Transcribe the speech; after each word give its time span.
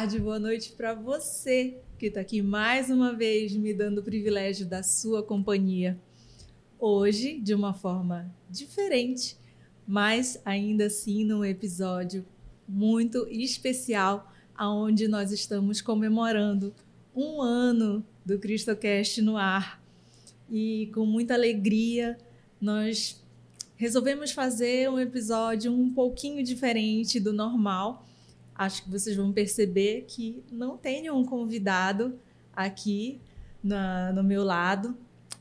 tarde, 0.00 0.18
boa 0.18 0.38
noite 0.38 0.72
para 0.72 0.94
você 0.94 1.76
que 1.98 2.06
está 2.06 2.22
aqui 2.22 2.40
mais 2.40 2.88
uma 2.88 3.12
vez 3.12 3.54
me 3.54 3.74
dando 3.74 3.98
o 3.98 4.02
privilégio 4.02 4.64
da 4.64 4.82
sua 4.82 5.22
companhia. 5.22 6.00
Hoje, 6.78 7.38
de 7.38 7.52
uma 7.52 7.74
forma 7.74 8.34
diferente, 8.48 9.36
mas 9.86 10.40
ainda 10.42 10.86
assim 10.86 11.22
num 11.22 11.44
episódio 11.44 12.24
muito 12.66 13.28
especial, 13.28 14.32
aonde 14.54 15.06
nós 15.06 15.32
estamos 15.32 15.82
comemorando 15.82 16.74
um 17.14 17.42
ano 17.42 18.02
do 18.24 18.38
CristoCast 18.38 19.20
no 19.20 19.36
ar. 19.36 19.84
E 20.50 20.90
com 20.94 21.04
muita 21.04 21.34
alegria, 21.34 22.16
nós 22.58 23.22
resolvemos 23.76 24.30
fazer 24.30 24.88
um 24.88 24.98
episódio 24.98 25.70
um 25.70 25.92
pouquinho 25.92 26.42
diferente 26.42 27.20
do 27.20 27.34
normal 27.34 28.06
acho 28.60 28.84
que 28.84 28.90
vocês 28.90 29.16
vão 29.16 29.32
perceber 29.32 30.04
que 30.06 30.44
não 30.52 30.76
tenho 30.76 31.16
um 31.16 31.24
convidado 31.24 32.20
aqui 32.52 33.18
na, 33.64 34.12
no 34.12 34.22
meu 34.22 34.44
lado, 34.44 34.94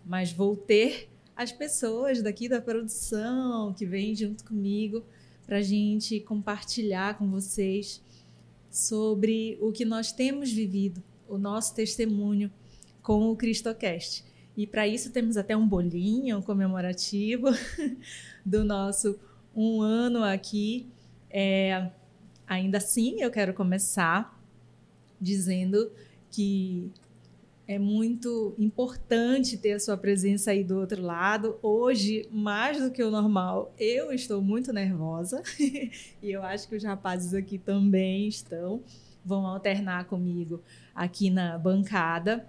mas 0.06 0.32
vou 0.32 0.56
ter 0.56 1.10
as 1.36 1.52
pessoas 1.52 2.22
daqui 2.22 2.48
da 2.48 2.62
produção 2.62 3.74
que 3.74 3.86
vêm 3.86 4.16
junto 4.16 4.46
comigo 4.46 5.04
para 5.46 5.58
a 5.58 5.62
gente 5.62 6.22
compartilhar 6.22 7.18
com 7.18 7.30
vocês 7.30 8.02
sobre 8.72 9.58
o 9.60 9.70
que 9.74 9.84
nós 9.84 10.14
temos 10.14 10.50
vivido, 10.50 11.04
o 11.28 11.38
nosso 11.38 11.76
testemunho 11.76 12.50
com 13.04 13.30
o 13.30 13.36
CristoCast. 13.36 14.24
E 14.56 14.66
para 14.66 14.88
isso 14.88 15.12
temos 15.12 15.36
até 15.36 15.58
um 15.58 15.68
bolinho 15.68 16.42
comemorativo 16.42 17.48
do 18.46 18.64
nosso 18.64 19.20
um 19.54 19.82
ano 19.82 20.24
aqui. 20.24 20.88
É, 21.30 21.92
Ainda 22.50 22.80
assim, 22.80 23.22
eu 23.22 23.30
quero 23.30 23.54
começar 23.54 24.36
dizendo 25.22 25.92
que 26.32 26.92
é 27.68 27.78
muito 27.78 28.56
importante 28.58 29.56
ter 29.56 29.74
a 29.74 29.80
sua 29.80 29.96
presença 29.96 30.50
aí 30.50 30.64
do 30.64 30.80
outro 30.80 31.00
lado. 31.00 31.60
Hoje, 31.62 32.28
mais 32.32 32.82
do 32.82 32.90
que 32.90 33.04
o 33.04 33.12
normal, 33.12 33.72
eu 33.78 34.12
estou 34.12 34.42
muito 34.42 34.74
nervosa 34.74 35.44
e 35.60 35.92
eu 36.24 36.42
acho 36.42 36.68
que 36.68 36.76
os 36.76 36.84
rapazes 36.84 37.36
aqui 37.36 37.60
também 37.60 38.28
estão. 38.28 38.82
Vão 39.24 39.46
alternar 39.46 40.06
comigo 40.06 40.64
aqui 40.96 41.30
na 41.30 41.56
bancada. 41.56 42.48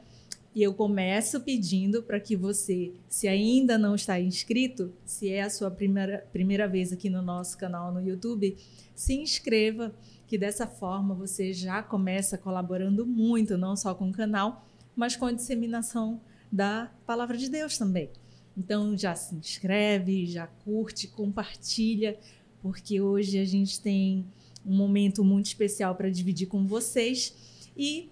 E 0.55 0.62
eu 0.62 0.75
começo 0.75 1.41
pedindo 1.41 2.03
para 2.03 2.19
que 2.19 2.34
você, 2.34 2.93
se 3.09 3.29
ainda 3.29 3.79
não 3.79 3.95
está 3.95 4.20
inscrito, 4.20 4.92
se 5.05 5.31
é 5.31 5.42
a 5.42 5.51
sua 5.51 5.70
primeira, 5.70 6.27
primeira 6.33 6.67
vez 6.67 6.92
aqui 6.92 7.09
no 7.09 7.23
nosso 7.23 7.57
canal 7.57 7.92
no 7.92 8.01
YouTube, 8.01 8.57
se 8.95 9.15
inscreva, 9.15 9.95
que 10.27 10.37
dessa 10.37 10.67
forma 10.67 11.15
você 11.15 11.53
já 11.53 11.83
começa 11.83 12.37
colaborando 12.37 13.07
muito, 13.07 13.57
não 13.57 13.77
só 13.77 13.95
com 13.95 14.11
o 14.11 14.12
canal, 14.12 14.67
mas 14.97 15.15
com 15.15 15.27
a 15.27 15.33
disseminação 15.33 16.20
da 16.51 16.92
palavra 17.07 17.37
de 17.37 17.48
Deus 17.48 17.79
também. 17.79 18.11
Então 18.57 18.97
já 18.98 19.14
se 19.14 19.35
inscreve, 19.35 20.27
já 20.27 20.47
curte, 20.47 21.07
compartilha, 21.07 22.19
porque 22.61 23.01
hoje 23.01 23.39
a 23.39 23.45
gente 23.45 23.81
tem 23.81 24.27
um 24.67 24.77
momento 24.77 25.24
muito 25.24 25.47
especial 25.47 25.95
para 25.95 26.11
dividir 26.11 26.47
com 26.47 26.67
vocês. 26.67 27.69
E, 27.77 28.11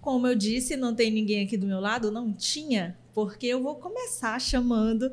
como 0.00 0.26
eu 0.26 0.34
disse, 0.34 0.76
não 0.76 0.94
tem 0.94 1.10
ninguém 1.10 1.44
aqui 1.44 1.56
do 1.56 1.66
meu 1.66 1.80
lado? 1.80 2.10
Não 2.10 2.32
tinha, 2.32 2.96
porque 3.14 3.46
eu 3.46 3.62
vou 3.62 3.76
começar 3.76 4.40
chamando 4.40 5.12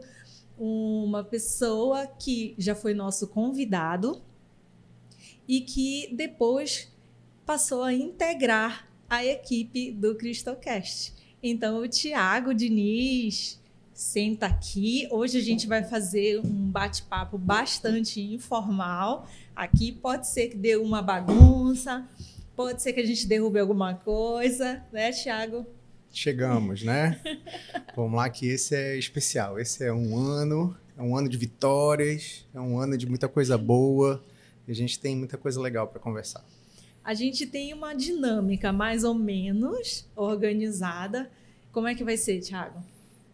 uma 0.58 1.24
pessoa 1.24 2.08
que 2.08 2.56
já 2.58 2.74
foi 2.74 2.94
nosso 2.94 3.28
convidado 3.28 4.22
e 5.48 5.62
que 5.62 6.10
depois 6.16 6.92
passou 7.46 7.84
a 7.84 7.94
integrar 7.94 8.88
a 9.10 9.24
equipe 9.24 9.92
do 9.92 10.16
CristoCast. 10.16 11.14
Então, 11.42 11.80
o 11.80 11.88
Tiago 11.88 12.54
Diniz 12.54 13.62
senta 13.94 14.48
aqui. 14.48 15.08
Hoje 15.12 15.38
a 15.38 15.42
gente 15.42 15.68
vai 15.68 15.84
fazer 15.84 16.40
um 16.40 16.70
bate-papo 16.72 17.38
bastante 17.38 18.20
informal. 18.20 19.28
Aqui 19.56 19.92
pode 19.92 20.28
ser 20.28 20.50
que 20.50 20.58
dê 20.58 20.76
uma 20.76 21.02
bagunça, 21.02 22.08
pode 22.56 22.82
ser 22.82 22.94
que 22.94 23.00
a 23.00 23.06
gente 23.06 23.28
derrube 23.28 23.60
alguma 23.60 23.94
coisa, 23.96 24.84
né, 24.92 25.12
Tiago? 25.12 25.66
Chegamos, 26.12 26.82
né? 26.84 27.20
Vamos 27.96 28.16
lá 28.16 28.30
que 28.30 28.48
esse 28.48 28.74
é 28.76 28.98
especial. 28.98 29.60
Esse 29.60 29.84
é 29.84 29.94
um 29.94 30.18
ano, 30.18 30.76
é 30.98 31.02
um 31.02 31.16
ano 31.16 31.28
de 31.28 31.38
vitórias, 31.38 32.46
é 32.54 32.60
um 32.60 32.80
ano 32.80 32.98
de 32.98 33.06
muita 33.06 33.28
coisa 33.28 33.58
boa. 33.58 34.24
E 34.68 34.72
a 34.72 34.76
gente 34.76 35.00
tem 35.00 35.16
muita 35.16 35.38
coisa 35.38 35.60
legal 35.60 35.88
para 35.88 36.00
conversar. 36.00 36.44
A 37.04 37.14
gente 37.14 37.46
tem 37.46 37.74
uma 37.74 37.94
dinâmica 37.94 38.72
mais 38.72 39.04
ou 39.04 39.14
menos 39.14 40.08
organizada. 40.16 41.30
Como 41.72 41.88
é 41.88 41.94
que 41.94 42.04
vai 42.04 42.18
ser, 42.18 42.40
Thiago? 42.40 42.82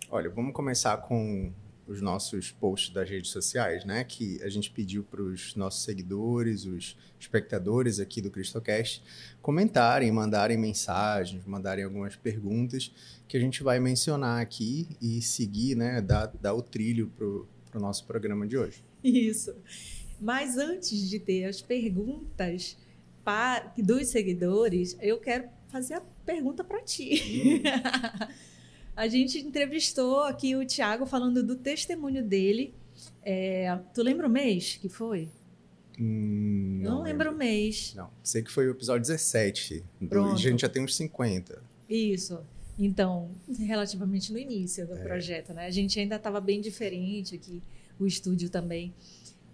Olha, 0.09 0.29
vamos 0.29 0.53
começar 0.53 0.97
com 0.97 1.53
os 1.87 2.01
nossos 2.01 2.51
posts 2.51 2.93
das 2.93 3.09
redes 3.09 3.31
sociais, 3.31 3.83
né? 3.85 4.03
Que 4.03 4.41
a 4.43 4.49
gente 4.49 4.71
pediu 4.71 5.03
para 5.03 5.21
os 5.21 5.55
nossos 5.55 5.83
seguidores, 5.83 6.65
os 6.65 6.97
espectadores 7.19 7.99
aqui 7.99 8.21
do 8.21 8.31
CristoCast, 8.31 9.03
comentarem, 9.41 10.11
mandarem 10.11 10.57
mensagens, 10.57 11.45
mandarem 11.45 11.83
algumas 11.83 12.15
perguntas 12.15 12.91
que 13.27 13.35
a 13.35 13.39
gente 13.39 13.63
vai 13.63 13.79
mencionar 13.79 14.41
aqui 14.41 14.87
e 15.01 15.21
seguir, 15.21 15.75
né? 15.75 16.01
Dar, 16.01 16.27
dar 16.27 16.53
o 16.53 16.61
trilho 16.61 17.11
para 17.17 17.79
o 17.79 17.81
nosso 17.81 18.05
programa 18.05 18.47
de 18.47 18.57
hoje. 18.57 18.83
Isso. 19.03 19.55
Mas 20.19 20.57
antes 20.57 21.09
de 21.09 21.19
ter 21.19 21.45
as 21.45 21.61
perguntas 21.61 22.77
para, 23.23 23.73
dos 23.77 24.07
seguidores, 24.07 24.95
eu 25.01 25.19
quero 25.19 25.49
fazer 25.69 25.95
a 25.95 26.01
pergunta 26.25 26.63
para 26.63 26.81
ti. 26.81 27.21
Hum. 27.45 27.61
a 28.95 29.07
gente 29.07 29.39
entrevistou 29.39 30.21
aqui 30.21 30.55
o 30.55 30.65
Tiago 30.65 31.05
falando 31.05 31.43
do 31.43 31.55
testemunho 31.55 32.23
dele. 32.23 32.73
É, 33.23 33.79
tu 33.93 34.01
lembra 34.01 34.27
o 34.27 34.29
mês 34.29 34.77
que 34.77 34.89
foi? 34.89 35.29
Hum, 35.99 36.79
não, 36.81 36.95
não 36.95 37.03
lembro. 37.03 37.31
o 37.31 37.35
mês. 37.35 37.93
Não, 37.95 38.09
sei 38.23 38.41
que 38.41 38.51
foi 38.51 38.67
o 38.67 38.71
episódio 38.71 39.01
17. 39.01 39.83
Pronto. 40.09 40.33
a 40.33 40.37
gente 40.37 40.61
já 40.61 40.69
tem 40.69 40.83
uns 40.83 40.95
50. 40.95 41.61
Isso. 41.89 42.39
Então, 42.77 43.29
relativamente 43.59 44.31
no 44.31 44.39
início 44.39 44.87
do 44.87 44.95
é. 44.95 45.03
projeto, 45.03 45.53
né? 45.53 45.67
A 45.67 45.71
gente 45.71 45.99
ainda 45.99 46.15
estava 46.15 46.41
bem 46.41 46.59
diferente 46.61 47.35
aqui, 47.35 47.61
o 47.99 48.07
estúdio 48.07 48.49
também. 48.49 48.93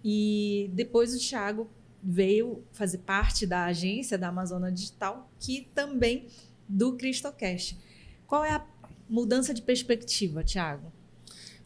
E 0.02 0.70
depois 0.72 1.14
o 1.14 1.18
Thiago 1.18 1.68
veio 2.02 2.62
fazer 2.72 2.98
parte 2.98 3.46
da 3.46 3.64
agência 3.64 4.16
da 4.16 4.28
Amazônia 4.28 4.70
Digital, 4.70 5.30
que 5.38 5.68
também 5.74 6.26
do 6.68 6.96
CristoCast. 6.96 7.76
Qual 8.26 8.44
é 8.44 8.52
a 8.52 8.64
mudança 9.08 9.54
de 9.54 9.62
perspectiva, 9.62 10.44
Thiago? 10.44 10.92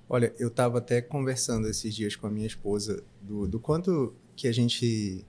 Olha, 0.09 0.35
eu 0.39 0.49
estava 0.49 0.79
até 0.79 1.01
conversando 1.01 1.69
esses 1.69 1.95
dias 1.95 2.15
com 2.17 2.27
a 2.27 2.31
minha 2.31 2.47
esposa 2.47 3.03
do, 3.21 3.47
do 3.47 3.59
quanto 3.59 4.15
que 4.37 4.47
a 4.47 4.53
gente 4.53 5.25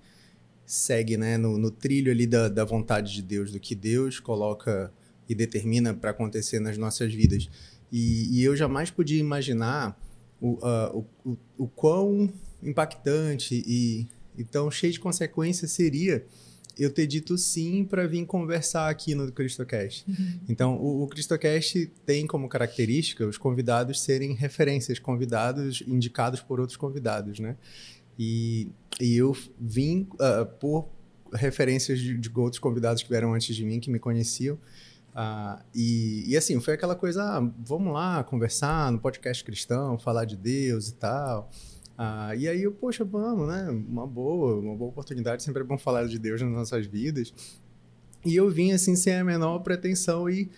segue 0.66 1.18
né, 1.18 1.38
no, 1.38 1.58
no 1.58 1.72
trilho 1.72 2.12
ali 2.12 2.26
da, 2.26 2.50
da 2.50 2.66
vontade 2.66 3.14
de 3.14 3.22
Deus, 3.22 3.52
do 3.52 3.60
que 3.60 3.76
Deus 3.76 4.20
coloca 4.20 4.92
e 5.28 5.36
determina 5.36 5.94
para 5.94 6.12
acontecer 6.12 6.60
nas 6.60 6.78
nossas 6.78 7.14
vidas. 7.14 7.50
E, 7.92 8.40
e, 8.40 8.44
eu 8.44 8.56
jamais 8.56 8.90
podia 8.90 9.20
imaginar 9.20 9.98
o, 10.42 10.54
uh, 10.56 11.06
o, 11.24 11.32
o, 11.32 11.38
o 11.60 11.68
quão 11.68 12.34
impactante 12.62 13.64
e, 13.66 14.08
e 14.38 14.44
tão 14.44 14.70
cheio 14.72 14.92
de 14.92 15.00
consequências 15.00 15.72
seria 15.72 16.26
eu 16.78 16.90
ter 16.92 17.08
dito 17.08 17.38
sim 17.38 17.86
para 17.86 18.08
vir 18.08 18.26
conversar 18.26 18.90
aqui 18.90 19.14
no 19.14 19.32
CristoCast. 19.32 20.06
Uhum. 20.08 20.40
Então, 20.50 20.76
o, 20.78 21.04
o 21.04 21.08
CristoCast 21.08 21.92
tem 22.06 22.26
como 22.26 22.50
característica 22.50 23.26
os 23.26 23.38
convidados 23.38 24.02
serem 24.02 24.34
referências, 24.34 25.00
convidados 25.00 25.84
indicados 25.88 26.42
por 26.42 26.60
outros 26.60 26.78
convidados, 26.78 27.40
né? 27.40 27.56
E, 28.18 28.70
e 29.00 29.16
eu 29.16 29.36
vim 29.60 30.08
uh, 30.14 30.46
por 30.60 30.88
referências 31.34 32.00
de, 32.00 32.18
de, 32.18 32.32
outros 32.36 32.60
convidados 32.60 33.02
que 33.02 33.10
vieram 33.10 33.34
antes 33.34 33.56
de 33.56 33.66
mim, 33.66 33.80
que 33.80 33.90
me 33.90 34.00
conheciam. 34.00 34.56
Uh, 35.16 35.62
e, 35.74 36.24
e 36.28 36.38
assim, 36.38 36.60
foi 36.60 36.74
aquela 36.74 36.96
coisa, 36.96 37.24
ah, 37.24 37.52
vamos 37.60 37.94
lá 37.94 38.24
conversar 38.24 38.92
no 38.92 39.00
podcast 39.00 39.44
cristão, 39.44 39.98
falar 40.00 40.26
de 40.26 40.36
Deus 40.36 40.90
e 40.90 40.96
tal. 40.96 41.50
Ah, 41.98 42.36
e 42.36 42.48
aí 42.48 42.64
eu, 42.64 42.72
poxa, 42.72 43.04
vamos, 43.04 43.48
né? 43.48 43.70
Uma 43.70 44.08
boa, 44.08 44.60
uma 44.60 44.76
boa 44.76 44.90
oportunidade. 44.90 45.44
Sempre 45.44 45.62
é 45.62 45.66
bom 45.66 45.78
falar 45.78 46.08
de 46.08 46.18
Deus 46.18 46.42
nas 46.42 46.52
nossas 46.52 46.86
vidas. 46.86 47.34
E 48.26 48.36
eu 48.36 48.50
vim 48.50 48.72
assim 48.72 48.96
sem 48.96 49.16
a 49.16 49.24
menor 49.24 49.60
pretensão 49.60 50.30
e 50.30 50.50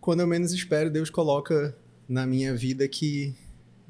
quando 0.00 0.20
eu 0.20 0.26
menos 0.26 0.52
espero, 0.52 0.90
Deus 0.90 1.08
coloca 1.08 1.74
na 2.08 2.26
minha 2.26 2.54
vida 2.54 2.86
que 2.86 3.34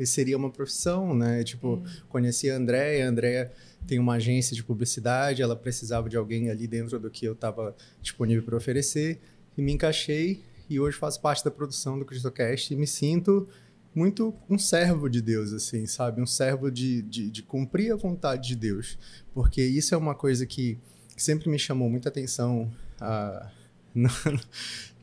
seria 0.05 0.37
uma 0.37 0.51
profissão, 0.51 1.15
né? 1.15 1.43
Tipo, 1.43 1.75
hum. 1.75 1.85
conheci 2.09 2.51
a 2.51 2.57
Andréia, 2.57 3.07
a 3.07 3.09
Andréia 3.09 3.53
tem 3.87 3.99
uma 3.99 4.15
agência 4.15 4.55
de 4.55 4.63
publicidade, 4.63 5.43
ela 5.43 5.57
precisava 5.57 6.09
de 6.09 6.17
alguém 6.17 6.51
ali 6.51 6.67
dentro 6.67 6.99
do 6.99 7.11
que 7.11 7.25
eu 7.25 7.33
estava 7.33 7.75
disponível 8.01 8.43
para 8.43 8.57
oferecer 8.57 9.21
e 9.57 9.63
me 9.63 9.73
encaixei 9.73 10.43
e 10.69 10.81
hoje 10.81 10.97
faço 10.97 11.21
parte 11.21 11.45
da 11.45 11.51
produção 11.51 11.99
do 11.99 12.05
CristoCast 12.05 12.73
e 12.73 12.77
me 12.77 12.87
sinto 12.87 13.47
muito 13.95 14.35
um 14.49 14.59
servo 14.59 15.09
de 15.09 15.23
Deus, 15.23 15.53
assim, 15.53 15.87
sabe? 15.87 16.21
Um 16.21 16.27
servo 16.27 16.71
de, 16.71 17.03
de, 17.03 17.31
de 17.31 17.43
cumprir 17.43 17.93
a 17.93 17.97
vontade 17.97 18.49
de 18.49 18.57
Deus. 18.57 18.99
Porque 19.33 19.63
isso 19.63 19.95
é 19.95 19.99
uma 19.99 20.15
coisa 20.15 20.45
que, 20.45 20.79
sempre 21.17 21.49
me 21.49 21.59
chamou 21.59 21.89
muita 21.89 22.09
atenção 22.09 22.71
uh, 23.01 23.47
no, 23.95 24.09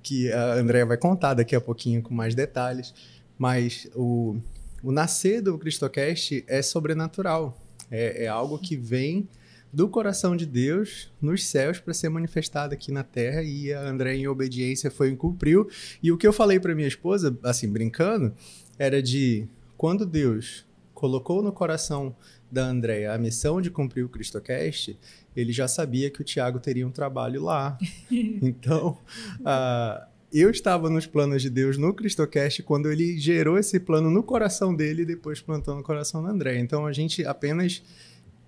que 0.04 0.32
a 0.32 0.54
Andrea 0.56 0.86
vai 0.86 0.98
contar 0.98 1.34
daqui 1.34 1.56
a 1.56 1.62
pouquinho 1.62 2.02
com 2.02 2.14
mais 2.14 2.36
detalhes, 2.36 2.94
mas 3.38 3.90
o, 3.96 4.38
o 4.84 4.92
nascer 4.92 5.42
do 5.42 5.58
Cristocast 5.58 6.44
é 6.48 6.62
sobrenatural, 6.62 7.58
é, 7.90 8.26
é 8.26 8.28
algo 8.28 8.58
que 8.58 8.76
vem 8.76 9.28
do 9.74 9.88
coração 9.88 10.36
de 10.36 10.46
Deus 10.46 11.10
nos 11.22 11.46
céus 11.46 11.80
para 11.80 11.94
ser 11.94 12.10
manifestado 12.10 12.74
aqui 12.74 12.92
na 12.92 13.04
terra 13.04 13.42
e 13.42 13.72
a 13.72 13.82
André 13.82 14.16
em 14.16 14.28
obediência 14.28 14.92
foi 14.92 15.12
e 15.12 15.16
cumpriu. 15.16 15.70
E 16.04 16.12
o 16.12 16.18
que 16.18 16.28
eu 16.28 16.34
falei 16.34 16.60
para 16.60 16.76
minha 16.76 16.88
esposa, 16.88 17.38
assim, 17.42 17.70
brincando, 17.70 18.34
era 18.82 19.00
de 19.00 19.48
quando 19.78 20.08
Deus 20.08 20.66
colocou 20.92 21.44
no 21.44 21.52
coração 21.52 22.16
da 22.52 22.66
Andréia 22.66 23.14
a 23.14 23.18
missão 23.20 23.62
de 23.62 23.70
cumprir 23.70 24.04
o 24.04 24.10
Cristocast, 24.10 24.98
ele 25.36 25.54
já 25.54 25.68
sabia 25.68 26.10
que 26.10 26.20
o 26.20 26.24
Tiago 26.24 26.60
teria 26.60 26.88
um 26.88 26.90
trabalho 26.90 27.44
lá. 27.44 27.78
então, 28.42 28.98
uh, 29.42 30.04
eu 30.34 30.50
estava 30.50 30.90
nos 30.90 31.06
planos 31.06 31.44
de 31.44 31.50
Deus 31.52 31.78
no 31.78 31.94
Cristocast 31.94 32.64
quando 32.64 32.92
ele 32.92 33.20
gerou 33.20 33.56
esse 33.60 33.80
plano 33.80 34.10
no 34.10 34.24
coração 34.24 34.76
dele 34.76 35.04
e 35.04 35.06
depois 35.06 35.40
plantou 35.40 35.76
no 35.76 35.84
coração 35.84 36.24
da 36.24 36.30
Andréia. 36.30 36.60
Então, 36.60 36.88
a 36.88 36.92
gente 36.92 37.24
apenas 37.24 37.84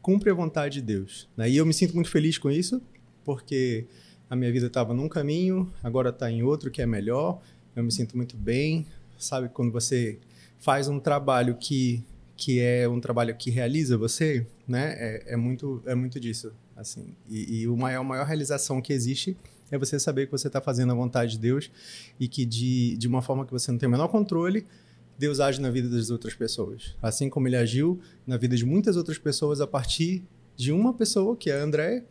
cumpre 0.01 0.31
a 0.31 0.33
vontade 0.33 0.79
de 0.79 0.81
Deus. 0.81 1.29
Né? 1.37 1.51
E 1.51 1.57
eu 1.57 1.65
me 1.65 1.75
sinto 1.75 1.93
muito 1.93 2.09
feliz 2.09 2.39
com 2.39 2.49
isso, 2.49 2.81
porque 3.23 3.85
a 4.27 4.35
minha 4.35 4.51
vida 4.51 4.65
estava 4.65 4.95
num 4.95 5.07
caminho, 5.07 5.71
agora 5.83 6.09
está 6.09 6.31
em 6.31 6.41
outro 6.41 6.71
que 6.71 6.81
é 6.81 6.87
melhor. 6.87 7.39
Eu 7.75 7.83
me 7.83 7.91
sinto 7.91 8.17
muito 8.17 8.35
bem. 8.35 8.87
Sabe, 9.23 9.49
quando 9.49 9.71
você 9.71 10.19
faz 10.59 10.87
um 10.87 10.99
trabalho 10.99 11.55
que, 11.55 12.03
que 12.35 12.59
é 12.59 12.87
um 12.87 12.99
trabalho 12.99 13.35
que 13.35 13.49
realiza 13.49 13.97
você, 13.97 14.45
né? 14.67 14.93
É, 14.97 15.33
é 15.33 15.37
muito, 15.37 15.81
é 15.85 15.95
muito 15.95 16.19
disso. 16.19 16.51
assim. 16.75 17.15
E, 17.29 17.61
e 17.61 17.67
o 17.67 17.77
maior, 17.77 18.03
maior 18.03 18.25
realização 18.25 18.81
que 18.81 18.93
existe 18.93 19.37
é 19.71 19.77
você 19.77 19.99
saber 19.99 20.27
que 20.27 20.31
você 20.31 20.47
está 20.47 20.61
fazendo 20.61 20.91
a 20.91 20.95
vontade 20.95 21.33
de 21.33 21.39
Deus 21.39 21.71
e 22.19 22.27
que 22.27 22.45
de, 22.45 22.95
de 22.97 23.07
uma 23.07 23.21
forma 23.21 23.45
que 23.45 23.51
você 23.51 23.71
não 23.71 23.79
tem 23.79 23.87
o 23.87 23.91
menor 23.91 24.07
controle, 24.07 24.65
Deus 25.17 25.39
age 25.39 25.61
na 25.61 25.69
vida 25.69 25.89
das 25.89 26.09
outras 26.09 26.33
pessoas. 26.33 26.95
Assim 27.01 27.29
como 27.29 27.47
ele 27.47 27.55
agiu 27.55 27.99
na 28.25 28.37
vida 28.37 28.55
de 28.55 28.65
muitas 28.65 28.97
outras 28.97 29.17
pessoas 29.17 29.61
a 29.61 29.67
partir 29.67 30.23
de 30.55 30.71
uma 30.71 30.93
pessoa, 30.93 31.35
que 31.35 31.49
é 31.49 31.59
a 31.59 31.63
André, 31.63 32.03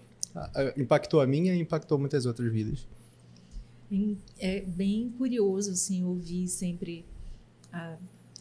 impactou 0.76 1.20
a 1.20 1.26
minha 1.26 1.54
e 1.54 1.60
impactou 1.60 1.98
muitas 1.98 2.26
outras 2.26 2.52
vidas. 2.52 2.86
É 4.38 4.60
bem 4.60 5.10
curioso, 5.10 5.72
assim, 5.72 6.02
ouvir 6.02 6.48
sempre 6.48 7.04
a, 7.72 7.98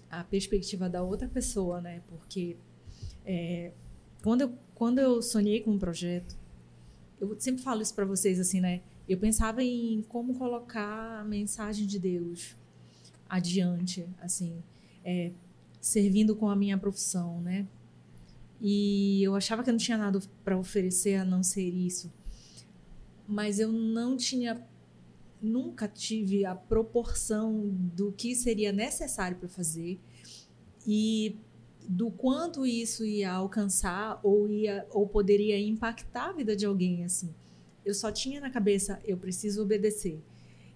a 0.09 0.23
perspectiva 0.23 0.89
da 0.89 1.03
outra 1.03 1.27
pessoa, 1.27 1.81
né? 1.81 2.01
Porque 2.07 2.55
é, 3.25 3.71
quando, 4.23 4.41
eu, 4.41 4.53
quando 4.73 4.99
eu 4.99 5.21
sonhei 5.21 5.61
com 5.61 5.71
um 5.71 5.79
projeto, 5.79 6.37
eu 7.19 7.35
sempre 7.39 7.61
falo 7.61 7.81
isso 7.81 7.93
para 7.93 8.05
vocês, 8.05 8.39
assim, 8.39 8.61
né? 8.61 8.81
Eu 9.07 9.17
pensava 9.17 9.61
em 9.61 10.03
como 10.07 10.33
colocar 10.35 11.19
a 11.19 11.23
mensagem 11.23 11.85
de 11.85 11.99
Deus 11.99 12.55
adiante, 13.27 14.07
assim, 14.21 14.63
é, 15.03 15.31
servindo 15.79 16.35
com 16.35 16.49
a 16.49 16.55
minha 16.55 16.77
profissão, 16.77 17.41
né? 17.41 17.67
E 18.61 19.23
eu 19.23 19.35
achava 19.35 19.63
que 19.63 19.69
eu 19.69 19.73
não 19.73 19.79
tinha 19.79 19.97
nada 19.97 20.19
para 20.43 20.57
oferecer 20.57 21.15
a 21.15 21.25
não 21.25 21.41
ser 21.41 21.67
isso. 21.67 22.11
Mas 23.27 23.59
eu 23.59 23.71
não 23.71 24.15
tinha 24.15 24.65
nunca 25.41 25.87
tive 25.87 26.45
a 26.45 26.55
proporção 26.55 27.69
do 27.95 28.11
que 28.11 28.35
seria 28.35 28.71
necessário 28.71 29.37
para 29.37 29.49
fazer 29.49 29.99
e 30.85 31.35
do 31.87 32.11
quanto 32.11 32.65
isso 32.65 33.03
ia 33.03 33.31
alcançar 33.31 34.19
ou 34.23 34.49
ia 34.49 34.85
ou 34.91 35.07
poderia 35.07 35.59
impactar 35.59 36.29
a 36.29 36.33
vida 36.33 36.55
de 36.55 36.65
alguém 36.65 37.03
assim. 37.03 37.33
Eu 37.83 37.93
só 37.93 38.11
tinha 38.11 38.39
na 38.39 38.49
cabeça 38.49 39.01
eu 39.03 39.17
preciso 39.17 39.63
obedecer 39.63 40.21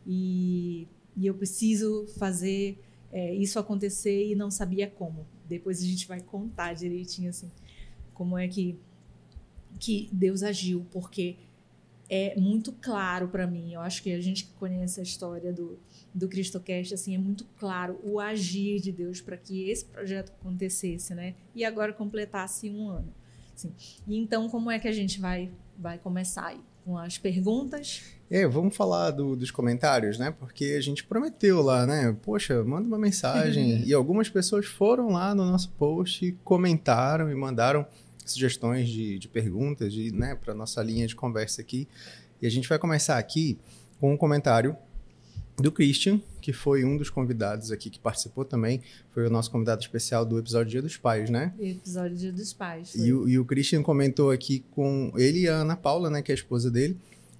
e 0.05 0.87
e 1.17 1.27
eu 1.27 1.33
preciso 1.33 2.05
fazer 2.17 2.77
é, 3.11 3.33
isso 3.33 3.57
acontecer 3.57 4.29
e 4.29 4.35
não 4.35 4.51
sabia 4.51 4.89
como. 4.89 5.25
Depois 5.47 5.81
a 5.81 5.85
gente 5.85 6.07
vai 6.07 6.19
contar 6.19 6.73
direitinho 6.73 7.29
assim 7.29 7.49
como 8.13 8.37
é 8.37 8.47
que 8.47 8.77
que 9.77 10.09
Deus 10.11 10.41
agiu, 10.41 10.85
porque 10.91 11.35
é 12.09 12.35
muito 12.39 12.71
claro 12.71 13.27
para 13.27 13.47
mim. 13.47 13.73
Eu 13.73 13.81
acho 13.81 14.01
que 14.03 14.11
a 14.13 14.21
gente 14.21 14.45
que 14.45 14.53
conhece 14.53 14.99
a 14.99 15.03
história 15.03 15.51
do 15.51 15.79
do 16.13 16.29
CristoCast 16.29 16.93
assim 16.93 17.13
é 17.13 17.17
muito 17.17 17.45
claro 17.59 17.99
o 18.01 18.21
agir 18.21 18.79
de 18.79 18.89
Deus 18.89 19.19
para 19.19 19.35
que 19.35 19.69
esse 19.69 19.83
projeto 19.83 20.31
acontecesse, 20.39 21.13
né? 21.13 21.35
E 21.53 21.65
agora 21.65 21.91
completasse 21.91 22.69
um 22.69 22.87
ano. 22.87 23.13
Assim. 23.53 23.73
E 24.07 24.17
então 24.17 24.47
como 24.47 24.71
é 24.71 24.79
que 24.79 24.87
a 24.87 24.93
gente 24.93 25.19
vai 25.19 25.51
vai 25.77 25.97
começar 25.97 26.47
aí 26.47 26.61
com 26.85 26.97
as 26.97 27.17
perguntas? 27.17 28.03
É, 28.29 28.47
vamos 28.47 28.75
falar 28.75 29.11
do, 29.11 29.35
dos 29.35 29.51
comentários, 29.51 30.17
né? 30.17 30.31
Porque 30.31 30.75
a 30.77 30.81
gente 30.81 31.03
prometeu 31.03 31.61
lá, 31.61 31.85
né? 31.85 32.15
Poxa, 32.21 32.63
manda 32.63 32.87
uma 32.87 32.97
mensagem. 32.97 33.81
e 33.85 33.93
algumas 33.93 34.29
pessoas 34.29 34.65
foram 34.65 35.09
lá 35.09 35.35
no 35.35 35.45
nosso 35.45 35.69
post, 35.71 36.31
comentaram 36.43 37.29
e 37.29 37.35
mandaram 37.35 37.85
sugestões 38.25 38.89
de, 38.89 39.19
de 39.19 39.27
perguntas 39.27 39.93
de, 39.93 40.11
né, 40.11 40.35
para 40.35 40.53
nossa 40.53 40.81
linha 40.81 41.07
de 41.07 41.15
conversa 41.15 41.61
aqui. 41.61 41.87
E 42.41 42.47
a 42.47 42.49
gente 42.49 42.67
vai 42.67 42.77
começar 42.77 43.17
aqui 43.17 43.57
com 43.99 44.13
um 44.13 44.17
comentário 44.17 44.75
do 45.57 45.71
Christian, 45.71 46.19
que 46.41 46.51
foi 46.51 46.83
um 46.83 46.97
dos 46.97 47.09
convidados 47.09 47.71
aqui 47.71 47.89
que 47.89 47.99
participou 47.99 48.43
também. 48.43 48.81
Foi 49.11 49.25
o 49.25 49.29
nosso 49.29 49.49
convidado 49.49 49.81
especial 49.81 50.25
do 50.25 50.37
episódio 50.37 50.71
Dia 50.71 50.81
dos 50.81 50.97
Pais, 50.97 51.29
né? 51.29 51.53
Episódio 51.59 52.17
Dia 52.17 52.31
dos 52.31 52.51
Pais. 52.51 52.93
E 52.95 53.13
o, 53.13 53.27
e 53.27 53.39
o, 53.39 53.45
Christian 53.45 53.81
comentou 53.81 54.31
aqui 54.31 54.65
com 54.71 55.13
ele 55.15 55.41
e 55.41 55.47
a 55.47 55.55
Ana 55.55 55.77
Paula, 55.77 56.09
né, 56.09 56.21
que 56.21 56.31
é 56.31 56.33
a 56.33 56.35
esposa 56.35 56.69
dele, 56.69 56.97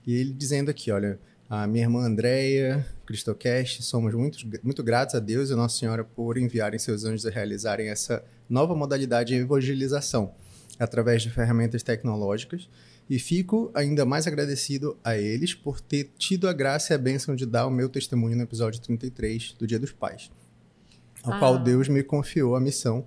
e 0.08 0.14
ele 0.14 0.32
dizendo 0.32 0.72
aqui, 0.72 0.92
olha, 0.92 1.20
a 1.50 1.68
minha 1.68 1.84
irmã 1.84 2.02
Andréia, 2.02 2.86
Cristocast, 3.06 3.84
somos 3.84 4.14
muito, 4.14 4.40
muito 4.64 4.84
gratos 4.84 5.14
a 5.14 5.20
Deus 5.20 5.50
e 5.50 5.56
Nossa 5.56 5.78
Senhora 5.78 6.04
por 6.04 6.38
enviarem 6.38 6.80
seus 6.80 7.04
anjos 7.04 7.26
a 7.26 7.30
realizarem 7.30 7.90
essa 7.90 8.24
nova 8.50 8.76
modalidade 8.76 9.34
de 9.34 9.42
evangelização 9.42 10.34
através 10.80 11.22
de 11.22 11.30
ferramentas 11.30 11.84
tecnológicas 11.84 12.70
e 13.10 13.20
fico 13.20 13.72
ainda 13.74 14.06
mais 14.06 14.28
agradecido 14.28 14.98
a 15.04 15.18
eles 15.18 15.54
por 15.54 15.80
ter 15.80 16.12
tido 16.18 16.48
a 16.48 16.54
graça 16.54 16.94
e 16.94 16.96
a 16.96 16.98
bênção 16.98 17.36
de 17.36 17.46
dar 17.46 17.68
o 17.68 17.72
meu 17.72 17.88
testemunho 17.88 18.36
no 18.36 18.44
episódio 18.44 18.82
33 18.82 19.54
do 19.60 19.68
Dia 19.68 19.80
dos 19.80 19.92
Pais, 19.92 20.32
ao 21.24 21.34
ah. 21.34 21.40
qual 21.40 21.60
Deus 21.60 21.88
me 21.88 22.04
confiou 22.04 22.56
a 22.56 22.60
missão 22.60 23.06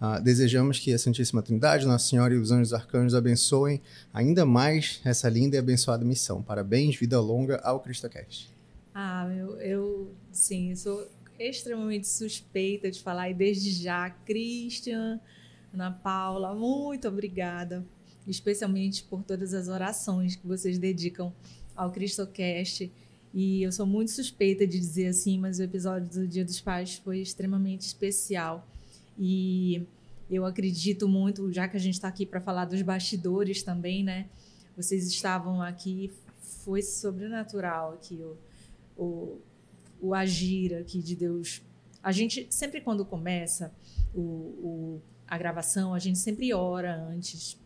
Uh, 0.00 0.22
desejamos 0.22 0.78
que 0.78 0.92
a 0.92 0.98
Santíssima 0.98 1.42
Trindade, 1.42 1.84
Nossa 1.84 2.06
Senhora 2.06 2.32
e 2.32 2.36
os 2.36 2.52
anjos 2.52 2.72
arcanjos 2.72 3.16
abençoem 3.16 3.82
ainda 4.14 4.46
mais 4.46 5.00
essa 5.04 5.28
linda 5.28 5.56
e 5.56 5.58
abençoada 5.58 6.04
missão. 6.04 6.40
Parabéns, 6.40 6.96
vida 6.96 7.20
longa 7.20 7.56
ao 7.64 7.80
CristoCast. 7.80 8.54
Ah, 8.94 9.28
eu, 9.36 9.60
eu 9.60 10.14
sim, 10.30 10.74
sou 10.76 11.04
extremamente 11.36 12.06
suspeita 12.06 12.90
de 12.90 13.02
falar 13.02 13.30
e 13.30 13.34
desde 13.34 13.70
já, 13.72 14.08
Christian, 14.24 15.18
Ana 15.72 15.90
Paula, 15.90 16.54
muito 16.54 17.08
obrigada, 17.08 17.84
especialmente 18.26 19.04
por 19.04 19.22
todas 19.22 19.54
as 19.54 19.68
orações 19.68 20.36
que 20.36 20.46
vocês 20.46 20.78
dedicam 20.78 21.32
ao 21.76 21.90
CristoCast. 21.90 22.90
E 23.32 23.62
eu 23.62 23.70
sou 23.70 23.86
muito 23.86 24.10
suspeita 24.10 24.66
de 24.66 24.78
dizer 24.78 25.08
assim, 25.08 25.38
mas 25.38 25.58
o 25.58 25.62
episódio 25.62 26.08
do 26.08 26.26
Dia 26.26 26.44
dos 26.44 26.60
Pais 26.60 26.96
foi 26.96 27.20
extremamente 27.20 27.82
especial 27.82 28.66
e 29.18 29.86
eu 30.30 30.44
acredito 30.44 31.08
muito, 31.08 31.52
já 31.52 31.68
que 31.68 31.76
a 31.76 31.80
gente 31.80 31.94
está 31.94 32.08
aqui 32.08 32.24
para 32.24 32.40
falar 32.40 32.64
dos 32.64 32.80
bastidores 32.82 33.62
também, 33.62 34.04
né? 34.04 34.28
Vocês 34.76 35.06
estavam 35.06 35.60
aqui, 35.60 36.12
foi 36.64 36.82
sobrenatural 36.82 37.92
aqui 37.94 38.22
o, 38.22 38.36
o, 38.96 39.38
o 40.00 40.14
agir 40.14 40.74
aqui 40.74 41.02
de 41.02 41.16
Deus. 41.16 41.62
A 42.02 42.12
gente 42.12 42.46
sempre 42.50 42.80
quando 42.80 43.04
começa 43.04 43.72
o, 44.14 44.20
o 44.20 45.02
a 45.28 45.36
gravação, 45.36 45.94
a 45.94 45.98
gente 45.98 46.18
sempre 46.18 46.52
ora 46.52 46.96
antes 47.10 47.58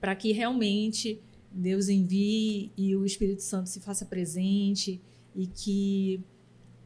para 0.00 0.14
que 0.14 0.32
realmente 0.32 1.20
Deus 1.50 1.88
envie 1.88 2.72
e 2.76 2.94
o 2.94 3.04
Espírito 3.04 3.42
Santo 3.42 3.68
se 3.68 3.80
faça 3.80 4.04
presente 4.04 5.00
e 5.34 5.46
que 5.46 6.22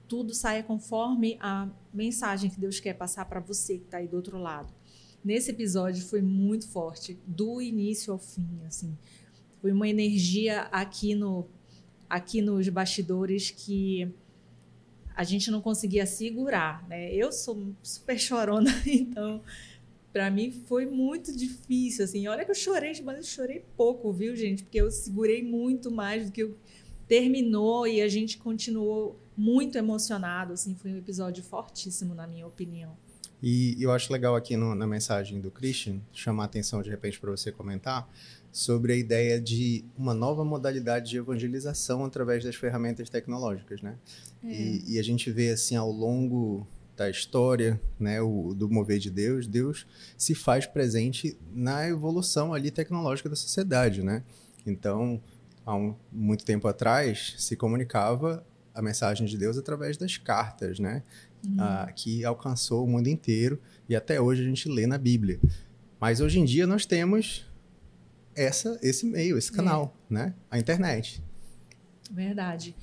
tudo 0.09 0.35
saia 0.35 0.62
conforme 0.62 1.37
a 1.40 1.69
mensagem 1.92 2.50
que 2.50 2.61
Deus 2.61 2.81
quer 2.81 2.95
passar 2.95 3.25
para 3.25 3.40
você 3.40 3.78
que 3.78 3.85
está 3.85 3.99
aí 3.99 4.09
do 4.09 4.16
outro 4.16 4.38
lado. 4.38 4.73
Nesse 5.25 5.50
episódio 5.50 6.04
foi 6.04 6.21
muito 6.21 6.66
forte, 6.69 7.19
do 7.26 7.62
início 7.62 8.12
ao 8.12 8.19
fim, 8.19 8.49
assim. 8.66 8.97
Foi 9.61 9.71
uma 9.73 9.88
energia 9.88 10.62
aqui 10.73 11.14
no 11.14 11.47
aqui 12.09 12.42
nos 12.42 12.69
bastidores 12.69 13.50
que 13.50 14.12
a 15.14 15.25
gente 15.25 15.50
não 15.50 15.61
conseguia 15.61 16.07
segurar, 16.07 16.87
né? 16.88 17.12
Eu 17.14 17.33
sou 17.33 17.75
super 17.83 18.19
chorona, 18.19 18.71
então 18.87 19.42
para 20.12 20.31
mim 20.31 20.50
foi 20.66 20.85
muito 20.85 21.35
difícil, 21.35 22.04
assim. 22.04 22.26
Olha 22.28 22.45
que 22.45 22.50
eu 22.50 22.54
chorei, 22.54 22.92
mas 23.02 23.16
eu 23.16 23.23
chorei 23.23 23.64
pouco, 23.76 24.12
viu, 24.12 24.37
gente? 24.37 24.62
Porque 24.62 24.81
eu 24.81 24.90
segurei 24.90 25.42
muito 25.42 25.90
mais 25.90 26.26
do 26.26 26.33
que 26.33 26.42
eu 26.42 26.57
terminou 27.09 27.87
e 27.87 28.00
a 28.02 28.09
gente 28.09 28.38
continuou 28.38 29.19
muito 29.37 29.78
emocionado, 29.78 30.52
assim, 30.52 30.75
foi 30.75 30.92
um 30.92 30.99
episódio 30.99 31.42
fortíssimo, 31.42 32.14
na 32.14 32.26
minha 32.26 32.47
opinião. 32.47 32.97
E 33.43 33.77
eu 33.81 33.91
acho 33.91 34.13
legal 34.13 34.37
aqui 34.37 34.57
no, 34.57 34.75
na 34.75 34.87
mensagem 34.87 35.41
do 35.41 35.51
Christian, 35.51 36.01
chamar 36.13 36.45
a 36.45 36.47
atenção 36.47 36.81
de 36.81 36.89
repente 36.89 37.19
para 37.19 37.31
você 37.31 37.51
comentar, 37.51 38.09
sobre 38.53 38.93
a 38.93 38.97
ideia 38.97 39.41
de 39.41 39.85
uma 39.97 40.15
nova 40.15 40.45
modalidade 40.45 41.11
de 41.11 41.17
evangelização 41.17 42.05
através 42.05 42.45
das 42.45 42.55
ferramentas 42.55 43.09
tecnológicas, 43.09 43.81
né? 43.81 43.97
É. 44.45 44.53
E, 44.53 44.93
e, 44.93 44.99
a 44.99 45.03
gente 45.03 45.31
vê 45.31 45.51
assim 45.51 45.75
ao 45.75 45.91
longo 45.91 46.67
da 46.95 47.09
história, 47.09 47.81
né, 47.99 48.21
o, 48.21 48.53
do 48.55 48.69
mover 48.69 48.99
de 48.99 49.11
Deus, 49.11 49.47
Deus 49.47 49.87
se 50.17 50.35
faz 50.35 50.67
presente 50.67 51.39
na 51.53 51.89
evolução 51.89 52.53
ali 52.53 52.71
tecnológica 52.71 53.29
da 53.29 53.35
sociedade, 53.37 54.03
né? 54.03 54.23
Então, 54.67 55.21
há 55.65 55.75
um, 55.75 55.95
muito 56.13 56.45
tempo 56.45 56.69
atrás 56.69 57.35
se 57.39 57.57
comunicava 57.57 58.45
a 58.75 58.83
mensagem 58.83 59.26
de 59.26 59.37
Deus 59.37 59.59
através 59.59 59.97
das 59.97 60.17
cartas, 60.17 60.79
né? 60.79 61.02
Uhum. 61.47 61.57
Ah, 61.59 61.93
que 61.95 62.25
alcançou 62.25 62.85
o 62.85 62.88
mundo 62.88 63.09
inteiro 63.09 63.61
e 63.88 63.97
até 63.97 64.21
hoje 64.21 64.43
a 64.43 64.45
gente 64.45 64.69
lê 64.69 64.87
na 64.87 64.99
Bíblia. 64.99 65.41
Mas 66.00 66.21
hoje 66.21 66.38
em 66.38 66.45
dia 66.45 66.67
nós 66.67 66.87
temos 66.87 67.47
essa, 68.35 68.79
esse 68.83 69.07
meio, 69.07 69.37
esse 69.37 69.52
canal, 69.52 69.97
é. 70.11 70.14
né? 70.14 70.35
A 70.50 70.59
internet. 70.59 71.23
Verdade. 72.11 72.75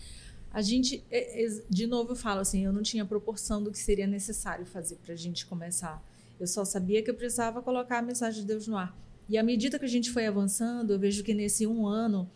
A 0.52 0.62
gente, 0.62 1.04
é, 1.12 1.46
é, 1.46 1.62
de 1.70 1.86
novo, 1.86 2.12
eu 2.12 2.16
falo 2.16 2.40
assim, 2.40 2.66
eu 2.66 2.74
não 2.74 2.82
tinha 2.82 3.06
proporção 3.06 3.64
do 3.64 3.72
que 3.72 3.78
seria 3.78 4.08
necessário 4.08 4.66
fazer 4.66 4.96
para 4.98 5.14
a 5.14 5.18
gente 5.18 5.46
começar. 5.46 6.04
Eu 6.40 6.48
só 6.48 6.66
sabia 6.66 7.04
que 7.04 7.10
eu 7.10 7.14
precisava 7.14 7.62
colocar 7.62 8.00
a 8.00 8.02
mensagem 8.02 8.42
de 8.42 8.48
Deus 8.48 8.68
no 8.68 8.78
ar. 8.78 8.98
E 9.28 9.38
à 9.38 9.44
medida 9.44 9.78
que 9.78 9.86
a 9.86 9.90
gente 9.90 10.10
foi 10.10 10.26
avançando, 10.26 10.94
eu 10.94 11.00
vejo 11.00 11.24
que 11.24 11.34
nesse 11.34 11.68
um 11.68 11.86
ano 11.86 12.30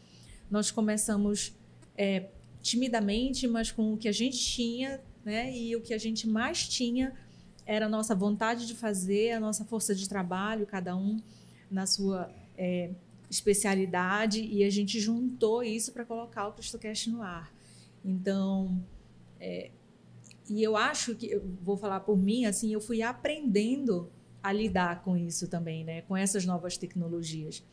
nós 0.52 0.70
começamos 0.70 1.56
é, 1.98 2.28
timidamente, 2.64 3.46
mas 3.46 3.72
com 3.72 3.94
o 3.94 3.98
que 3.98 4.08
a 4.08 4.12
gente 4.12 4.40
tinha, 4.40 5.00
né? 5.24 5.56
E 5.56 5.76
o 5.76 5.82
que 5.82 5.94
a 5.94 5.98
gente 5.98 6.28
mais 6.28 6.68
tinha 6.68 7.14
era 7.66 7.86
a 7.86 7.90
nossa 7.90 8.16
vontade 8.16 8.66
de 8.66 8.74
fazer, 8.74 9.32
a 9.32 9.40
nossa 9.40 9.66
força 9.66 9.94
de 9.94 10.08
trabalho, 10.08 10.66
cada 10.66 10.96
um 10.96 11.22
na 11.70 11.86
sua 11.86 12.34
é, 12.58 12.92
especialidade, 13.30 14.42
e 14.42 14.64
a 14.64 14.70
gente 14.70 15.00
juntou 15.00 15.62
isso 15.62 15.92
para 15.92 16.06
colocar 16.06 16.48
o 16.48 16.54
CristoCast 16.54 17.10
no 17.10 17.22
ar. 17.22 17.54
Então, 18.04 18.82
é, 19.40 19.70
e 20.50 20.64
eu 20.64 20.78
acho 20.78 21.16
que, 21.16 21.28
eu 21.32 21.44
vou 21.62 21.76
falar 21.76 22.00
por 22.00 22.18
mim, 22.18 22.46
assim, 22.46 22.74
eu 22.74 22.80
fui 22.80 23.02
aprendendo 23.02 24.10
a 24.42 24.54
lidar 24.54 25.04
com 25.04 25.18
isso 25.18 25.48
também, 25.48 25.84
né? 25.84 26.02
Com 26.04 26.16
essas 26.16 26.46
novas 26.46 26.78
tecnologias. 26.78 27.64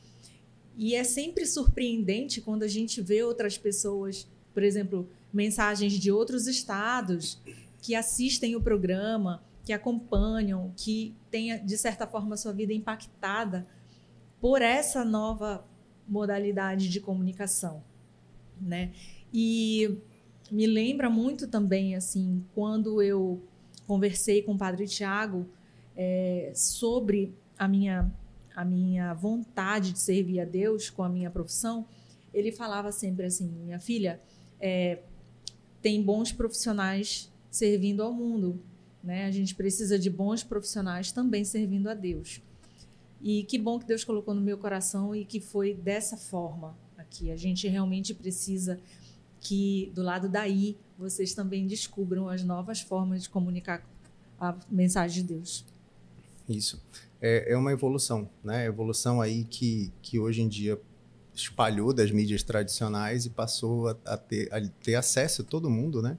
E 0.77 0.95
é 0.95 1.05
sempre 1.05 1.47
surpreendente 1.47 2.41
quando 2.41 2.63
a 2.63 2.69
gente 2.69 3.03
vê 3.03 3.23
outras 3.23 3.59
pessoas, 3.59 4.29
por 4.53 4.63
exemplo, 4.63 5.09
mensagens 5.33 5.93
de 5.95 6.11
outros 6.11 6.47
estados 6.47 7.41
que 7.81 7.95
assistem 7.95 8.57
o 8.57 8.61
programa, 8.61 9.43
que 9.65 9.73
acompanham, 9.73 10.73
que 10.77 11.15
têm, 11.31 11.65
de 11.65 11.79
certa 11.79 12.07
forma, 12.07 12.37
sua 12.37 12.53
vida 12.53 12.73
impactada 12.73 13.67
por 14.41 14.63
essa 14.63 15.05
nova 15.05 15.65
modalidade 16.09 16.89
de 16.89 17.01
comunicação, 17.01 17.83
né? 18.61 18.91
E 19.33 19.97
me 20.51 20.67
lembra 20.67 21.09
muito 21.09 21.47
também, 21.47 21.95
assim, 21.95 22.45
quando 22.55 23.01
eu 23.01 23.41
conversei 23.87 24.43
com 24.43 24.53
o 24.53 24.59
Padre 24.59 24.87
Tiago 24.87 25.47
é, 25.97 26.53
sobre 26.55 27.33
a 27.59 27.69
minha, 27.69 28.11
a 28.55 28.65
minha 28.65 29.15
vontade 29.15 29.93
de 29.93 30.01
servir 30.01 30.41
a 30.41 30.45
Deus 30.45 30.91
com 30.91 31.03
a 31.03 31.09
minha 31.09 31.31
profissão, 31.31 31.87
ele 32.33 32.51
falava 32.51 32.91
sempre 32.91 33.27
assim, 33.27 33.49
minha 33.49 33.79
filha, 33.79 34.21
é, 34.61 34.99
tem 35.81 36.03
bons 36.03 36.33
profissionais 36.33 37.31
servindo 37.51 38.03
ao 38.03 38.13
mundo, 38.13 38.61
né? 39.03 39.25
A 39.27 39.31
gente 39.31 39.55
precisa 39.55 39.99
de 39.99 40.11
bons 40.11 40.45
profissionais 40.45 41.11
também 41.11 41.45
servindo 41.45 41.89
a 41.89 41.95
Deus. 41.95 42.41
E 43.23 43.45
que 43.45 43.59
bom 43.59 43.79
que 43.79 43.87
Deus 43.87 44.05
colocou 44.05 44.35
no 44.35 44.41
meu 44.41 44.57
coração 44.57 45.15
e 45.15 45.25
que 45.25 45.41
foi 45.41 45.75
dessa 45.75 46.17
forma 46.17 46.77
aqui. 46.97 47.31
A 47.31 47.37
gente 47.37 47.67
realmente 47.69 48.15
precisa 48.15 48.79
que 49.41 49.91
do 49.95 50.03
lado 50.03 50.29
daí 50.29 50.77
vocês 50.99 51.35
também 51.35 51.67
descubram 51.67 52.29
as 52.29 52.45
novas 52.45 52.81
formas 52.81 53.23
de 53.23 53.31
comunicar 53.31 53.87
a 54.39 54.57
mensagem 54.71 55.23
de 55.23 55.35
Deus. 55.35 55.65
Isso. 56.49 56.81
É, 57.21 57.53
é 57.53 57.57
uma 57.57 57.73
evolução, 57.73 58.29
né? 58.43 58.67
Evolução 58.67 59.21
aí 59.21 59.45
que, 59.45 59.93
que 60.03 60.19
hoje 60.19 60.43
em 60.43 60.49
dia 60.49 60.81
espalhou 61.35 61.93
das 61.93 62.11
mídias 62.11 62.43
tradicionais 62.43 63.27
e 63.27 63.31
passou 63.31 63.89
a, 63.89 63.97
a, 64.05 64.17
ter, 64.17 64.53
a 64.53 64.61
ter 64.83 64.95
acesso 64.95 65.43
a 65.43 65.45
todo 65.45 65.71
mundo, 65.71 66.03
né? 66.03 66.19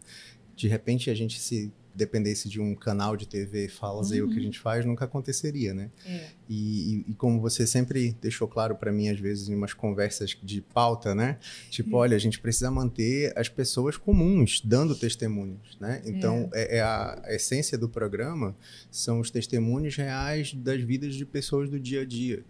De 0.55 0.67
repente 0.67 1.09
a 1.09 1.15
gente 1.15 1.39
se 1.39 1.71
dependesse 1.93 2.49
de 2.49 2.59
um 2.59 2.73
canal 2.73 3.17
de 3.17 3.27
TV 3.27 3.67
fazer 3.67 4.21
uhum. 4.21 4.27
o 4.27 4.29
que 4.29 4.35
a 4.35 4.37
uhum. 4.37 4.43
gente 4.45 4.59
faz, 4.59 4.85
nunca 4.85 5.05
aconteceria, 5.05 5.73
né? 5.73 5.89
É. 6.05 6.27
E, 6.49 6.55
e, 7.07 7.11
e, 7.11 7.13
como 7.13 7.39
você 7.39 7.67
sempre 7.67 8.15
deixou 8.21 8.47
claro 8.47 8.75
para 8.75 8.91
mim, 8.91 9.09
às 9.09 9.19
vezes, 9.19 9.49
em 9.49 9.55
umas 9.55 9.73
conversas 9.73 10.37
de 10.41 10.61
pauta, 10.61 11.13
né? 11.13 11.37
Tipo, 11.69 11.97
olha, 11.97 12.15
a 12.15 12.19
gente 12.19 12.39
precisa 12.39 12.71
manter 12.71 13.33
as 13.37 13.49
pessoas 13.49 13.97
comuns 13.97 14.61
dando 14.63 14.95
testemunhos, 14.95 15.77
né? 15.79 16.01
Então, 16.05 16.49
é. 16.53 16.77
É, 16.77 16.77
é 16.77 16.81
a 16.81 17.23
essência 17.29 17.77
do 17.77 17.89
programa 17.89 18.55
são 18.89 19.19
os 19.19 19.29
testemunhos 19.29 19.95
reais 19.95 20.53
das 20.53 20.81
vidas 20.81 21.15
de 21.15 21.25
pessoas 21.25 21.69
do 21.69 21.79
dia 21.79 22.01
a 22.01 22.05
dia. 22.05 22.43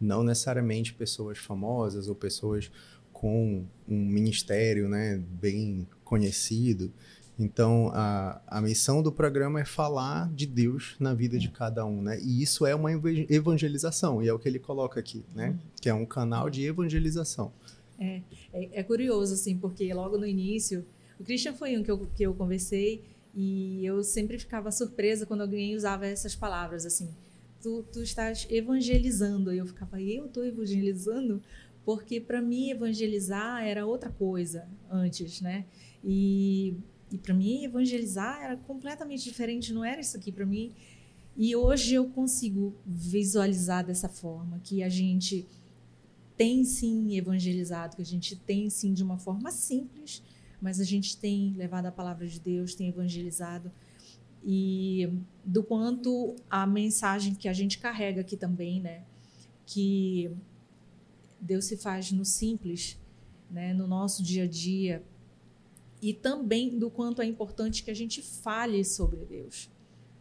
Não 0.00 0.22
necessariamente 0.22 0.94
pessoas 0.94 1.38
famosas 1.38 2.08
ou 2.08 2.14
pessoas 2.14 2.70
com 3.12 3.64
um 3.88 3.96
ministério, 3.96 4.88
né, 4.88 5.16
bem 5.40 5.88
conhecido. 6.04 6.92
Então, 7.38 7.90
a, 7.92 8.40
a 8.46 8.60
missão 8.62 9.02
do 9.02 9.12
programa 9.12 9.60
é 9.60 9.64
falar 9.64 10.32
de 10.32 10.46
Deus 10.46 10.96
na 10.98 11.12
vida 11.12 11.38
de 11.38 11.50
cada 11.50 11.84
um, 11.84 12.00
né? 12.00 12.18
E 12.20 12.42
isso 12.42 12.64
é 12.64 12.74
uma 12.74 12.90
evangelização, 12.92 14.22
e 14.22 14.28
é 14.28 14.32
o 14.32 14.38
que 14.38 14.48
ele 14.48 14.58
coloca 14.58 14.98
aqui, 14.98 15.22
né? 15.34 15.50
Uhum. 15.50 15.58
Que 15.80 15.88
é 15.90 15.94
um 15.94 16.06
canal 16.06 16.48
de 16.48 16.64
evangelização. 16.64 17.52
É, 17.98 18.22
é, 18.52 18.80
é 18.80 18.82
curioso, 18.82 19.34
assim, 19.34 19.58
porque 19.58 19.92
logo 19.92 20.16
no 20.16 20.26
início, 20.26 20.84
o 21.20 21.24
Christian 21.24 21.52
foi 21.52 21.76
um 21.76 21.82
que 21.82 21.90
eu, 21.90 22.06
que 22.14 22.22
eu 22.22 22.34
conversei, 22.34 23.04
e 23.34 23.84
eu 23.84 24.02
sempre 24.02 24.38
ficava 24.38 24.72
surpresa 24.72 25.26
quando 25.26 25.42
alguém 25.42 25.76
usava 25.76 26.06
essas 26.06 26.34
palavras, 26.34 26.86
assim, 26.86 27.10
tu, 27.66 27.82
tu 27.92 28.02
estás 28.02 28.46
evangelizando. 28.48 29.52
E 29.52 29.58
eu 29.58 29.66
ficava, 29.66 30.00
eu 30.00 30.26
estou 30.26 30.44
evangelizando? 30.44 31.42
Porque 31.84 32.20
para 32.20 32.40
mim 32.40 32.70
evangelizar 32.70 33.64
era 33.64 33.84
outra 33.84 34.10
coisa 34.10 34.68
antes, 34.88 35.40
né? 35.40 35.64
E 36.04 36.76
e 37.10 37.16
para 37.16 37.32
mim, 37.32 37.64
evangelizar 37.64 38.42
era 38.42 38.56
completamente 38.56 39.22
diferente, 39.22 39.72
não 39.72 39.84
era 39.84 40.00
isso 40.00 40.16
aqui 40.16 40.32
para 40.32 40.44
mim. 40.44 40.72
E 41.36 41.54
hoje 41.54 41.94
eu 41.94 42.08
consigo 42.08 42.74
visualizar 42.84 43.86
dessa 43.86 44.08
forma, 44.08 44.60
que 44.64 44.82
a 44.82 44.88
gente 44.88 45.46
tem 46.36 46.64
sim 46.64 47.16
evangelizado, 47.16 47.96
que 47.96 48.02
a 48.02 48.04
gente 48.04 48.34
tem 48.34 48.68
sim 48.68 48.92
de 48.92 49.04
uma 49.04 49.18
forma 49.18 49.52
simples, 49.52 50.20
mas 50.60 50.80
a 50.80 50.84
gente 50.84 51.16
tem 51.16 51.54
levado 51.56 51.86
a 51.86 51.92
palavra 51.92 52.26
de 52.26 52.40
Deus, 52.40 52.74
tem 52.74 52.88
evangelizado. 52.88 53.70
E 54.44 55.10
do 55.44 55.62
quanto 55.62 56.36
a 56.48 56.66
mensagem 56.66 57.34
que 57.34 57.48
a 57.48 57.52
gente 57.52 57.78
carrega 57.78 58.20
aqui 58.20 58.36
também, 58.36 58.80
né? 58.80 59.02
Que 59.64 60.30
Deus 61.40 61.64
se 61.64 61.76
faz 61.76 62.12
no 62.12 62.24
simples, 62.24 62.98
né? 63.50 63.72
no 63.74 63.86
nosso 63.86 64.22
dia 64.22 64.44
a 64.44 64.46
dia, 64.46 65.02
e 66.00 66.12
também 66.12 66.78
do 66.78 66.90
quanto 66.90 67.22
é 67.22 67.24
importante 67.24 67.82
que 67.82 67.90
a 67.90 67.94
gente 67.94 68.22
fale 68.22 68.84
sobre 68.84 69.24
Deus, 69.24 69.70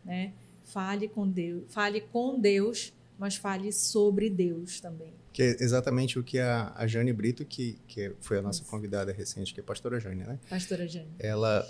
né? 0.04 0.34
Fale 0.64 1.08
com 1.08 1.30
Deus, 1.30 1.64
fale 1.68 2.02
com 2.02 2.40
Deus, 2.40 2.94
mas 3.20 3.36
fale 3.36 3.72
sobre 3.72 4.30
Deus 4.30 4.80
também. 4.80 5.14
Que 5.32 5.44
é 5.44 5.64
exatamente 5.64 6.18
o 6.18 6.24
que 6.24 6.40
a, 6.40 6.74
a 6.76 6.88
Jane 6.88 7.12
Brito, 7.14 7.46
que, 7.46 7.78
que 7.88 8.14
foi 8.20 8.40
a 8.40 8.42
nossa 8.42 8.62
Isso. 8.62 8.72
convidada 8.72 9.12
recente, 9.12 9.54
que 9.54 9.60
é 9.60 9.64
a 9.64 9.66
pastora 9.66 10.00
Jane, 10.00 10.24
né? 10.24 10.40
Pastora 10.50 10.88
Jane. 10.88 11.12
Ela 11.20 11.68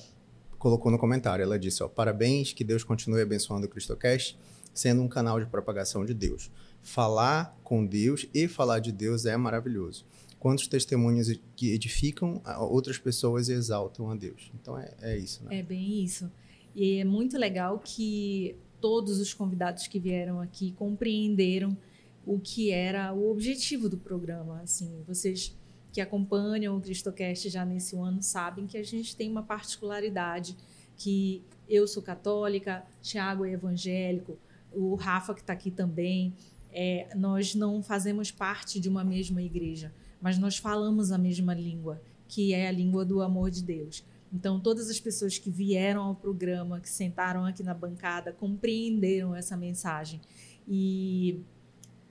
colocou 0.58 0.92
no 0.92 0.98
comentário, 0.98 1.44
ela 1.44 1.60
disse, 1.60 1.84
ó, 1.84 1.88
parabéns, 1.88 2.54
que 2.54 2.64
Deus 2.64 2.84
continue 2.84 3.22
abençoando 3.22 3.66
o 3.66 3.70
Cristocast, 3.70 4.38
sendo 4.74 5.02
um 5.02 5.08
canal 5.08 5.40
de 5.40 5.46
propagação 5.46 6.06
de 6.06 6.14
Deus. 6.14 6.52
Falar 6.82 7.58
com 7.64 7.86
Deus 7.86 8.28
e 8.34 8.48
falar 8.48 8.80
de 8.80 8.92
Deus 8.92 9.26
é 9.26 9.36
maravilhoso 9.36 10.06
quantos 10.46 10.68
testemunhos 10.68 11.28
que 11.56 11.72
edificam 11.72 12.40
outras 12.70 13.00
pessoas 13.00 13.50
e 13.50 13.54
exaltam 13.54 14.12
a 14.12 14.16
Deus. 14.16 14.52
Então 14.62 14.78
é, 14.78 14.94
é 15.02 15.18
isso, 15.18 15.44
né? 15.44 15.58
É 15.58 15.64
bem 15.64 16.04
isso. 16.04 16.32
E 16.76 17.00
é 17.00 17.04
muito 17.04 17.36
legal 17.36 17.82
que 17.84 18.56
todos 18.80 19.20
os 19.20 19.34
convidados 19.34 19.88
que 19.88 20.00
vieram 20.00 20.40
aqui 20.40 20.72
compreenderam 20.74 21.76
o 22.24 22.40
que 22.40 22.70
era 22.70 23.12
o 23.12 23.32
objetivo 23.32 23.90
do 23.90 23.98
programa. 23.98 24.62
Assim, 24.62 25.02
vocês 25.08 25.58
que 25.96 26.02
acompanham 26.02 26.75
o 26.75 26.82
Cristocast 26.82 27.50
já 27.50 27.66
nesse 27.66 27.96
ano 27.96 28.22
sabem 28.22 28.68
que 28.68 28.78
a 28.78 28.84
gente 28.84 29.16
tem 29.16 29.32
uma 29.32 29.42
particularidade 29.42 30.56
que 30.96 31.42
eu 31.68 31.88
sou 31.88 32.04
católica, 32.04 32.86
Tiago 33.02 33.46
é 33.46 33.54
evangélico, 33.54 34.38
o 34.72 34.96
Rafa 34.96 35.34
que 35.34 35.42
está 35.42 35.54
aqui 35.54 35.72
também. 35.72 36.34
É, 36.72 37.08
nós 37.16 37.56
não 37.56 37.82
fazemos 37.82 38.30
parte 38.30 38.80
de 38.80 38.90
uma 38.90 39.04
mesma 39.04 39.42
igreja 39.42 39.92
mas 40.25 40.40
nós 40.40 40.58
falamos 40.58 41.12
a 41.12 41.20
mesma 41.20 41.54
língua, 41.54 42.02
que 42.28 42.52
é 42.52 42.68
a 42.68 42.72
língua 42.72 43.06
do 43.06 43.22
amor 43.22 43.52
de 43.52 43.62
Deus. 43.62 44.04
Então, 44.34 44.60
todas 44.60 44.90
as 44.90 45.00
pessoas 45.00 45.38
que 45.38 45.52
vieram 45.52 46.02
ao 46.02 46.16
programa, 46.16 46.80
que 46.80 46.90
sentaram 46.90 47.46
aqui 47.46 47.62
na 47.62 47.75
bancada, 47.75 48.34
compreenderam 48.34 49.36
essa 49.36 49.56
mensagem. 49.56 50.20
E, 50.68 51.42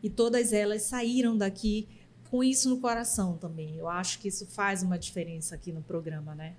e 0.00 0.08
todas 0.08 0.52
elas 0.52 0.82
saíram 0.82 1.36
daqui 1.36 1.88
com 2.34 2.42
isso 2.42 2.68
no 2.68 2.80
coração 2.80 3.36
também. 3.36 3.76
Eu 3.76 3.88
acho 3.88 4.18
que 4.18 4.26
isso 4.26 4.44
faz 4.44 4.82
uma 4.82 4.98
diferença 4.98 5.54
aqui 5.54 5.72
no 5.72 5.80
programa, 5.80 6.34
né? 6.34 6.56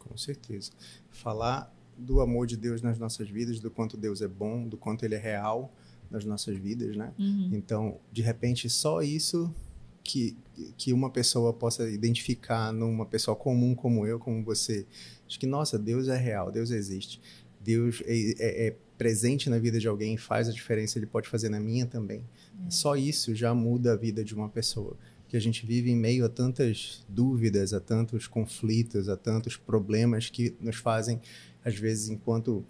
Com 0.00 0.16
certeza. 0.16 0.72
Falar 1.12 1.72
do 1.96 2.20
amor 2.20 2.44
de 2.44 2.56
Deus 2.56 2.82
nas 2.82 2.98
nossas 2.98 3.30
vidas, 3.30 3.60
do 3.60 3.70
quanto 3.70 3.96
Deus 3.96 4.20
é 4.20 4.26
bom, 4.26 4.66
do 4.66 4.76
quanto 4.76 5.04
ele 5.04 5.14
é 5.14 5.18
real 5.18 5.72
nas 6.10 6.24
nossas 6.24 6.58
vidas, 6.58 6.96
né? 6.96 7.12
Uhum. 7.16 7.50
Então, 7.52 8.00
de 8.10 8.20
repente, 8.20 8.68
só 8.68 9.00
isso 9.00 9.54
que, 10.02 10.36
que 10.76 10.92
uma 10.92 11.08
pessoa 11.08 11.52
possa 11.52 11.88
identificar 11.88 12.72
numa 12.72 13.06
pessoa 13.06 13.36
comum 13.36 13.76
como 13.76 14.04
eu, 14.04 14.18
como 14.18 14.42
você, 14.42 14.84
de 15.28 15.38
que, 15.38 15.46
nossa, 15.46 15.78
Deus 15.78 16.08
é 16.08 16.16
real, 16.16 16.50
Deus 16.50 16.72
existe. 16.72 17.20
Deus 17.60 18.02
é, 18.06 18.16
é, 18.40 18.66
é 18.66 18.76
presente 18.98 19.48
na 19.48 19.58
vida 19.58 19.78
de 19.78 19.86
alguém, 19.86 20.16
faz 20.16 20.48
a 20.48 20.52
diferença, 20.52 20.98
ele 20.98 21.06
pode 21.06 21.28
fazer 21.28 21.48
na 21.48 21.60
minha 21.60 21.86
também. 21.86 22.24
É. 22.66 22.70
Só 22.70 22.96
isso 22.96 23.34
já 23.34 23.54
muda 23.54 23.92
a 23.92 23.96
vida 23.96 24.24
de 24.24 24.34
uma 24.34 24.48
pessoa. 24.48 24.96
Que 25.32 25.36
a 25.38 25.40
gente 25.40 25.64
vive 25.64 25.90
em 25.90 25.96
meio 25.96 26.26
a 26.26 26.28
tantas 26.28 27.02
dúvidas, 27.08 27.72
a 27.72 27.80
tantos 27.80 28.26
conflitos, 28.26 29.08
a 29.08 29.16
tantos 29.16 29.56
problemas 29.56 30.28
que 30.28 30.54
nos 30.60 30.76
fazem, 30.76 31.22
às 31.64 31.74
vezes, 31.74 32.10
enquanto 32.10 32.62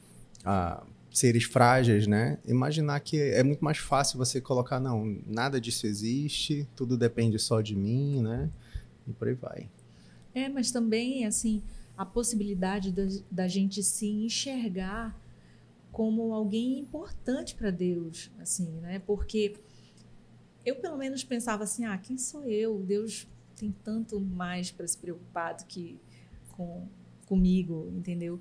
ah, 0.45 0.87
seres 1.11 1.43
frágeis, 1.43 2.07
né? 2.07 2.39
Imaginar 2.47 3.01
que 3.01 3.21
é 3.21 3.43
muito 3.43 3.65
mais 3.65 3.79
fácil 3.79 4.17
você 4.17 4.41
colocar, 4.41 4.79
não, 4.79 5.19
nada 5.27 5.61
disso 5.61 5.89
existe, 5.89 6.69
tudo 6.77 6.97
depende 6.97 7.37
só 7.37 7.61
de 7.61 7.75
mim, 7.75 8.23
né? 8.23 8.49
E 9.09 9.13
por 9.13 9.27
aí 9.27 9.35
vai. 9.35 9.69
É, 10.33 10.49
mas 10.49 10.71
também, 10.71 11.27
assim, 11.27 11.65
a 11.99 12.07
possibilidade 12.07 12.93
da, 12.93 13.03
da 13.29 13.49
gente 13.49 13.83
se 13.83 14.07
enxergar 14.07 15.21
como 15.91 16.33
alguém 16.33 16.79
importante 16.79 17.57
para 17.57 17.73
Deus, 17.73 18.31
assim, 18.39 18.71
né? 18.81 19.03
Porque 19.05 19.57
eu 20.65 20.77
pelo 20.77 20.97
menos 20.97 21.25
pensava 21.25 21.65
assim, 21.65 21.85
ah, 21.85 21.97
quem 21.99 22.17
sou 22.19 22.45
eu? 22.45 22.79
Deus 22.79 23.27
tem 23.57 23.75
tanto 23.85 24.21
mais 24.21 24.71
para 24.71 24.87
se 24.87 24.99
preocupar 24.99 25.55
do 25.55 25.65
que 25.67 25.99
com 26.53 26.87
comigo, 27.27 27.91
entendeu? 27.97 28.41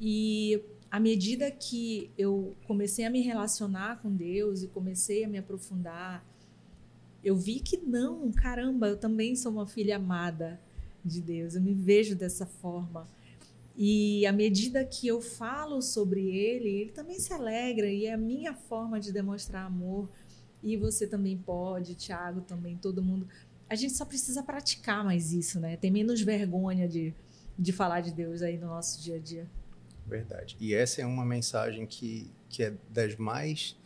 E 0.00 0.60
à 0.90 0.98
medida 0.98 1.50
que 1.50 2.10
eu 2.16 2.56
comecei 2.66 3.04
a 3.04 3.10
me 3.10 3.20
relacionar 3.20 4.00
com 4.00 4.10
Deus 4.14 4.62
e 4.62 4.68
comecei 4.68 5.24
a 5.24 5.28
me 5.28 5.38
aprofundar, 5.38 6.24
eu 7.22 7.36
vi 7.36 7.60
que 7.60 7.76
não, 7.76 8.30
caramba, 8.32 8.88
eu 8.88 8.96
também 8.96 9.34
sou 9.34 9.52
uma 9.52 9.66
filha 9.66 9.96
amada 9.96 10.60
de 11.04 11.20
Deus, 11.20 11.54
eu 11.54 11.62
me 11.62 11.74
vejo 11.74 12.14
dessa 12.14 12.46
forma. 12.46 13.06
E 13.76 14.24
à 14.26 14.32
medida 14.32 14.84
que 14.84 15.06
eu 15.06 15.20
falo 15.20 15.82
sobre 15.82 16.28
ele, 16.28 16.68
ele 16.68 16.92
também 16.92 17.18
se 17.18 17.32
alegra 17.32 17.88
e 17.88 18.06
é 18.06 18.12
a 18.12 18.16
minha 18.16 18.54
forma 18.54 19.00
de 19.00 19.12
demonstrar 19.12 19.66
amor. 19.66 20.08
E 20.64 20.78
você 20.78 21.06
também 21.06 21.36
pode, 21.36 21.94
Thiago 21.94 22.40
também, 22.40 22.76
todo 22.78 23.02
mundo. 23.02 23.28
A 23.68 23.74
gente 23.74 23.92
só 23.92 24.06
precisa 24.06 24.42
praticar 24.42 25.04
mais 25.04 25.30
isso, 25.30 25.60
né? 25.60 25.76
Tem 25.76 25.90
menos 25.90 26.22
vergonha 26.22 26.88
de, 26.88 27.14
de 27.58 27.70
falar 27.70 28.00
de 28.00 28.10
Deus 28.10 28.40
aí 28.40 28.56
no 28.56 28.68
nosso 28.68 29.02
dia 29.02 29.16
a 29.16 29.18
dia. 29.18 29.46
Verdade. 30.06 30.56
E 30.58 30.74
essa 30.74 31.02
é 31.02 31.06
uma 31.06 31.24
mensagem 31.24 31.86
que, 31.86 32.30
que 32.48 32.62
é 32.62 32.74
das 32.90 33.16
mais 33.16 33.76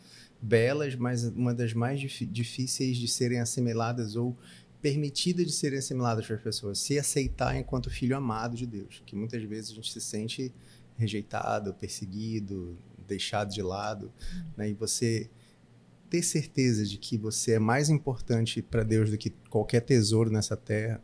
belas, 0.40 0.94
mas 0.94 1.24
uma 1.24 1.52
das 1.52 1.74
mais 1.74 2.00
difíceis 2.00 2.96
de 2.96 3.08
serem 3.08 3.40
assimiladas 3.40 4.14
ou 4.14 4.36
permitidas 4.80 5.46
de 5.46 5.52
serem 5.52 5.80
assimiladas 5.80 6.26
para 6.26 6.36
as 6.36 6.42
pessoas. 6.42 6.78
Se 6.78 6.96
aceitar 6.96 7.56
enquanto 7.56 7.90
filho 7.90 8.16
amado 8.16 8.56
de 8.56 8.66
Deus. 8.66 9.02
Que 9.04 9.16
muitas 9.16 9.42
vezes 9.42 9.72
a 9.72 9.74
gente 9.74 9.92
se 9.92 10.00
sente 10.00 10.54
rejeitado, 10.96 11.74
perseguido, 11.74 12.78
deixado 13.06 13.52
de 13.52 13.62
lado. 13.62 14.12
Né? 14.56 14.70
E 14.70 14.74
você 14.74 15.28
ter 16.10 16.22
certeza 16.22 16.84
de 16.84 16.96
que 16.96 17.16
você 17.16 17.52
é 17.52 17.58
mais 17.58 17.88
importante 17.88 18.62
para 18.62 18.82
Deus 18.82 19.10
do 19.10 19.18
que 19.18 19.30
qualquer 19.50 19.80
tesouro 19.80 20.30
nessa 20.30 20.56
terra, 20.56 21.02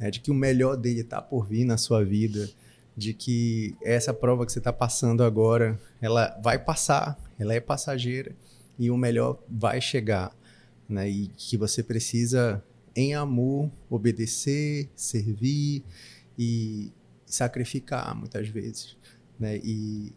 né? 0.00 0.10
de 0.10 0.20
que 0.20 0.30
o 0.30 0.34
melhor 0.34 0.76
dele 0.76 1.00
está 1.00 1.20
por 1.20 1.46
vir 1.46 1.64
na 1.64 1.76
sua 1.76 2.04
vida, 2.04 2.48
de 2.96 3.12
que 3.12 3.76
essa 3.82 4.14
prova 4.14 4.46
que 4.46 4.52
você 4.52 4.58
está 4.58 4.72
passando 4.72 5.22
agora, 5.22 5.78
ela 6.00 6.38
vai 6.42 6.58
passar, 6.58 7.18
ela 7.38 7.52
é 7.52 7.60
passageira 7.60 8.34
e 8.78 8.90
o 8.90 8.96
melhor 8.96 9.42
vai 9.48 9.80
chegar, 9.80 10.34
né? 10.88 11.08
E 11.08 11.28
que 11.28 11.56
você 11.56 11.82
precisa, 11.82 12.62
em 12.94 13.14
amor, 13.14 13.70
obedecer, 13.90 14.88
servir 14.94 15.84
e 16.38 16.90
sacrificar 17.26 18.14
muitas 18.14 18.48
vezes, 18.48 18.96
né? 19.38 19.58
E 19.58 20.12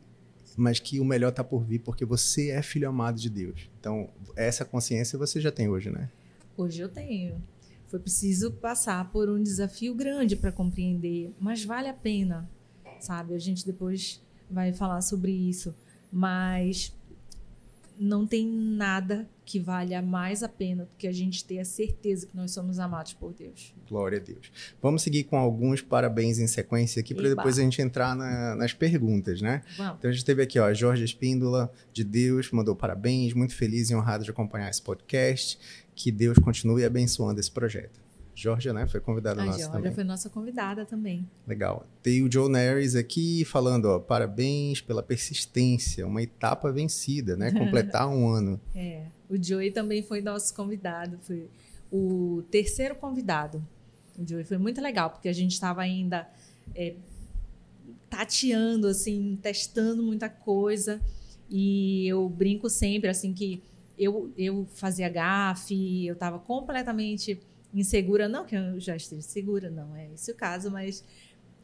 mas 0.59 0.79
que 0.79 0.99
o 0.99 1.05
melhor 1.05 1.29
está 1.29 1.43
por 1.43 1.63
vir 1.63 1.79
porque 1.79 2.05
você 2.05 2.49
é 2.49 2.61
filho 2.61 2.87
amado 2.87 3.19
de 3.19 3.29
Deus. 3.29 3.69
Então, 3.79 4.09
essa 4.35 4.65
consciência 4.65 5.17
você 5.17 5.39
já 5.39 5.51
tem 5.51 5.69
hoje, 5.69 5.89
né? 5.89 6.09
Hoje 6.57 6.81
eu 6.81 6.89
tenho. 6.89 7.41
Foi 7.87 7.99
preciso 7.99 8.51
passar 8.51 9.09
por 9.11 9.29
um 9.29 9.41
desafio 9.41 9.95
grande 9.95 10.35
para 10.35 10.51
compreender, 10.51 11.33
mas 11.39 11.63
vale 11.63 11.87
a 11.87 11.93
pena, 11.93 12.47
sabe? 12.99 13.33
A 13.33 13.39
gente 13.39 13.65
depois 13.65 14.21
vai 14.49 14.73
falar 14.73 15.01
sobre 15.01 15.31
isso, 15.31 15.73
mas 16.11 16.93
não 17.97 18.27
tem 18.27 18.47
nada 18.47 19.27
que 19.49 19.59
valha 19.59 19.99
mais 19.99 20.43
a 20.43 20.47
pena 20.47 20.85
do 20.85 20.95
que 20.95 21.07
a 21.07 21.11
gente 21.11 21.43
ter 21.43 21.57
a 21.57 21.65
certeza 21.65 22.27
que 22.27 22.37
nós 22.37 22.51
somos 22.51 22.77
amados 22.77 23.13
por 23.13 23.33
Deus. 23.33 23.73
Glória 23.89 24.19
a 24.19 24.21
Deus. 24.21 24.51
Vamos 24.79 25.01
seguir 25.01 25.23
com 25.23 25.39
alguns 25.39 25.81
parabéns 25.81 26.37
em 26.37 26.45
sequência 26.45 26.99
aqui 26.99 27.15
para 27.15 27.29
depois 27.29 27.57
a 27.57 27.63
gente 27.63 27.81
entrar 27.81 28.15
na, 28.15 28.55
nas 28.55 28.73
perguntas, 28.73 29.41
né? 29.41 29.63
Vamos. 29.75 29.95
Então 29.97 30.11
a 30.11 30.13
gente 30.13 30.23
teve 30.23 30.43
aqui, 30.43 30.59
ó, 30.59 30.71
Jorge 30.71 31.03
Espíndola 31.03 31.73
de 31.91 32.03
Deus, 32.03 32.51
mandou 32.51 32.75
parabéns, 32.75 33.33
muito 33.33 33.55
feliz 33.55 33.89
e 33.89 33.95
honrado 33.95 34.23
de 34.23 34.29
acompanhar 34.29 34.69
esse 34.69 34.83
podcast. 34.83 35.57
Que 35.95 36.11
Deus 36.11 36.37
continue 36.37 36.85
abençoando 36.85 37.39
esse 37.39 37.49
projeto. 37.49 37.99
Georgia, 38.35 38.71
né? 38.71 38.85
Foi 38.85 38.99
convidada 38.99 39.41
a 39.41 39.45
nossa 39.45 39.57
Georgia 39.57 39.75
também. 39.75 39.93
foi 39.93 40.03
nossa 40.03 40.29
convidada 40.29 40.85
também. 40.85 41.27
Legal. 41.47 41.87
Tem 42.03 42.21
o 42.21 42.31
Joe 42.31 42.49
Neres 42.49 42.95
aqui 42.95 43.43
falando, 43.45 43.85
ó, 43.85 43.99
parabéns 43.99 44.79
pela 44.79 45.01
persistência, 45.01 46.05
uma 46.05 46.21
etapa 46.21 46.71
vencida, 46.71 47.35
né? 47.35 47.49
Completar 47.57 48.07
um 48.07 48.29
ano. 48.29 48.61
É. 48.75 49.07
O 49.29 49.41
Joey 49.41 49.71
também 49.71 50.01
foi 50.01 50.21
nosso 50.21 50.53
convidado, 50.55 51.19
foi 51.21 51.49
o 51.91 52.43
terceiro 52.49 52.95
convidado. 52.95 53.65
O 54.17 54.27
Joey 54.27 54.43
foi 54.43 54.57
muito 54.57 54.81
legal, 54.81 55.11
porque 55.11 55.29
a 55.29 55.33
gente 55.33 55.51
estava 55.51 55.81
ainda 55.81 56.27
é, 56.75 56.95
tateando, 58.09 58.87
assim, 58.87 59.37
testando 59.41 60.01
muita 60.01 60.27
coisa. 60.27 60.99
E 61.49 62.07
eu 62.07 62.27
brinco 62.27 62.69
sempre, 62.69 63.09
assim, 63.09 63.33
que 63.33 63.61
eu, 63.97 64.31
eu 64.37 64.65
fazia 64.75 65.09
gafe, 65.09 66.05
eu 66.05 66.13
estava 66.13 66.39
completamente 66.39 67.39
insegura, 67.73 68.27
não 68.27 68.45
que 68.45 68.55
eu 68.55 68.79
já 68.79 68.95
esteja 68.95 69.21
segura, 69.21 69.69
não 69.69 69.95
é 69.95 70.11
esse 70.13 70.31
o 70.31 70.35
caso, 70.35 70.71
mas 70.71 71.03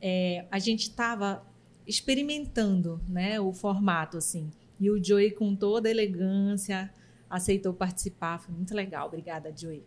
é, 0.02 0.46
a 0.52 0.60
gente 0.60 0.82
estava 0.82 1.44
experimentando, 1.88 3.00
né, 3.08 3.40
o 3.40 3.54
formato 3.54 4.18
assim. 4.18 4.52
E 4.80 4.90
o 4.90 5.04
Joey 5.04 5.32
com 5.32 5.56
toda 5.56 5.88
a 5.88 5.92
elegância 5.92 6.92
aceitou 7.36 7.74
participar, 7.74 8.40
foi 8.40 8.54
muito 8.54 8.74
legal. 8.74 9.08
Obrigada, 9.08 9.54
Joey. 9.56 9.84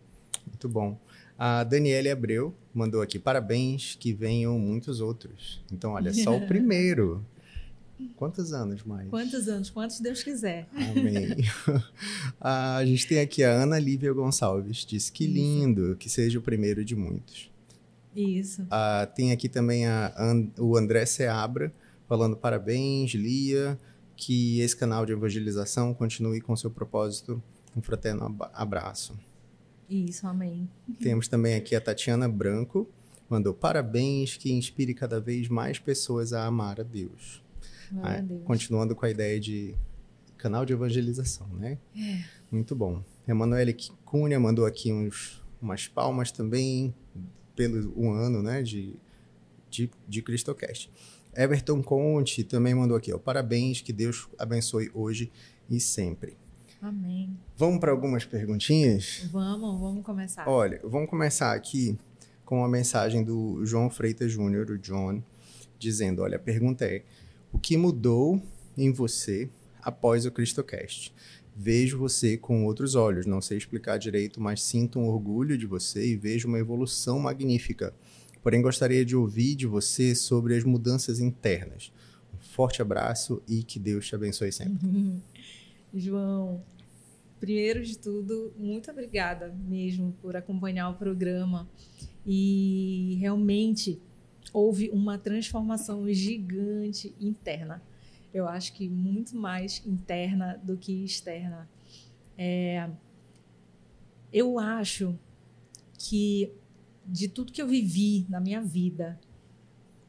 Muito 0.47 0.69
bom. 0.69 0.99
A 1.37 1.63
Daniele 1.63 2.09
Abreu 2.09 2.53
mandou 2.73 3.01
aqui 3.01 3.17
parabéns, 3.17 3.95
que 3.95 4.13
venham 4.13 4.59
muitos 4.59 4.99
outros. 4.99 5.61
Então, 5.71 5.91
olha, 5.91 6.13
só 6.13 6.35
o 6.35 6.45
primeiro. 6.47 7.25
Quantos 8.15 8.53
anos 8.53 8.83
mais? 8.83 9.09
Quantos 9.09 9.47
anos? 9.47 9.69
Quantos 9.69 9.99
Deus 9.99 10.23
quiser. 10.23 10.67
Amém. 10.73 11.35
a 12.39 12.83
gente 12.85 13.07
tem 13.07 13.19
aqui 13.19 13.43
a 13.43 13.51
Ana 13.51 13.77
Lívia 13.77 14.11
Gonçalves. 14.13 14.85
Diz 14.85 15.09
que 15.09 15.27
lindo, 15.27 15.95
que 15.97 16.09
seja 16.09 16.39
o 16.39 16.41
primeiro 16.41 16.83
de 16.83 16.95
muitos. 16.95 17.49
Isso. 18.15 18.65
Ah, 18.69 19.07
tem 19.13 19.31
aqui 19.31 19.47
também 19.47 19.85
a, 19.85 20.13
o 20.57 20.77
André 20.77 21.05
Seabra, 21.05 21.73
falando 22.07 22.35
parabéns, 22.35 23.13
Lia, 23.13 23.77
que 24.19 24.59
esse 24.59 24.75
canal 24.75 25.05
de 25.05 25.13
evangelização 25.13 25.93
continue 25.93 26.41
com 26.41 26.53
seu 26.53 26.69
propósito. 26.69 27.41
Um 27.75 27.81
fraterno 27.81 28.35
abraço. 28.53 29.17
Isso, 29.89 30.27
amém. 30.27 30.69
Temos 30.99 31.29
também 31.29 31.55
aqui 31.55 31.73
a 31.73 31.79
Tatiana 31.79 32.27
Branco, 32.27 32.87
mandou 33.29 33.53
parabéns, 33.53 34.35
que 34.35 34.51
inspire 34.51 34.93
cada 34.93 35.21
vez 35.21 35.47
mais 35.47 35.79
pessoas 35.79 36.33
a 36.33 36.45
amar 36.45 36.81
a 36.81 36.83
Deus. 36.83 37.41
Ah, 38.03 38.21
continuando 38.43 38.93
com 38.93 39.05
a 39.05 39.09
ideia 39.09 39.39
de 39.39 39.73
canal 40.37 40.65
de 40.65 40.73
evangelização, 40.73 41.47
né? 41.53 41.79
É. 41.95 42.23
Muito 42.51 42.75
bom. 42.75 43.01
Emanuele 43.27 43.75
Cunha 44.03 44.39
mandou 44.39 44.65
aqui 44.65 44.91
uns, 44.91 45.41
umas 45.61 45.87
palmas 45.87 46.31
também 46.31 46.93
pelo 47.55 47.93
um 47.97 48.11
ano, 48.11 48.43
né, 48.43 48.61
de, 48.61 48.95
de, 49.69 49.89
de 50.07 50.21
Cristocast. 50.21 50.91
Everton 51.39 51.81
Conte 51.81 52.43
também 52.43 52.75
mandou 52.75 52.97
aqui, 52.97 53.13
ó, 53.13 53.17
parabéns, 53.17 53.79
que 53.79 53.93
Deus 53.93 54.27
abençoe 54.37 54.91
hoje 54.93 55.31
e 55.69 55.79
sempre. 55.79 56.35
Amém. 56.81 57.29
Vamos 57.55 57.79
para 57.79 57.91
algumas 57.91 58.25
perguntinhas? 58.25 59.29
Vamos, 59.31 59.79
vamos 59.79 60.03
começar. 60.03 60.45
Olha, 60.49 60.81
vamos 60.83 61.09
começar 61.09 61.53
aqui 61.53 61.97
com 62.43 62.57
uma 62.57 62.67
mensagem 62.67 63.23
do 63.23 63.65
João 63.65 63.89
Freitas 63.89 64.29
Júnior, 64.29 64.69
o 64.69 64.77
John, 64.77 65.23
dizendo, 65.77 66.23
olha, 66.23 66.35
a 66.35 66.39
pergunta 66.39 66.83
é, 66.83 67.03
o 67.53 67.57
que 67.57 67.77
mudou 67.77 68.41
em 68.77 68.91
você 68.91 69.49
após 69.81 70.25
o 70.25 70.31
CristoCast. 70.31 71.13
Vejo 71.55 71.97
você 71.97 72.35
com 72.35 72.65
outros 72.65 72.95
olhos, 72.95 73.25
não 73.25 73.39
sei 73.39 73.57
explicar 73.57 73.97
direito, 73.97 74.41
mas 74.41 74.61
sinto 74.61 74.99
um 74.99 75.07
orgulho 75.07 75.57
de 75.57 75.65
você 75.65 76.05
e 76.05 76.17
vejo 76.17 76.49
uma 76.49 76.59
evolução 76.59 77.17
magnífica. 77.17 77.93
Porém, 78.41 78.61
gostaria 78.61 79.03
de 79.03 79.15
ouvir 79.15 79.55
de 79.55 79.67
você 79.67 80.15
sobre 80.15 80.55
as 80.55 80.63
mudanças 80.63 81.19
internas. 81.19 81.91
Um 82.33 82.37
forte 82.39 82.81
abraço 82.81 83.41
e 83.47 83.63
que 83.63 83.79
Deus 83.79 84.07
te 84.07 84.15
abençoe 84.15 84.51
sempre. 84.51 84.87
João, 85.93 86.63
primeiro 87.39 87.83
de 87.83 87.97
tudo, 87.97 88.53
muito 88.57 88.89
obrigada 88.91 89.53
mesmo 89.67 90.13
por 90.21 90.35
acompanhar 90.35 90.89
o 90.89 90.93
programa. 90.93 91.67
E 92.25 93.17
realmente 93.19 93.99
houve 94.53 94.89
uma 94.89 95.17
transformação 95.17 96.11
gigante 96.11 97.13
interna. 97.19 97.81
Eu 98.33 98.47
acho 98.47 98.73
que 98.73 98.87
muito 98.87 99.35
mais 99.35 99.81
interna 99.85 100.59
do 100.63 100.77
que 100.77 101.03
externa. 101.03 101.67
É, 102.37 102.89
eu 104.31 104.59
acho 104.59 105.17
que 105.97 106.51
de 107.11 107.27
tudo 107.27 107.51
que 107.51 107.61
eu 107.61 107.67
vivi 107.67 108.25
na 108.29 108.39
minha 108.39 108.61
vida, 108.61 109.19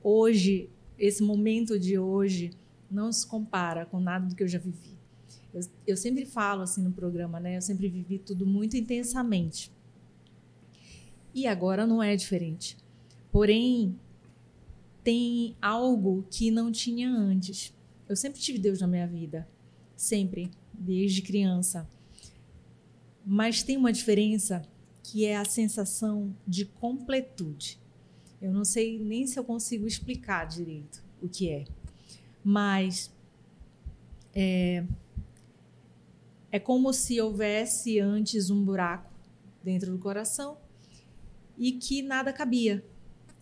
hoje, 0.02 0.68
esse 0.98 1.22
momento 1.22 1.78
de 1.78 1.98
hoje, 1.98 2.50
não 2.90 3.10
se 3.10 3.26
compara 3.26 3.86
com 3.86 3.98
nada 3.98 4.26
do 4.26 4.34
que 4.34 4.42
eu 4.42 4.48
já 4.48 4.58
vivi. 4.58 4.98
Eu, 5.52 5.60
eu 5.86 5.96
sempre 5.96 6.26
falo 6.26 6.62
assim 6.62 6.82
no 6.82 6.92
programa, 6.92 7.40
né? 7.40 7.56
Eu 7.56 7.62
sempre 7.62 7.88
vivi 7.88 8.18
tudo 8.18 8.46
muito 8.46 8.76
intensamente. 8.76 9.72
E 11.34 11.46
agora 11.46 11.86
não 11.86 12.02
é 12.02 12.14
diferente. 12.14 12.76
Porém, 13.32 13.98
tem 15.02 15.56
algo 15.62 16.26
que 16.30 16.50
não 16.50 16.70
tinha 16.70 17.10
antes. 17.10 17.74
Eu 18.08 18.16
sempre 18.16 18.40
tive 18.40 18.58
Deus 18.58 18.80
na 18.80 18.86
minha 18.86 19.06
vida, 19.06 19.48
sempre, 19.96 20.50
desde 20.74 21.22
criança. 21.22 21.88
Mas 23.24 23.62
tem 23.62 23.76
uma 23.76 23.92
diferença 23.92 24.62
que 25.10 25.26
é 25.26 25.36
a 25.36 25.44
sensação 25.44 26.32
de 26.46 26.64
completude. 26.64 27.80
Eu 28.40 28.52
não 28.52 28.64
sei 28.64 28.96
nem 28.96 29.26
se 29.26 29.36
eu 29.36 29.42
consigo 29.42 29.84
explicar 29.84 30.46
direito 30.46 31.02
o 31.20 31.28
que 31.28 31.50
é, 31.50 31.64
mas 32.44 33.12
é, 34.32 34.84
é 36.52 36.60
como 36.60 36.92
se 36.92 37.20
houvesse 37.20 37.98
antes 37.98 38.50
um 38.50 38.64
buraco 38.64 39.10
dentro 39.64 39.90
do 39.90 39.98
coração 39.98 40.56
e 41.58 41.72
que 41.72 42.02
nada 42.02 42.32
cabia. 42.32 42.84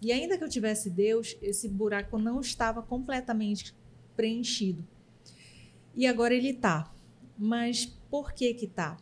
E 0.00 0.10
ainda 0.10 0.38
que 0.38 0.44
eu 0.44 0.48
tivesse 0.48 0.88
Deus, 0.88 1.36
esse 1.42 1.68
buraco 1.68 2.18
não 2.18 2.40
estava 2.40 2.80
completamente 2.80 3.74
preenchido. 4.16 4.82
E 5.94 6.06
agora 6.06 6.34
ele 6.34 6.48
está. 6.48 6.90
Mas 7.36 7.84
por 7.84 8.32
que 8.32 8.54
que 8.54 8.66
tá? 8.66 8.96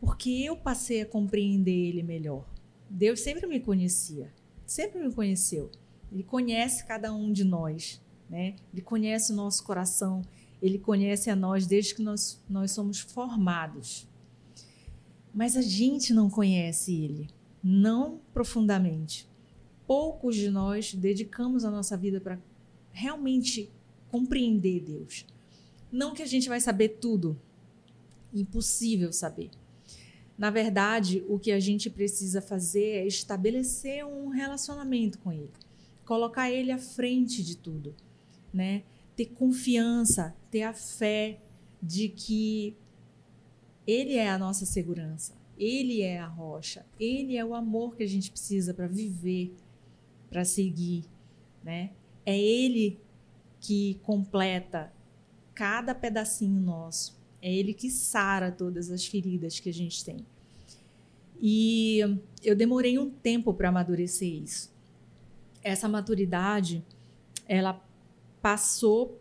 Porque 0.00 0.30
eu 0.30 0.56
passei 0.56 1.02
a 1.02 1.06
compreender 1.06 1.88
ele 1.88 2.02
melhor. 2.02 2.46
Deus 2.88 3.20
sempre 3.20 3.46
me 3.46 3.60
conhecia, 3.60 4.32
sempre 4.66 5.00
me 5.00 5.12
conheceu. 5.12 5.70
Ele 6.12 6.22
conhece 6.22 6.84
cada 6.84 7.12
um 7.12 7.32
de 7.32 7.44
nós, 7.44 8.00
né? 8.28 8.56
Ele 8.72 8.82
conhece 8.82 9.32
o 9.32 9.36
nosso 9.36 9.64
coração, 9.64 10.22
ele 10.62 10.78
conhece 10.78 11.30
a 11.30 11.36
nós 11.36 11.66
desde 11.66 11.94
que 11.94 12.02
nós, 12.02 12.42
nós 12.48 12.70
somos 12.70 13.00
formados. 13.00 14.08
Mas 15.34 15.56
a 15.56 15.62
gente 15.62 16.14
não 16.14 16.30
conhece 16.30 16.94
ele 16.94 17.28
não 17.68 18.20
profundamente. 18.32 19.28
Poucos 19.88 20.36
de 20.36 20.48
nós 20.48 20.94
dedicamos 20.94 21.64
a 21.64 21.70
nossa 21.70 21.96
vida 21.96 22.20
para 22.20 22.38
realmente 22.92 23.72
compreender 24.08 24.80
Deus. 24.80 25.26
Não 25.90 26.14
que 26.14 26.22
a 26.22 26.26
gente 26.26 26.48
vai 26.48 26.60
saber 26.60 27.00
tudo, 27.00 27.36
impossível 28.32 29.12
saber. 29.12 29.50
Na 30.36 30.50
verdade, 30.50 31.24
o 31.28 31.38
que 31.38 31.50
a 31.50 31.60
gente 31.60 31.88
precisa 31.88 32.42
fazer 32.42 32.84
é 32.84 33.06
estabelecer 33.06 34.04
um 34.04 34.28
relacionamento 34.28 35.18
com 35.18 35.32
Ele, 35.32 35.52
colocar 36.04 36.50
Ele 36.50 36.70
à 36.70 36.78
frente 36.78 37.42
de 37.42 37.56
tudo, 37.56 37.94
né? 38.52 38.82
Ter 39.14 39.26
confiança, 39.26 40.36
ter 40.50 40.62
a 40.62 40.74
fé 40.74 41.40
de 41.82 42.08
que 42.08 42.76
Ele 43.86 44.14
é 44.14 44.28
a 44.28 44.38
nossa 44.38 44.66
segurança, 44.66 45.34
ele 45.58 46.02
é 46.02 46.18
a 46.18 46.26
rocha, 46.26 46.84
ele 47.00 47.36
é 47.36 47.44
o 47.44 47.54
amor 47.54 47.96
que 47.96 48.02
a 48.02 48.06
gente 48.06 48.30
precisa 48.30 48.74
para 48.74 48.86
viver, 48.86 49.54
para 50.28 50.44
seguir, 50.44 51.04
né? 51.64 51.92
É 52.24 52.38
ele 52.38 53.00
que 53.60 53.94
completa 54.02 54.92
cada 55.54 55.94
pedacinho 55.94 56.60
nosso. 56.60 57.16
É 57.40 57.52
ele 57.52 57.74
que 57.74 57.90
sara 57.90 58.50
todas 58.50 58.90
as 58.90 59.06
feridas 59.06 59.60
que 59.60 59.68
a 59.68 59.72
gente 59.72 60.04
tem. 60.04 60.24
E 61.40 62.00
eu 62.42 62.56
demorei 62.56 62.98
um 62.98 63.10
tempo 63.10 63.52
para 63.52 63.68
amadurecer 63.68 64.32
isso. 64.42 64.74
Essa 65.62 65.88
maturidade, 65.88 66.84
ela 67.46 67.84
passou 68.40 69.20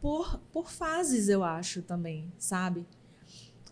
por, 0.00 0.38
por 0.52 0.70
fases, 0.70 1.28
eu 1.28 1.44
acho 1.44 1.82
também, 1.82 2.32
sabe? 2.38 2.86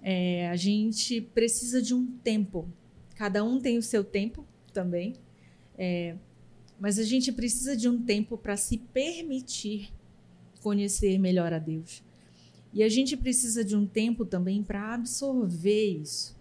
É, 0.02 0.48
a 0.50 0.56
gente 0.56 1.20
precisa 1.20 1.80
de 1.80 1.94
um 1.94 2.06
tempo. 2.06 2.68
Cada 3.14 3.42
um 3.42 3.58
tem 3.60 3.78
o 3.78 3.82
seu 3.82 4.04
tempo 4.04 4.46
também. 4.72 5.14
É, 5.76 6.16
mas 6.78 6.98
a 6.98 7.02
gente 7.02 7.32
precisa 7.32 7.76
de 7.76 7.88
um 7.88 8.02
tempo 8.02 8.36
para 8.36 8.56
se 8.56 8.78
permitir 8.78 9.92
conhecer 10.60 11.18
melhor 11.18 11.52
a 11.52 11.58
Deus. 11.58 12.02
E 12.74 12.82
a 12.82 12.88
gente 12.88 13.16
precisa 13.16 13.64
de 13.64 13.76
um 13.76 13.86
tempo 13.86 14.26
também 14.26 14.60
para 14.60 14.94
absorver 14.94 15.92
isso, 15.92 16.36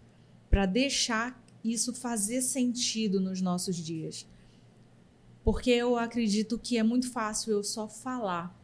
para 0.49 0.65
deixar 0.65 1.39
isso 1.63 1.93
fazer 1.93 2.41
sentido 2.41 3.21
nos 3.21 3.39
nossos 3.39 3.75
dias. 3.75 4.27
Porque 5.43 5.69
eu 5.69 5.95
acredito 5.95 6.57
que 6.57 6.75
é 6.75 6.81
muito 6.81 7.11
fácil 7.11 7.53
eu 7.53 7.63
só 7.63 7.87
falar 7.87 8.59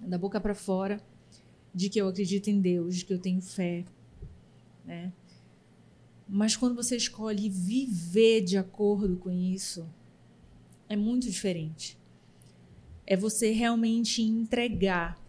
da 0.00 0.16
boca 0.16 0.40
para 0.40 0.54
fora 0.54 1.02
de 1.74 1.88
que 1.88 2.00
eu 2.00 2.06
acredito 2.06 2.48
em 2.48 2.60
Deus, 2.60 2.98
de 2.98 3.04
que 3.04 3.12
eu 3.12 3.18
tenho 3.18 3.42
fé, 3.42 3.84
né? 4.84 5.12
Mas 6.28 6.56
quando 6.56 6.76
você 6.76 6.96
escolhe 6.96 7.48
viver 7.48 8.42
de 8.42 8.56
acordo 8.56 9.16
com 9.16 9.30
isso, 9.30 9.84
é 10.88 10.94
muito 10.94 11.28
diferente. 11.28 11.98
É 13.04 13.16
você 13.16 13.50
realmente 13.50 14.22
entregar 14.22 15.23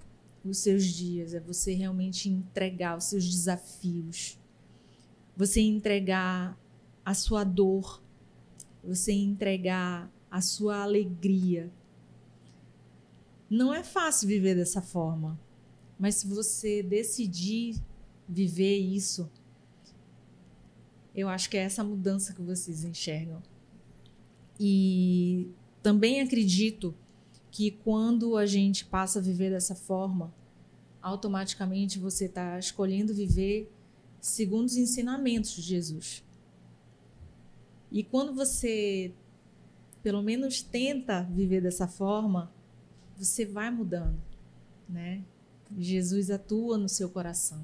os 0.50 0.60
seus 0.60 0.84
dias, 0.86 1.34
é 1.34 1.40
você 1.40 1.74
realmente 1.74 2.30
entregar 2.30 2.98
os 2.98 3.06
seus 3.06 3.26
desafios, 3.26 4.40
você 5.36 5.62
entregar 5.62 6.58
a 7.04 7.14
sua 7.14 7.44
dor, 7.44 8.02
você 8.84 9.12
entregar 9.12 10.12
a 10.30 10.42
sua 10.42 10.82
alegria. 10.82 11.72
Não 13.50 13.74
é 13.74 13.84
fácil 13.84 14.28
viver 14.28 14.56
dessa 14.56 14.82
forma. 14.82 15.40
Mas 15.98 16.16
se 16.16 16.28
você 16.28 16.84
decidir 16.84 17.82
viver 18.28 18.78
isso, 18.78 19.32
eu 21.16 21.30
acho 21.30 21.50
que 21.50 21.58
é 21.58 21.62
essa 21.62 21.84
mudança 21.84 22.34
que 22.34 22.42
vocês 22.42 22.84
enxergam. 22.84 23.42
E 24.60 25.50
também 25.82 26.22
acredito 26.22 26.94
que 27.56 27.72
quando 27.72 28.36
a 28.36 28.46
gente 28.46 28.84
passa 28.84 29.20
a 29.20 29.22
viver 29.22 29.50
dessa 29.50 29.74
forma, 29.74 30.36
automaticamente 31.02 31.98
você 31.98 32.26
está 32.26 32.60
escolhendo 32.60 33.14
viver 33.14 33.72
segundo 34.20 34.66
os 34.66 34.76
ensinamentos 34.76 35.52
de 35.52 35.62
Jesus. 35.62 36.22
E 37.90 38.04
quando 38.04 38.36
você, 38.36 39.14
pelo 40.04 40.22
menos, 40.22 40.62
tenta 40.62 41.22
viver 41.22 41.62
dessa 41.62 41.88
forma, 41.88 42.52
você 43.16 43.46
vai 43.46 43.72
mudando, 43.72 44.22
né? 44.90 45.24
Jesus 45.78 46.30
atua 46.30 46.78
no 46.78 46.90
seu 46.90 47.10
coração. 47.10 47.64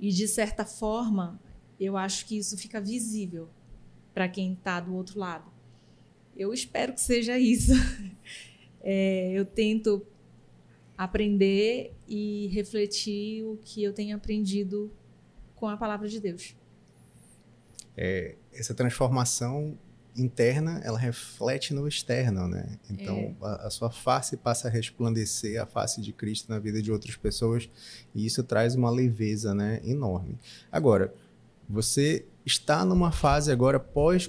E 0.00 0.10
de 0.10 0.26
certa 0.26 0.64
forma, 0.64 1.40
eu 1.78 1.96
acho 1.96 2.26
que 2.26 2.36
isso 2.36 2.58
fica 2.58 2.80
visível 2.80 3.48
para 4.12 4.28
quem 4.28 4.54
está 4.54 4.80
do 4.80 4.96
outro 4.96 5.20
lado. 5.20 5.51
Eu 6.42 6.52
espero 6.52 6.92
que 6.92 7.00
seja 7.00 7.38
isso. 7.38 7.72
É, 8.84 9.30
eu 9.30 9.44
tento 9.44 10.04
aprender 10.98 11.94
e 12.08 12.48
refletir 12.48 13.44
o 13.44 13.56
que 13.64 13.84
eu 13.84 13.92
tenho 13.92 14.16
aprendido 14.16 14.92
com 15.54 15.68
a 15.68 15.76
palavra 15.76 16.08
de 16.08 16.18
Deus. 16.18 16.56
É, 17.96 18.34
essa 18.52 18.74
transformação 18.74 19.78
interna, 20.16 20.80
ela 20.84 20.98
reflete 20.98 21.72
no 21.72 21.86
externo, 21.86 22.48
né? 22.48 22.78
Então, 22.90 23.16
é. 23.16 23.34
a, 23.40 23.66
a, 23.66 23.70
sua 23.70 23.90
face 23.90 24.36
passa 24.36 24.68
a 24.68 24.70
resplandecer 24.70 25.60
a 25.62 25.66
face 25.66 26.00
de 26.00 26.12
Cristo 26.12 26.50
na 26.50 26.58
vida 26.58 26.82
de 26.82 26.90
outras 26.90 27.16
pessoas 27.16 27.70
e 28.14 28.26
isso 28.26 28.42
traz 28.42 28.74
uma 28.74 28.90
leveza, 28.90 29.54
né, 29.54 29.80
enorme. 29.84 30.38
Agora, 30.70 31.14
você 31.68 32.26
está 32.44 32.84
numa 32.84 33.12
fase 33.12 33.50
agora 33.50 33.78
pós 33.78 34.28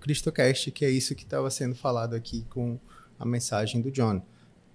Cristocast, 0.00 0.70
que 0.70 0.84
é 0.84 0.90
isso 0.90 1.14
que 1.14 1.24
estava 1.24 1.50
sendo 1.50 1.74
falado 1.74 2.14
aqui 2.14 2.44
com 2.48 2.78
a 3.18 3.24
mensagem 3.24 3.80
do 3.80 3.90
John. 3.90 4.22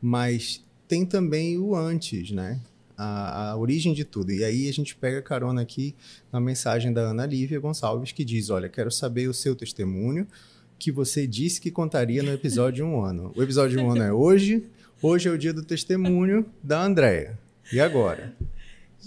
Mas 0.01 0.63
tem 0.87 1.05
também 1.05 1.57
o 1.57 1.75
antes, 1.75 2.31
né? 2.31 2.61
A, 2.97 3.51
a, 3.51 3.57
origem 3.57 3.93
de 3.93 4.05
tudo. 4.05 4.31
E 4.31 4.43
aí 4.43 4.69
a 4.69 4.73
gente 4.73 4.95
pega 4.95 5.21
carona 5.21 5.61
aqui 5.61 5.95
na 6.31 6.39
mensagem 6.39 6.93
da 6.93 7.01
Ana 7.01 7.25
Lívia 7.25 7.59
Gonçalves, 7.59 8.11
que 8.11 8.23
diz: 8.23 8.49
Olha, 8.49 8.69
quero 8.69 8.91
saber 8.91 9.27
o 9.27 9.33
seu 9.33 9.55
testemunho 9.55 10.27
que 10.77 10.91
você 10.91 11.25
disse 11.25 11.59
que 11.59 11.71
contaria 11.71 12.21
no 12.21 12.31
episódio 12.31 12.85
um 12.85 13.03
ano. 13.03 13.33
O 13.35 13.43
episódio 13.43 13.81
um 13.81 13.91
ano 13.91 14.03
é 14.03 14.13
hoje. 14.13 14.65
Hoje 15.01 15.27
é 15.27 15.31
o 15.31 15.37
dia 15.37 15.53
do 15.53 15.63
testemunho 15.63 16.45
da 16.63 16.81
Andréia. 16.81 17.37
E 17.71 17.79
agora? 17.79 18.33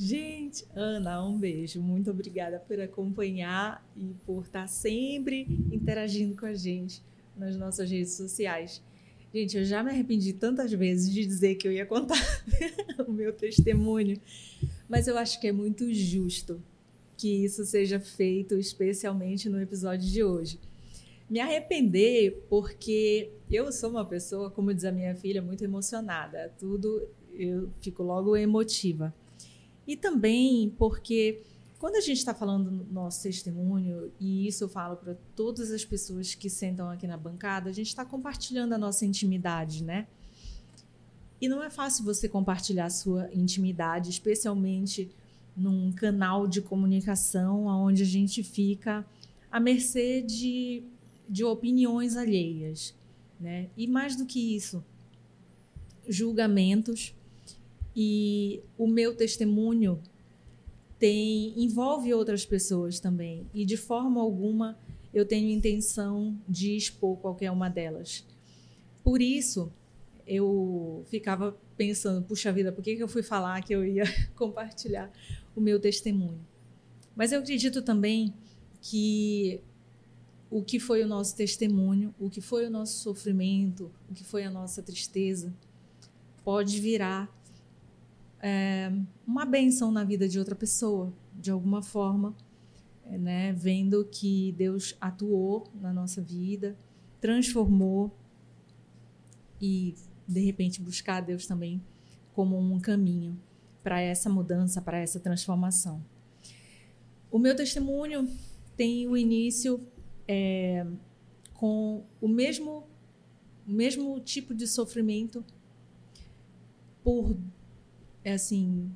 Gente, 0.00 0.64
Ana, 0.76 1.24
um 1.26 1.36
beijo. 1.36 1.82
Muito 1.82 2.08
obrigada 2.08 2.60
por 2.60 2.80
acompanhar 2.80 3.84
e 3.96 4.14
por 4.24 4.44
estar 4.44 4.68
sempre 4.68 5.42
interagindo 5.72 6.36
com 6.36 6.46
a 6.46 6.54
gente 6.54 7.02
nas 7.36 7.56
nossas 7.56 7.90
redes 7.90 8.12
sociais. 8.12 8.80
Gente, 9.34 9.56
eu 9.56 9.64
já 9.64 9.82
me 9.82 9.90
arrependi 9.90 10.32
tantas 10.32 10.72
vezes 10.72 11.12
de 11.12 11.26
dizer 11.26 11.56
que 11.56 11.66
eu 11.66 11.72
ia 11.72 11.84
contar 11.84 12.16
o 13.08 13.12
meu 13.12 13.32
testemunho, 13.32 14.20
mas 14.88 15.08
eu 15.08 15.18
acho 15.18 15.40
que 15.40 15.48
é 15.48 15.52
muito 15.52 15.92
justo 15.92 16.62
que 17.16 17.44
isso 17.44 17.64
seja 17.64 17.98
feito, 17.98 18.56
especialmente 18.56 19.48
no 19.48 19.60
episódio 19.60 20.08
de 20.08 20.22
hoje. 20.22 20.60
Me 21.28 21.40
arrepender 21.40 22.46
porque 22.48 23.32
eu 23.50 23.72
sou 23.72 23.90
uma 23.90 24.04
pessoa, 24.04 24.48
como 24.48 24.72
diz 24.72 24.84
a 24.84 24.92
minha 24.92 25.16
filha, 25.16 25.42
muito 25.42 25.64
emocionada. 25.64 26.54
Tudo 26.56 27.02
eu 27.34 27.68
fico 27.80 28.04
logo 28.04 28.36
emotiva. 28.36 29.12
E 29.88 29.96
também 29.96 30.68
porque 30.76 31.42
quando 31.78 31.96
a 31.96 32.00
gente 32.00 32.18
está 32.18 32.34
falando 32.34 32.70
do 32.70 32.92
nosso 32.92 33.22
testemunho, 33.22 34.12
e 34.20 34.46
isso 34.46 34.64
eu 34.64 34.68
falo 34.68 34.96
para 34.96 35.16
todas 35.34 35.70
as 35.70 35.82
pessoas 35.82 36.34
que 36.34 36.50
sentam 36.50 36.90
aqui 36.90 37.06
na 37.06 37.16
bancada, 37.16 37.70
a 37.70 37.72
gente 37.72 37.86
está 37.86 38.04
compartilhando 38.04 38.74
a 38.74 38.78
nossa 38.78 39.06
intimidade, 39.06 39.82
né? 39.82 40.06
E 41.40 41.48
não 41.48 41.62
é 41.62 41.70
fácil 41.70 42.04
você 42.04 42.28
compartilhar 42.28 42.86
a 42.86 42.90
sua 42.90 43.32
intimidade, 43.32 44.10
especialmente 44.10 45.10
num 45.56 45.90
canal 45.92 46.46
de 46.46 46.60
comunicação 46.60 47.66
onde 47.66 48.02
a 48.02 48.06
gente 48.06 48.42
fica 48.42 49.06
à 49.50 49.58
mercê 49.58 50.20
de, 50.20 50.82
de 51.28 51.44
opiniões 51.44 52.16
alheias. 52.16 52.94
Né? 53.40 53.70
E 53.76 53.86
mais 53.86 54.16
do 54.16 54.26
que 54.26 54.56
isso, 54.56 54.84
julgamentos 56.08 57.14
e 58.00 58.62
o 58.78 58.86
meu 58.86 59.12
testemunho 59.12 60.00
tem 61.00 61.52
envolve 61.56 62.14
outras 62.14 62.46
pessoas 62.46 63.00
também 63.00 63.44
e 63.52 63.64
de 63.64 63.76
forma 63.76 64.20
alguma 64.20 64.78
eu 65.12 65.26
tenho 65.26 65.50
intenção 65.50 66.38
de 66.48 66.76
expor 66.76 67.16
qualquer 67.16 67.50
uma 67.50 67.68
delas. 67.68 68.24
Por 69.02 69.20
isso 69.20 69.72
eu 70.24 71.04
ficava 71.08 71.58
pensando, 71.76 72.24
puxa 72.24 72.52
vida, 72.52 72.70
por 72.70 72.84
que, 72.84 72.94
que 72.94 73.02
eu 73.02 73.08
fui 73.08 73.24
falar 73.24 73.64
que 73.64 73.74
eu 73.74 73.84
ia 73.84 74.04
compartilhar 74.36 75.10
o 75.56 75.60
meu 75.60 75.80
testemunho? 75.80 76.46
Mas 77.16 77.32
eu 77.32 77.40
acredito 77.40 77.82
também 77.82 78.32
que 78.80 79.60
o 80.48 80.62
que 80.62 80.78
foi 80.78 81.02
o 81.02 81.08
nosso 81.08 81.34
testemunho, 81.34 82.14
o 82.16 82.30
que 82.30 82.40
foi 82.40 82.64
o 82.64 82.70
nosso 82.70 83.02
sofrimento, 83.02 83.90
o 84.08 84.14
que 84.14 84.22
foi 84.22 84.44
a 84.44 84.50
nossa 84.52 84.84
tristeza, 84.84 85.52
pode 86.44 86.80
virar 86.80 87.37
é, 88.40 88.92
uma 89.26 89.44
benção 89.44 89.90
na 89.90 90.04
vida 90.04 90.28
de 90.28 90.38
outra 90.38 90.54
pessoa, 90.54 91.12
de 91.34 91.50
alguma 91.50 91.82
forma, 91.82 92.34
é, 93.04 93.18
né? 93.18 93.52
Vendo 93.52 94.04
que 94.04 94.52
Deus 94.52 94.96
atuou 95.00 95.66
na 95.80 95.92
nossa 95.92 96.20
vida, 96.20 96.76
transformou 97.20 98.16
e 99.60 99.94
de 100.26 100.40
repente 100.40 100.80
buscar 100.80 101.20
Deus 101.20 101.46
também 101.46 101.82
como 102.32 102.58
um 102.58 102.78
caminho 102.78 103.38
para 103.82 104.00
essa 104.00 104.28
mudança, 104.28 104.80
para 104.80 104.98
essa 104.98 105.18
transformação. 105.18 106.04
O 107.30 107.38
meu 107.38 107.56
testemunho 107.56 108.28
tem 108.76 109.08
o 109.08 109.16
início 109.16 109.80
é, 110.26 110.86
com 111.54 112.04
o 112.20 112.28
mesmo, 112.28 112.86
o 113.66 113.72
mesmo 113.72 114.20
tipo 114.20 114.54
de 114.54 114.66
sofrimento 114.66 115.44
por 117.02 117.36
é 118.24 118.32
assim 118.32 118.90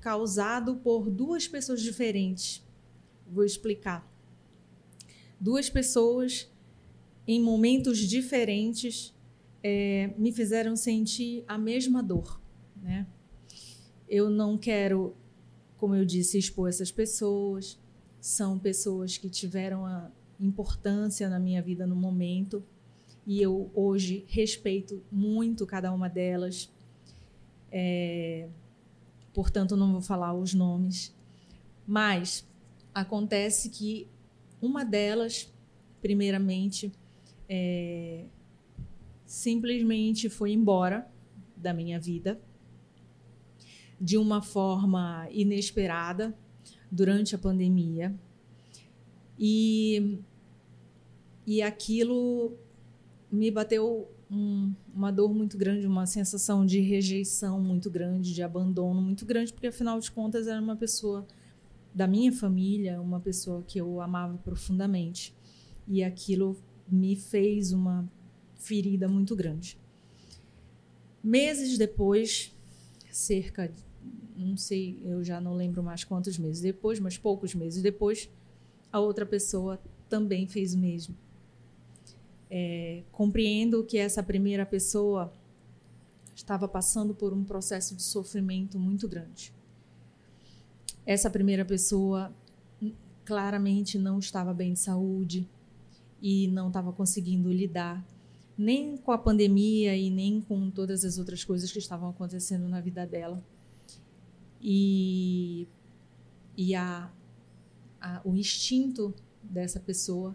causado 0.00 0.76
por 0.76 1.10
duas 1.10 1.48
pessoas 1.48 1.82
diferentes. 1.82 2.64
Vou 3.26 3.44
explicar. 3.44 4.08
Duas 5.40 5.68
pessoas 5.68 6.48
em 7.26 7.42
momentos 7.42 7.98
diferentes 7.98 9.12
é, 9.62 10.14
me 10.16 10.30
fizeram 10.30 10.76
sentir 10.76 11.44
a 11.48 11.58
mesma 11.58 12.02
dor, 12.02 12.40
né? 12.80 13.06
Eu 14.08 14.30
não 14.30 14.56
quero, 14.56 15.16
como 15.76 15.96
eu 15.96 16.04
disse, 16.04 16.38
expor 16.38 16.68
essas 16.68 16.92
pessoas. 16.92 17.76
São 18.20 18.58
pessoas 18.58 19.18
que 19.18 19.28
tiveram 19.28 19.84
a 19.84 20.10
importância 20.38 21.28
na 21.28 21.40
minha 21.40 21.60
vida 21.60 21.84
no 21.86 21.96
momento 21.96 22.62
e 23.26 23.42
eu 23.42 23.70
hoje 23.74 24.24
respeito 24.28 25.02
muito 25.10 25.66
cada 25.66 25.92
uma 25.92 26.08
delas. 26.08 26.72
É, 27.70 28.48
portanto, 29.34 29.76
não 29.76 29.92
vou 29.92 30.00
falar 30.00 30.34
os 30.34 30.54
nomes. 30.54 31.14
Mas 31.86 32.46
acontece 32.94 33.68
que 33.70 34.08
uma 34.60 34.84
delas, 34.84 35.52
primeiramente, 36.00 36.92
é, 37.48 38.24
simplesmente 39.24 40.28
foi 40.28 40.52
embora 40.52 41.10
da 41.56 41.72
minha 41.72 42.00
vida 42.00 42.40
de 44.00 44.16
uma 44.18 44.42
forma 44.42 45.26
inesperada 45.30 46.36
durante 46.90 47.34
a 47.34 47.38
pandemia. 47.38 48.14
E, 49.38 50.18
e 51.46 51.62
aquilo 51.62 52.56
me 53.30 53.50
bateu 53.50 54.08
um, 54.30 54.72
uma 54.94 55.10
dor 55.10 55.32
muito 55.32 55.56
grande, 55.56 55.86
uma 55.86 56.06
sensação 56.06 56.66
de 56.66 56.80
rejeição 56.80 57.60
muito 57.60 57.90
grande, 57.90 58.34
de 58.34 58.42
abandono 58.42 59.00
muito 59.00 59.24
grande, 59.24 59.52
porque 59.52 59.68
afinal 59.68 59.98
de 60.00 60.10
contas 60.10 60.46
era 60.46 60.60
uma 60.60 60.76
pessoa 60.76 61.26
da 61.94 62.06
minha 62.06 62.32
família, 62.32 63.00
uma 63.00 63.20
pessoa 63.20 63.62
que 63.62 63.78
eu 63.80 64.00
amava 64.00 64.36
profundamente. 64.38 65.34
E 65.88 66.02
aquilo 66.02 66.56
me 66.88 67.16
fez 67.16 67.72
uma 67.72 68.10
ferida 68.56 69.08
muito 69.08 69.34
grande. 69.36 69.78
Meses 71.22 71.78
depois, 71.78 72.54
cerca 73.10 73.68
de, 73.68 73.82
não 74.36 74.56
sei, 74.56 75.00
eu 75.04 75.22
já 75.24 75.40
não 75.40 75.54
lembro 75.54 75.82
mais 75.82 76.04
quantos 76.04 76.38
meses 76.38 76.60
depois, 76.60 76.98
mas 77.00 77.16
poucos 77.16 77.54
meses 77.54 77.82
depois, 77.82 78.28
a 78.92 79.00
outra 79.00 79.24
pessoa 79.24 79.80
também 80.08 80.46
fez 80.46 80.74
o 80.74 80.78
mesmo 80.78 81.16
é, 82.50 83.02
compreendo 83.12 83.84
que 83.84 83.98
essa 83.98 84.22
primeira 84.22 84.64
pessoa 84.64 85.32
estava 86.34 86.68
passando 86.68 87.14
por 87.14 87.32
um 87.32 87.44
processo 87.44 87.94
de 87.96 88.02
sofrimento 88.02 88.78
muito 88.78 89.08
grande. 89.08 89.52
Essa 91.04 91.30
primeira 91.30 91.64
pessoa 91.64 92.34
claramente 93.24 93.98
não 93.98 94.18
estava 94.18 94.52
bem 94.54 94.74
de 94.74 94.78
saúde 94.78 95.48
e 96.20 96.48
não 96.48 96.68
estava 96.68 96.92
conseguindo 96.92 97.50
lidar 97.52 98.04
nem 98.56 98.96
com 98.96 99.12
a 99.12 99.18
pandemia 99.18 99.96
e 99.96 100.10
nem 100.10 100.40
com 100.40 100.70
todas 100.70 101.04
as 101.04 101.18
outras 101.18 101.44
coisas 101.44 101.70
que 101.70 101.78
estavam 101.78 102.08
acontecendo 102.08 102.68
na 102.68 102.80
vida 102.80 103.06
dela. 103.06 103.42
E, 104.60 105.68
e 106.56 106.74
a, 106.74 107.12
a, 108.00 108.22
o 108.24 108.34
instinto 108.34 109.14
dessa 109.42 109.78
pessoa 109.78 110.34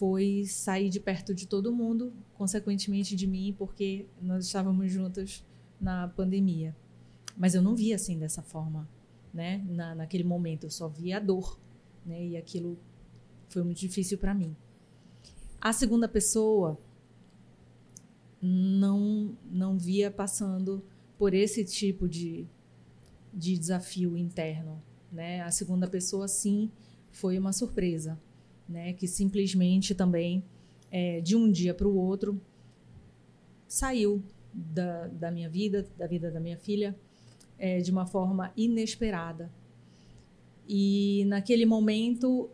foi 0.00 0.44
sair 0.46 0.88
de 0.88 0.98
perto 0.98 1.34
de 1.34 1.46
todo 1.46 1.70
mundo, 1.70 2.10
consequentemente 2.32 3.14
de 3.14 3.26
mim, 3.26 3.54
porque 3.58 4.06
nós 4.18 4.46
estávamos 4.46 4.90
juntos 4.90 5.44
na 5.78 6.08
pandemia. 6.08 6.74
Mas 7.36 7.54
eu 7.54 7.60
não 7.60 7.76
via 7.76 7.96
assim 7.96 8.18
dessa 8.18 8.40
forma, 8.40 8.88
né? 9.32 9.62
Na, 9.68 9.94
naquele 9.94 10.24
momento 10.24 10.64
eu 10.64 10.70
só 10.70 10.88
via 10.88 11.18
a 11.18 11.20
dor, 11.20 11.60
né? 12.06 12.28
E 12.28 12.34
aquilo 12.38 12.78
foi 13.50 13.62
muito 13.62 13.78
difícil 13.78 14.16
para 14.16 14.32
mim. 14.32 14.56
A 15.60 15.70
segunda 15.70 16.08
pessoa 16.08 16.80
não 18.40 19.36
não 19.50 19.76
via 19.76 20.10
passando 20.10 20.82
por 21.18 21.34
esse 21.34 21.62
tipo 21.62 22.08
de, 22.08 22.46
de 23.34 23.58
desafio 23.58 24.16
interno, 24.16 24.82
né? 25.12 25.42
A 25.42 25.50
segunda 25.50 25.86
pessoa 25.86 26.26
sim 26.26 26.70
foi 27.10 27.38
uma 27.38 27.52
surpresa, 27.52 28.18
né, 28.70 28.92
que 28.92 29.08
simplesmente 29.08 29.94
também, 29.94 30.44
é, 30.90 31.20
de 31.20 31.34
um 31.34 31.50
dia 31.50 31.74
para 31.74 31.88
o 31.88 31.96
outro, 31.96 32.40
saiu 33.66 34.22
da, 34.54 35.08
da 35.08 35.30
minha 35.30 35.48
vida, 35.48 35.86
da 35.98 36.06
vida 36.06 36.30
da 36.30 36.38
minha 36.40 36.56
filha, 36.56 36.96
é, 37.58 37.80
de 37.80 37.90
uma 37.90 38.06
forma 38.06 38.52
inesperada. 38.56 39.50
E 40.68 41.24
naquele 41.26 41.66
momento, 41.66 42.48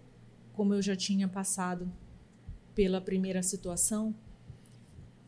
como 0.55 0.73
eu 0.73 0.81
já 0.81 0.97
tinha 0.97 1.29
passado 1.29 1.91
pela 2.75 3.01
primeira 3.01 3.43
situação, 3.43 4.15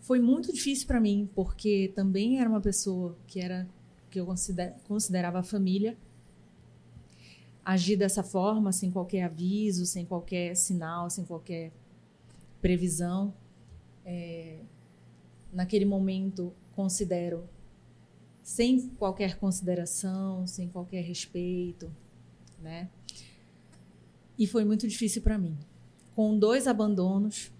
foi 0.01 0.20
muito 0.20 0.53
difícil 0.53 0.87
para 0.87 1.01
mim, 1.01 1.29
porque 1.35 1.92
também 1.94 2.40
era 2.40 2.48
uma 2.48 2.62
pessoa 2.62 3.16
que 3.27 3.40
era 3.40 3.68
que 4.11 4.18
eu 4.18 4.27
considerava 4.85 5.42
família. 5.42 5.96
Agir 7.68 7.98
dessa 7.98 8.22
forma, 8.22 8.72
sem 8.72 8.90
qualquer 8.90 9.24
aviso, 9.24 9.85
sem 9.85 10.07
qualquer 10.07 10.57
sinal, 10.57 11.11
sem 11.11 11.22
qualquer 11.22 11.70
previsão. 12.62 13.35
É, 14.07 14.61
naquele 15.52 15.85
momento, 15.85 16.50
considero 16.74 17.46
sem 18.42 18.88
qualquer 18.88 19.38
consideração, 19.38 20.46
sem 20.46 20.66
qualquer 20.66 21.02
respeito, 21.02 21.94
né? 22.59 22.88
E 24.38 24.46
foi 24.46 24.64
muito 24.64 24.88
difícil 24.88 25.20
para 25.20 25.37
mim. 25.37 25.54
Com 26.16 26.38
dois 26.38 26.66
abandonos, 26.66 27.52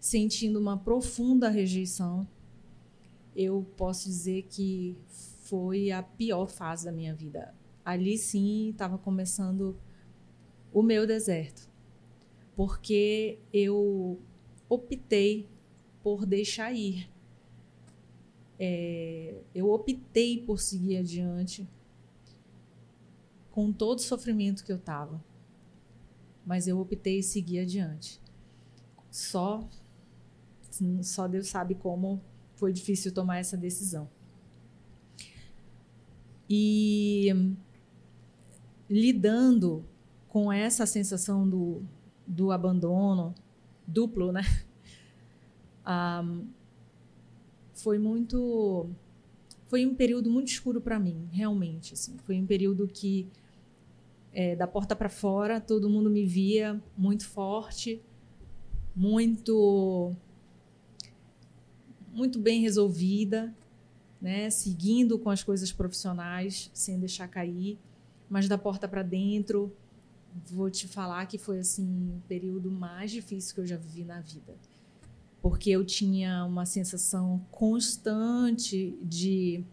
sentindo 0.00 0.58
uma 0.58 0.76
profunda 0.76 1.48
rejeição, 1.48 2.26
eu 3.36 3.64
posso 3.76 4.08
dizer 4.08 4.48
que 4.50 4.96
foi 5.42 5.92
a 5.92 6.02
pior 6.02 6.48
fase 6.48 6.84
da 6.86 6.90
minha 6.90 7.14
vida. 7.14 7.54
Ali 7.88 8.18
sim 8.18 8.68
estava 8.68 8.98
começando 8.98 9.74
o 10.70 10.82
meu 10.82 11.06
deserto, 11.06 11.70
porque 12.54 13.38
eu 13.50 14.20
optei 14.68 15.48
por 16.02 16.26
deixar 16.26 16.70
ir. 16.70 17.10
É, 18.58 19.40
eu 19.54 19.70
optei 19.70 20.36
por 20.44 20.60
seguir 20.60 20.98
adiante 20.98 21.66
com 23.50 23.72
todo 23.72 24.00
o 24.00 24.02
sofrimento 24.02 24.66
que 24.66 24.70
eu 24.70 24.76
estava, 24.76 25.24
mas 26.44 26.68
eu 26.68 26.78
optei 26.78 27.22
seguir 27.22 27.60
adiante. 27.60 28.20
Só 29.10 29.66
só 31.02 31.26
Deus 31.26 31.48
sabe 31.48 31.74
como 31.74 32.20
foi 32.54 32.70
difícil 32.70 33.14
tomar 33.14 33.38
essa 33.38 33.56
decisão. 33.56 34.10
E 36.50 37.56
lidando 38.88 39.84
com 40.28 40.52
essa 40.52 40.86
sensação 40.86 41.48
do, 41.48 41.82
do 42.26 42.50
abandono 42.50 43.34
duplo, 43.86 44.32
né? 44.32 44.42
Um, 45.90 46.46
foi 47.72 47.98
muito 47.98 48.90
foi 49.64 49.86
um 49.86 49.94
período 49.94 50.30
muito 50.30 50.48
escuro 50.48 50.82
para 50.82 50.98
mim 51.00 51.30
realmente 51.32 51.94
assim 51.94 52.18
foi 52.26 52.38
um 52.38 52.44
período 52.44 52.86
que 52.86 53.26
é, 54.34 54.54
da 54.54 54.66
porta 54.66 54.94
para 54.94 55.08
fora 55.08 55.62
todo 55.62 55.88
mundo 55.88 56.10
me 56.10 56.26
via 56.26 56.78
muito 56.94 57.26
forte 57.26 58.02
muito 58.94 60.14
muito 62.18 62.40
bem 62.40 62.60
resolvida, 62.60 63.54
né? 64.20 64.50
Seguindo 64.50 65.18
com 65.20 65.30
as 65.30 65.44
coisas 65.44 65.70
profissionais, 65.70 66.68
sem 66.74 66.98
deixar 66.98 67.28
cair, 67.28 67.78
mas 68.28 68.48
da 68.48 68.58
porta 68.58 68.86
para 68.86 69.02
dentro, 69.02 69.74
vou 70.50 70.70
te 70.70 70.86
falar 70.86 71.26
que 71.26 71.38
foi 71.38 71.58
assim 71.58 72.12
o 72.16 72.22
período 72.28 72.70
mais 72.70 73.10
difícil 73.10 73.54
que 73.54 73.60
eu 73.60 73.66
já 73.66 73.76
vivi 73.76 74.04
na 74.04 74.20
vida. 74.20 74.54
Porque 75.40 75.70
eu 75.70 75.84
tinha 75.84 76.44
uma 76.44 76.66
sensação 76.66 77.44
constante 77.50 78.96
de 79.02 79.64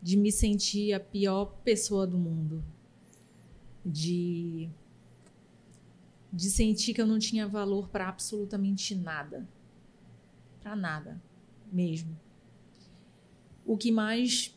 de 0.00 0.16
me 0.16 0.30
sentir 0.30 0.92
a 0.92 1.00
pior 1.00 1.46
pessoa 1.64 2.06
do 2.06 2.18
mundo. 2.18 2.62
De 3.84 4.68
de 6.32 6.50
sentir 6.50 6.92
que 6.92 7.00
eu 7.00 7.06
não 7.06 7.18
tinha 7.18 7.48
valor 7.48 7.88
para 7.88 8.08
absolutamente 8.08 8.94
nada 8.94 9.48
para 10.68 10.76
nada 10.76 11.22
mesmo. 11.72 12.18
O 13.64 13.76
que 13.76 13.90
mais 13.90 14.54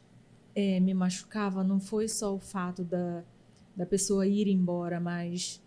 é, 0.55 0.79
me 0.79 0.93
machucava 0.93 1.63
não 1.63 1.79
foi 1.79 2.07
só 2.07 2.33
o 2.35 2.39
fato 2.39 2.83
da, 2.83 3.23
da 3.75 3.85
pessoa 3.85 4.27
ir 4.27 4.47
embora, 4.47 4.99
mas 4.99 5.61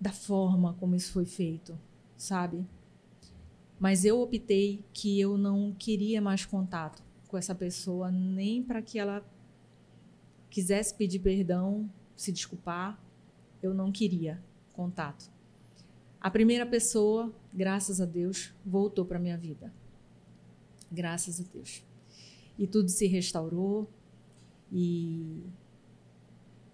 da 0.00 0.12
forma 0.12 0.74
como 0.74 0.94
isso 0.94 1.12
foi 1.12 1.26
feito, 1.26 1.78
sabe? 2.16 2.64
Mas 3.78 4.04
eu 4.04 4.20
optei 4.20 4.84
que 4.92 5.18
eu 5.20 5.36
não 5.36 5.72
queria 5.72 6.20
mais 6.20 6.44
contato 6.44 7.02
com 7.28 7.36
essa 7.36 7.54
pessoa, 7.54 8.10
nem 8.10 8.62
para 8.62 8.82
que 8.82 8.98
ela 8.98 9.24
quisesse 10.50 10.94
pedir 10.94 11.20
perdão, 11.20 11.90
se 12.16 12.32
desculpar, 12.32 13.00
eu 13.62 13.72
não 13.72 13.92
queria 13.92 14.42
contato. 14.72 15.30
A 16.20 16.30
primeira 16.30 16.66
pessoa, 16.66 17.32
graças 17.52 18.00
a 18.00 18.04
Deus, 18.04 18.52
voltou 18.64 19.04
para 19.04 19.18
minha 19.18 19.38
vida. 19.38 19.72
Graças 20.90 21.40
a 21.40 21.44
Deus. 21.52 21.82
E 22.58 22.66
tudo 22.66 22.88
se 22.88 23.06
restaurou 23.06 23.88
e 24.70 25.42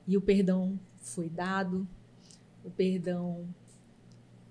e 0.06 0.16
o 0.16 0.20
perdão 0.20 0.78
foi 0.98 1.28
dado. 1.28 1.86
O 2.64 2.70
perdão 2.70 3.48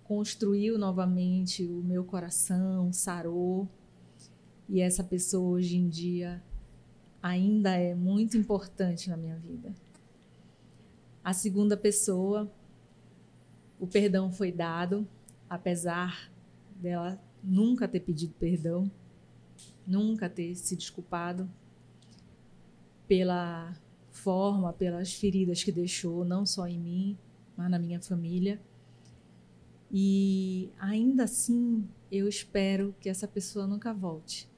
construiu 0.04 0.78
novamente 0.78 1.66
o 1.66 1.82
meu 1.82 2.04
coração, 2.04 2.92
sarou. 2.92 3.68
E 4.68 4.82
essa 4.82 5.04
pessoa 5.04 5.52
hoje 5.52 5.78
em 5.78 5.88
dia 5.88 6.44
ainda 7.22 7.72
é 7.72 7.96
muito 7.96 8.38
importante 8.38 9.10
na 9.10 9.18
minha 9.18 9.38
vida. 9.38 9.74
A 11.24 11.34
segunda 11.34 11.78
pessoa 11.78 12.52
o 13.80 13.88
perdão 13.88 14.32
foi 14.32 14.52
dado, 14.52 15.08
apesar 15.50 16.32
dela 16.76 17.20
nunca 17.44 17.88
ter 17.88 18.00
pedido 18.00 18.34
perdão, 18.40 18.90
nunca 19.88 20.30
ter 20.30 20.56
se 20.56 20.76
desculpado 20.76 21.50
pela 23.08 23.76
forma, 24.12 24.74
pelas 24.74 25.14
feridas 25.14 25.64
que 25.64 25.72
deixou, 25.72 26.26
não 26.26 26.46
só 26.46 26.68
em 26.68 26.80
mim, 26.80 27.18
mas 27.56 27.70
na 27.70 27.78
minha 27.78 28.02
família. 28.02 28.60
E 29.92 30.70
ainda 30.80 31.24
assim, 31.24 31.88
eu 32.12 32.28
espero 32.28 32.96
que 33.00 33.10
essa 33.10 33.28
pessoa 33.28 33.68
nunca 33.68 33.94
volte, 33.94 34.50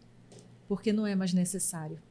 porque 0.68 0.94
não 0.94 1.06
é 1.06 1.16
mais 1.16 1.34
necessário. 1.34 2.02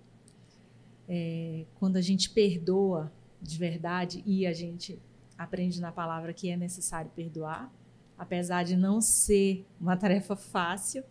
É, 1.09 1.64
quando 1.76 1.96
a 1.96 2.00
gente 2.00 2.31
perdoa 2.31 3.12
de 3.40 3.57
verdade 3.57 4.22
e 4.26 4.46
a 4.46 4.52
gente 4.52 4.98
aprende 5.38 5.81
na 5.81 5.92
palavra 5.92 6.33
que 6.33 6.50
é 6.50 6.57
necessário 6.57 7.11
perdoar, 7.14 7.72
apesar 8.18 8.64
de 8.64 8.76
não 8.76 9.00
ser 9.00 9.66
uma 9.81 9.96
tarefa 9.96 10.35
fácil. 10.35 11.05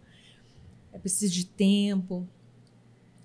É 0.96 0.98
preciso 0.98 1.34
de 1.34 1.46
tempo, 1.46 2.26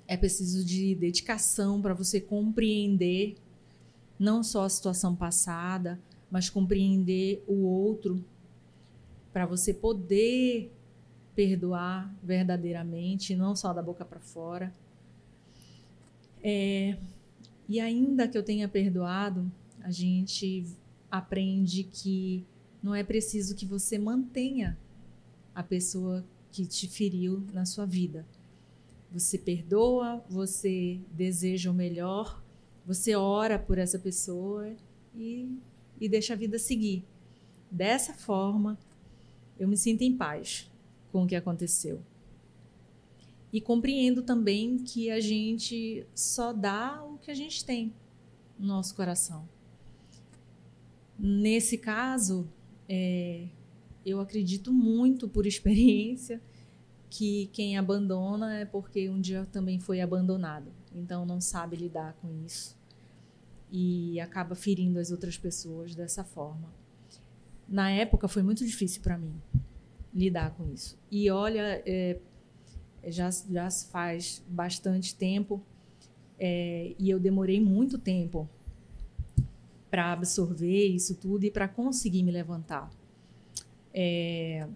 é 0.08 0.16
preciso 0.16 0.64
de 0.64 0.92
dedicação 0.96 1.80
para 1.80 1.94
você 1.94 2.20
compreender 2.20 3.36
não 4.18 4.42
só 4.42 4.64
a 4.64 4.68
situação 4.68 5.14
passada, 5.14 6.00
mas 6.28 6.50
compreender 6.50 7.44
o 7.46 7.62
outro, 7.62 8.24
para 9.32 9.46
você 9.46 9.72
poder 9.72 10.72
perdoar 11.32 12.12
verdadeiramente, 12.24 13.36
não 13.36 13.54
só 13.54 13.72
da 13.72 13.80
boca 13.80 14.04
para 14.04 14.18
fora. 14.18 14.74
É, 16.42 16.98
e 17.68 17.78
ainda 17.78 18.26
que 18.26 18.36
eu 18.36 18.42
tenha 18.42 18.68
perdoado, 18.68 19.48
a 19.80 19.92
gente 19.92 20.66
aprende 21.08 21.84
que 21.84 22.44
não 22.82 22.96
é 22.96 23.04
preciso 23.04 23.54
que 23.54 23.64
você 23.64 23.96
mantenha 23.96 24.76
a 25.54 25.62
pessoa 25.62 26.24
que 26.50 26.66
te 26.66 26.88
feriu 26.88 27.46
na 27.52 27.64
sua 27.64 27.86
vida. 27.86 28.26
Você 29.12 29.38
perdoa, 29.38 30.24
você 30.28 31.00
deseja 31.10 31.70
o 31.70 31.74
melhor, 31.74 32.42
você 32.86 33.14
ora 33.14 33.58
por 33.58 33.78
essa 33.78 33.98
pessoa 33.98 34.72
e, 35.14 35.48
e 36.00 36.08
deixa 36.08 36.34
a 36.34 36.36
vida 36.36 36.58
seguir. 36.58 37.04
Dessa 37.70 38.12
forma, 38.12 38.78
eu 39.58 39.68
me 39.68 39.76
sinto 39.76 40.02
em 40.02 40.16
paz 40.16 40.70
com 41.12 41.24
o 41.24 41.26
que 41.26 41.36
aconteceu. 41.36 42.00
E 43.52 43.60
compreendo 43.60 44.22
também 44.22 44.78
que 44.78 45.10
a 45.10 45.20
gente 45.20 46.06
só 46.14 46.52
dá 46.52 47.02
o 47.02 47.18
que 47.18 47.30
a 47.30 47.34
gente 47.34 47.64
tem 47.64 47.92
no 48.58 48.68
nosso 48.68 48.94
coração. 48.94 49.48
Nesse 51.18 51.76
caso, 51.76 52.48
é, 52.88 53.48
eu 54.04 54.20
acredito 54.20 54.72
muito 54.72 55.28
por 55.28 55.46
experiência 55.46 56.40
que 57.08 57.50
quem 57.52 57.76
abandona 57.76 58.58
é 58.58 58.64
porque 58.64 59.08
um 59.08 59.20
dia 59.20 59.46
também 59.50 59.80
foi 59.80 60.00
abandonado, 60.00 60.70
então 60.94 61.26
não 61.26 61.40
sabe 61.40 61.76
lidar 61.76 62.14
com 62.14 62.32
isso 62.46 62.78
e 63.70 64.18
acaba 64.20 64.54
ferindo 64.54 64.98
as 64.98 65.10
outras 65.10 65.38
pessoas 65.38 65.94
dessa 65.94 66.24
forma. 66.24 66.72
Na 67.68 67.90
época 67.90 68.26
foi 68.26 68.42
muito 68.42 68.64
difícil 68.66 69.00
para 69.00 69.16
mim 69.16 69.34
lidar 70.12 70.50
com 70.56 70.68
isso. 70.72 70.98
E 71.10 71.30
olha, 71.30 71.82
é, 71.86 72.18
já, 73.06 73.30
já 73.30 73.70
faz 73.70 74.42
bastante 74.48 75.14
tempo 75.14 75.62
é, 76.38 76.94
e 76.98 77.08
eu 77.08 77.20
demorei 77.20 77.60
muito 77.60 77.96
tempo 77.96 78.48
para 79.90 80.12
absorver 80.12 80.86
isso 80.86 81.14
tudo 81.14 81.44
e 81.44 81.50
para 81.50 81.68
conseguir 81.68 82.22
me 82.22 82.32
levantar. 82.32 82.90
É... 83.92 84.66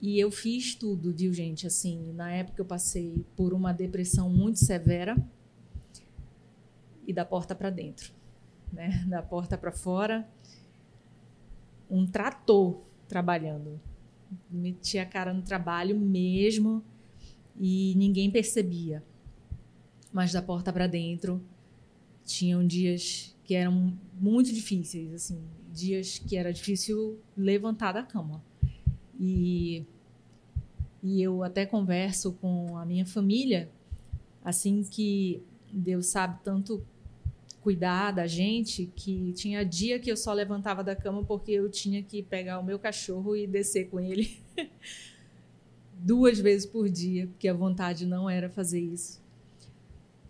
E 0.00 0.18
eu 0.18 0.30
fiz 0.30 0.74
tudo, 0.74 1.12
viu, 1.12 1.32
gente? 1.32 1.66
Assim, 1.66 2.12
na 2.12 2.32
época 2.32 2.60
eu 2.60 2.64
passei 2.64 3.24
por 3.36 3.52
uma 3.52 3.72
depressão 3.72 4.30
muito 4.30 4.58
severa 4.58 5.14
e 7.06 7.12
da 7.12 7.24
porta 7.24 7.54
para 7.54 7.70
dentro, 7.70 8.12
né? 8.72 9.04
Da 9.06 9.22
porta 9.22 9.58
para 9.58 9.72
fora, 9.72 10.26
um 11.90 12.06
trator 12.06 12.80
trabalhando. 13.06 13.80
Metia 14.50 15.02
a 15.02 15.06
cara 15.06 15.34
no 15.34 15.42
trabalho 15.42 15.98
mesmo 15.98 16.82
e 17.58 17.94
ninguém 17.96 18.30
percebia. 18.30 19.04
Mas 20.12 20.32
da 20.32 20.40
porta 20.40 20.72
para 20.72 20.86
dentro, 20.86 21.42
tinham 22.24 22.66
dias 22.66 23.36
que 23.44 23.54
eram 23.54 23.98
muito 24.14 24.52
difíceis, 24.52 25.12
assim, 25.12 25.42
dias 25.72 26.18
que 26.18 26.36
era 26.36 26.52
difícil 26.52 27.18
levantar 27.36 27.92
da 27.92 28.02
cama. 28.02 28.42
E, 29.18 29.84
e 31.02 31.22
eu 31.22 31.42
até 31.42 31.64
converso 31.66 32.32
com 32.32 32.76
a 32.76 32.84
minha 32.84 33.06
família, 33.06 33.70
assim 34.44 34.82
que 34.82 35.42
Deus 35.72 36.06
sabe 36.06 36.40
tanto 36.42 36.84
cuidar 37.60 38.12
da 38.12 38.26
gente, 38.26 38.90
que 38.96 39.32
tinha 39.34 39.64
dia 39.64 39.98
que 39.98 40.10
eu 40.10 40.16
só 40.16 40.32
levantava 40.32 40.82
da 40.82 40.96
cama 40.96 41.22
porque 41.22 41.52
eu 41.52 41.70
tinha 41.70 42.02
que 42.02 42.22
pegar 42.22 42.58
o 42.58 42.64
meu 42.64 42.78
cachorro 42.78 43.36
e 43.36 43.46
descer 43.46 43.90
com 43.90 44.00
ele 44.00 44.38
duas 45.92 46.38
vezes 46.38 46.66
por 46.66 46.88
dia, 46.88 47.26
porque 47.26 47.48
a 47.48 47.54
vontade 47.54 48.06
não 48.06 48.28
era 48.28 48.48
fazer 48.48 48.80
isso. 48.80 49.22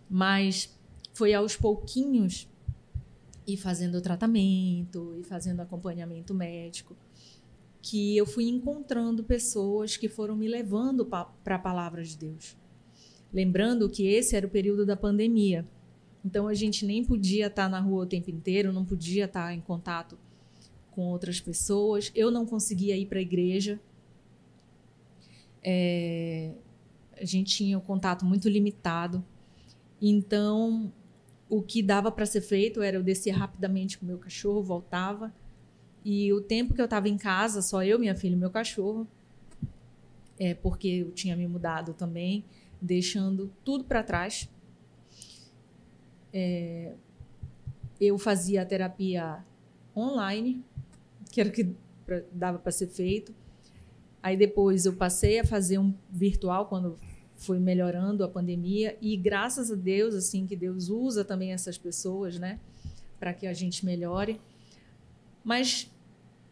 Mas 0.09 0.77
foi 1.13 1.33
aos 1.33 1.55
pouquinhos 1.55 2.50
e 3.53 3.57
fazendo 3.57 4.01
tratamento 4.01 5.15
e 5.19 5.23
fazendo 5.23 5.61
acompanhamento 5.61 6.33
médico 6.33 6.95
que 7.81 8.15
eu 8.15 8.25
fui 8.25 8.47
encontrando 8.47 9.23
pessoas 9.23 9.97
que 9.97 10.07
foram 10.07 10.35
me 10.35 10.47
levando 10.47 11.05
para 11.05 11.55
a 11.55 11.59
palavra 11.59 12.03
de 12.03 12.15
Deus. 12.15 12.55
Lembrando 13.33 13.89
que 13.89 14.05
esse 14.05 14.35
era 14.35 14.45
o 14.45 14.49
período 14.49 14.85
da 14.85 14.95
pandemia. 14.95 15.67
Então 16.23 16.47
a 16.47 16.53
gente 16.53 16.85
nem 16.85 17.03
podia 17.03 17.47
estar 17.47 17.67
na 17.67 17.79
rua 17.79 18.03
o 18.03 18.07
tempo 18.07 18.29
inteiro, 18.29 18.71
não 18.71 18.85
podia 18.85 19.25
estar 19.25 19.53
em 19.53 19.61
contato 19.61 20.17
com 20.91 21.07
outras 21.07 21.39
pessoas. 21.39 22.11
Eu 22.13 22.29
não 22.29 22.45
conseguia 22.45 22.95
ir 22.95 23.07
para 23.07 23.17
a 23.17 23.21
igreja. 23.21 23.79
É, 25.63 26.53
a 27.19 27.25
gente 27.25 27.55
tinha 27.55 27.77
um 27.77 27.81
contato 27.81 28.25
muito 28.25 28.47
limitado. 28.47 29.25
Então 29.99 30.93
o 31.51 31.61
que 31.61 31.83
dava 31.83 32.11
para 32.11 32.25
ser 32.25 32.41
feito 32.41 32.81
era 32.81 32.95
eu 32.95 33.03
descer 33.03 33.31
rapidamente 33.31 33.97
com 33.97 34.05
o 34.05 34.07
meu 34.07 34.17
cachorro, 34.17 34.63
voltava. 34.63 35.31
E 36.03 36.31
o 36.31 36.41
tempo 36.41 36.73
que 36.73 36.81
eu 36.81 36.85
estava 36.85 37.09
em 37.09 37.17
casa, 37.17 37.61
só 37.61 37.83
eu, 37.83 37.99
minha 37.99 38.15
filha 38.15 38.33
e 38.33 38.37
meu 38.37 38.49
cachorro, 38.49 39.05
é 40.39 40.55
porque 40.55 40.87
eu 40.87 41.11
tinha 41.11 41.35
me 41.35 41.45
mudado 41.45 41.93
também, 41.93 42.43
deixando 42.81 43.51
tudo 43.63 43.83
para 43.83 44.01
trás 44.01 44.49
é, 46.33 46.93
eu 47.99 48.17
fazia 48.17 48.61
a 48.61 48.65
terapia 48.65 49.43
online, 49.95 50.63
que 51.31 51.41
era 51.41 51.49
o 51.49 51.53
que 51.53 51.75
dava 52.31 52.57
para 52.57 52.71
ser 52.71 52.87
feito. 52.87 53.33
Aí 54.23 54.37
depois 54.37 54.85
eu 54.85 54.93
passei 54.93 55.39
a 55.39 55.45
fazer 55.45 55.77
um 55.77 55.93
virtual 56.09 56.67
quando 56.67 56.97
foi 57.41 57.59
melhorando 57.59 58.23
a 58.23 58.27
pandemia 58.27 58.95
e 59.01 59.17
graças 59.17 59.71
a 59.71 59.75
Deus 59.75 60.13
assim 60.13 60.45
que 60.45 60.55
Deus 60.55 60.89
usa 60.89 61.25
também 61.25 61.51
essas 61.53 61.75
pessoas, 61.75 62.37
né, 62.37 62.59
para 63.19 63.33
que 63.33 63.47
a 63.47 63.53
gente 63.53 63.83
melhore. 63.83 64.39
Mas 65.43 65.91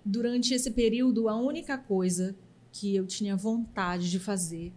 durante 0.04 0.52
esse 0.52 0.72
período 0.72 1.30
a 1.30 1.36
única 1.36 1.78
coisa 1.78 2.36
que 2.72 2.96
eu 2.96 3.06
tinha 3.06 3.36
vontade 3.36 4.10
de 4.10 4.20
fazer 4.20 4.74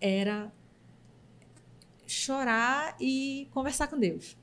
era 0.00 0.50
chorar 2.06 2.96
e 2.98 3.46
conversar 3.52 3.88
com 3.88 3.98
Deus. 3.98 4.38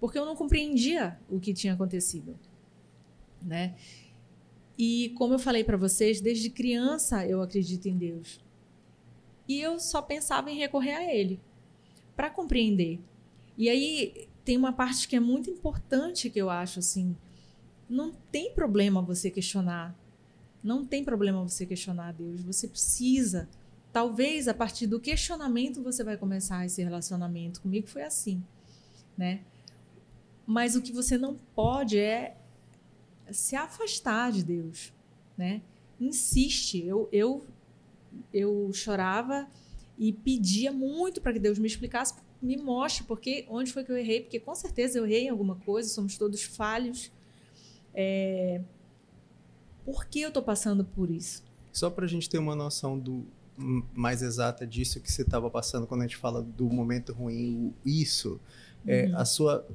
Porque 0.00 0.18
eu 0.18 0.24
não 0.24 0.34
compreendia 0.34 1.18
o 1.28 1.38
que 1.38 1.52
tinha 1.52 1.74
acontecido, 1.74 2.38
né? 3.42 3.76
E 4.78 5.10
como 5.16 5.34
eu 5.34 5.38
falei 5.38 5.62
para 5.62 5.76
vocês, 5.76 6.22
desde 6.22 6.48
criança 6.48 7.26
eu 7.26 7.42
acredito 7.42 7.86
em 7.86 7.98
Deus. 7.98 8.45
E 9.48 9.60
eu 9.60 9.78
só 9.78 10.02
pensava 10.02 10.50
em 10.50 10.58
recorrer 10.58 10.94
a 10.94 11.14
ele 11.14 11.40
para 12.14 12.30
compreender. 12.30 13.00
E 13.56 13.68
aí 13.68 14.28
tem 14.44 14.56
uma 14.56 14.72
parte 14.72 15.06
que 15.08 15.16
é 15.16 15.20
muito 15.20 15.50
importante 15.50 16.30
que 16.30 16.40
eu 16.40 16.50
acho 16.50 16.78
assim, 16.78 17.16
não 17.88 18.12
tem 18.12 18.52
problema 18.52 19.00
você 19.00 19.30
questionar. 19.30 19.94
Não 20.62 20.84
tem 20.84 21.04
problema 21.04 21.42
você 21.42 21.64
questionar 21.64 22.08
a 22.08 22.12
Deus. 22.12 22.42
Você 22.42 22.66
precisa 22.66 23.48
talvez 23.96 24.46
a 24.46 24.52
partir 24.52 24.86
do 24.86 25.00
questionamento 25.00 25.82
você 25.82 26.04
vai 26.04 26.18
começar 26.18 26.66
esse 26.66 26.82
relacionamento. 26.82 27.62
Comigo 27.62 27.86
foi 27.86 28.02
assim, 28.02 28.44
né? 29.16 29.40
Mas 30.46 30.76
o 30.76 30.82
que 30.82 30.92
você 30.92 31.16
não 31.16 31.34
pode 31.54 31.98
é 31.98 32.36
se 33.30 33.56
afastar 33.56 34.32
de 34.32 34.44
Deus, 34.44 34.92
né? 35.34 35.62
Insiste. 35.98 36.84
Eu, 36.84 37.08
eu, 37.10 37.46
eu 38.32 38.70
chorava 38.72 39.48
e 39.98 40.12
pedia 40.12 40.72
muito 40.72 41.20
para 41.20 41.32
que 41.32 41.38
Deus 41.38 41.58
me 41.58 41.66
explicasse, 41.66 42.14
me 42.40 42.56
mostre 42.56 43.04
porque 43.04 43.46
onde 43.48 43.72
foi 43.72 43.84
que 43.84 43.90
eu 43.90 43.96
errei, 43.96 44.20
porque 44.20 44.38
com 44.38 44.54
certeza 44.54 44.98
eu 44.98 45.06
errei 45.06 45.24
em 45.24 45.28
alguma 45.30 45.56
coisa, 45.56 45.88
somos 45.88 46.18
todos 46.18 46.42
falhos. 46.42 47.10
É... 47.94 48.60
Por 49.84 50.06
que 50.06 50.20
eu 50.20 50.28
estou 50.28 50.42
passando 50.42 50.84
por 50.84 51.10
isso? 51.10 51.44
Só 51.72 51.88
para 51.90 52.04
a 52.04 52.08
gente 52.08 52.28
ter 52.28 52.38
uma 52.38 52.54
noção 52.54 52.98
do, 52.98 53.24
mais 53.94 54.22
exata 54.22 54.66
disso 54.66 55.00
que 55.00 55.10
você 55.10 55.22
estava 55.22 55.50
passando 55.50 55.86
quando 55.86 56.02
a 56.02 56.06
gente 56.06 56.16
fala 56.16 56.42
do 56.42 56.68
momento 56.68 57.12
ruim, 57.12 57.72
isso, 57.84 58.40
é, 58.86 59.06
uhum. 59.06 59.16
a 59.16 59.24
sua 59.24 59.66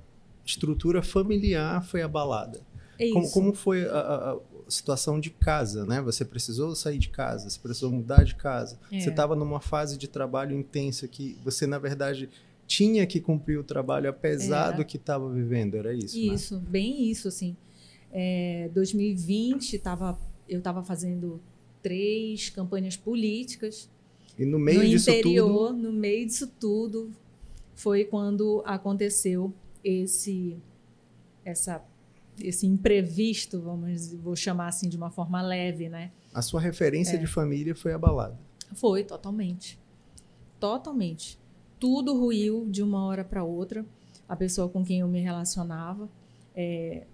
estrutura 0.46 1.02
familiar 1.02 1.84
foi 1.84 2.02
abalada. 2.02 2.62
É 3.00 3.10
como, 3.10 3.32
como, 3.32 3.54
foi 3.54 3.86
a, 3.86 4.00
a, 4.00 4.40
situação 4.72 5.20
de 5.20 5.30
casa, 5.30 5.86
né? 5.86 6.02
Você 6.02 6.26
precisou 6.26 6.74
sair 6.76 6.98
de 6.98 7.10
casa, 7.10 7.50
você 7.50 7.60
precisou 7.60 7.92
mudar 7.92 8.24
de 8.24 8.36
casa. 8.36 8.80
É. 8.92 9.00
Você 9.00 9.10
estava 9.10 9.36
numa 9.36 9.60
fase 9.60 9.98
de 9.98 10.08
trabalho 10.08 10.58
intensa 10.58 11.08
que 11.08 11.38
você, 11.44 11.68
na 11.68 11.78
verdade, 11.78 12.30
tinha 12.66 13.06
que 13.06 13.20
cumprir 13.20 13.60
o 13.60 13.64
trabalho 13.64 14.10
apesar 14.10 14.72
do 14.72 14.86
que 14.86 14.98
estava 14.98 15.30
vivendo, 15.30 15.76
era 15.76 15.94
isso? 15.94 16.16
Né? 16.16 16.34
Isso, 16.34 16.56
né? 16.56 16.64
bem 16.70 17.10
isso, 17.10 17.28
assim. 17.28 17.56
É, 18.12 18.70
2020, 18.74 19.78
tava, 19.80 20.18
eu 20.48 20.60
estava 20.60 20.84
fazendo 20.84 21.42
três 21.82 22.50
campanhas 22.50 22.96
políticas. 22.96 23.90
E 24.40 24.46
no 24.46 24.58
meio 24.58 24.80
no 24.80 24.90
disso 24.90 25.10
interior, 25.10 25.70
tudo... 25.70 25.84
no 25.84 25.92
meio 25.92 26.26
disso 26.26 26.48
tudo, 26.60 27.12
foi 27.76 28.06
quando 28.06 28.64
aconteceu 28.66 29.54
esse 29.84 30.58
essa 31.44 31.84
esse 32.40 32.66
imprevisto, 32.66 33.62
vamos 33.62 34.14
vou 34.14 34.36
chamar 34.36 34.68
assim 34.68 34.88
de 34.88 34.98
uma 34.98 35.10
forma 35.10 35.42
leve, 35.42 35.90
né? 35.90 36.12
A 36.34 36.42
sua 36.42 36.62
referência 36.62 37.16
é. 37.16 37.20
de 37.20 37.28
família 37.28 37.76
foi 37.76 37.94
abalada. 37.94 38.40
Foi 38.74 39.04
totalmente. 39.04 39.80
Totalmente. 40.60 41.40
Tudo 41.80 42.18
ruiu 42.18 42.68
de 42.70 42.84
uma 42.84 43.06
hora 43.06 43.24
para 43.24 43.44
outra. 43.44 43.86
A 44.28 44.36
pessoa 44.36 44.70
com 44.70 44.84
quem 44.84 45.00
eu 45.00 45.08
me 45.08 45.20
relacionava, 45.20 46.08
é, 46.56 47.06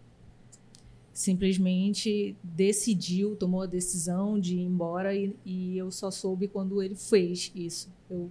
simplesmente 1.13 2.35
decidiu, 2.43 3.35
tomou 3.35 3.63
a 3.63 3.65
decisão 3.65 4.39
de 4.39 4.57
ir 4.57 4.61
embora 4.61 5.15
e, 5.15 5.35
e 5.43 5.77
eu 5.77 5.89
só 5.89 6.11
soube 6.11 6.47
quando 6.47 6.81
ele 6.83 6.95
fez 6.95 7.51
isso, 7.55 7.91
eu, 8.09 8.29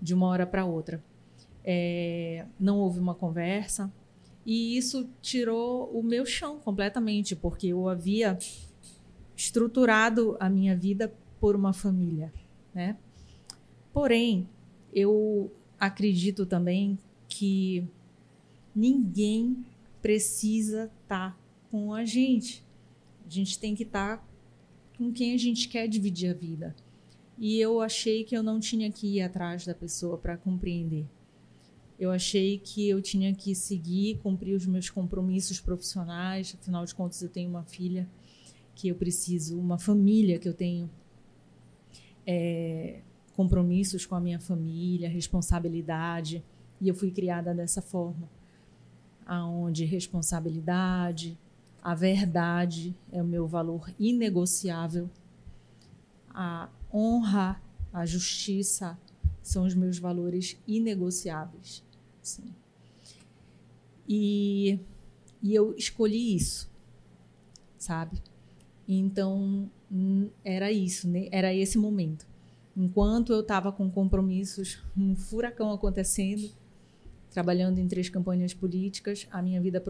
de 0.00 0.14
uma 0.14 0.28
hora 0.28 0.46
para 0.46 0.64
outra. 0.64 1.02
É, 1.64 2.46
não 2.60 2.78
houve 2.78 3.00
uma 3.00 3.14
conversa 3.14 3.92
e 4.46 4.76
isso 4.76 5.10
tirou 5.20 5.90
o 5.90 6.04
meu 6.04 6.24
chão 6.24 6.60
completamente, 6.60 7.34
porque 7.34 7.66
eu 7.66 7.88
havia 7.88 8.38
estruturado 9.36 10.36
a 10.38 10.48
minha 10.48 10.76
vida 10.76 11.12
por 11.40 11.56
uma 11.56 11.72
família, 11.72 12.32
né? 12.72 12.96
Porém, 13.92 14.48
eu 14.94 15.50
acredito 15.80 16.46
também 16.46 16.96
que 17.28 17.84
ninguém 18.74 19.66
precisa 20.00 20.84
estar 21.02 21.32
tá 21.32 21.38
com 21.68 21.92
a 21.92 22.04
gente. 22.04 22.64
A 23.26 23.28
gente 23.28 23.58
tem 23.58 23.74
que 23.74 23.82
estar 23.82 24.18
tá 24.18 24.24
com 24.96 25.12
quem 25.12 25.34
a 25.34 25.36
gente 25.36 25.68
quer 25.68 25.88
dividir 25.88 26.30
a 26.30 26.34
vida. 26.34 26.76
E 27.36 27.58
eu 27.58 27.80
achei 27.80 28.22
que 28.22 28.36
eu 28.36 28.44
não 28.44 28.60
tinha 28.60 28.92
que 28.92 29.16
ir 29.16 29.22
atrás 29.22 29.66
da 29.66 29.74
pessoa 29.74 30.16
para 30.16 30.36
compreender. 30.36 31.04
Eu 31.98 32.10
achei 32.10 32.58
que 32.58 32.88
eu 32.88 33.00
tinha 33.00 33.34
que 33.34 33.54
seguir, 33.54 34.18
cumprir 34.18 34.54
os 34.54 34.66
meus 34.66 34.90
compromissos 34.90 35.60
profissionais. 35.60 36.54
Afinal 36.60 36.84
de 36.84 36.94
contas, 36.94 37.22
eu 37.22 37.28
tenho 37.28 37.48
uma 37.48 37.64
filha 37.64 38.06
que 38.74 38.88
eu 38.88 38.94
preciso, 38.94 39.58
uma 39.58 39.78
família 39.78 40.38
que 40.38 40.48
eu 40.48 40.52
tenho 40.52 40.90
é, 42.26 43.00
compromissos 43.34 44.04
com 44.04 44.14
a 44.14 44.20
minha 44.20 44.38
família, 44.38 45.08
responsabilidade. 45.08 46.44
E 46.80 46.88
eu 46.88 46.94
fui 46.94 47.10
criada 47.10 47.54
dessa 47.54 47.80
forma, 47.80 48.28
aonde 49.24 49.86
responsabilidade, 49.86 51.38
a 51.82 51.94
verdade 51.94 52.94
é 53.10 53.22
o 53.22 53.26
meu 53.26 53.46
valor 53.46 53.94
inegociável. 53.98 55.08
a 56.30 56.68
honra, 56.92 57.62
a 57.92 58.04
justiça 58.04 58.98
são 59.42 59.64
os 59.64 59.74
meus 59.74 59.98
valores 59.98 60.58
inegociáveis. 60.66 61.85
Sim. 62.26 62.52
E, 64.08 64.80
e 65.40 65.54
eu 65.54 65.76
escolhi 65.76 66.34
isso, 66.34 66.68
sabe? 67.78 68.20
Então, 68.88 69.70
hum, 69.90 70.28
era 70.44 70.72
isso, 70.72 71.08
né? 71.08 71.28
era 71.30 71.54
esse 71.54 71.78
momento. 71.78 72.26
Enquanto 72.76 73.32
eu 73.32 73.42
estava 73.42 73.70
com 73.70 73.88
compromissos, 73.88 74.82
um 74.98 75.14
furacão 75.14 75.70
acontecendo, 75.70 76.50
trabalhando 77.30 77.78
em 77.78 77.86
três 77.86 78.08
campanhas 78.08 78.52
políticas, 78.52 79.28
a 79.30 79.40
minha 79.40 79.60
vida, 79.60 79.80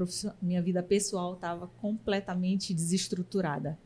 minha 0.43 0.61
vida 0.61 0.83
pessoal 0.83 1.35
estava 1.35 1.67
completamente 1.81 2.75
desestruturada. 2.75 3.79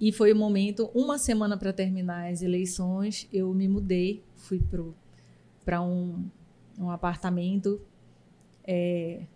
E 0.00 0.10
foi 0.12 0.32
o 0.32 0.36
momento, 0.36 0.90
uma 0.94 1.18
semana 1.18 1.58
para 1.58 1.74
terminar 1.74 2.32
as 2.32 2.40
eleições, 2.40 3.28
eu 3.30 3.52
me 3.52 3.68
mudei, 3.68 4.24
fui 4.34 4.62
para 5.62 5.82
um, 5.82 6.30
um 6.80 6.90
apartamento 6.90 7.80
é, 8.64 9.26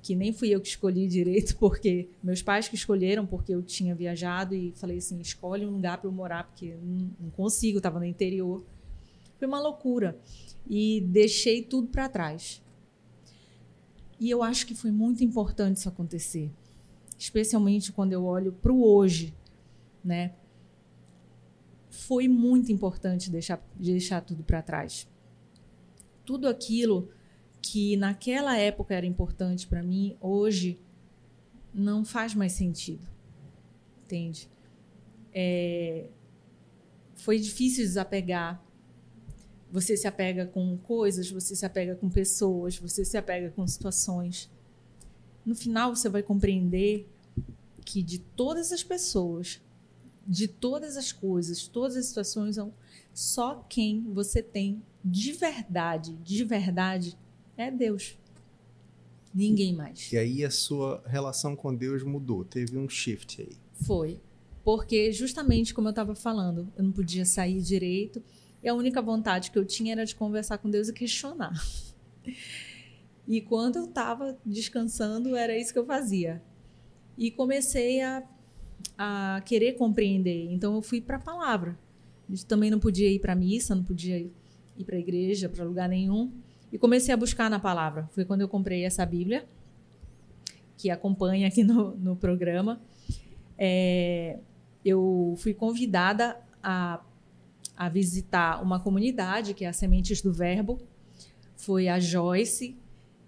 que 0.00 0.14
nem 0.14 0.32
fui 0.32 0.48
eu 0.48 0.60
que 0.60 0.68
escolhi 0.68 1.06
direito, 1.06 1.56
porque 1.60 2.08
meus 2.22 2.42
pais 2.42 2.68
que 2.68 2.74
escolheram, 2.74 3.26
porque 3.26 3.54
eu 3.54 3.62
tinha 3.62 3.94
viajado 3.94 4.54
e 4.54 4.72
falei 4.76 4.98
assim: 4.98 5.20
escolhe 5.20 5.66
um 5.66 5.70
lugar 5.70 5.98
para 5.98 6.08
eu 6.08 6.12
morar, 6.12 6.44
porque 6.44 6.74
não, 6.82 7.10
não 7.20 7.30
consigo, 7.30 7.78
estava 7.78 7.98
no 7.98 8.04
interior. 8.04 8.64
Foi 9.38 9.46
uma 9.46 9.60
loucura 9.60 10.18
e 10.66 11.00
deixei 11.02 11.62
tudo 11.62 11.88
para 11.88 12.08
trás. 12.08 12.62
E 14.18 14.28
eu 14.28 14.42
acho 14.42 14.66
que 14.66 14.74
foi 14.74 14.90
muito 14.90 15.22
importante 15.22 15.76
isso 15.76 15.88
acontecer, 15.88 16.50
especialmente 17.16 17.92
quando 17.92 18.12
eu 18.12 18.24
olho 18.24 18.52
para 18.52 18.72
o 18.72 18.84
hoje, 18.84 19.32
né? 20.02 20.34
Foi 21.88 22.26
muito 22.26 22.72
importante 22.72 23.30
deixar, 23.30 23.62
deixar 23.78 24.20
tudo 24.22 24.42
para 24.42 24.60
trás. 24.60 25.08
Tudo 26.28 26.46
aquilo 26.46 27.08
que 27.62 27.96
naquela 27.96 28.54
época 28.54 28.94
era 28.94 29.06
importante 29.06 29.66
para 29.66 29.82
mim, 29.82 30.14
hoje 30.20 30.78
não 31.72 32.04
faz 32.04 32.34
mais 32.34 32.52
sentido. 32.52 33.08
Entende? 34.04 34.46
É, 35.32 36.10
foi 37.16 37.38
difícil 37.38 37.82
desapegar 37.82 38.62
você 39.70 39.96
se 39.96 40.06
apega 40.06 40.44
com 40.46 40.76
coisas, 40.76 41.30
você 41.30 41.56
se 41.56 41.64
apega 41.64 41.94
com 41.94 42.10
pessoas, 42.10 42.78
você 42.78 43.04
se 43.04 43.16
apega 43.16 43.50
com 43.50 43.66
situações. 43.66 44.50
No 45.44 45.54
final, 45.54 45.94
você 45.94 46.10
vai 46.10 46.22
compreender 46.22 47.08
que 47.84 48.02
de 48.02 48.18
todas 48.18 48.70
as 48.72 48.82
pessoas, 48.82 49.62
de 50.26 50.46
todas 50.46 50.96
as 50.98 51.10
coisas, 51.10 51.66
todas 51.66 51.96
as 51.96 52.06
situações, 52.06 52.56
só 53.14 53.64
quem 53.68 54.04
você 54.12 54.42
tem 54.42 54.82
de 55.10 55.32
verdade, 55.32 56.12
de 56.22 56.44
verdade, 56.44 57.16
é 57.56 57.70
Deus. 57.70 58.18
Ninguém 59.34 59.74
mais. 59.74 60.12
E 60.12 60.18
aí 60.18 60.44
a 60.44 60.50
sua 60.50 61.02
relação 61.06 61.54
com 61.54 61.74
Deus 61.74 62.02
mudou, 62.02 62.44
teve 62.44 62.76
um 62.76 62.88
shift 62.88 63.42
aí. 63.42 63.56
Foi. 63.86 64.20
Porque 64.64 65.12
justamente 65.12 65.72
como 65.72 65.88
eu 65.88 65.90
estava 65.90 66.14
falando, 66.14 66.70
eu 66.76 66.84
não 66.84 66.92
podia 66.92 67.24
sair 67.24 67.60
direito 67.60 68.22
e 68.62 68.68
a 68.68 68.74
única 68.74 69.00
vontade 69.00 69.50
que 69.50 69.58
eu 69.58 69.64
tinha 69.64 69.92
era 69.92 70.04
de 70.04 70.14
conversar 70.14 70.58
com 70.58 70.70
Deus 70.70 70.88
e 70.88 70.92
questionar. 70.92 71.52
E 73.30 73.42
quando 73.42 73.76
eu 73.76 73.84
estava 73.84 74.38
descansando, 74.42 75.36
era 75.36 75.54
isso 75.54 75.70
que 75.70 75.78
eu 75.78 75.84
fazia. 75.84 76.42
E 77.14 77.30
comecei 77.30 78.00
a, 78.00 78.22
a 78.96 79.42
querer 79.44 79.74
compreender. 79.74 80.50
Então 80.50 80.74
eu 80.74 80.80
fui 80.80 80.98
para 80.98 81.18
a 81.18 81.20
palavra. 81.20 81.78
Eu 82.26 82.38
também 82.46 82.70
não 82.70 82.80
podia 82.80 83.10
ir 83.10 83.18
para 83.18 83.34
a 83.34 83.36
missa, 83.36 83.74
não 83.74 83.84
podia 83.84 84.18
ir 84.18 84.32
para 84.84 84.96
a 84.96 84.98
igreja, 84.98 85.48
para 85.48 85.64
lugar 85.64 85.88
nenhum. 85.88 86.30
E 86.72 86.78
comecei 86.78 87.12
a 87.12 87.16
buscar 87.16 87.48
na 87.48 87.58
palavra. 87.58 88.08
Foi 88.12 88.24
quando 88.24 88.42
eu 88.42 88.48
comprei 88.48 88.84
essa 88.84 89.04
Bíblia, 89.06 89.46
que 90.76 90.90
acompanha 90.90 91.48
aqui 91.48 91.64
no, 91.64 91.96
no 91.96 92.16
programa. 92.16 92.80
É, 93.56 94.38
eu 94.84 95.34
fui 95.38 95.54
convidada 95.54 96.36
a 96.62 97.00
a 97.78 97.88
visitar 97.88 98.60
uma 98.60 98.80
comunidade, 98.80 99.54
que 99.54 99.64
é 99.64 99.68
a 99.68 99.72
Sementes 99.72 100.20
do 100.20 100.32
Verbo. 100.32 100.80
Foi 101.54 101.86
a 101.86 102.00
Joyce, 102.00 102.76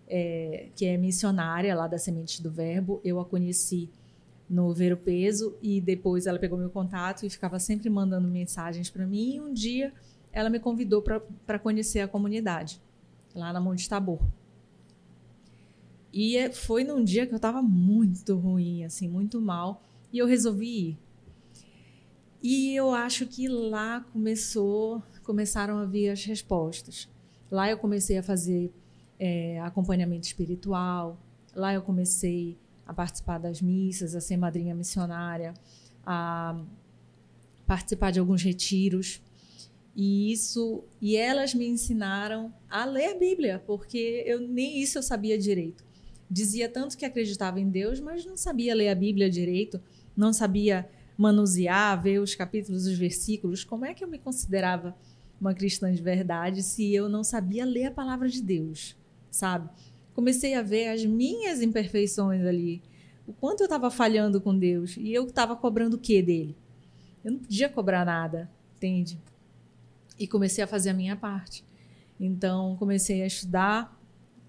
é, 0.09 0.71
que 0.75 0.85
é 0.85 0.97
missionária 0.97 1.73
lá 1.73 1.87
da 1.87 1.97
Sementes 1.97 2.41
do 2.41 2.51
Verbo. 2.51 3.01
Eu 3.05 3.21
a 3.21 3.25
conheci 3.25 3.89
no 4.49 4.75
Ver 4.75 4.93
o 4.93 4.97
Peso 4.97 5.57
e 5.63 5.81
depois 5.81 6.27
ela 6.27 6.37
pegou 6.37 6.59
meu 6.59 6.69
contato 6.69 7.25
e 7.25 7.31
ficava 7.31 7.61
sempre 7.61 7.89
mandando 7.89 8.27
mensagens 8.27 8.91
para 8.91 9.07
mim. 9.07 9.37
E 9.37 9.41
um 9.41 9.53
dia 9.53 9.93
ela 10.33 10.51
me 10.51 10.61
convidou 10.61 11.03
para 11.03 11.59
conhecer 11.59 12.01
a 12.01 12.09
comunidade, 12.09 12.81
lá 13.35 13.53
na 13.53 13.61
Monte 13.61 13.89
Tabor. 13.89 14.21
E 16.13 16.37
é, 16.37 16.51
foi 16.51 16.83
num 16.85 17.05
dia 17.05 17.27
que 17.27 17.33
eu 17.33 17.37
estava 17.37 17.63
muito 17.63 18.37
ruim, 18.37 18.85
assim, 18.85 19.09
muito 19.09 19.41
mal, 19.41 19.83
e 20.13 20.19
eu 20.19 20.27
resolvi 20.27 20.91
ir. 20.91 20.99
E 22.43 22.75
eu 22.75 22.91
acho 22.93 23.27
que 23.27 23.49
lá 23.49 24.01
começou, 24.13 25.03
começaram 25.23 25.79
a 25.79 25.85
vir 25.85 26.09
as 26.09 26.25
respostas. 26.25 27.09
Lá 27.51 27.69
eu 27.69 27.77
comecei 27.77 28.17
a 28.17 28.23
fazer 28.23 28.73
é, 29.19 29.61
acompanhamento 29.61 30.27
espiritual. 30.27 31.19
Lá 31.55 31.75
eu 31.75 31.83
comecei 31.83 32.57
a 32.87 32.95
participar 32.95 33.39
das 33.39 33.61
missas, 33.61 34.15
a 34.15 34.21
ser 34.21 34.39
madrinha 34.39 34.75
missionária, 34.75 35.53
a 36.05 36.59
participar 37.67 38.11
de 38.11 38.19
alguns 38.19 38.43
retiros. 38.43 39.23
E 39.95 40.33
isso, 40.33 40.85
e 41.01 41.17
elas 41.17 41.55
me 41.55 41.67
ensinaram 41.67 42.53
a 42.69 42.85
ler 42.85 43.11
a 43.11 43.19
Bíblia, 43.19 43.63
porque 43.67 44.23
eu 44.27 44.41
nem 44.41 44.81
isso 44.81 44.99
eu 44.99 45.03
sabia 45.03 45.37
direito. 45.37 45.85
Dizia 46.31 46.69
tanto 46.69 46.97
que 46.97 47.05
acreditava 47.05 47.61
em 47.61 47.69
Deus, 47.69 47.99
mas 48.01 48.25
não 48.25 48.37
sabia 48.37 48.75
ler 48.75 48.89
a 48.89 48.95
Bíblia 48.95 49.29
direito, 49.29 49.81
não 50.17 50.33
sabia 50.33 50.89
manusear, 51.19 52.01
ver 52.01 52.21
os 52.21 52.35
capítulos, 52.35 52.87
os 52.87 52.97
versículos, 52.97 53.65
como 53.65 53.85
é 53.85 53.93
que 53.93 54.03
eu 54.03 54.09
me 54.09 54.19
considerava 54.19 54.97
uma 55.41 55.55
cristã 55.55 55.93
de 55.93 56.03
verdade 56.03 56.63
se 56.63 56.95
eu 56.95 57.09
não 57.09 57.25
sabia 57.25 57.65
ler 57.65 57.87
a 57.87 57.91
palavra 57.91 58.29
de 58.29 58.43
Deus, 58.43 58.97
sabe? 59.31 59.69
Comecei 60.15 60.55
a 60.55 60.63
ver 60.63 60.89
as 60.89 61.05
minhas 61.05 61.61
imperfeições 61.63 62.45
ali, 62.45 62.83
o 63.27 63.33
quanto 63.33 63.61
eu 63.61 63.67
estava 63.67 63.91
falhando 63.91 64.41
com 64.41 64.57
Deus 64.57 64.97
e 64.97 65.13
eu 65.13 65.27
estava 65.27 65.55
cobrando 65.55 65.97
o 65.97 66.01
que 66.01 66.23
dele? 66.23 66.57
Eu 67.25 67.33
não 67.33 67.39
podia 67.39 67.69
cobrar 67.69 68.05
nada, 68.05 68.51
entende? 68.77 69.19
E 70.21 70.29
comecei 70.29 70.63
a 70.63 70.67
fazer 70.67 70.91
a 70.91 70.95
minha 70.95 71.17
parte. 71.17 71.65
Então 72.21 72.77
comecei 72.77 73.23
a 73.23 73.27
estudar, 73.27 73.99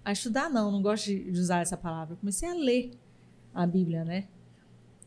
a 0.04 0.12
estudar 0.12 0.48
não, 0.48 0.70
não 0.70 0.80
gosto 0.80 1.06
de 1.06 1.30
usar 1.32 1.62
essa 1.62 1.76
palavra. 1.76 2.14
Comecei 2.14 2.48
a 2.48 2.54
ler 2.54 2.92
a 3.52 3.66
Bíblia, 3.66 4.04
né? 4.04 4.28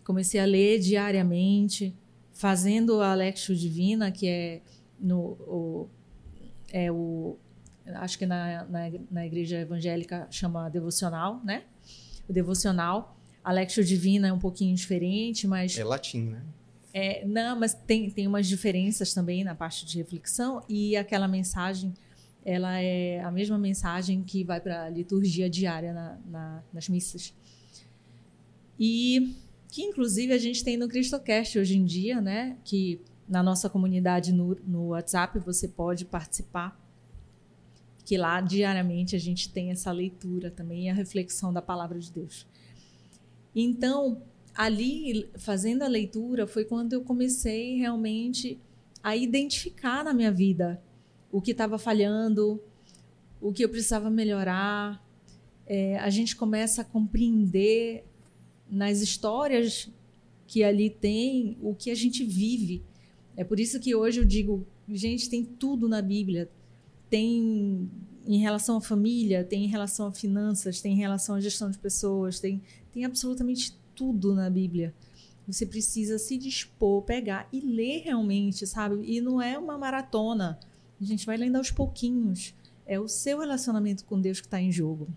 comecei 0.05 0.39
a 0.39 0.45
ler 0.45 0.80
diariamente, 0.80 1.93
fazendo 2.32 3.01
a 3.01 3.13
Lectio 3.13 3.55
Divina, 3.55 4.11
que 4.11 4.28
é 4.28 4.61
no 4.97 5.18
o, 5.18 5.89
é 6.72 6.89
o 6.91 7.38
acho 7.95 8.18
que 8.18 8.26
na, 8.26 8.63
na, 8.66 8.91
na, 9.11 9.26
igreja 9.26 9.59
evangélica 9.59 10.28
chama 10.32 10.70
devocional, 10.70 11.41
né? 11.43 11.63
O 12.30 12.34
devocional. 12.34 13.18
A 13.43 13.51
Lectio 13.51 13.84
Divina 13.84 14.28
é 14.28 14.34
um 14.34 14.39
pouquinho 14.39 14.76
diferente, 14.76 15.47
mas 15.47 15.78
é 15.78 15.84
latim, 15.84 16.30
né? 16.30 16.41
É, 16.97 17.25
não, 17.25 17.59
mas 17.59 17.73
tem, 17.73 18.09
tem 18.09 18.25
umas 18.25 18.47
diferenças 18.47 19.13
também 19.13 19.43
na 19.43 19.53
parte 19.53 19.85
de 19.85 19.97
reflexão 19.97 20.63
e 20.69 20.95
aquela 20.95 21.27
mensagem 21.27 21.93
ela 22.45 22.79
é 22.79 23.19
a 23.19 23.29
mesma 23.29 23.57
mensagem 23.57 24.23
que 24.23 24.45
vai 24.45 24.61
para 24.61 24.85
a 24.85 24.89
liturgia 24.89 25.49
diária 25.49 25.91
na, 25.91 26.17
na, 26.25 26.63
nas 26.71 26.87
missas. 26.87 27.33
E 28.79 29.35
que 29.67 29.81
inclusive 29.81 30.31
a 30.31 30.37
gente 30.37 30.63
tem 30.63 30.77
no 30.77 30.87
CristoCast 30.87 31.59
hoje 31.59 31.77
em 31.77 31.83
dia, 31.83 32.21
né? 32.21 32.55
Que 32.63 33.01
na 33.27 33.43
nossa 33.43 33.69
comunidade 33.69 34.31
no, 34.31 34.55
no 34.65 34.89
WhatsApp 34.89 35.37
você 35.39 35.67
pode 35.67 36.05
participar. 36.05 36.79
Que 38.05 38.15
lá 38.15 38.39
diariamente 38.39 39.17
a 39.17 39.19
gente 39.19 39.49
tem 39.49 39.71
essa 39.71 39.91
leitura 39.91 40.49
também 40.49 40.89
a 40.89 40.93
reflexão 40.93 41.51
da 41.51 41.61
palavra 41.61 41.99
de 41.99 42.09
Deus. 42.09 42.47
Então, 43.53 44.21
ali, 44.56 45.30
fazendo 45.38 45.84
a 45.84 45.88
leitura, 45.88 46.47
foi 46.47 46.64
quando 46.64 46.93
eu 46.93 47.01
comecei 47.01 47.78
realmente 47.78 48.58
a 49.03 49.16
identificar 49.16 50.03
na 50.03 50.14
minha 50.14 50.32
vida 50.32 50.82
o 51.32 51.41
que 51.41 51.51
estava 51.51 51.78
falhando, 51.78 52.62
o 53.41 53.51
que 53.51 53.64
eu 53.64 53.70
precisava 53.70 54.10
melhorar. 54.10 55.06
É, 55.68 55.99
a 55.99 56.10
gente 56.10 56.36
começa 56.36 56.82
a 56.82 56.86
compreender 56.86 58.06
nas 58.70 59.01
histórias 59.01 59.91
que 60.47 60.64
ali 60.64 60.89
tem 60.89 61.58
o 61.62 61.76
que 61.76 61.91
a 61.91 61.95
gente 61.95 62.24
vive. 62.24 62.82
É 63.36 63.43
por 63.43 63.60
isso 63.60 63.80
que 63.80 63.93
hoje 63.93 64.22
eu 64.22 64.26
digo, 64.26 64.66
gente, 64.88 65.30
tem 65.30 65.43
tudo 65.43 65.89
na 65.89 66.01
Bíblia. 66.01 66.49
Tem 67.10 67.89
em 68.26 68.39
relação 68.39 68.78
à 68.78 68.82
família, 68.82 69.43
tem 69.43 69.66
em 69.66 69.68
relação 69.68 70.08
a 70.08 70.12
finanças, 70.12 70.82
tem 70.82 70.93
em 70.93 70.97
relação 70.97 71.36
à 71.36 71.41
gestão 71.41 71.70
de 71.70 71.78
pessoas, 71.78 72.39
tem, 72.39 72.62
tem 72.91 73.06
absolutamente 73.06 73.76
tudo 73.95 74.35
na 74.35 74.49
Bíblia. 74.49 74.93
Você 75.47 75.65
precisa 75.65 76.17
se 76.17 76.37
dispor, 76.37 77.03
pegar 77.03 77.47
e 77.53 77.59
ler 77.61 78.01
realmente, 78.03 78.65
sabe? 78.65 79.03
E 79.05 79.21
não 79.21 79.41
é 79.41 79.57
uma 79.57 79.77
maratona. 79.77 80.59
A 80.99 81.03
gente 81.03 81.25
vai 81.25 81.37
lendo 81.37 81.57
aos 81.57 81.71
pouquinhos. 81.71 82.55
É 82.85 82.99
o 82.99 83.07
seu 83.07 83.39
relacionamento 83.39 84.05
com 84.05 84.19
Deus 84.19 84.39
que 84.39 84.47
está 84.47 84.59
em 84.59 84.71
jogo. 84.71 85.07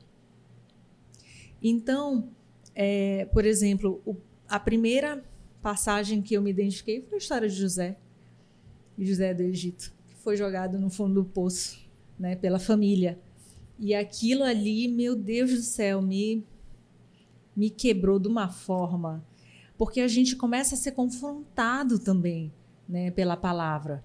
Então, 1.62 2.28
é, 2.74 3.24
por 3.26 3.44
exemplo, 3.44 4.00
o, 4.06 4.16
a 4.48 4.60
primeira 4.60 5.24
passagem 5.62 6.22
que 6.22 6.34
eu 6.34 6.42
me 6.42 6.50
identifiquei 6.50 7.02
foi 7.02 7.16
a 7.16 7.18
história 7.18 7.48
de 7.48 7.54
José, 7.54 7.98
José 8.98 9.34
do 9.34 9.42
Egito, 9.42 9.92
que 10.06 10.14
foi 10.14 10.36
jogado 10.36 10.78
no 10.78 10.90
fundo 10.90 11.14
do 11.14 11.24
poço, 11.24 11.78
né, 12.18 12.36
pela 12.36 12.58
família. 12.58 13.18
E 13.78 13.94
aquilo 13.94 14.42
ali, 14.42 14.88
meu 14.88 15.16
Deus 15.16 15.50
do 15.50 15.62
céu, 15.62 16.02
me 16.02 16.44
me 17.58 17.70
quebrou 17.70 18.20
de 18.20 18.28
uma 18.28 18.48
forma, 18.48 19.26
porque 19.76 20.00
a 20.00 20.06
gente 20.06 20.36
começa 20.36 20.76
a 20.76 20.78
ser 20.78 20.92
confrontado 20.92 21.98
também, 21.98 22.52
né, 22.88 23.10
pela 23.10 23.36
palavra. 23.36 24.04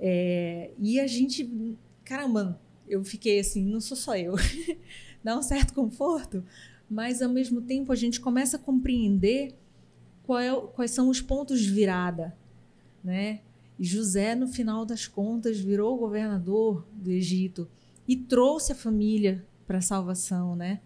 É, 0.00 0.70
e 0.78 0.98
a 0.98 1.06
gente, 1.06 1.76
caramba, 2.02 2.58
eu 2.88 3.04
fiquei 3.04 3.40
assim, 3.40 3.62
não 3.62 3.78
sou 3.78 3.94
só 3.94 4.16
eu, 4.16 4.36
dá 5.22 5.36
um 5.38 5.42
certo 5.42 5.74
conforto, 5.74 6.42
mas 6.88 7.20
ao 7.20 7.28
mesmo 7.28 7.60
tempo 7.60 7.92
a 7.92 7.94
gente 7.94 8.18
começa 8.18 8.56
a 8.56 8.60
compreender 8.60 9.54
é, 10.30 10.68
quais 10.72 10.90
são 10.90 11.10
os 11.10 11.20
pontos 11.20 11.60
de 11.60 11.70
virada, 11.70 12.34
né? 13.02 13.40
E 13.78 13.84
José, 13.84 14.34
no 14.34 14.48
final 14.48 14.86
das 14.86 15.06
contas, 15.06 15.60
virou 15.60 15.98
governador 15.98 16.86
do 16.90 17.10
Egito 17.10 17.68
e 18.08 18.16
trouxe 18.16 18.72
a 18.72 18.74
família 18.74 19.44
para 19.66 19.76
a 19.78 19.82
salvação, 19.82 20.56
né? 20.56 20.80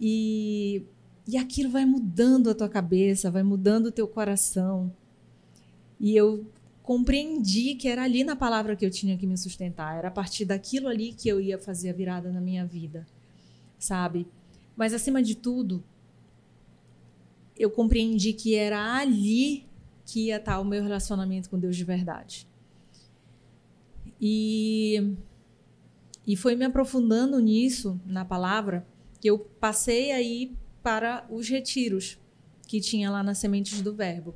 E, 0.00 0.86
e 1.26 1.36
aquilo 1.36 1.70
vai 1.70 1.84
mudando 1.84 2.50
a 2.50 2.54
tua 2.54 2.68
cabeça, 2.68 3.30
vai 3.30 3.42
mudando 3.42 3.86
o 3.86 3.92
teu 3.92 4.08
coração. 4.08 4.92
E 6.00 6.16
eu 6.16 6.46
compreendi 6.82 7.76
que 7.76 7.86
era 7.86 8.02
ali 8.02 8.24
na 8.24 8.34
palavra 8.34 8.74
que 8.74 8.84
eu 8.84 8.90
tinha 8.90 9.16
que 9.16 9.26
me 9.26 9.38
sustentar, 9.38 9.96
era 9.96 10.08
a 10.08 10.10
partir 10.10 10.44
daquilo 10.44 10.88
ali 10.88 11.12
que 11.12 11.28
eu 11.28 11.40
ia 11.40 11.58
fazer 11.58 11.90
a 11.90 11.92
virada 11.92 12.32
na 12.32 12.40
minha 12.40 12.66
vida, 12.66 13.06
sabe? 13.78 14.26
Mas 14.76 14.92
acima 14.92 15.22
de 15.22 15.36
tudo, 15.36 15.82
eu 17.56 17.70
compreendi 17.70 18.32
que 18.32 18.56
era 18.56 18.96
ali 18.96 19.64
que 20.04 20.26
ia 20.26 20.36
estar 20.36 20.58
o 20.58 20.64
meu 20.64 20.82
relacionamento 20.82 21.48
com 21.48 21.58
Deus 21.58 21.76
de 21.76 21.84
verdade. 21.84 22.48
E, 24.20 25.14
e 26.26 26.36
foi 26.36 26.56
me 26.56 26.64
aprofundando 26.64 27.38
nisso, 27.38 28.00
na 28.04 28.24
palavra, 28.24 28.86
que 29.20 29.30
eu 29.30 29.38
passei 29.38 30.10
aí 30.10 30.56
para 30.82 31.26
os 31.30 31.48
retiros 31.48 32.18
que 32.66 32.80
tinha 32.80 33.10
lá 33.10 33.22
nas 33.22 33.38
Sementes 33.38 33.80
do 33.82 33.94
Verbo. 33.94 34.34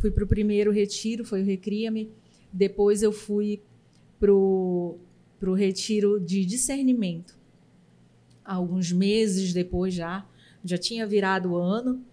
Fui 0.00 0.10
para 0.10 0.24
o 0.24 0.26
primeiro 0.26 0.70
retiro, 0.70 1.24
foi 1.24 1.42
o 1.42 1.44
Recria-me. 1.44 2.10
Depois 2.52 3.02
eu 3.02 3.12
fui 3.12 3.62
para 4.18 4.32
o 4.32 4.98
retiro 5.54 6.18
de 6.18 6.44
discernimento. 6.44 7.38
Alguns 8.44 8.92
meses 8.92 9.52
depois 9.52 9.94
já, 9.94 10.26
já 10.64 10.78
tinha 10.78 11.06
virado 11.06 11.50
o 11.50 11.56
ano. 11.56 12.04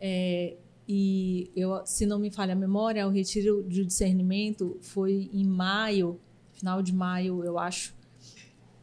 É, 0.00 0.56
e 0.86 1.50
eu, 1.56 1.84
se 1.86 2.04
não 2.04 2.18
me 2.18 2.30
falha 2.30 2.52
a 2.52 2.56
memória, 2.56 3.06
o 3.06 3.10
retiro 3.10 3.62
de 3.62 3.84
discernimento 3.84 4.76
foi 4.80 5.30
em 5.32 5.44
maio, 5.44 6.20
final 6.52 6.82
de 6.82 6.92
maio, 6.92 7.42
eu 7.44 7.58
acho. 7.58 7.94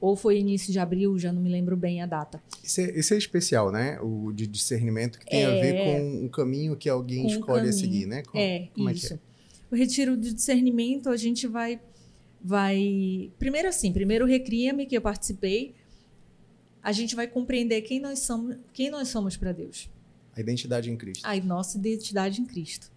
Ou 0.02 0.16
foi 0.16 0.40
início 0.40 0.74
de 0.74 0.80
abril, 0.80 1.18
já 1.18 1.32
não 1.32 1.42
me 1.42 1.50
lembro 1.50 1.78
bem 1.78 2.02
a 2.02 2.08
data. 2.08 2.42
Esse 2.64 2.82
é, 2.82 3.00
esse 3.00 3.14
é 3.14 3.18
especial, 3.18 3.72
né? 3.72 4.00
O 4.02 4.34
de 4.34 4.48
discernimento 4.48 5.20
que 5.20 5.26
tem 5.26 5.44
é, 5.44 5.46
a 5.46 5.52
ver 5.52 5.76
é. 5.76 5.86
com 5.86 6.26
o 6.26 6.30
caminho 6.30 6.76
que 6.76 6.90
alguém 6.90 7.28
escolhe 7.28 7.70
a 7.70 7.72
seguir, 7.72 8.08
né? 8.08 8.24
Como, 8.24 8.44
é, 8.44 8.68
como 8.74 8.90
isso. 8.90 9.14
É, 9.14 9.16
é 9.16 9.32
o 9.72 9.76
retiro 9.76 10.18
de 10.18 10.34
discernimento, 10.34 11.10
a 11.10 11.16
gente 11.16 11.48
vai. 11.48 11.80
vai 12.44 13.32
Primeiro, 13.40 13.70
assim, 13.70 13.94
primeiro 13.94 14.26
Recria-me, 14.26 14.86
que 14.86 14.98
eu 14.98 15.02
participei, 15.02 15.74
a 16.84 16.92
gente 16.92 17.16
vai 17.16 17.26
compreender 17.26 17.82
quem 17.84 18.00
nós 18.00 18.20
somos, 18.20 18.58
quem 18.74 18.92
nós 18.92 19.08
somos 19.08 19.38
para 19.38 19.54
Deus. 19.54 19.90
A 20.36 20.42
identidade 20.42 20.92
em 20.92 20.98
Cristo. 20.98 21.26
A 21.26 21.36
nossa 21.38 21.78
identidade 21.78 22.42
em 22.42 22.46
Cristo. 22.46 22.92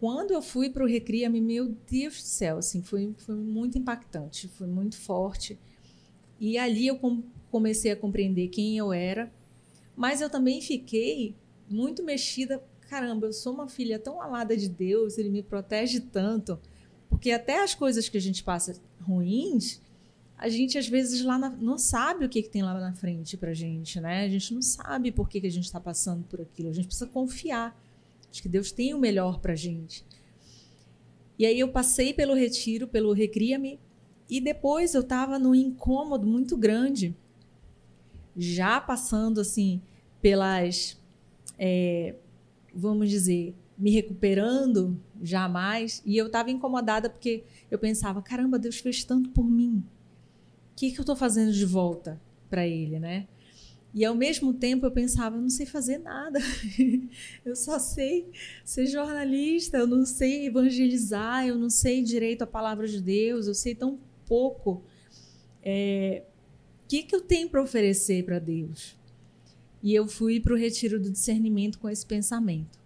Quando 0.00 0.32
eu 0.32 0.42
fui 0.42 0.70
para 0.70 0.82
o 0.84 0.86
Recria-me, 0.86 1.40
meu 1.40 1.74
Deus 1.90 2.16
do 2.16 2.26
céu, 2.26 2.58
assim, 2.58 2.82
foi, 2.82 3.14
foi 3.18 3.34
muito 3.34 3.78
impactante, 3.78 4.48
foi 4.48 4.66
muito 4.66 4.96
forte. 4.96 5.58
E 6.38 6.58
ali 6.58 6.86
eu 6.86 6.96
com, 6.96 7.22
comecei 7.50 7.92
a 7.92 7.96
compreender 7.96 8.48
quem 8.48 8.76
eu 8.78 8.92
era, 8.92 9.32
mas 9.96 10.20
eu 10.20 10.28
também 10.28 10.60
fiquei 10.60 11.34
muito 11.68 12.02
mexida. 12.02 12.62
Caramba, 12.88 13.26
eu 13.26 13.32
sou 13.32 13.54
uma 13.54 13.68
filha 13.68 13.98
tão 13.98 14.20
amada 14.20 14.56
de 14.56 14.68
Deus, 14.68 15.18
ele 15.18 15.30
me 15.30 15.42
protege 15.42 16.00
tanto. 16.00 16.58
Porque 17.08 17.30
até 17.30 17.62
as 17.62 17.74
coisas 17.74 18.08
que 18.08 18.16
a 18.16 18.20
gente 18.20 18.42
passa 18.42 18.80
ruins, 19.00 19.80
a 20.36 20.48
gente 20.48 20.76
às 20.76 20.88
vezes 20.88 21.22
lá 21.22 21.38
na, 21.38 21.48
não 21.50 21.78
sabe 21.78 22.24
o 22.24 22.28
que, 22.28 22.42
que 22.42 22.50
tem 22.50 22.62
lá 22.62 22.78
na 22.78 22.92
frente 22.92 23.36
pra 23.36 23.54
gente, 23.54 24.00
né? 24.00 24.24
A 24.24 24.28
gente 24.28 24.52
não 24.52 24.62
sabe 24.62 25.12
por 25.12 25.28
que, 25.28 25.40
que 25.40 25.46
a 25.46 25.50
gente 25.50 25.64
está 25.64 25.80
passando 25.80 26.24
por 26.24 26.40
aquilo. 26.40 26.68
A 26.68 26.72
gente 26.72 26.86
precisa 26.86 27.06
confiar 27.06 27.80
de 28.30 28.42
que 28.42 28.48
Deus 28.48 28.72
tem 28.72 28.92
o 28.92 28.98
melhor 28.98 29.38
pra 29.38 29.54
gente. 29.54 30.04
E 31.38 31.46
aí 31.46 31.58
eu 31.58 31.68
passei 31.68 32.12
pelo 32.12 32.34
retiro, 32.34 32.86
pelo 32.86 33.12
Recria-me, 33.12 33.78
e 34.28 34.40
depois 34.40 34.94
eu 34.94 35.02
estava 35.02 35.38
num 35.38 35.54
incômodo 35.54 36.26
muito 36.26 36.56
grande, 36.56 37.14
já 38.36 38.80
passando 38.80 39.40
assim 39.40 39.80
pelas, 40.20 41.00
é, 41.58 42.14
vamos 42.74 43.10
dizer, 43.10 43.54
me 43.76 43.90
recuperando 43.90 44.98
jamais. 45.22 46.02
E 46.04 46.16
eu 46.16 46.26
estava 46.26 46.50
incomodada 46.50 47.10
porque 47.10 47.44
eu 47.70 47.78
pensava: 47.78 48.22
caramba, 48.22 48.58
Deus 48.58 48.78
fez 48.78 49.04
tanto 49.04 49.30
por 49.30 49.44
mim 49.44 49.84
o 50.72 50.76
que, 50.76 50.90
que 50.90 50.98
eu 50.98 51.02
estou 51.02 51.16
fazendo 51.16 51.52
de 51.52 51.64
volta 51.64 52.20
para 52.48 52.66
ele, 52.66 52.98
né? 52.98 53.26
E 53.92 54.04
ao 54.04 54.14
mesmo 54.14 54.52
tempo 54.52 54.84
eu 54.84 54.90
pensava, 54.90 55.36
eu 55.36 55.42
não 55.42 55.48
sei 55.48 55.66
fazer 55.66 55.98
nada. 55.98 56.40
eu 57.46 57.54
só 57.54 57.78
sei 57.78 58.28
ser 58.64 58.86
jornalista, 58.86 59.76
eu 59.76 59.86
não 59.86 60.04
sei 60.04 60.46
evangelizar, 60.46 61.46
eu 61.46 61.56
não 61.56 61.70
sei 61.70 62.02
direito 62.02 62.42
a 62.42 62.46
palavra 62.46 62.88
de 62.88 63.00
Deus, 63.00 63.46
eu 63.46 63.54
sei 63.54 63.72
tão 63.72 64.00
pouco. 64.26 64.82
É, 65.62 66.24
o 66.84 66.88
que, 66.88 67.02
que 67.02 67.14
eu 67.14 67.20
tenho 67.20 67.48
para 67.48 67.62
oferecer 67.62 68.24
para 68.24 68.38
Deus? 68.38 68.96
E 69.82 69.94
eu 69.94 70.06
fui 70.06 70.40
para 70.40 70.54
o 70.54 70.56
retiro 70.56 71.00
do 71.00 71.10
discernimento 71.10 71.78
com 71.78 71.88
esse 71.88 72.04
pensamento. 72.06 72.78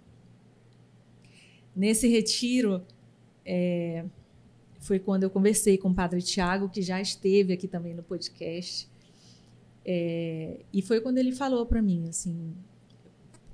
Nesse 1.75 2.09
retiro, 2.09 2.83
é, 3.45 4.05
foi 4.81 4.99
quando 4.99 5.23
eu 5.23 5.31
conversei 5.31 5.79
com 5.79 5.91
o 5.91 5.95
Padre 5.95 6.21
Tiago, 6.23 6.69
que 6.69 6.83
já 6.83 7.01
esteve 7.01 7.53
aqui 7.53 7.69
também 7.69 7.95
no 7.95 8.03
podcast. 8.03 8.89
É, 9.85 10.61
e 10.73 10.83
foi 10.83 11.01
quando 11.01 11.19
ele 11.19 11.33
falou 11.33 11.65
para 11.67 11.81
mim, 11.81 12.09
assim, 12.09 12.53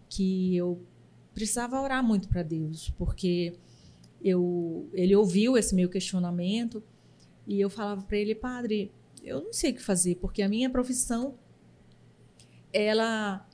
que 0.09 0.57
eu 0.57 0.81
precisava 1.35 1.81
orar 1.81 2.03
muito 2.03 2.29
para 2.29 2.43
Deus, 2.43 2.91
porque 2.97 3.55
eu, 4.23 4.89
ele 4.93 5.15
ouviu 5.15 5.59
esse 5.59 5.75
meu 5.75 5.89
questionamento 5.89 6.83
e 7.47 7.61
eu 7.61 7.69
falava 7.69 8.03
para 8.03 8.17
ele, 8.17 8.35
Padre, 8.35 8.91
eu 9.23 9.43
não 9.43 9.53
sei 9.53 9.73
o 9.73 9.75
que 9.75 9.83
fazer, 9.83 10.17
porque 10.17 10.43
a 10.43 10.49
minha 10.49 10.69
profissão, 10.71 11.35
ela, 12.73 13.47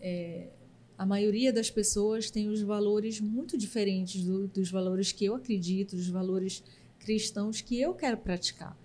é, 0.00 0.48
a 0.96 1.06
maioria 1.06 1.52
das 1.52 1.70
pessoas 1.70 2.30
tem 2.30 2.48
os 2.48 2.60
valores 2.60 3.20
muito 3.20 3.56
diferentes 3.56 4.24
do, 4.24 4.48
dos 4.48 4.70
valores 4.70 5.12
que 5.12 5.24
eu 5.24 5.34
acredito, 5.34 5.96
dos 5.96 6.08
valores 6.08 6.62
cristãos 6.98 7.60
que 7.60 7.80
eu 7.80 7.94
quero 7.94 8.16
praticar. 8.16 8.76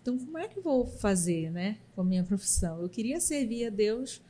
Então, 0.00 0.16
como 0.18 0.38
é 0.38 0.46
que 0.46 0.58
eu 0.58 0.62
vou 0.62 0.86
fazer, 0.86 1.50
né, 1.50 1.78
com 1.94 2.00
a 2.00 2.04
minha 2.04 2.22
profissão? 2.22 2.80
Eu 2.80 2.88
queria 2.88 3.20
servir 3.20 3.66
a 3.66 3.70
Deus 3.70 4.22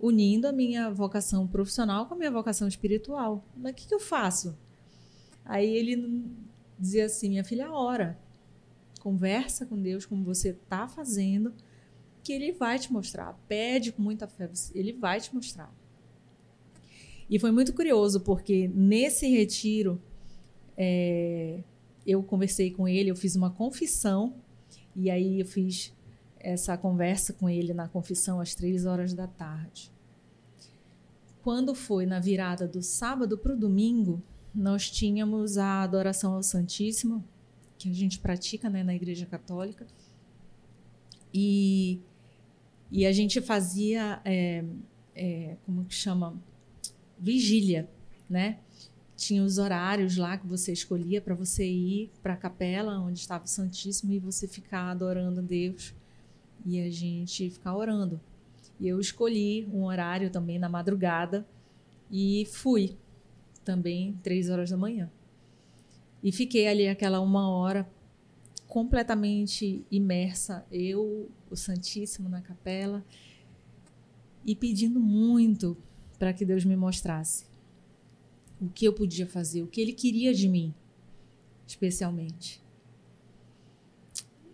unindo 0.00 0.48
a 0.48 0.52
minha 0.52 0.90
vocação 0.90 1.46
profissional 1.46 2.06
com 2.06 2.14
a 2.14 2.16
minha 2.16 2.30
vocação 2.30 2.66
espiritual. 2.66 3.44
Mas 3.56 3.72
o 3.72 3.74
que, 3.74 3.88
que 3.88 3.94
eu 3.94 4.00
faço? 4.00 4.56
Aí 5.44 5.68
ele 5.68 6.24
dizia 6.78 7.06
assim: 7.06 7.28
minha 7.28 7.44
filha, 7.44 7.70
ora, 7.70 8.18
conversa 9.00 9.66
com 9.66 9.80
Deus 9.80 10.06
como 10.06 10.22
você 10.22 10.50
está 10.50 10.86
fazendo, 10.86 11.52
que 12.22 12.32
Ele 12.32 12.52
vai 12.52 12.78
te 12.78 12.92
mostrar. 12.92 13.32
Pede 13.48 13.90
com 13.90 14.00
muita 14.00 14.28
fé, 14.28 14.48
Ele 14.72 14.92
vai 14.92 15.20
te 15.20 15.34
mostrar. 15.34 15.74
E 17.28 17.38
foi 17.38 17.50
muito 17.50 17.72
curioso, 17.72 18.20
porque 18.20 18.68
nesse 18.68 19.28
retiro, 19.28 20.00
é, 20.76 21.62
eu 22.04 22.22
conversei 22.22 22.70
com 22.72 22.88
ele, 22.88 23.10
eu 23.10 23.16
fiz 23.16 23.36
uma 23.36 23.50
confissão, 23.50 24.34
e 24.96 25.08
aí 25.08 25.40
eu 25.40 25.46
fiz 25.46 25.92
essa 26.40 26.76
conversa 26.76 27.32
com 27.32 27.48
ele 27.48 27.72
na 27.72 27.86
confissão 27.86 28.40
às 28.40 28.54
três 28.54 28.84
horas 28.84 29.14
da 29.14 29.28
tarde. 29.28 29.92
Quando 31.42 31.74
foi 31.74 32.04
na 32.04 32.18
virada 32.18 32.66
do 32.66 32.82
sábado 32.82 33.38
para 33.38 33.52
o 33.52 33.56
domingo, 33.56 34.20
nós 34.54 34.90
tínhamos 34.90 35.56
a 35.56 35.82
adoração 35.82 36.34
ao 36.34 36.42
Santíssimo, 36.42 37.24
que 37.88 37.90
a 37.90 37.94
gente 37.94 38.18
pratica 38.18 38.68
né, 38.68 38.82
na 38.82 38.94
Igreja 38.94 39.26
Católica, 39.26 39.86
e, 41.32 42.00
e 42.90 43.06
a 43.06 43.12
gente 43.12 43.40
fazia, 43.40 44.20
é, 44.24 44.64
é, 45.14 45.56
como 45.64 45.84
que 45.84 45.94
chama? 45.94 46.40
Vigília 47.18 47.88
né? 48.30 48.58
Tinha 49.16 49.42
os 49.42 49.58
horários 49.58 50.16
lá 50.16 50.38
que 50.38 50.46
você 50.46 50.72
escolhia 50.72 51.20
para 51.20 51.34
você 51.34 51.66
ir 51.66 52.10
para 52.22 52.34
a 52.34 52.36
capela 52.36 52.98
onde 53.00 53.18
estava 53.18 53.44
o 53.44 53.48
Santíssimo 53.48 54.12
e 54.12 54.20
você 54.20 54.46
ficar 54.46 54.88
adorando 54.88 55.40
a 55.40 55.42
Deus 55.42 55.92
e 56.64 56.80
a 56.80 56.88
gente 56.88 57.50
ficar 57.50 57.76
orando. 57.76 58.20
E 58.78 58.88
eu 58.88 59.00
escolhi 59.00 59.68
um 59.72 59.84
horário 59.84 60.30
também 60.30 60.58
na 60.58 60.68
madrugada 60.68 61.44
e 62.10 62.46
fui 62.50 62.96
também 63.62 64.18
três 64.22 64.48
horas 64.48 64.70
da 64.70 64.76
manhã. 64.76 65.10
E 66.22 66.30
fiquei 66.32 66.68
ali 66.68 66.88
aquela 66.88 67.20
uma 67.20 67.48
hora 67.48 67.88
completamente 68.66 69.84
imersa, 69.90 70.64
eu, 70.70 71.28
o 71.50 71.56
Santíssimo 71.56 72.28
na 72.28 72.40
capela, 72.40 73.04
e 74.44 74.54
pedindo 74.54 75.00
muito 75.00 75.76
para 76.18 76.32
que 76.32 76.44
Deus 76.44 76.64
me 76.64 76.76
mostrasse 76.76 77.46
o 78.60 78.68
que 78.68 78.86
eu 78.86 78.92
podia 78.92 79.26
fazer, 79.26 79.62
o 79.62 79.66
que 79.66 79.80
Ele 79.80 79.92
queria 79.92 80.34
de 80.34 80.48
mim, 80.48 80.74
especialmente. 81.66 82.62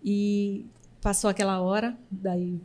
E 0.03 0.64
passou 1.01 1.29
aquela 1.29 1.61
hora, 1.61 1.99
daí 2.11 2.61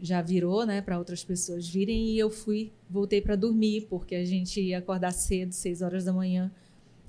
já 0.00 0.22
virou, 0.22 0.64
né, 0.64 0.80
para 0.80 0.98
outras 0.98 1.24
pessoas 1.24 1.68
virem 1.68 2.10
e 2.10 2.18
eu 2.18 2.30
fui, 2.30 2.72
voltei 2.88 3.20
para 3.20 3.36
dormir 3.36 3.86
porque 3.88 4.14
a 4.14 4.24
gente 4.24 4.60
ia 4.60 4.78
acordar 4.78 5.12
cedo, 5.12 5.52
seis 5.52 5.82
horas 5.82 6.04
da 6.04 6.12
manhã, 6.12 6.52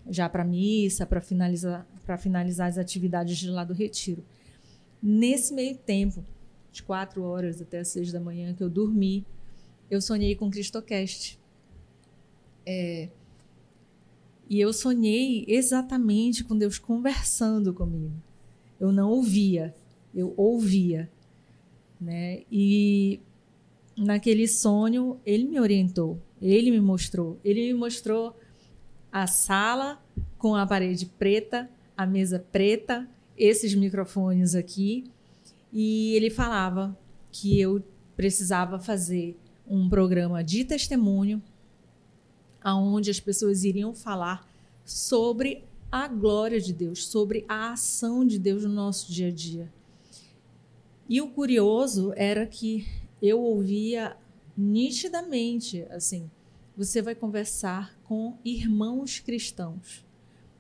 já 0.10 0.30
para 0.30 0.44
missa, 0.44 1.06
para 1.06 1.22
finalizar, 1.22 1.88
para 2.06 2.18
finalizar 2.18 2.68
as 2.68 2.78
atividades 2.78 3.38
de 3.38 3.50
lá 3.50 3.64
do 3.64 3.74
retiro. 3.74 4.24
Nesse 5.02 5.54
meio 5.54 5.76
tempo, 5.78 6.24
de 6.72 6.84
quatro 6.84 7.24
horas 7.24 7.62
até 7.62 7.80
as 7.80 7.88
seis 7.88 8.12
da 8.12 8.20
manhã 8.20 8.54
que 8.54 8.64
eu 8.64 8.70
dormi, 8.70 9.26
eu 9.90 10.02
sonhei 10.02 10.36
com 10.36 10.50
Cristocast. 10.50 11.40
É, 12.66 13.10
e 14.50 14.60
eu 14.60 14.72
sonhei 14.72 15.44
exatamente 15.48 16.44
com 16.44 16.58
Deus 16.58 16.78
conversando 16.78 17.74
comigo. 17.74 18.14
Eu 18.80 18.92
não 18.92 19.10
ouvia, 19.10 19.74
eu 20.14 20.34
ouvia, 20.38 21.10
né? 22.00 22.44
E 22.52 23.20
naquele 23.98 24.48
sonho 24.48 25.20
ele 25.26 25.46
me 25.46 25.60
orientou, 25.60 26.22
ele 26.42 26.70
me 26.70 26.80
mostrou, 26.80 27.40
ele 27.44 27.62
me 27.62 27.74
mostrou 27.74 28.36
a 29.16 29.28
sala 29.28 30.04
com 30.38 30.56
a 30.56 30.68
parede 30.68 31.06
preta, 31.06 31.70
a 31.96 32.06
mesa 32.06 32.38
preta, 32.52 33.10
esses 33.38 33.74
microfones 33.74 34.54
aqui, 34.56 35.10
e 35.72 36.14
ele 36.16 36.30
falava 36.30 36.98
que 37.32 37.58
eu 37.58 37.82
precisava 38.14 38.78
fazer 38.78 39.40
um 39.66 39.88
programa 39.88 40.44
de 40.44 40.66
testemunho 40.66 41.42
aonde 42.62 43.10
as 43.10 43.18
pessoas 43.18 43.64
iriam 43.64 43.96
falar 43.96 44.46
sobre 44.84 45.64
a 45.90 46.10
glória 46.10 46.60
de 46.60 46.74
Deus, 46.74 47.08
sobre 47.08 47.46
a 47.48 47.72
ação 47.72 48.26
de 48.26 48.38
Deus 48.38 48.66
no 48.66 48.74
nosso 48.74 49.10
dia 49.10 49.30
a 49.30 49.32
dia. 49.32 49.72
E 51.08 51.22
o 51.22 51.30
curioso 51.30 52.12
era 52.18 52.46
que 52.46 52.86
eu 53.22 53.40
ouvia 53.40 54.18
nitidamente, 54.58 55.84
assim, 55.90 56.30
você 56.76 57.02
vai 57.02 57.16
conversar 57.16 57.95
com 58.08 58.38
irmãos 58.46 59.20
cristãos, 59.20 60.06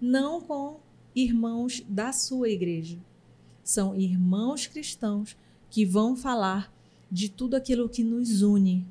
não 0.01 0.41
com 0.41 0.79
irmãos 1.15 1.83
da 1.87 2.11
sua 2.11 2.49
igreja. 2.49 2.99
São 3.63 3.95
irmãos 3.95 4.67
cristãos 4.67 5.37
que 5.69 5.85
vão 5.85 6.15
falar 6.15 6.73
de 7.11 7.29
tudo 7.29 7.55
aquilo 7.55 7.89
que 7.89 8.03
nos 8.03 8.41
une 8.41 8.85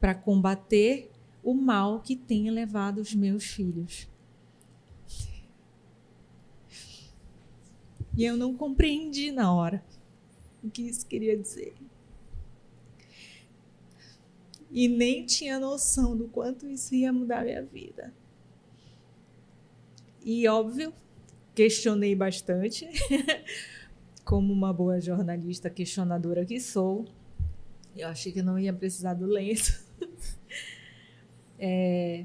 para 0.00 0.14
combater 0.14 1.10
o 1.42 1.54
mal 1.54 2.00
que 2.00 2.16
tem 2.16 2.50
levado 2.50 2.98
os 2.98 3.14
meus 3.14 3.44
filhos. 3.44 4.08
E 8.16 8.24
eu 8.24 8.36
não 8.36 8.56
compreendi 8.56 9.30
na 9.30 9.52
hora 9.52 9.84
o 10.62 10.70
que 10.70 10.82
isso 10.82 11.06
queria 11.06 11.36
dizer. 11.36 11.74
E 14.70 14.88
nem 14.88 15.24
tinha 15.24 15.58
noção 15.58 16.16
do 16.16 16.28
quanto 16.28 16.68
isso 16.68 16.94
ia 16.94 17.12
mudar 17.12 17.44
minha 17.44 17.62
vida. 17.62 18.12
E 20.22 20.46
óbvio, 20.46 20.92
questionei 21.54 22.14
bastante, 22.14 22.86
como 24.24 24.52
uma 24.52 24.72
boa 24.72 25.00
jornalista 25.00 25.70
questionadora 25.70 26.44
que 26.44 26.60
sou. 26.60 27.06
Eu 27.96 28.08
achei 28.08 28.30
que 28.30 28.42
não 28.42 28.58
ia 28.58 28.72
precisar 28.72 29.14
do 29.14 29.26
lenço. 29.26 29.86
É... 31.60 32.24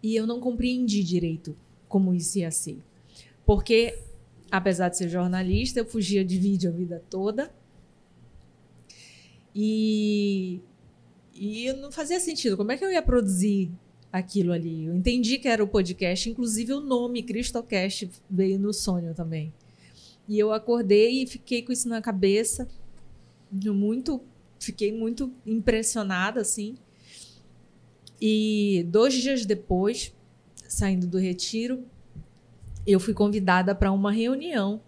E 0.00 0.14
eu 0.14 0.24
não 0.24 0.38
compreendi 0.38 1.02
direito 1.02 1.56
como 1.88 2.14
isso 2.14 2.38
ia 2.38 2.48
ser. 2.52 2.78
Porque 3.44 3.98
apesar 4.50 4.88
de 4.88 4.98
ser 4.98 5.08
jornalista, 5.08 5.80
eu 5.80 5.86
fugia 5.86 6.24
de 6.24 6.38
vídeo 6.38 6.70
a 6.70 6.72
vida 6.72 7.02
toda. 7.10 7.52
E, 9.54 10.60
e 11.34 11.72
não 11.74 11.92
fazia 11.92 12.18
sentido. 12.18 12.56
Como 12.56 12.72
é 12.72 12.76
que 12.76 12.84
eu 12.84 12.90
ia 12.90 13.02
produzir 13.02 13.70
aquilo 14.12 14.52
ali? 14.52 14.86
Eu 14.86 14.94
entendi 14.94 15.38
que 15.38 15.48
era 15.48 15.62
o 15.62 15.68
podcast, 15.68 16.28
inclusive 16.28 16.72
o 16.72 16.80
nome 16.80 17.22
Cristocast 17.22 18.10
veio 18.28 18.58
no 18.58 18.72
sonho 18.72 19.14
também. 19.14 19.52
E 20.28 20.38
eu 20.38 20.52
acordei 20.52 21.22
e 21.22 21.26
fiquei 21.26 21.62
com 21.62 21.72
isso 21.72 21.88
na 21.88 22.00
cabeça, 22.00 22.66
muito, 23.52 24.20
fiquei 24.58 24.90
muito 24.90 25.32
impressionada 25.46 26.40
assim. 26.40 26.76
E 28.20 28.86
dois 28.88 29.14
dias 29.14 29.44
depois, 29.44 30.14
saindo 30.66 31.06
do 31.06 31.18
retiro, 31.18 31.84
eu 32.86 32.98
fui 32.98 33.12
convidada 33.14 33.74
para 33.74 33.92
uma 33.92 34.10
reunião 34.10 34.80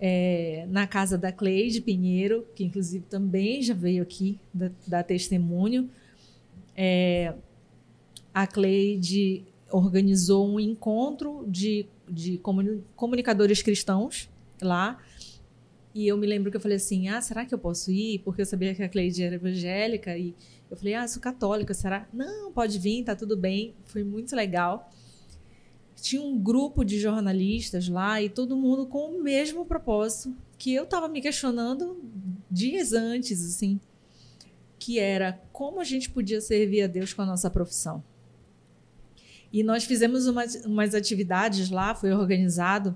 é, 0.00 0.66
na 0.68 0.86
casa 0.86 1.16
da 1.16 1.32
Cleide 1.32 1.80
Pinheiro, 1.80 2.46
que 2.54 2.64
inclusive 2.64 3.04
também 3.08 3.62
já 3.62 3.74
veio 3.74 4.02
aqui 4.02 4.38
dar 4.86 5.02
testemunho. 5.02 5.88
É, 6.76 7.34
a 8.32 8.46
Cleide 8.46 9.44
organizou 9.70 10.48
um 10.48 10.58
encontro 10.58 11.44
de, 11.48 11.86
de 12.08 12.40
comunicadores 12.96 13.62
cristãos 13.62 14.28
lá. 14.60 14.98
E 15.94 16.08
eu 16.08 16.16
me 16.16 16.26
lembro 16.26 16.50
que 16.50 16.56
eu 16.56 16.60
falei 16.60 16.76
assim: 16.76 17.08
ah, 17.08 17.20
será 17.20 17.46
que 17.46 17.54
eu 17.54 17.58
posso 17.58 17.90
ir? 17.92 18.18
Porque 18.20 18.42
eu 18.42 18.46
sabia 18.46 18.74
que 18.74 18.82
a 18.82 18.88
Cleide 18.88 19.22
era 19.22 19.36
evangélica. 19.36 20.18
E 20.18 20.34
eu 20.70 20.76
falei: 20.76 20.94
ah, 20.94 21.06
sou 21.06 21.22
católica, 21.22 21.72
será? 21.72 22.08
Não, 22.12 22.52
pode 22.52 22.78
vir, 22.78 23.04
tá 23.04 23.14
tudo 23.14 23.36
bem. 23.36 23.74
Foi 23.84 24.02
muito 24.02 24.34
legal 24.34 24.90
tinha 26.04 26.20
um 26.20 26.38
grupo 26.38 26.84
de 26.84 27.00
jornalistas 27.00 27.88
lá 27.88 28.20
e 28.20 28.28
todo 28.28 28.54
mundo 28.54 28.84
com 28.84 29.16
o 29.16 29.22
mesmo 29.22 29.64
propósito 29.64 30.36
que 30.58 30.74
eu 30.74 30.84
estava 30.84 31.08
me 31.08 31.18
questionando 31.22 31.98
dias 32.50 32.92
antes, 32.92 33.42
assim, 33.42 33.80
que 34.78 34.98
era 34.98 35.40
como 35.50 35.80
a 35.80 35.84
gente 35.84 36.10
podia 36.10 36.42
servir 36.42 36.82
a 36.82 36.86
Deus 36.86 37.14
com 37.14 37.22
a 37.22 37.26
nossa 37.26 37.48
profissão. 37.48 38.04
E 39.50 39.62
nós 39.62 39.84
fizemos 39.84 40.26
umas, 40.26 40.56
umas 40.66 40.94
atividades 40.94 41.70
lá, 41.70 41.94
foi 41.94 42.12
organizado 42.12 42.94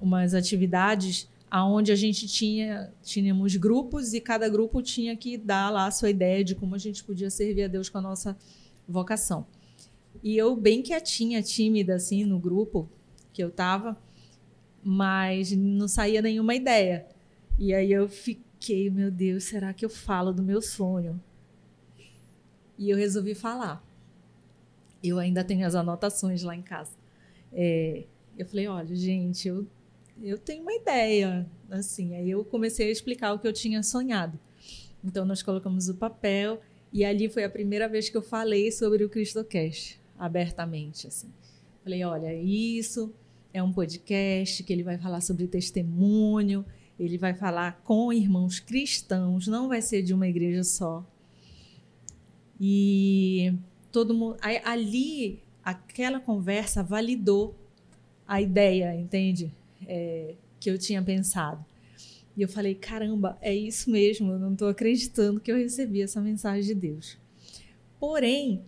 umas 0.00 0.32
atividades 0.32 1.28
aonde 1.50 1.90
a 1.90 1.96
gente 1.96 2.28
tinha 2.28 2.92
tínhamos 3.02 3.56
grupos 3.56 4.14
e 4.14 4.20
cada 4.20 4.48
grupo 4.48 4.80
tinha 4.80 5.16
que 5.16 5.36
dar 5.36 5.68
lá 5.70 5.86
a 5.86 5.90
sua 5.90 6.10
ideia 6.10 6.44
de 6.44 6.54
como 6.54 6.76
a 6.76 6.78
gente 6.78 7.02
podia 7.02 7.28
servir 7.28 7.64
a 7.64 7.68
Deus 7.68 7.88
com 7.88 7.98
a 7.98 8.02
nossa 8.02 8.36
vocação. 8.86 9.44
E 10.26 10.36
eu 10.36 10.56
bem 10.56 10.82
quietinha, 10.82 11.40
tímida, 11.40 11.94
assim, 11.94 12.24
no 12.24 12.36
grupo 12.36 12.90
que 13.32 13.40
eu 13.40 13.48
tava, 13.48 13.96
mas 14.82 15.52
não 15.52 15.86
saía 15.86 16.20
nenhuma 16.20 16.52
ideia. 16.52 17.06
E 17.56 17.72
aí 17.72 17.92
eu 17.92 18.08
fiquei, 18.08 18.90
meu 18.90 19.08
Deus, 19.08 19.44
será 19.44 19.72
que 19.72 19.84
eu 19.84 19.88
falo 19.88 20.32
do 20.32 20.42
meu 20.42 20.60
sonho? 20.60 21.22
E 22.76 22.90
eu 22.90 22.96
resolvi 22.96 23.36
falar. 23.36 23.86
Eu 25.00 25.20
ainda 25.20 25.44
tenho 25.44 25.64
as 25.64 25.76
anotações 25.76 26.42
lá 26.42 26.56
em 26.56 26.62
casa. 26.62 26.96
É, 27.52 28.02
eu 28.36 28.46
falei, 28.46 28.66
olha, 28.66 28.96
gente, 28.96 29.46
eu, 29.46 29.64
eu 30.20 30.38
tenho 30.38 30.62
uma 30.62 30.74
ideia, 30.74 31.48
assim. 31.70 32.16
Aí 32.16 32.28
eu 32.28 32.44
comecei 32.44 32.88
a 32.88 32.90
explicar 32.90 33.32
o 33.32 33.38
que 33.38 33.46
eu 33.46 33.52
tinha 33.52 33.80
sonhado. 33.80 34.36
Então 35.04 35.24
nós 35.24 35.40
colocamos 35.40 35.88
o 35.88 35.94
papel 35.94 36.60
e 36.92 37.04
ali 37.04 37.28
foi 37.28 37.44
a 37.44 37.48
primeira 37.48 37.88
vez 37.88 38.08
que 38.08 38.16
eu 38.16 38.22
falei 38.22 38.72
sobre 38.72 39.04
o 39.04 39.08
CristoCast 39.08 40.04
abertamente, 40.18 41.06
assim. 41.06 41.28
Falei, 41.82 42.04
olha, 42.04 42.34
isso 42.34 43.12
é 43.52 43.62
um 43.62 43.72
podcast 43.72 44.62
que 44.62 44.72
ele 44.72 44.82
vai 44.82 44.98
falar 44.98 45.20
sobre 45.20 45.46
testemunho, 45.46 46.64
ele 46.98 47.18
vai 47.18 47.34
falar 47.34 47.80
com 47.84 48.12
irmãos 48.12 48.58
cristãos, 48.58 49.46
não 49.46 49.68
vai 49.68 49.82
ser 49.82 50.02
de 50.02 50.12
uma 50.12 50.26
igreja 50.26 50.64
só. 50.64 51.04
E 52.60 53.52
todo 53.92 54.14
mundo 54.14 54.36
ali 54.64 55.40
aquela 55.62 56.20
conversa 56.20 56.82
validou 56.82 57.54
a 58.26 58.40
ideia, 58.40 58.94
entende? 58.94 59.52
É, 59.86 60.34
que 60.58 60.70
eu 60.70 60.78
tinha 60.78 61.02
pensado. 61.02 61.64
E 62.36 62.42
eu 62.42 62.48
falei, 62.48 62.74
caramba, 62.74 63.38
é 63.40 63.54
isso 63.54 63.90
mesmo, 63.90 64.32
eu 64.32 64.38
não 64.38 64.52
estou 64.52 64.68
acreditando 64.68 65.40
que 65.40 65.50
eu 65.50 65.56
recebi 65.56 66.02
essa 66.02 66.20
mensagem 66.20 66.62
de 66.62 66.74
Deus. 66.74 67.18
Porém, 67.98 68.62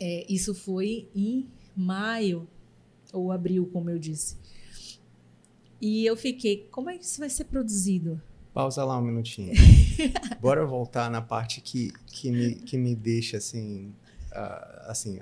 É, 0.00 0.24
isso 0.28 0.54
foi 0.54 1.08
em 1.14 1.46
maio 1.76 2.48
ou 3.12 3.30
abril, 3.30 3.68
como 3.72 3.90
eu 3.90 3.98
disse. 3.98 4.36
E 5.80 6.04
eu 6.04 6.16
fiquei, 6.16 6.68
como 6.70 6.90
é 6.90 6.98
que 6.98 7.04
isso 7.04 7.20
vai 7.20 7.30
ser 7.30 7.44
produzido? 7.44 8.20
Pausa 8.52 8.84
lá 8.84 8.98
um 8.98 9.02
minutinho. 9.02 9.52
Bora 10.40 10.66
voltar 10.66 11.10
na 11.10 11.22
parte 11.22 11.60
que, 11.60 11.92
que, 12.06 12.30
me, 12.30 12.54
que 12.54 12.76
me 12.76 12.94
deixa 12.94 13.36
assim, 13.36 13.92
uh, 14.32 14.90
assim, 14.90 15.20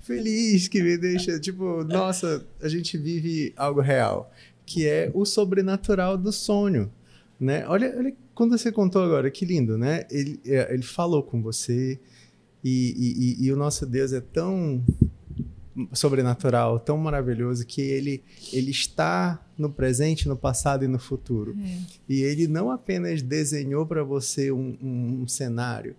feliz, 0.00 0.68
que 0.68 0.82
me 0.82 0.96
deixa 0.96 1.38
tipo, 1.38 1.84
nossa, 1.84 2.46
a 2.60 2.68
gente 2.68 2.96
vive 2.96 3.52
algo 3.56 3.80
real, 3.80 4.32
que 4.64 4.86
é 4.86 5.10
o 5.14 5.24
sobrenatural 5.24 6.16
do 6.16 6.32
sonho, 6.32 6.90
né? 7.38 7.66
Olha, 7.68 7.94
olha 7.96 8.16
quando 8.34 8.56
você 8.56 8.72
contou 8.72 9.02
agora, 9.02 9.30
que 9.30 9.44
lindo, 9.44 9.76
né? 9.76 10.06
Ele, 10.10 10.40
é, 10.46 10.72
ele 10.72 10.82
falou 10.82 11.22
com 11.22 11.42
você 11.42 12.00
e, 12.62 12.94
e, 12.96 13.44
e, 13.44 13.46
e 13.46 13.52
o 13.52 13.56
nosso 13.56 13.86
Deus 13.86 14.12
é 14.12 14.20
tão 14.20 14.82
sobrenatural, 15.92 16.80
tão 16.80 16.98
maravilhoso 16.98 17.64
que 17.64 17.80
ele 17.80 18.22
ele 18.52 18.70
está 18.70 19.40
no 19.56 19.70
presente, 19.70 20.28
no 20.28 20.36
passado 20.36 20.84
e 20.84 20.88
no 20.88 20.98
futuro. 20.98 21.56
É. 21.62 21.78
E 22.08 22.22
ele 22.22 22.48
não 22.48 22.70
apenas 22.70 23.22
desenhou 23.22 23.86
para 23.86 24.02
você 24.02 24.50
um, 24.50 24.76
um, 24.82 25.22
um, 25.22 25.28
cenário, 25.28 25.94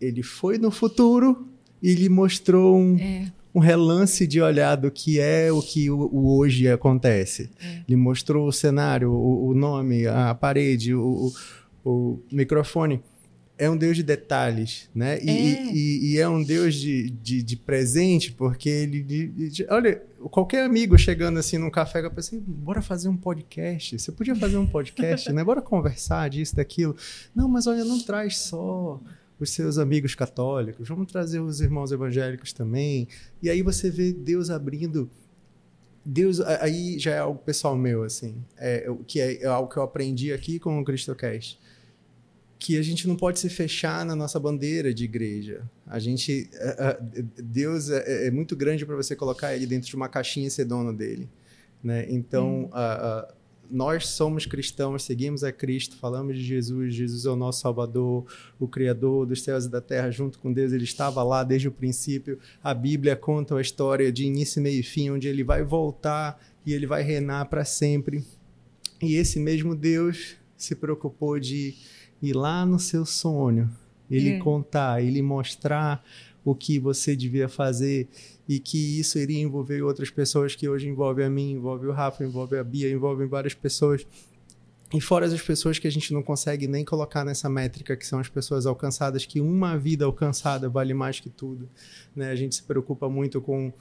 ele 0.00 0.22
foi 0.22 0.58
no 0.58 0.70
futuro 0.70 1.46
e 1.82 1.94
lhe 1.94 2.08
mostrou 2.08 2.76
um, 2.76 2.96
é. 2.98 3.32
um 3.54 3.60
relance 3.60 4.26
de 4.26 4.40
olhar 4.40 4.76
do 4.76 4.90
que 4.90 5.20
é 5.20 5.52
o 5.52 5.62
que 5.62 5.90
o, 5.90 5.98
o 6.12 6.36
hoje 6.36 6.68
acontece. 6.68 7.50
É. 7.62 7.82
Ele 7.86 7.96
mostrou 7.96 8.48
o 8.48 8.52
cenário, 8.52 9.12
o, 9.12 9.48
o 9.48 9.54
nome, 9.54 10.06
a 10.06 10.34
parede, 10.34 10.94
o, 10.94 11.32
o 11.84 12.18
microfone 12.30 13.00
é 13.60 13.68
um 13.68 13.76
Deus 13.76 13.94
de 13.94 14.02
detalhes, 14.02 14.88
né? 14.94 15.22
E 15.22 15.28
é, 15.28 15.72
e, 15.72 16.12
e 16.14 16.18
é 16.18 16.26
um 16.26 16.42
Deus 16.42 16.74
de, 16.74 17.10
de, 17.10 17.42
de, 17.42 17.56
presente, 17.58 18.32
porque 18.32 18.70
ele. 18.70 19.02
De, 19.02 19.50
de, 19.50 19.66
olha, 19.68 20.02
qualquer 20.30 20.64
amigo 20.64 20.96
chegando 20.96 21.38
assim 21.38 21.58
num 21.58 21.70
café, 21.70 22.02
eu 22.02 22.10
pensei, 22.10 22.40
bora 22.40 22.80
fazer 22.80 23.10
um 23.10 23.16
podcast. 23.18 23.98
Você 23.98 24.10
podia 24.12 24.34
fazer 24.34 24.56
um 24.56 24.66
podcast, 24.66 25.30
né? 25.30 25.44
Bora 25.44 25.60
conversar 25.60 26.30
disso, 26.30 26.56
daquilo. 26.56 26.96
Não, 27.34 27.46
mas 27.48 27.66
olha, 27.66 27.84
não 27.84 28.00
traz 28.00 28.38
só 28.38 28.98
os 29.38 29.50
seus 29.50 29.76
amigos 29.76 30.14
católicos, 30.14 30.88
vamos 30.88 31.12
trazer 31.12 31.40
os 31.40 31.60
irmãos 31.60 31.92
evangélicos 31.92 32.54
também. 32.54 33.08
E 33.42 33.50
aí 33.50 33.60
você 33.60 33.90
vê 33.90 34.10
Deus 34.10 34.48
abrindo. 34.48 35.10
Deus, 36.02 36.40
aí 36.40 36.98
já 36.98 37.10
é 37.10 37.18
algo 37.18 37.38
pessoal 37.40 37.76
meu, 37.76 38.04
assim, 38.04 38.42
é, 38.56 38.88
que 39.06 39.20
é, 39.20 39.42
é 39.42 39.46
algo 39.46 39.70
que 39.70 39.76
eu 39.76 39.82
aprendi 39.82 40.32
aqui 40.32 40.58
com 40.58 40.80
o 40.80 40.84
CristoCast 40.84 41.60
que 42.60 42.76
a 42.76 42.82
gente 42.82 43.08
não 43.08 43.16
pode 43.16 43.40
se 43.40 43.48
fechar 43.48 44.04
na 44.04 44.14
nossa 44.14 44.38
bandeira 44.38 44.92
de 44.92 45.04
igreja. 45.04 45.62
A 45.86 45.98
gente, 45.98 46.48
Deus 47.42 47.88
é, 47.88 48.26
é 48.26 48.30
muito 48.30 48.54
grande 48.54 48.84
para 48.84 48.94
você 48.94 49.16
colocar 49.16 49.56
ele 49.56 49.66
dentro 49.66 49.88
de 49.88 49.96
uma 49.96 50.10
caixinha 50.10 50.46
e 50.46 50.50
ser 50.50 50.66
dono 50.66 50.92
dele, 50.92 51.26
né? 51.82 52.06
Então, 52.10 52.66
hum. 52.66 53.32
nós 53.70 54.08
somos 54.08 54.44
cristãos, 54.44 55.04
seguimos 55.04 55.42
a 55.42 55.50
Cristo, 55.50 55.96
falamos 55.96 56.36
de 56.36 56.44
Jesus, 56.44 56.94
Jesus 56.94 57.24
é 57.24 57.30
o 57.30 57.34
nosso 57.34 57.62
Salvador, 57.62 58.26
o 58.58 58.68
Criador 58.68 59.24
dos 59.24 59.42
céus 59.42 59.64
e 59.64 59.70
da 59.70 59.80
terra, 59.80 60.10
junto 60.10 60.38
com 60.38 60.52
Deus, 60.52 60.70
ele 60.70 60.84
estava 60.84 61.22
lá 61.22 61.42
desde 61.42 61.66
o 61.66 61.72
princípio. 61.72 62.38
A 62.62 62.74
Bíblia 62.74 63.16
conta 63.16 63.56
a 63.56 63.60
história 63.62 64.12
de 64.12 64.26
início, 64.26 64.60
meio 64.60 64.80
e 64.80 64.82
fim, 64.82 65.08
onde 65.08 65.26
ele 65.26 65.42
vai 65.42 65.62
voltar 65.62 66.38
e 66.66 66.74
ele 66.74 66.86
vai 66.86 67.02
reinar 67.02 67.48
para 67.48 67.64
sempre. 67.64 68.22
E 69.00 69.14
esse 69.14 69.40
mesmo 69.40 69.74
Deus 69.74 70.36
se 70.58 70.74
preocupou 70.74 71.40
de 71.40 71.74
ir 72.22 72.34
lá 72.34 72.64
no 72.66 72.78
seu 72.78 73.04
sonho, 73.04 73.70
ele 74.10 74.30
é. 74.30 74.38
contar, 74.38 75.02
ele 75.02 75.22
mostrar 75.22 76.04
o 76.44 76.54
que 76.54 76.78
você 76.78 77.14
devia 77.14 77.48
fazer 77.48 78.08
e 78.48 78.58
que 78.58 78.98
isso 78.98 79.18
iria 79.18 79.40
envolver 79.40 79.82
outras 79.82 80.10
pessoas 80.10 80.56
que 80.56 80.68
hoje 80.68 80.88
envolve 80.88 81.22
a 81.22 81.30
mim, 81.30 81.52
envolve 81.52 81.86
o 81.86 81.92
Rafa, 81.92 82.24
envolve 82.24 82.56
a 82.56 82.64
Bia, 82.64 82.90
envolve 82.90 83.26
várias 83.26 83.54
pessoas. 83.54 84.06
E 84.92 85.00
fora 85.00 85.26
as 85.26 85.40
pessoas 85.40 85.78
que 85.78 85.86
a 85.86 85.90
gente 85.90 86.12
não 86.12 86.22
consegue 86.22 86.66
nem 86.66 86.84
colocar 86.84 87.24
nessa 87.24 87.48
métrica, 87.48 87.96
que 87.96 88.04
são 88.04 88.18
as 88.18 88.28
pessoas 88.28 88.66
alcançadas, 88.66 89.24
que 89.24 89.40
uma 89.40 89.78
vida 89.78 90.04
alcançada 90.04 90.68
vale 90.68 90.92
mais 90.92 91.20
que 91.20 91.30
tudo. 91.30 91.68
Né? 92.16 92.30
A 92.30 92.34
gente 92.34 92.56
se 92.56 92.62
preocupa 92.64 93.08
muito 93.08 93.40
com 93.40 93.68
uh, 93.68 93.72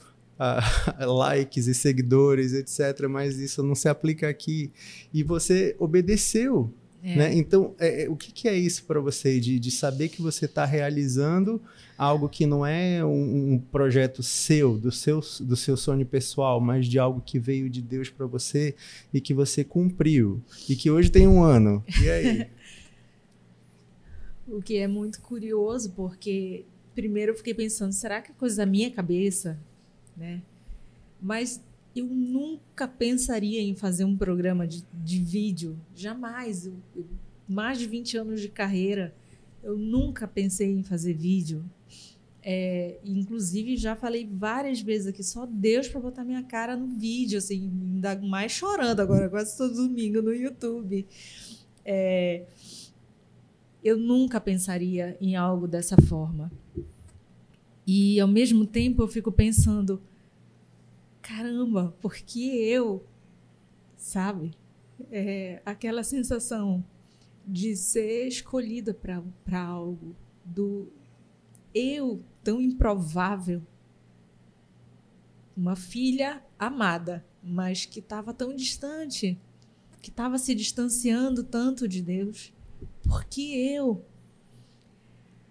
likes 1.18 1.66
e 1.66 1.74
seguidores, 1.74 2.54
etc., 2.54 3.08
mas 3.10 3.40
isso 3.40 3.64
não 3.64 3.74
se 3.74 3.90
aplica 3.90 4.30
aqui. 4.30 4.72
E 5.12 5.24
você 5.24 5.76
obedeceu 5.80 6.72
é. 7.04 7.16
Né? 7.16 7.36
Então, 7.36 7.76
é, 7.80 8.04
é, 8.04 8.10
o 8.10 8.16
que, 8.16 8.32
que, 8.32 8.48
é 8.48 8.56
isso 8.56 8.84
para 8.84 9.00
você, 9.00 9.40
de, 9.40 9.58
de, 9.58 9.72
saber 9.72 10.10
que 10.10 10.22
você 10.22 10.46
está 10.46 10.66
realizando 10.66 11.62
algo 11.98 12.28
que 12.28 12.46
não 12.46 12.66
é 12.66 13.04
um, 13.04 13.54
um, 13.54 13.58
projeto 13.58 14.22
seu, 14.22 14.78
do 14.78 14.92
seu, 14.92 15.22
do 15.42 15.56
seu 15.56 15.78
sonho 15.78 16.06
pessoal, 16.06 16.60
mas 16.60 16.88
de 16.88 17.00
algo 17.00 17.22
que 17.22 17.40
veio 17.40 17.70
de 17.70 17.82
Deus 17.82 18.10
para 18.10 18.26
você 18.26 18.76
e 19.14 19.22
que 19.22 19.34
você 19.34 19.64
cumpriu, 19.64 20.42
e 20.68 20.76
que 20.76 20.92
hoje 20.92 21.10
tem 21.10 21.26
um 21.26 21.42
ano. 21.42 21.84
E 22.02 22.10
aí? 22.10 22.50
o 24.48 24.62
que 24.62 24.78
é 24.78 24.88
muito 24.88 25.22
curioso, 25.22 25.92
porque 25.92 26.66
primeiro 26.94 27.32
eu 27.32 27.36
fiquei 27.36 27.54
pensando, 27.54 27.94
será 27.94 28.22
que 28.22 28.32
é 28.32 28.34
coisa 28.34 28.58
da 28.58 28.66
minha 28.66 28.92
cabeça? 28.92 29.58
Né? 30.18 30.42
Mas 31.22 31.62
eu 32.00 32.06
nunca 32.06 32.88
pensaria 32.88 33.62
em 33.62 33.76
fazer 33.76 34.06
um 34.06 34.16
programa 34.16 34.68
de, 34.68 34.86
de 34.94 35.20
vídeo, 35.20 35.78
jamais. 35.96 36.66
Eu, 36.66 36.74
eu, 36.96 37.06
mais 37.48 37.80
de 37.80 37.88
20 37.88 38.18
anos 38.18 38.42
de 38.42 38.50
carreira, 38.50 39.14
eu 39.64 39.78
nunca 39.78 40.28
pensei 40.28 40.72
em 40.72 40.84
fazer 40.84 41.14
vídeo. 41.14 41.64
É, 42.42 42.98
inclusive, 43.04 43.76
já 43.76 43.96
falei 43.96 44.28
várias 44.32 44.82
vezes 44.82 45.08
aqui, 45.08 45.24
só 45.24 45.46
Deus 45.46 45.88
para 45.88 46.00
botar 46.00 46.24
minha 46.24 46.44
cara 46.44 46.76
no 46.76 46.88
vídeo, 46.88 47.38
assim, 47.38 47.70
ainda 47.94 48.16
mais 48.16 48.52
chorando 48.52 49.02
agora, 49.02 49.30
quase 49.30 49.58
todo 49.58 49.74
domingo 49.76 50.22
no 50.22 50.34
YouTube. 50.34 51.06
É, 51.84 52.46
eu 53.84 53.98
nunca 53.98 54.40
pensaria 54.40 55.18
em 55.20 55.36
algo 55.36 55.68
dessa 55.68 55.98
forma. 56.04 56.52
E, 57.86 58.20
ao 58.20 58.28
mesmo 58.28 58.66
tempo, 58.66 59.02
eu 59.02 59.08
fico 59.08 59.32
pensando 59.32 60.02
caramba, 61.30 61.96
porque 62.02 62.40
eu, 62.40 63.06
sabe? 63.96 64.52
É, 65.12 65.62
aquela 65.64 66.04
sensação 66.04 66.84
de 67.46 67.76
ser 67.76 68.28
escolhida 68.28 68.96
para 68.96 69.64
algo, 69.64 70.16
do 70.44 70.92
eu 71.72 72.24
tão 72.44 72.60
improvável, 72.60 73.62
uma 75.56 75.76
filha 75.76 76.44
amada, 76.58 77.24
mas 77.44 77.86
que 77.86 78.00
estava 78.00 78.34
tão 78.34 78.56
distante, 78.56 79.40
que 80.02 80.10
estava 80.10 80.40
se 80.40 80.56
distanciando 80.56 81.44
tanto 81.44 81.88
de 81.88 82.02
Deus. 82.02 82.52
Porque 83.04 83.42
eu? 83.42 84.04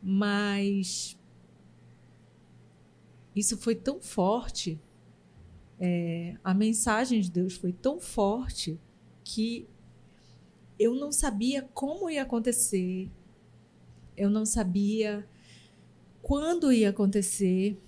Mas 0.03 1.16
isso 3.37 3.57
foi 3.57 3.76
tão 3.76 4.01
forte 4.01 4.81
é, 5.81 6.37
a 6.43 6.53
mensagem 6.53 7.20
de 7.20 7.31
Deus 7.31 7.55
foi 7.55 7.72
tão 7.72 8.01
forte 8.01 8.79
que 9.24 9.66
eu 10.79 10.95
não 10.95 11.12
sabia 11.12 11.68
como 11.74 12.09
ia 12.09 12.22
acontecer, 12.22 13.11
eu 14.16 14.31
não 14.31 14.45
sabia 14.45 15.26
quando 16.22 16.72
ia 16.72 16.91
acontecer, 16.91 17.79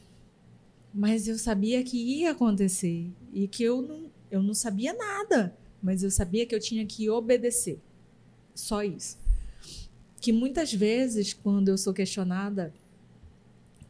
mas 0.92 1.28
eu 1.28 1.38
sabia 1.38 1.82
que 1.84 1.96
ia 1.96 2.32
acontecer 2.32 3.10
e 3.32 3.46
que 3.46 3.62
eu 3.62 3.82
não, 3.82 4.10
eu 4.30 4.42
não 4.42 4.54
sabia 4.54 4.92
nada, 4.92 5.56
mas 5.82 6.02
eu 6.02 6.10
sabia 6.10 6.46
que 6.46 6.54
eu 6.54 6.60
tinha 6.60 6.84
que 6.84 7.08
obedecer. 7.08 7.80
Só 8.54 8.82
isso. 8.82 9.18
Que 10.20 10.32
muitas 10.32 10.72
vezes, 10.72 11.32
quando 11.32 11.68
eu 11.68 11.78
sou 11.78 11.94
questionada, 11.94 12.74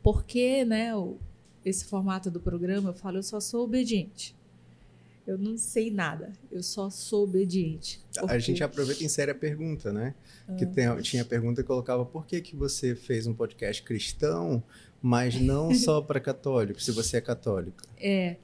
por 0.03 0.25
que 0.25 0.65
né, 0.65 0.93
esse 1.65 1.85
formato 1.85 2.31
do 2.31 2.41
programa, 2.41 2.91
eu 2.91 2.95
falo, 2.95 3.19
eu 3.19 3.23
só 3.23 3.41
sou 3.41 3.65
obediente. 3.65 4.35
Eu 5.27 5.39
não 5.39 5.57
sei 5.57 5.91
nada, 5.91 6.33
eu 6.51 6.63
só 6.63 6.91
sou 6.91 7.25
obediente. 7.25 8.01
Porque... 8.13 8.33
A 8.33 8.39
gente 8.39 8.65
aproveita 8.65 9.05
em 9.05 9.09
série 9.09 9.31
a 9.31 9.35
pergunta, 9.35 9.93
né? 9.93 10.15
Ah. 10.49 10.55
Que 10.55 10.67
tem, 10.67 10.85
tinha 11.03 11.23
a 11.23 11.27
pergunta 11.27 11.63
que 11.63 11.67
colocava 11.69 12.05
por 12.05 12.27
que, 12.27 12.41
que 12.41 12.57
você 12.57 12.95
fez 12.95 13.27
um 13.27 13.35
podcast 13.35 13.83
cristão, 13.83 14.63
mas 15.01 15.41
não 15.41 15.73
só 15.75 16.01
para 16.01 16.19
católicos, 16.19 16.85
se 16.85 16.91
você 16.91 17.19
é 17.19 17.21
católica. 17.21 17.85
É, 17.97 18.37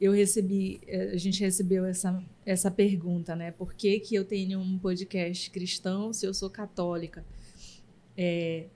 eu 0.00 0.12
recebi, 0.12 0.80
é, 0.86 1.10
a 1.12 1.16
gente 1.16 1.40
recebeu 1.40 1.84
essa, 1.84 2.22
essa 2.44 2.70
pergunta, 2.70 3.36
né? 3.36 3.52
Por 3.52 3.74
que, 3.74 4.00
que 4.00 4.14
eu 4.14 4.24
tenho 4.24 4.58
um 4.58 4.78
podcast 4.78 5.50
cristão 5.50 6.12
se 6.12 6.26
eu 6.26 6.34
sou 6.34 6.50
católica? 6.50 7.24
É, 8.16 8.66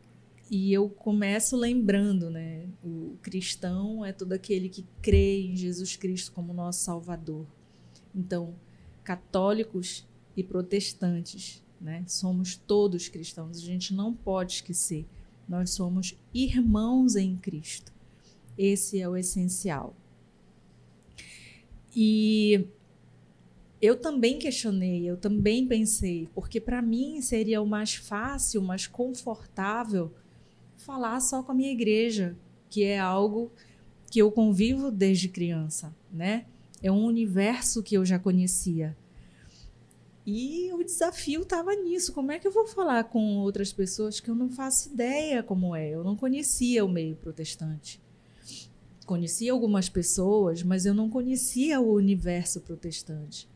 e 0.50 0.72
eu 0.72 0.88
começo 0.88 1.56
lembrando, 1.56 2.30
né? 2.30 2.66
O 2.82 3.16
cristão 3.20 4.04
é 4.04 4.12
todo 4.12 4.32
aquele 4.32 4.68
que 4.68 4.86
crê 5.02 5.42
em 5.42 5.56
Jesus 5.56 5.96
Cristo 5.96 6.32
como 6.32 6.54
nosso 6.54 6.80
Salvador. 6.84 7.46
Então, 8.14 8.54
católicos 9.04 10.06
e 10.36 10.42
protestantes, 10.42 11.62
né? 11.80 12.02
Somos 12.06 12.56
todos 12.56 13.08
cristãos. 13.08 13.58
A 13.58 13.60
gente 13.60 13.92
não 13.92 14.14
pode 14.14 14.54
esquecer. 14.54 15.06
Nós 15.46 15.70
somos 15.70 16.16
irmãos 16.32 17.14
em 17.14 17.36
Cristo. 17.36 17.92
Esse 18.56 19.00
é 19.00 19.08
o 19.08 19.16
essencial. 19.16 19.94
E 21.94 22.66
eu 23.80 23.96
também 23.96 24.38
questionei, 24.38 25.08
eu 25.08 25.16
também 25.16 25.66
pensei, 25.66 26.28
porque 26.34 26.60
para 26.60 26.82
mim 26.82 27.20
seria 27.20 27.60
o 27.60 27.66
mais 27.66 27.94
fácil, 27.94 28.62
mais 28.62 28.86
confortável 28.86 30.12
falar 30.88 31.20
só 31.20 31.42
com 31.42 31.52
a 31.52 31.54
minha 31.54 31.70
igreja, 31.70 32.34
que 32.70 32.82
é 32.82 32.98
algo 32.98 33.52
que 34.10 34.22
eu 34.22 34.32
convivo 34.32 34.90
desde 34.90 35.28
criança, 35.28 35.94
né? 36.10 36.46
É 36.82 36.90
um 36.90 37.04
universo 37.04 37.82
que 37.82 37.94
eu 37.94 38.06
já 38.06 38.18
conhecia. 38.18 38.96
E 40.24 40.72
o 40.72 40.82
desafio 40.82 41.42
estava 41.42 41.74
nisso. 41.74 42.14
Como 42.14 42.32
é 42.32 42.38
que 42.38 42.48
eu 42.48 42.52
vou 42.52 42.66
falar 42.66 43.04
com 43.04 43.36
outras 43.36 43.70
pessoas 43.70 44.18
que 44.18 44.30
eu 44.30 44.34
não 44.34 44.48
faço 44.48 44.88
ideia 44.88 45.42
como 45.42 45.76
é? 45.76 45.90
Eu 45.90 46.02
não 46.02 46.16
conhecia 46.16 46.82
o 46.82 46.88
meio 46.88 47.16
protestante. 47.16 48.00
Conhecia 49.04 49.52
algumas 49.52 49.90
pessoas, 49.90 50.62
mas 50.62 50.86
eu 50.86 50.94
não 50.94 51.10
conhecia 51.10 51.78
o 51.82 51.92
universo 51.92 52.62
protestante. 52.62 53.46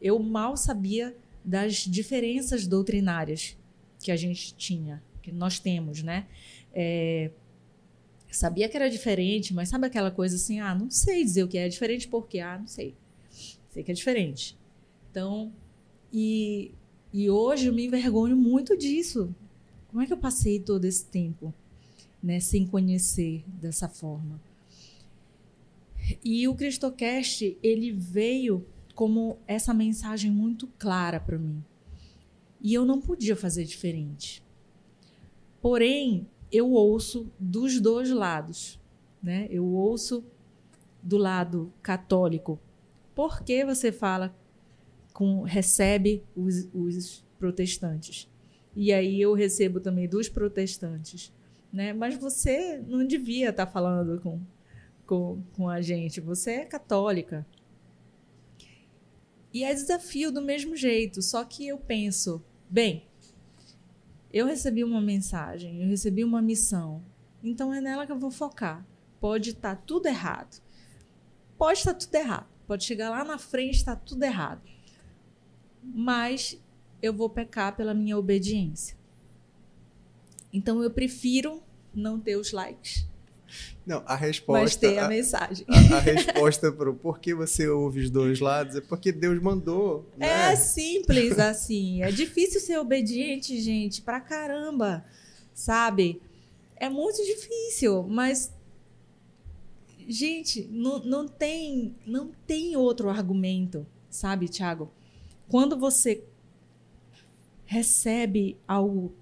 Eu 0.00 0.20
mal 0.20 0.56
sabia 0.56 1.16
das 1.44 1.78
diferenças 1.78 2.64
doutrinárias 2.64 3.56
que 4.00 4.12
a 4.12 4.16
gente 4.16 4.54
tinha, 4.54 5.02
que 5.20 5.32
nós 5.32 5.58
temos, 5.58 6.00
né? 6.00 6.26
É, 6.78 7.30
sabia 8.30 8.68
que 8.68 8.76
era 8.76 8.90
diferente, 8.90 9.54
mas 9.54 9.70
sabe 9.70 9.86
aquela 9.86 10.10
coisa 10.10 10.36
assim, 10.36 10.60
ah, 10.60 10.74
não 10.74 10.90
sei 10.90 11.24
dizer 11.24 11.42
o 11.42 11.48
que 11.48 11.56
é 11.56 11.66
diferente 11.68 12.06
porque, 12.06 12.38
ah, 12.38 12.58
não 12.58 12.66
sei. 12.66 12.94
Sei 13.70 13.82
que 13.82 13.90
é 13.90 13.94
diferente. 13.94 14.58
Então, 15.10 15.50
e, 16.12 16.72
e 17.12 17.30
hoje 17.30 17.68
eu 17.68 17.72
me 17.72 17.86
envergonho 17.86 18.36
muito 18.36 18.76
disso. 18.76 19.34
Como 19.88 20.02
é 20.02 20.06
que 20.06 20.12
eu 20.12 20.18
passei 20.18 20.60
todo 20.60 20.84
esse 20.84 21.06
tempo 21.06 21.54
né, 22.22 22.38
sem 22.40 22.66
conhecer 22.66 23.42
dessa 23.46 23.88
forma? 23.88 24.38
E 26.22 26.46
o 26.46 26.54
Cristocast, 26.54 27.56
ele 27.62 27.90
veio 27.90 28.66
como 28.94 29.38
essa 29.46 29.72
mensagem 29.72 30.30
muito 30.30 30.66
clara 30.78 31.18
para 31.18 31.38
mim. 31.38 31.64
E 32.60 32.74
eu 32.74 32.84
não 32.84 33.00
podia 33.00 33.34
fazer 33.34 33.64
diferente. 33.64 34.42
Porém, 35.60 36.26
eu 36.50 36.70
ouço 36.70 37.30
dos 37.38 37.80
dois 37.80 38.10
lados. 38.10 38.80
Né? 39.22 39.48
Eu 39.50 39.64
ouço 39.64 40.24
do 41.02 41.16
lado 41.16 41.72
católico. 41.82 42.58
Por 43.14 43.42
que 43.42 43.64
você 43.64 43.90
fala 43.90 44.34
com 45.12 45.42
recebe 45.42 46.22
os, 46.36 46.68
os 46.74 47.24
protestantes? 47.38 48.28
E 48.74 48.92
aí 48.92 49.20
eu 49.20 49.32
recebo 49.32 49.80
também 49.80 50.08
dos 50.08 50.28
protestantes. 50.28 51.32
Né? 51.72 51.92
Mas 51.92 52.16
você 52.16 52.78
não 52.86 53.06
devia 53.06 53.50
estar 53.50 53.66
tá 53.66 53.72
falando 53.72 54.20
com, 54.20 54.40
com, 55.06 55.42
com 55.54 55.68
a 55.68 55.80
gente. 55.80 56.20
Você 56.20 56.52
é 56.52 56.64
católica. 56.64 57.46
E 59.52 59.64
é 59.64 59.72
desafio 59.72 60.30
do 60.30 60.42
mesmo 60.42 60.76
jeito. 60.76 61.22
Só 61.22 61.42
que 61.44 61.66
eu 61.66 61.78
penso, 61.78 62.44
bem, 62.68 63.06
eu 64.36 64.44
recebi 64.44 64.84
uma 64.84 65.00
mensagem, 65.00 65.82
eu 65.82 65.88
recebi 65.88 66.22
uma 66.22 66.42
missão. 66.42 67.02
Então 67.42 67.72
é 67.72 67.80
nela 67.80 68.04
que 68.04 68.12
eu 68.12 68.18
vou 68.18 68.30
focar. 68.30 68.86
Pode 69.18 69.50
estar 69.50 69.76
tá 69.76 69.82
tudo 69.86 70.08
errado. 70.08 70.62
Pode 71.56 71.78
estar 71.78 71.94
tá 71.94 72.00
tudo 72.00 72.14
errado. 72.16 72.46
Pode 72.66 72.84
chegar 72.84 73.08
lá 73.08 73.24
na 73.24 73.38
frente 73.38 73.76
estar 73.76 73.96
tá 73.96 74.02
tudo 74.04 74.22
errado. 74.22 74.60
Mas 75.82 76.62
eu 77.00 77.14
vou 77.14 77.30
pecar 77.30 77.74
pela 77.74 77.94
minha 77.94 78.18
obediência. 78.18 78.94
Então 80.52 80.82
eu 80.82 80.90
prefiro 80.90 81.62
não 81.94 82.20
ter 82.20 82.36
os 82.36 82.52
likes. 82.52 83.08
Não, 83.86 84.02
a 84.04 84.16
resposta. 84.16 84.62
Mas 84.62 84.76
ter 84.76 84.98
a, 84.98 85.06
a 85.06 85.08
mensagem. 85.08 85.64
A, 85.68 85.96
a 85.96 86.00
resposta 86.00 86.72
para 86.72 86.90
o 86.90 86.94
porquê 86.94 87.34
você 87.34 87.68
ouve 87.68 88.00
os 88.00 88.10
dois 88.10 88.40
lados 88.40 88.74
é 88.74 88.80
porque 88.80 89.12
Deus 89.12 89.40
mandou. 89.40 90.04
Né? 90.16 90.52
É 90.52 90.56
simples 90.56 91.38
assim. 91.38 92.02
É 92.02 92.10
difícil 92.10 92.60
ser 92.60 92.78
obediente, 92.78 93.60
gente, 93.60 94.02
pra 94.02 94.20
caramba. 94.20 95.04
Sabe? 95.54 96.20
É 96.74 96.88
muito 96.88 97.24
difícil, 97.24 98.02
mas. 98.02 98.52
Gente, 100.08 100.68
não, 100.70 101.00
não, 101.00 101.26
tem, 101.26 101.96
não 102.06 102.30
tem 102.46 102.76
outro 102.76 103.08
argumento, 103.08 103.84
sabe, 104.08 104.48
Tiago? 104.48 104.92
Quando 105.48 105.76
você 105.76 106.22
recebe 107.64 108.56
algo 108.66 109.12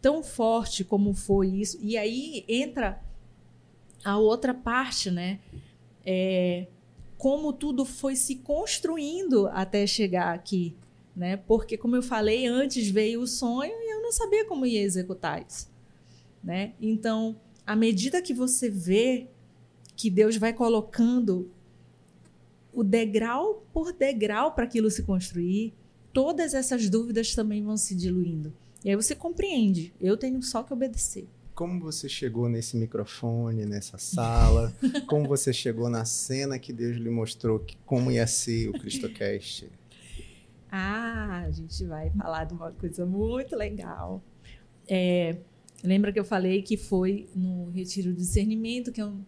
tão 0.00 0.22
forte 0.22 0.84
como 0.84 1.14
foi 1.14 1.48
isso, 1.48 1.78
e 1.82 1.96
aí 1.96 2.44
entra 2.48 3.02
a 4.04 4.18
outra 4.18 4.52
parte, 4.52 5.10
né? 5.10 5.40
É, 6.04 6.66
como 7.16 7.52
tudo 7.52 7.84
foi 7.84 8.16
se 8.16 8.36
construindo 8.36 9.48
até 9.48 9.86
chegar 9.86 10.34
aqui, 10.34 10.76
né? 11.16 11.38
Porque 11.38 11.78
como 11.78 11.96
eu 11.96 12.02
falei 12.02 12.46
antes 12.46 12.90
veio 12.90 13.22
o 13.22 13.26
sonho 13.26 13.72
e 13.72 13.94
eu 13.94 14.02
não 14.02 14.12
sabia 14.12 14.44
como 14.44 14.66
ia 14.66 14.82
executar 14.82 15.44
isso, 15.46 15.70
né? 16.42 16.74
Então, 16.80 17.40
à 17.66 17.74
medida 17.74 18.20
que 18.20 18.34
você 18.34 18.68
vê 18.68 19.28
que 19.96 20.10
Deus 20.10 20.36
vai 20.36 20.52
colocando 20.52 21.50
o 22.72 22.82
degrau 22.82 23.64
por 23.72 23.92
degrau 23.92 24.52
para 24.52 24.64
aquilo 24.64 24.90
se 24.90 25.04
construir, 25.04 25.72
todas 26.12 26.52
essas 26.52 26.90
dúvidas 26.90 27.34
também 27.34 27.62
vão 27.62 27.76
se 27.76 27.94
diluindo. 27.94 28.52
E 28.84 28.90
aí 28.90 28.96
você 28.96 29.14
compreende, 29.14 29.94
eu 30.00 30.16
tenho 30.16 30.42
só 30.42 30.62
que 30.62 30.72
obedecer 30.72 31.26
como 31.54 31.80
você 31.80 32.08
chegou 32.08 32.48
nesse 32.48 32.76
microfone, 32.76 33.64
nessa 33.64 33.96
sala? 33.96 34.74
como 35.06 35.28
você 35.28 35.52
chegou 35.52 35.88
na 35.88 36.04
cena 36.04 36.58
que 36.58 36.72
Deus 36.72 36.96
lhe 36.96 37.10
mostrou 37.10 37.60
que, 37.60 37.76
como 37.86 38.10
ia 38.10 38.26
ser 38.26 38.68
o 38.68 38.72
CristoCast? 38.72 39.70
Ah, 40.70 41.44
a 41.46 41.50
gente 41.52 41.84
vai 41.84 42.10
falar 42.10 42.44
de 42.44 42.54
uma 42.54 42.72
coisa 42.72 43.06
muito 43.06 43.54
legal. 43.54 44.20
É, 44.88 45.36
lembra 45.82 46.12
que 46.12 46.18
eu 46.18 46.24
falei 46.24 46.62
que 46.62 46.76
foi 46.76 47.28
no 47.34 47.70
Retiro 47.70 48.10
do 48.10 48.16
Discernimento, 48.16 48.90
que 48.90 49.00
é, 49.00 49.06
um, 49.06 49.22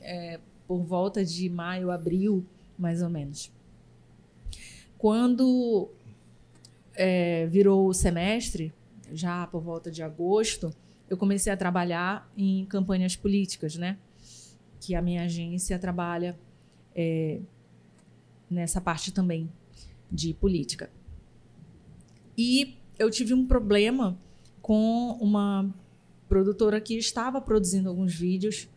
é 0.00 0.40
por 0.68 0.84
volta 0.84 1.24
de 1.24 1.48
maio, 1.48 1.90
abril, 1.90 2.46
mais 2.78 3.02
ou 3.02 3.10
menos. 3.10 3.50
Quando 4.96 5.90
é, 6.94 7.46
virou 7.46 7.88
o 7.88 7.94
semestre, 7.94 8.72
já 9.12 9.46
por 9.48 9.60
volta 9.60 9.90
de 9.90 10.02
agosto, 10.02 10.72
eu 11.08 11.16
comecei 11.16 11.52
a 11.52 11.56
trabalhar 11.56 12.30
em 12.36 12.64
campanhas 12.66 13.16
políticas, 13.16 13.76
né? 13.76 13.98
Que 14.80 14.94
a 14.94 15.02
minha 15.02 15.24
agência 15.24 15.78
trabalha 15.78 16.38
é, 16.94 17.40
nessa 18.50 18.80
parte 18.80 19.12
também 19.12 19.50
de 20.10 20.34
política. 20.34 20.90
E 22.36 22.76
eu 22.98 23.10
tive 23.10 23.34
um 23.34 23.46
problema 23.46 24.18
com 24.60 25.18
uma 25.20 25.72
produtora 26.28 26.80
que 26.80 26.94
estava 26.94 27.40
produzindo 27.40 27.88
alguns 27.88 28.14
vídeos 28.14 28.68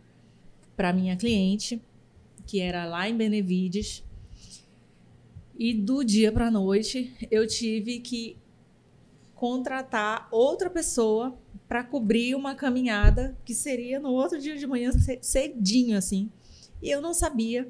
para 0.75 0.93
minha 0.93 1.17
cliente, 1.17 1.81
que 2.45 2.59
era 2.59 2.85
lá 2.85 3.09
em 3.09 3.15
Benevides. 3.15 4.03
E 5.57 5.73
do 5.73 6.03
dia 6.03 6.31
para 6.31 6.47
a 6.47 6.51
noite 6.51 7.13
eu 7.29 7.45
tive 7.45 7.99
que 7.99 8.37
contratar 9.35 10.27
outra 10.31 10.69
pessoa 10.69 11.37
para 11.71 11.85
cobrir 11.85 12.35
uma 12.35 12.53
caminhada 12.53 13.33
que 13.45 13.55
seria 13.55 13.97
no 13.97 14.09
outro 14.09 14.37
dia 14.37 14.57
de 14.57 14.67
manhã 14.67 14.91
cedinho 15.21 15.97
assim. 15.97 16.29
E 16.81 16.89
eu 16.89 16.99
não 16.99 17.13
sabia 17.13 17.65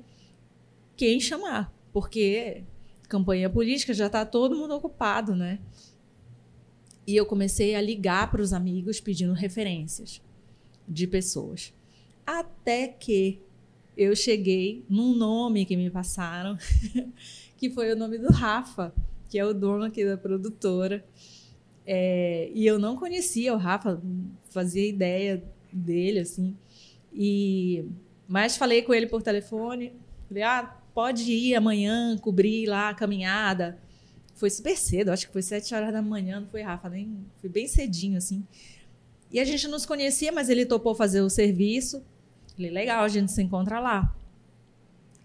quem 0.98 1.20
chamar, 1.20 1.72
porque 1.94 2.64
campanha 3.08 3.48
política 3.48 3.94
já 3.94 4.08
está 4.08 4.26
todo 4.26 4.56
mundo 4.56 4.74
ocupado, 4.74 5.36
né? 5.36 5.60
E 7.06 7.16
eu 7.16 7.28
comecei 7.28 7.76
a 7.76 7.82
ligar 7.82 8.32
para 8.32 8.42
os 8.42 8.54
amigos 8.54 9.00
pedindo 9.00 9.34
referências 9.34 10.20
de 10.88 11.06
pessoas. 11.06 11.72
Até 12.26 12.88
que 12.88 13.40
eu 13.96 14.16
cheguei 14.16 14.84
num 14.90 15.14
nome 15.14 15.64
que 15.64 15.78
me 15.78 15.92
passaram, 15.92 16.58
que 17.56 17.70
foi 17.70 17.94
o 17.94 17.96
nome 17.96 18.18
do 18.18 18.32
Rafa, 18.32 18.92
que 19.30 19.38
é 19.38 19.46
o 19.46 19.54
dono 19.54 19.84
aqui 19.84 20.04
da 20.04 20.18
produtora. 20.18 21.06
É, 21.86 22.50
e 22.54 22.66
eu 22.66 22.78
não 22.78 22.96
conhecia 22.96 23.54
o 23.54 23.58
Rafa, 23.58 24.02
fazia 24.50 24.88
ideia 24.88 25.44
dele, 25.72 26.20
assim. 26.20 26.56
E, 27.14 27.86
mas 28.28 28.58
falei 28.58 28.82
com 28.82 28.94
ele 28.94 29.08
por 29.08 29.22
telefone. 29.22 29.94
Falei, 30.28 30.44
ah, 30.44 30.78
pode 30.94 31.32
ir 31.32 31.56
amanhã 31.56 32.18
cobrir 32.18 32.68
lá 32.68 32.90
a 32.90 32.94
caminhada. 32.94 33.78
Foi 34.36 34.50
super 34.50 34.76
cedo, 34.76 35.10
acho 35.10 35.28
que 35.28 35.34
foi 35.34 35.42
sete 35.42 35.76
horas 35.76 35.92
da 35.94 36.02
manhã, 36.02 36.40
não 36.40 36.48
foi, 36.48 36.62
Rafa? 36.62 36.90
Nem, 36.90 37.26
foi 37.40 37.50
bem 37.50 37.68
cedinho, 37.68 38.18
assim. 38.18 38.46
E 39.32 39.40
a 39.40 39.46
gente 39.46 39.68
não 39.68 39.78
se 39.78 39.88
conhecia, 39.88 40.32
mas 40.32 40.50
ele 40.50 40.66
topou 40.66 40.96
fazer 40.96 41.22
o 41.22 41.30
serviço. 41.30 42.04
Falei, 42.56 42.72
legal, 42.72 43.04
a 43.04 43.08
gente 43.08 43.32
se 43.32 43.42
encontra 43.42 43.80
lá. 43.80 44.16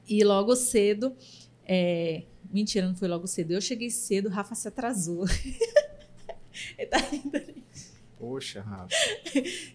E 0.08 0.22
logo 0.22 0.54
cedo, 0.54 1.14
é... 1.64 2.22
mentira, 2.52 2.86
não 2.86 2.94
foi 2.94 3.08
logo 3.08 3.26
cedo. 3.26 3.52
Eu 3.52 3.60
cheguei 3.60 3.90
cedo, 3.90 4.26
o 4.26 4.30
Rafa 4.30 4.54
se 4.54 4.68
atrasou. 4.68 5.24
Ele 6.78 6.88
tá 6.88 6.98
rindo 6.98 7.36
ali. 7.36 7.64
Poxa, 8.18 8.62
Rafa. 8.62 8.88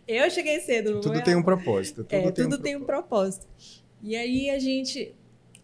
eu 0.08 0.30
cheguei 0.30 0.60
cedo. 0.62 1.00
Tudo 1.00 1.24
tem 1.24 1.36
um 1.36 1.44
propósito. 1.44 2.04
Tudo, 2.04 2.16
é, 2.16 2.32
tem, 2.32 2.44
tudo 2.44 2.56
um 2.56 2.62
tem 2.62 2.76
um 2.76 2.84
propósito. 2.84 3.48
E 4.02 4.16
aí 4.16 4.50
a 4.50 4.60
gente. 4.60 5.14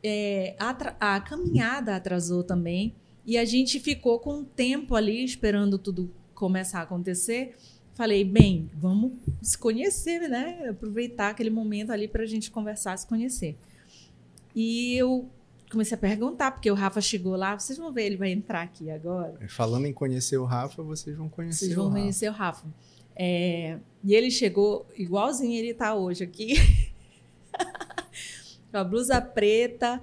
É, 0.03 0.55
a, 0.59 1.15
a 1.15 1.21
caminhada 1.21 1.95
atrasou 1.95 2.43
também. 2.43 2.95
E 3.25 3.37
a 3.37 3.43
gente 3.43 3.79
ficou 3.79 4.19
com 4.19 4.37
um 4.37 4.43
tempo 4.45 4.95
ali 4.95 5.23
esperando 5.23 5.77
tudo 5.77 6.09
começar 6.33 6.79
a 6.79 6.83
acontecer. 6.83 7.55
Falei, 7.93 8.23
bem, 8.23 8.69
vamos 8.75 9.13
se 9.41 9.57
conhecer, 9.57 10.29
né? 10.29 10.69
Aproveitar 10.69 11.29
aquele 11.29 11.49
momento 11.49 11.91
ali 11.91 12.07
para 12.07 12.23
a 12.23 12.27
gente 12.27 12.51
conversar, 12.51 12.95
se 12.95 13.07
conhecer. 13.07 13.57
E 14.55 14.95
eu 14.95 15.29
comecei 15.69 15.95
a 15.95 15.99
perguntar, 15.99 16.51
porque 16.51 16.69
o 16.71 16.73
Rafa 16.73 17.01
chegou 17.01 17.35
lá, 17.35 17.57
vocês 17.57 17.77
vão 17.77 17.91
ver, 17.91 18.05
ele 18.05 18.17
vai 18.17 18.31
entrar 18.31 18.61
aqui 18.61 18.89
agora. 18.89 19.35
É, 19.39 19.47
falando 19.47 19.85
em 19.85 19.93
conhecer 19.93 20.37
o 20.37 20.45
Rafa, 20.45 20.81
vocês 20.81 21.15
vão 21.15 21.27
conhecer 21.29 21.65
vocês 21.65 21.75
vão 21.75 21.85
o 21.85 21.87
Rafa. 21.89 21.99
conhecer 21.99 22.29
o 22.29 22.33
Rafa. 22.33 22.67
É, 23.15 23.79
e 24.03 24.13
ele 24.13 24.29
chegou 24.29 24.85
igualzinho 24.95 25.57
ele 25.57 25.71
está 25.71 25.95
hoje 25.95 26.23
aqui. 26.23 26.55
com 28.71 28.77
a 28.77 28.83
blusa 28.83 29.19
preta, 29.21 30.01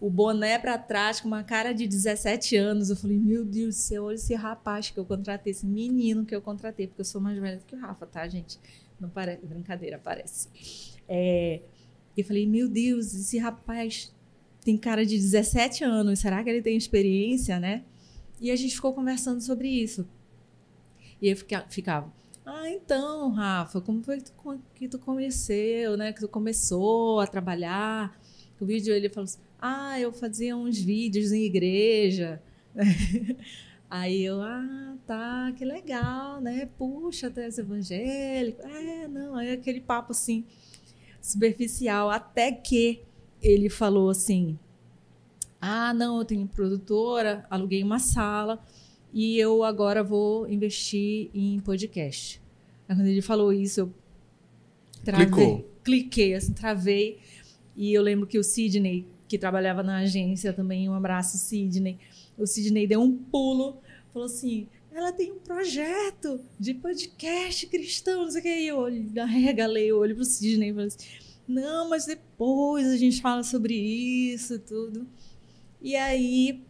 o 0.00 0.10
boné 0.10 0.58
para 0.58 0.78
trás, 0.78 1.20
com 1.20 1.28
uma 1.28 1.42
cara 1.42 1.72
de 1.72 1.86
17 1.86 2.56
anos. 2.56 2.90
Eu 2.90 2.96
falei, 2.96 3.18
meu 3.18 3.44
Deus 3.44 3.76
do 3.76 3.80
céu, 3.80 4.04
olha 4.04 4.14
esse 4.14 4.34
rapaz 4.34 4.90
que 4.90 4.98
eu 4.98 5.04
contratei, 5.04 5.52
esse 5.52 5.66
menino 5.66 6.24
que 6.24 6.34
eu 6.34 6.42
contratei, 6.42 6.86
porque 6.86 7.00
eu 7.00 7.04
sou 7.04 7.20
mais 7.20 7.38
velha 7.38 7.58
do 7.58 7.64
que 7.64 7.74
o 7.74 7.78
Rafa, 7.78 8.06
tá, 8.06 8.26
gente? 8.28 8.58
Não 9.00 9.08
parece, 9.08 9.46
brincadeira, 9.46 10.00
parece. 10.02 10.48
É, 11.08 11.60
eu 12.16 12.24
falei, 12.24 12.46
meu 12.46 12.68
Deus, 12.68 13.14
esse 13.14 13.38
rapaz 13.38 14.12
tem 14.68 14.76
cara 14.76 15.06
de 15.06 15.16
17 15.16 15.82
anos, 15.82 16.18
será 16.18 16.44
que 16.44 16.50
ele 16.50 16.60
tem 16.60 16.76
experiência, 16.76 17.58
né? 17.58 17.84
E 18.38 18.50
a 18.50 18.56
gente 18.56 18.74
ficou 18.74 18.92
conversando 18.92 19.40
sobre 19.40 19.66
isso. 19.66 20.06
E 21.22 21.28
eu 21.30 21.36
ficava, 21.70 22.12
ah, 22.44 22.68
então, 22.68 23.30
Rafa, 23.30 23.80
como 23.80 24.02
foi 24.02 24.22
que 24.74 24.86
tu 24.86 24.98
conheceu, 24.98 25.96
né? 25.96 26.12
Que 26.12 26.20
tu 26.20 26.28
começou 26.28 27.18
a 27.18 27.26
trabalhar. 27.26 28.20
O 28.60 28.66
vídeo 28.66 28.92
ele 28.92 29.08
falou 29.08 29.24
assim, 29.24 29.38
ah, 29.58 29.98
eu 29.98 30.12
fazia 30.12 30.54
uns 30.54 30.78
vídeos 30.78 31.32
em 31.32 31.44
igreja. 31.44 32.42
Aí 33.88 34.22
eu, 34.22 34.42
ah, 34.42 34.96
tá, 35.06 35.50
que 35.56 35.64
legal, 35.64 36.42
né? 36.42 36.68
Puxa, 36.76 37.30
tu 37.30 37.40
és 37.40 37.56
evangélico. 37.56 38.60
É, 38.60 39.08
não, 39.08 39.34
aí 39.34 39.50
aquele 39.50 39.80
papo 39.80 40.12
assim, 40.12 40.44
superficial, 41.22 42.10
até 42.10 42.52
que 42.52 43.07
ele 43.42 43.68
falou 43.68 44.10
assim: 44.10 44.58
Ah, 45.60 45.92
não, 45.94 46.18
eu 46.18 46.24
tenho 46.24 46.46
produtora, 46.46 47.46
aluguei 47.50 47.82
uma 47.82 47.98
sala 47.98 48.64
e 49.12 49.38
eu 49.38 49.64
agora 49.64 50.02
vou 50.02 50.48
investir 50.48 51.30
em 51.32 51.60
podcast. 51.60 52.40
Aí, 52.88 52.96
quando 52.96 53.06
ele 53.06 53.22
falou 53.22 53.52
isso, 53.52 53.80
eu 53.80 53.94
travei, 55.04 55.26
Clicou. 55.26 55.70
cliquei, 55.84 56.34
assim, 56.34 56.52
travei. 56.52 57.18
E 57.76 57.92
eu 57.92 58.02
lembro 58.02 58.26
que 58.26 58.38
o 58.38 58.44
Sidney, 58.44 59.06
que 59.28 59.38
trabalhava 59.38 59.82
na 59.82 59.98
agência 59.98 60.52
também, 60.52 60.88
um 60.88 60.94
abraço, 60.94 61.38
Sidney. 61.38 61.98
O 62.36 62.46
Sidney 62.46 62.86
deu 62.86 63.00
um 63.00 63.16
pulo, 63.16 63.78
falou 64.12 64.26
assim: 64.26 64.66
ela 64.92 65.12
tem 65.12 65.32
um 65.32 65.38
projeto 65.38 66.40
de 66.58 66.74
podcast 66.74 67.66
cristão, 67.68 68.24
não 68.24 68.30
sei 68.30 68.40
o 68.40 68.42
que. 68.42 68.48
E 68.48 68.66
eu 68.68 69.22
arregalei 69.22 69.92
o 69.92 69.98
olho 69.98 70.14
pro 70.16 70.24
Sidney 70.24 70.70
e 70.70 70.72
falei 70.72 70.88
assim 70.88 71.27
não, 71.48 71.88
mas 71.88 72.04
depois 72.04 72.86
a 72.86 72.96
gente 72.96 73.22
fala 73.22 73.42
sobre 73.42 73.74
isso 73.74 74.58
tudo. 74.58 75.06
E 75.80 75.96
aí, 75.96 76.62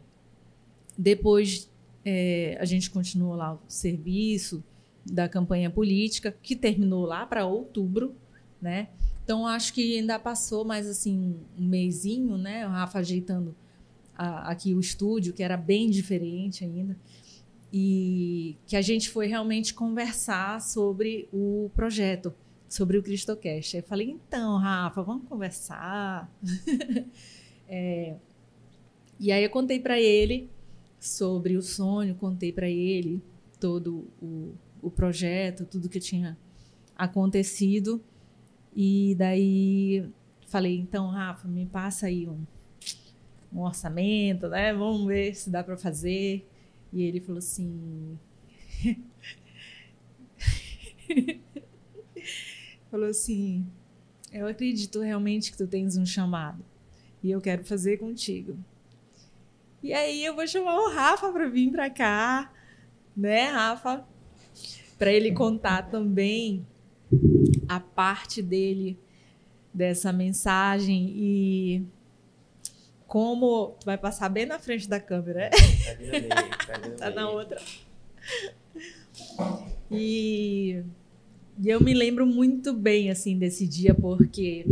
depois 0.96 1.68
é, 2.04 2.56
a 2.60 2.64
gente 2.64 2.88
continuou 2.88 3.34
lá 3.34 3.54
o 3.54 3.60
serviço 3.66 4.62
da 5.04 5.28
campanha 5.28 5.68
política, 5.68 6.30
que 6.42 6.54
terminou 6.54 7.04
lá 7.04 7.26
para 7.26 7.44
outubro, 7.44 8.14
né? 8.62 8.88
Então, 9.24 9.46
acho 9.46 9.74
que 9.74 9.98
ainda 9.98 10.18
passou 10.18 10.64
mais 10.64 10.86
assim 10.86 11.36
um 11.58 11.66
mêsinho, 11.66 12.38
né? 12.38 12.66
O 12.66 12.70
Rafa 12.70 13.00
ajeitando 13.00 13.56
a, 14.16 14.50
aqui 14.50 14.74
o 14.74 14.80
estúdio, 14.80 15.32
que 15.32 15.42
era 15.42 15.56
bem 15.56 15.90
diferente 15.90 16.64
ainda. 16.64 16.96
E 17.72 18.56
que 18.66 18.76
a 18.76 18.80
gente 18.80 19.10
foi 19.10 19.26
realmente 19.26 19.74
conversar 19.74 20.60
sobre 20.60 21.28
o 21.32 21.70
projeto 21.74 22.32
sobre 22.68 22.98
o 22.98 23.02
CristoCast. 23.02 23.76
Aí 23.76 23.82
eu 23.82 23.86
falei, 23.86 24.10
então, 24.10 24.58
Rafa, 24.58 25.02
vamos 25.02 25.26
conversar. 25.28 26.30
é, 27.68 28.16
e 29.18 29.32
aí 29.32 29.42
eu 29.42 29.50
contei 29.50 29.80
para 29.80 30.00
ele 30.00 30.50
sobre 31.00 31.56
o 31.56 31.62
sonho, 31.62 32.14
contei 32.14 32.52
para 32.52 32.68
ele 32.68 33.22
todo 33.58 34.06
o, 34.20 34.52
o 34.82 34.90
projeto, 34.90 35.64
tudo 35.64 35.88
que 35.88 35.98
tinha 35.98 36.36
acontecido. 36.96 38.02
E 38.76 39.14
daí 39.18 40.08
falei, 40.46 40.78
então, 40.78 41.08
Rafa, 41.08 41.48
me 41.48 41.66
passa 41.66 42.06
aí 42.06 42.28
um, 42.28 42.44
um 43.52 43.60
orçamento, 43.60 44.48
né? 44.48 44.72
Vamos 44.74 45.06
ver 45.06 45.34
se 45.34 45.50
dá 45.50 45.64
para 45.64 45.76
fazer. 45.76 46.46
E 46.92 47.02
ele 47.02 47.20
falou 47.20 47.38
assim. 47.38 48.18
falou 52.90 53.08
assim: 53.08 53.66
Eu 54.32 54.46
acredito 54.46 55.00
realmente 55.00 55.50
que 55.50 55.58
tu 55.58 55.66
tens 55.66 55.96
um 55.96 56.06
chamado 56.06 56.64
e 57.22 57.30
eu 57.30 57.40
quero 57.40 57.64
fazer 57.64 57.98
contigo. 57.98 58.56
E 59.82 59.92
aí 59.92 60.24
eu 60.24 60.34
vou 60.34 60.46
chamar 60.46 60.76
o 60.76 60.90
Rafa 60.90 61.30
para 61.32 61.48
vir 61.48 61.70
para 61.70 61.88
cá, 61.88 62.52
né, 63.16 63.44
Rafa? 63.44 64.04
Para 64.98 65.12
ele 65.12 65.32
contar 65.32 65.88
também 65.88 66.66
a 67.68 67.78
parte 67.78 68.42
dele 68.42 68.98
dessa 69.72 70.12
mensagem 70.12 71.12
e 71.16 71.86
como 73.06 73.76
tu 73.80 73.86
vai 73.86 73.96
passar 73.96 74.28
bem 74.28 74.44
na 74.44 74.58
frente 74.58 74.88
da 74.88 75.00
câmera. 75.00 75.50
Tá, 76.66 76.78
tá 76.98 77.10
na 77.10 77.30
outra. 77.30 77.60
E 79.90 80.82
e 81.60 81.68
eu 81.68 81.80
me 81.80 81.92
lembro 81.92 82.26
muito 82.26 82.72
bem 82.72 83.10
assim 83.10 83.38
desse 83.38 83.66
dia 83.66 83.94
porque 83.94 84.64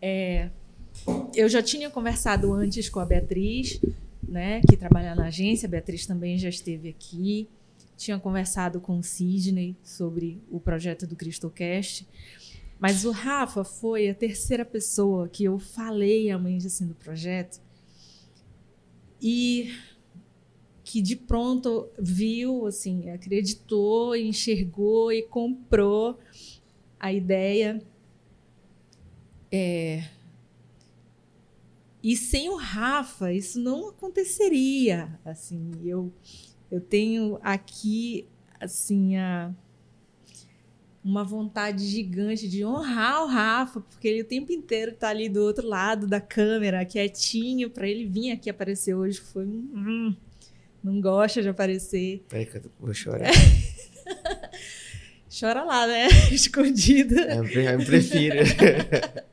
é, 0.00 0.50
eu 1.34 1.48
já 1.48 1.62
tinha 1.62 1.90
conversado 1.90 2.52
antes 2.52 2.88
com 2.88 3.00
a 3.00 3.04
Beatriz, 3.04 3.80
né, 4.22 4.60
que 4.68 4.76
trabalha 4.76 5.14
na 5.14 5.26
agência. 5.26 5.66
A 5.66 5.70
Beatriz 5.70 6.06
também 6.06 6.38
já 6.38 6.48
esteve 6.48 6.88
aqui. 6.88 7.48
Tinha 7.96 8.18
conversado 8.18 8.80
com 8.80 8.98
o 8.98 9.02
Sidney 9.02 9.76
sobre 9.82 10.42
o 10.50 10.60
projeto 10.60 11.06
do 11.06 11.16
CristoCast. 11.16 12.06
Mas 12.78 13.04
o 13.04 13.10
Rafa 13.10 13.64
foi 13.64 14.08
a 14.08 14.14
terceira 14.14 14.64
pessoa 14.64 15.28
que 15.28 15.44
eu 15.44 15.58
falei 15.58 16.30
a 16.30 16.38
mãe 16.38 16.58
assim 16.58 16.86
do 16.86 16.94
projeto. 16.94 17.60
E 19.20 19.72
que 20.86 21.02
de 21.02 21.16
pronto 21.16 21.90
viu, 21.98 22.64
assim, 22.64 23.10
acreditou, 23.10 24.14
enxergou 24.14 25.10
e 25.10 25.20
comprou 25.20 26.16
a 26.98 27.12
ideia. 27.12 27.82
É... 29.50 30.08
E 32.00 32.16
sem 32.16 32.48
o 32.50 32.54
Rafa, 32.54 33.32
isso 33.32 33.58
não 33.58 33.88
aconteceria. 33.88 35.18
Assim, 35.24 35.72
eu, 35.84 36.12
eu 36.70 36.80
tenho 36.80 37.36
aqui 37.42 38.28
assim 38.60 39.16
a 39.16 39.52
uma 41.02 41.24
vontade 41.24 41.84
gigante 41.84 42.48
de 42.48 42.64
honrar 42.64 43.24
o 43.24 43.26
Rafa, 43.26 43.80
porque 43.80 44.06
ele 44.06 44.22
o 44.22 44.24
tempo 44.24 44.52
inteiro 44.52 44.92
está 44.92 45.08
ali 45.08 45.28
do 45.28 45.40
outro 45.42 45.66
lado 45.66 46.06
da 46.06 46.20
câmera, 46.20 46.84
quietinho, 46.84 47.70
para 47.70 47.88
ele 47.88 48.06
vir 48.06 48.30
aqui 48.30 48.48
aparecer 48.48 48.94
hoje 48.94 49.20
foi 49.20 49.46
um, 49.46 49.70
hum, 49.74 50.16
não 50.86 51.00
gosta 51.00 51.42
de 51.42 51.48
aparecer. 51.48 52.24
Peraí 52.28 52.46
que 52.46 52.58
eu 52.58 52.62
vou 52.78 52.94
chorar. 52.94 53.32
Chora 55.28 55.64
lá, 55.64 55.84
né? 55.84 56.06
Escondido. 56.30 57.18
É, 57.18 57.38
eu 57.74 57.84
prefiro. 57.84 58.36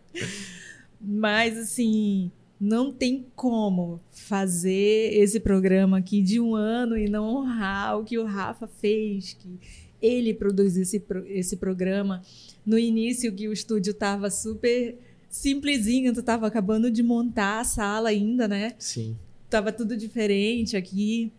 Mas, 1.00 1.56
assim, 1.56 2.32
não 2.60 2.92
tem 2.92 3.28
como 3.36 4.02
fazer 4.10 5.14
esse 5.14 5.40
programa 5.40 6.00
aqui 6.00 6.24
de 6.24 6.40
um 6.40 6.56
ano 6.56 6.98
e 6.98 7.08
não 7.08 7.36
honrar 7.36 8.00
o 8.00 8.04
que 8.04 8.18
o 8.18 8.26
Rafa 8.26 8.66
fez, 8.66 9.34
que 9.34 9.60
ele 10.02 10.34
produziu 10.34 10.82
esse, 10.82 11.04
esse 11.28 11.58
programa. 11.58 12.24
No 12.66 12.80
início, 12.80 13.32
que 13.32 13.48
o 13.48 13.54
estúdio 13.54 13.92
estava 13.92 14.32
super 14.32 14.98
simplesinho, 15.30 16.14
tu 16.14 16.22
estava 16.22 16.48
acabando 16.48 16.90
de 16.90 17.04
montar 17.04 17.60
a 17.60 17.64
sala 17.64 18.10
ainda, 18.10 18.48
né? 18.48 18.74
Sim. 18.80 19.16
Tava 19.50 19.72
tudo 19.72 19.96
diferente 19.96 20.76
aqui. 20.76 21.32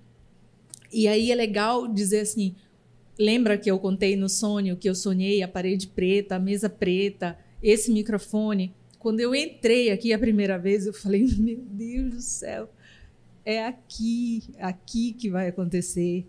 E 0.95 1.09
aí 1.09 1.33
é 1.33 1.35
legal 1.35 1.89
dizer 1.89 2.21
assim: 2.21 2.55
lembra 3.19 3.59
que 3.59 3.71
eu 3.71 3.79
contei 3.81 4.15
no 4.15 4.29
sonho 4.29 4.77
que 4.77 4.89
eu 4.89 4.95
sonhei 4.95 5.43
a 5.43 5.49
parede 5.49 5.89
preta, 5.89 6.37
a 6.37 6.39
mesa 6.39 6.71
preta, 6.71 7.37
esse 7.61 7.91
microfone? 7.91 8.73
Quando 8.99 9.21
eu 9.21 9.35
entrei 9.35 9.91
aqui 9.91 10.13
a 10.13 10.19
primeira 10.19 10.57
vez, 10.57 10.87
eu 10.87 10.95
falei: 10.95 11.27
meu 11.37 11.59
Deus 11.59 12.15
do 12.15 12.21
céu, 12.21 12.71
é 13.45 13.67
aqui, 13.67 14.45
aqui 14.59 15.13
que 15.13 15.29
vai 15.29 15.49
acontecer. 15.49 16.25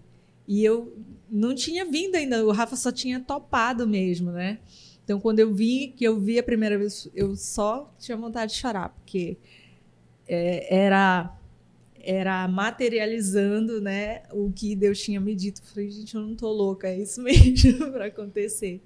E 0.47 0.63
eu 0.63 0.97
não 1.29 1.55
tinha 1.55 1.85
vindo 1.85 2.15
ainda, 2.15 2.45
o 2.45 2.51
Rafa 2.51 2.75
só 2.75 2.91
tinha 2.91 3.19
topado 3.19 3.87
mesmo, 3.87 4.31
né? 4.31 4.59
Então, 5.03 5.19
quando 5.19 5.39
eu 5.39 5.53
vi, 5.53 5.93
que 5.95 6.03
eu 6.03 6.19
vi 6.19 6.39
a 6.39 6.43
primeira 6.43 6.77
vez, 6.77 7.07
eu 7.13 7.35
só 7.35 7.93
tinha 7.99 8.17
vontade 8.17 8.53
de 8.53 8.57
chorar, 8.57 8.89
porque 8.89 9.37
é, 10.27 10.75
era 10.75 11.35
era 12.05 12.47
materializando, 12.47 13.81
né, 13.81 14.21
o 14.31 14.51
que 14.51 14.75
Deus 14.75 15.01
tinha 15.01 15.19
me 15.19 15.35
dito. 15.35 15.61
Eu 15.61 15.65
falei, 15.67 15.89
gente, 15.89 16.15
eu 16.15 16.21
não 16.21 16.35
tô 16.35 16.51
louca, 16.51 16.87
é 16.87 16.99
isso 16.99 17.21
mesmo 17.23 17.91
para 17.91 18.05
acontecer. 18.05 18.81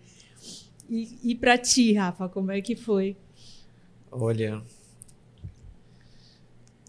E, 0.90 1.20
e 1.24 1.36
para 1.36 1.58
ti, 1.58 1.94
Rafa, 1.94 2.30
como 2.30 2.52
é 2.52 2.62
que 2.62 2.76
foi? 2.76 3.16
Olha, 4.12 4.64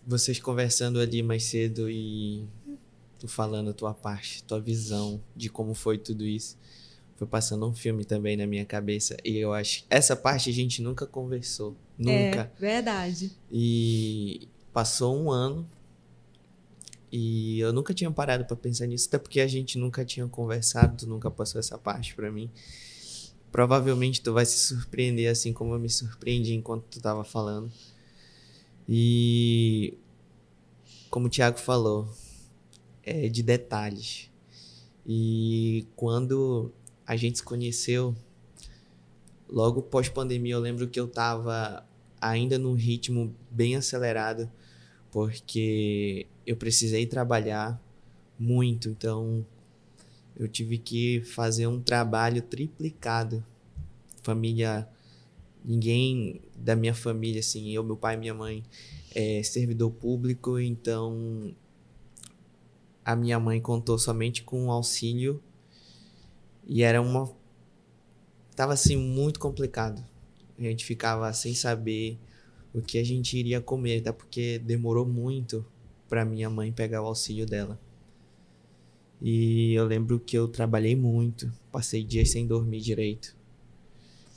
vocês 0.06 0.38
conversando 0.38 1.00
ali 1.00 1.22
mais 1.22 1.44
cedo 1.44 1.90
e 1.90 2.46
tu 3.18 3.28
falando 3.28 3.70
a 3.70 3.74
tua 3.74 3.92
parte, 3.92 4.42
tua 4.44 4.60
visão 4.60 5.20
de 5.36 5.50
como 5.50 5.74
foi 5.74 5.98
tudo 5.98 6.24
isso. 6.24 6.56
Foi 7.16 7.26
passando 7.26 7.68
um 7.68 7.74
filme 7.74 8.06
também 8.06 8.36
na 8.36 8.46
minha 8.46 8.64
cabeça 8.64 9.16
e 9.22 9.36
eu 9.36 9.52
acho 9.52 9.84
essa 9.90 10.16
parte 10.16 10.48
a 10.48 10.52
gente 10.52 10.80
nunca 10.80 11.06
conversou, 11.06 11.76
nunca. 11.98 12.50
É, 12.56 12.58
verdade. 12.58 13.32
E 13.52 14.48
passou 14.72 15.14
um 15.14 15.30
ano 15.30 15.68
e 17.12 17.58
eu 17.58 17.72
nunca 17.72 17.92
tinha 17.92 18.10
parado 18.10 18.44
para 18.44 18.56
pensar 18.56 18.86
nisso, 18.86 19.08
até 19.08 19.18
porque 19.18 19.40
a 19.40 19.46
gente 19.46 19.78
nunca 19.78 20.04
tinha 20.04 20.26
conversado, 20.28 20.96
tu 20.96 21.06
nunca 21.08 21.30
passou 21.30 21.58
essa 21.58 21.76
parte 21.76 22.14
para 22.14 22.30
mim. 22.30 22.50
Provavelmente 23.50 24.20
tu 24.22 24.32
vai 24.32 24.46
se 24.46 24.58
surpreender 24.58 25.30
assim 25.30 25.52
como 25.52 25.74
eu 25.74 25.78
me 25.78 25.88
surpreendi 25.88 26.54
enquanto 26.54 26.84
tu 26.84 27.00
tava 27.00 27.24
falando. 27.24 27.70
E 28.88 29.94
como 31.10 31.26
o 31.26 31.30
Thiago 31.30 31.58
falou, 31.58 32.08
é 33.02 33.28
de 33.28 33.42
detalhes. 33.42 34.30
E 35.04 35.86
quando 35.96 36.70
a 37.04 37.16
gente 37.16 37.38
se 37.38 37.44
conheceu, 37.44 38.14
logo 39.48 39.82
pós-pandemia, 39.82 40.54
eu 40.54 40.60
lembro 40.60 40.86
que 40.86 41.00
eu 41.00 41.08
tava 41.08 41.84
ainda 42.20 42.56
num 42.58 42.74
ritmo 42.74 43.34
bem 43.50 43.74
acelerado, 43.74 44.48
porque 45.10 46.26
eu 46.46 46.56
precisei 46.56 47.06
trabalhar 47.06 47.80
muito, 48.38 48.88
então 48.88 49.44
eu 50.36 50.48
tive 50.48 50.78
que 50.78 51.20
fazer 51.22 51.66
um 51.66 51.80
trabalho 51.80 52.40
triplicado. 52.42 53.44
Família, 54.22 54.88
ninguém 55.64 56.40
da 56.56 56.74
minha 56.76 56.94
família, 56.94 57.40
assim, 57.40 57.70
eu, 57.70 57.82
meu 57.82 57.96
pai 57.96 58.16
minha 58.16 58.34
mãe, 58.34 58.62
é 59.14 59.42
servidor 59.42 59.90
público, 59.90 60.58
então 60.58 61.54
a 63.04 63.16
minha 63.16 63.38
mãe 63.40 63.60
contou 63.60 63.98
somente 63.98 64.42
com 64.42 64.64
um 64.64 64.70
auxílio 64.70 65.42
e 66.66 66.82
era 66.82 67.02
uma. 67.02 67.30
Tava 68.54 68.74
assim 68.74 68.96
muito 68.96 69.40
complicado. 69.40 70.04
A 70.58 70.62
gente 70.62 70.84
ficava 70.84 71.32
sem 71.32 71.54
saber 71.54 72.18
o 72.74 72.80
que 72.80 72.98
a 72.98 73.04
gente 73.04 73.36
iria 73.36 73.60
comer, 73.60 74.00
até 74.00 74.12
porque 74.12 74.58
demorou 74.58 75.06
muito 75.06 75.64
para 76.08 76.24
minha 76.24 76.48
mãe 76.48 76.72
pegar 76.72 77.02
o 77.02 77.06
auxílio 77.06 77.46
dela. 77.46 77.78
E 79.20 79.74
eu 79.74 79.84
lembro 79.84 80.18
que 80.18 80.36
eu 80.36 80.48
trabalhei 80.48 80.96
muito, 80.96 81.52
passei 81.70 82.02
dias 82.02 82.30
sem 82.30 82.46
dormir 82.46 82.80
direito. 82.80 83.36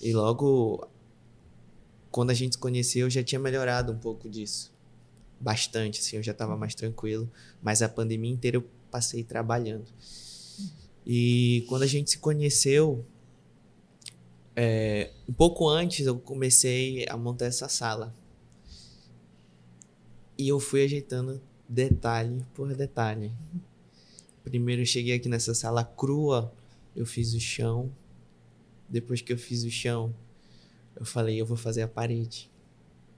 E 0.02 0.14
logo 0.14 0.88
quando 2.14 2.30
a 2.30 2.34
gente 2.36 2.54
se 2.54 2.60
conheceu, 2.60 3.08
eu 3.08 3.10
já 3.10 3.24
tinha 3.24 3.40
melhorado 3.40 3.92
um 3.92 3.98
pouco 3.98 4.30
disso. 4.30 4.72
Bastante, 5.40 6.00
assim, 6.00 6.18
eu 6.18 6.22
já 6.22 6.32
estava 6.32 6.56
mais 6.56 6.76
tranquilo. 6.76 7.28
Mas 7.60 7.82
a 7.82 7.90
pandemia 7.90 8.32
inteira 8.32 8.58
eu 8.58 8.64
passei 8.92 9.24
trabalhando. 9.24 9.88
E 11.08 11.66
quando 11.68 11.82
a 11.82 11.88
gente 11.88 12.12
se 12.12 12.20
conheceu, 12.20 13.04
é, 14.56 15.10
um 15.28 15.34
pouco 15.34 15.68
antes 15.68 16.06
eu 16.06 16.20
comecei 16.20 17.04
a 17.10 17.18
montar 17.18 17.46
essa 17.46 17.68
sala. 17.68 18.14
E 20.38 20.48
eu 20.48 20.60
fui 20.60 20.84
ajeitando 20.84 21.42
detalhe 21.68 22.46
por 22.54 22.74
detalhe. 22.76 23.32
Primeiro 24.44 24.82
eu 24.82 24.86
cheguei 24.86 25.16
aqui 25.16 25.30
nessa 25.30 25.54
sala 25.54 25.84
crua, 25.84 26.54
eu 26.96 27.06
fiz 27.06 27.34
o 27.34 27.40
chão. 27.40 27.92
Depois 28.90 29.22
que 29.22 29.32
eu 29.32 29.38
fiz 29.38 29.64
o 29.64 29.72
chão, 29.72 30.14
eu 30.96 31.06
falei, 31.06 31.40
eu 31.40 31.46
vou 31.46 31.58
fazer 31.58 31.82
a 31.82 31.88
parede. 31.88 32.52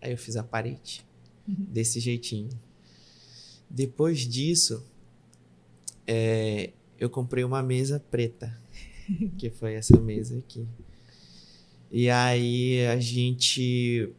Aí 0.02 0.12
eu 0.12 0.18
fiz 0.18 0.36
a 0.36 0.44
parede. 0.44 1.06
Uhum. 1.48 1.66
Desse 1.70 2.00
jeitinho. 2.00 2.50
Depois 3.70 4.20
disso, 4.20 4.86
é, 6.08 6.72
eu 7.00 7.10
comprei 7.10 7.44
uma 7.44 7.64
mesa 7.64 8.00
preta. 8.00 8.56
que 9.38 9.50
foi 9.50 9.74
essa 9.74 10.00
mesa 10.00 10.38
aqui. 10.38 10.68
E 11.92 12.10
aí 12.10 12.86
a 12.88 13.00
gente 13.00 14.12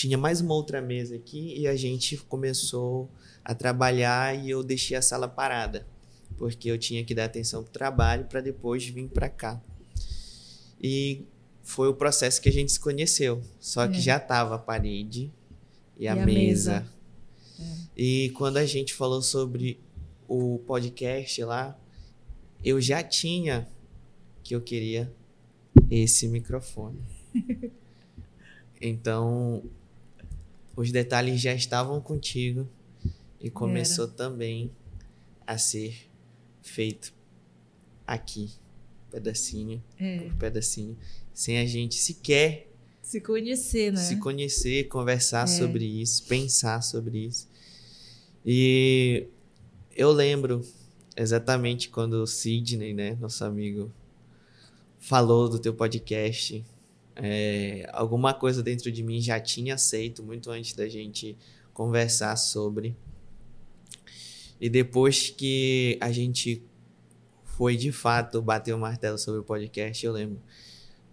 tinha 0.00 0.16
mais 0.16 0.40
uma 0.40 0.54
outra 0.54 0.80
mesa 0.80 1.14
aqui 1.16 1.58
e 1.58 1.68
a 1.68 1.76
gente 1.76 2.16
começou 2.16 3.10
a 3.44 3.54
trabalhar 3.54 4.34
e 4.34 4.48
eu 4.48 4.62
deixei 4.62 4.96
a 4.96 5.02
sala 5.02 5.28
parada, 5.28 5.86
porque 6.38 6.70
eu 6.70 6.78
tinha 6.78 7.04
que 7.04 7.14
dar 7.14 7.26
atenção 7.26 7.62
pro 7.62 7.70
trabalho 7.70 8.24
para 8.24 8.40
depois 8.40 8.86
vir 8.86 9.08
para 9.08 9.28
cá. 9.28 9.62
E 10.82 11.26
foi 11.62 11.88
o 11.88 11.94
processo 11.94 12.40
que 12.40 12.48
a 12.48 12.52
gente 12.52 12.72
se 12.72 12.80
conheceu, 12.80 13.42
só 13.60 13.86
que 13.86 13.98
é. 13.98 14.00
já 14.00 14.18
tava 14.18 14.54
a 14.54 14.58
parede 14.58 15.30
e, 15.98 16.04
e 16.04 16.08
a, 16.08 16.14
a, 16.14 16.16
mesa. 16.24 16.80
mesa. 16.80 16.86
É. 17.58 17.64
E 17.94 18.30
quando 18.30 18.56
a 18.56 18.64
gente 18.64 18.94
falou 18.94 19.20
sobre 19.20 19.78
o 20.26 20.60
podcast 20.60 21.44
lá, 21.44 21.78
eu 22.64 22.80
já 22.80 23.02
tinha 23.02 23.68
que 24.42 24.54
eu 24.54 24.62
queria 24.62 25.12
esse 25.90 26.26
microfone. 26.26 27.02
então, 28.80 29.62
os 30.76 30.90
detalhes 30.90 31.40
já 31.40 31.54
estavam 31.54 32.00
contigo 32.00 32.68
e 33.40 33.50
começou 33.50 34.04
Era. 34.06 34.14
também 34.14 34.70
a 35.46 35.58
ser 35.58 36.08
feito 36.62 37.12
aqui, 38.06 38.50
pedacinho 39.10 39.82
é. 39.98 40.18
por 40.20 40.34
pedacinho, 40.34 40.96
sem 41.32 41.58
a 41.58 41.66
gente 41.66 41.96
sequer 41.96 42.70
se 43.02 43.20
conhecer, 43.20 43.92
né? 43.92 43.98
Se 43.98 44.16
conhecer, 44.16 44.84
conversar 44.84 45.42
é. 45.42 45.46
sobre 45.48 45.84
isso, 45.84 46.22
pensar 46.26 46.80
sobre 46.80 47.26
isso. 47.26 47.48
E 48.46 49.26
eu 49.96 50.12
lembro 50.12 50.64
exatamente 51.16 51.88
quando 51.88 52.22
o 52.22 52.26
Sidney, 52.26 52.94
né, 52.94 53.16
nosso 53.20 53.44
amigo, 53.44 53.92
falou 54.98 55.48
do 55.48 55.58
teu 55.58 55.74
podcast. 55.74 56.64
É, 57.16 57.88
alguma 57.92 58.32
coisa 58.32 58.62
dentro 58.62 58.90
de 58.90 59.02
mim 59.02 59.20
já 59.20 59.38
tinha 59.40 59.74
aceito 59.74 60.22
muito 60.22 60.50
antes 60.50 60.74
da 60.74 60.88
gente 60.88 61.36
conversar 61.72 62.36
sobre. 62.36 62.96
E 64.60 64.68
depois 64.68 65.30
que 65.30 65.98
a 66.00 66.12
gente 66.12 66.62
foi 67.44 67.76
de 67.76 67.92
fato 67.92 68.40
bater 68.40 68.74
o 68.74 68.78
martelo 68.78 69.18
sobre 69.18 69.40
o 69.40 69.44
podcast, 69.44 70.04
eu 70.04 70.12
lembro 70.12 70.40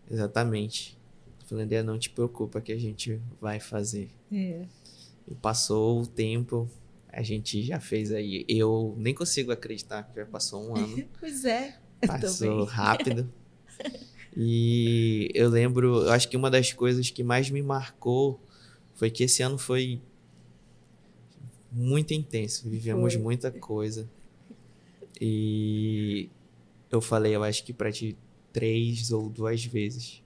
exatamente. 0.09 0.97
falei, 1.45 1.65
André, 1.65 1.83
não 1.83 1.97
te 1.97 2.09
preocupa 2.09 2.61
que 2.61 2.71
a 2.71 2.77
gente 2.77 3.19
vai 3.39 3.59
fazer. 3.59 4.09
É. 4.31 4.65
E 5.27 5.35
passou 5.35 6.01
o 6.01 6.07
tempo, 6.07 6.69
a 7.09 7.21
gente 7.21 7.61
já 7.63 7.79
fez 7.79 8.11
aí. 8.11 8.45
Eu 8.47 8.95
nem 8.97 9.13
consigo 9.13 9.51
acreditar 9.51 10.03
que 10.03 10.15
já 10.15 10.25
passou 10.25 10.69
um 10.69 10.75
ano. 10.75 11.05
pois 11.19 11.45
é. 11.45 11.77
Passou 12.05 12.63
rápido. 12.63 13.31
e 14.39 15.31
eu 15.33 15.49
lembro, 15.49 16.03
eu 16.03 16.11
acho 16.11 16.29
que 16.29 16.37
uma 16.37 16.51
das 16.51 16.71
coisas 16.71 17.09
que 17.09 17.23
mais 17.23 17.49
me 17.49 17.63
marcou 17.63 18.39
foi 18.93 19.09
que 19.09 19.23
esse 19.23 19.41
ano 19.41 19.57
foi 19.57 19.99
muito 21.71 22.13
intenso. 22.13 22.69
Vivemos 22.69 23.13
Foi. 23.13 23.21
muita 23.23 23.49
coisa. 23.49 24.07
E 25.19 26.29
eu 26.91 27.01
falei, 27.01 27.35
eu 27.35 27.43
acho 27.43 27.63
que 27.63 27.73
para 27.73 27.91
ti 27.91 28.15
três 28.53 29.11
ou 29.11 29.27
duas 29.27 29.65
vezes 29.65 30.21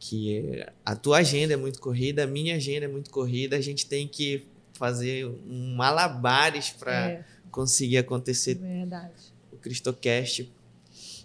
que 0.00 0.64
a 0.84 0.96
tua 0.96 1.18
agenda 1.18 1.52
é 1.54 1.56
muito 1.56 1.78
corrida, 1.78 2.24
a 2.24 2.26
minha 2.26 2.56
agenda 2.56 2.86
é 2.86 2.88
muito 2.88 3.10
corrida, 3.10 3.54
a 3.54 3.60
gente 3.60 3.86
tem 3.86 4.08
que 4.08 4.46
fazer 4.72 5.26
um 5.26 5.76
malabares 5.76 6.70
para 6.70 7.10
é. 7.10 7.24
conseguir 7.50 7.98
acontecer 7.98 8.54
Verdade. 8.54 9.12
o 9.52 9.56
Cristocast 9.58 10.50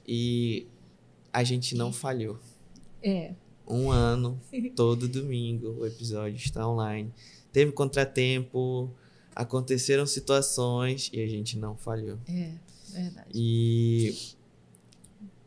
e 0.06 0.68
a 1.36 1.44
gente 1.44 1.76
não 1.76 1.92
falhou. 1.92 2.40
É. 3.04 3.34
Um 3.68 3.90
ano, 3.92 4.40
todo 4.76 5.08
domingo, 5.08 5.70
o 5.80 5.86
episódio 5.86 6.38
está 6.38 6.68
online 6.68 7.12
teve 7.56 7.72
contratempo, 7.72 8.92
aconteceram 9.34 10.06
situações 10.06 11.10
e 11.14 11.22
a 11.22 11.28
gente 11.28 11.58
não 11.58 11.74
falhou. 11.78 12.18
É, 12.28 12.52
verdade. 12.92 13.30
E 13.34 14.14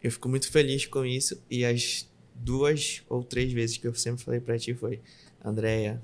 eu 0.02 0.10
fico 0.10 0.26
muito 0.26 0.50
feliz 0.50 0.86
com 0.86 1.04
isso. 1.04 1.38
E 1.50 1.66
as 1.66 2.08
duas 2.34 3.02
ou 3.10 3.22
três 3.22 3.52
vezes 3.52 3.76
que 3.76 3.86
eu 3.86 3.94
sempre 3.94 4.24
falei 4.24 4.40
para 4.40 4.58
ti 4.58 4.72
foi: 4.72 5.02
Andréia, 5.44 6.02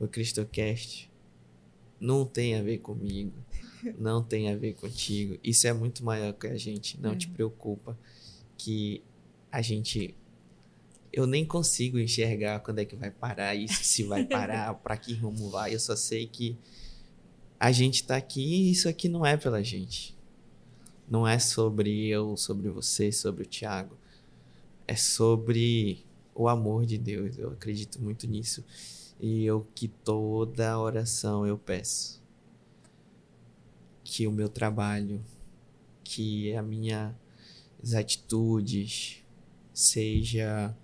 o 0.00 0.08
Cristocast 0.08 1.08
não 2.00 2.24
tem 2.24 2.56
a 2.56 2.62
ver 2.62 2.78
comigo, 2.78 3.32
não 3.96 4.24
tem 4.24 4.50
a 4.50 4.56
ver 4.56 4.74
contigo. 4.74 5.38
Isso 5.44 5.68
é 5.68 5.72
muito 5.72 6.04
maior 6.04 6.32
que 6.32 6.48
a 6.48 6.56
gente. 6.56 7.00
Não 7.00 7.12
É. 7.12 7.16
te 7.16 7.28
preocupa 7.28 7.96
que 8.56 9.04
a 9.50 9.62
gente 9.62 10.14
eu 11.12 11.26
nem 11.26 11.44
consigo 11.44 11.98
enxergar 11.98 12.60
quando 12.60 12.80
é 12.80 12.84
que 12.84 12.94
vai 12.94 13.10
parar 13.10 13.54
isso, 13.54 13.82
se 13.82 14.02
vai 14.04 14.24
parar, 14.24 14.74
para 14.82 14.96
que 14.96 15.14
rumo 15.14 15.50
vai. 15.50 15.74
Eu 15.74 15.80
só 15.80 15.96
sei 15.96 16.26
que 16.26 16.56
a 17.58 17.72
gente 17.72 18.04
tá 18.04 18.16
aqui 18.16 18.42
e 18.42 18.70
isso 18.70 18.88
aqui 18.88 19.08
não 19.08 19.24
é 19.24 19.36
pela 19.36 19.62
gente. 19.62 20.16
Não 21.10 21.26
é 21.26 21.38
sobre 21.38 22.06
eu, 22.06 22.36
sobre 22.36 22.68
você, 22.68 23.10
sobre 23.10 23.42
o 23.42 23.46
Thiago. 23.46 23.96
É 24.86 24.94
sobre 24.94 26.04
o 26.34 26.48
amor 26.48 26.84
de 26.84 26.98
Deus. 26.98 27.38
Eu 27.38 27.50
acredito 27.50 28.00
muito 28.00 28.26
nisso. 28.26 28.62
E 29.18 29.44
eu 29.44 29.66
que 29.74 29.88
toda 29.88 30.78
oração 30.78 31.46
eu 31.46 31.58
peço 31.58 32.22
que 34.04 34.26
o 34.26 34.32
meu 34.32 34.48
trabalho, 34.48 35.22
que 36.02 36.54
a 36.54 36.62
minha 36.62 37.14
as 37.82 37.94
atitudes 37.94 39.22
seja 39.78 40.74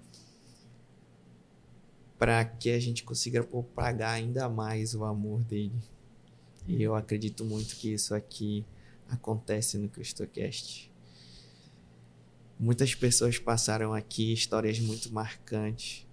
para 2.17 2.45
que 2.45 2.71
a 2.71 2.79
gente 2.79 3.03
consiga 3.03 3.43
propagar 3.43 4.15
ainda 4.15 4.49
mais 4.49 4.95
o 4.95 5.05
amor 5.05 5.43
dele. 5.43 5.75
E 6.69 6.81
eu 6.81 6.95
acredito 6.95 7.45
muito 7.45 7.75
que 7.75 7.93
isso 7.93 8.15
aqui 8.15 8.65
acontece 9.11 9.79
no 9.79 9.89
CristoCast. 9.89 10.93
Muitas 12.59 12.95
pessoas 12.95 13.37
passaram 13.37 13.93
aqui 13.93 14.33
histórias 14.33 14.79
muito 14.79 15.13
marcantes. 15.13 16.07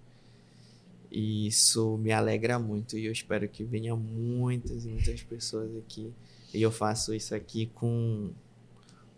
E 1.08 1.46
isso 1.46 1.96
me 1.98 2.10
alegra 2.10 2.58
muito. 2.58 2.98
E 2.98 3.06
eu 3.06 3.12
espero 3.12 3.48
que 3.48 3.62
venham 3.62 3.96
muitas 3.96 4.84
e 4.84 4.88
muitas 4.88 5.22
pessoas 5.22 5.70
aqui. 5.76 6.12
E 6.52 6.60
eu 6.60 6.72
faço 6.72 7.14
isso 7.14 7.32
aqui 7.32 7.66
com, 7.66 8.32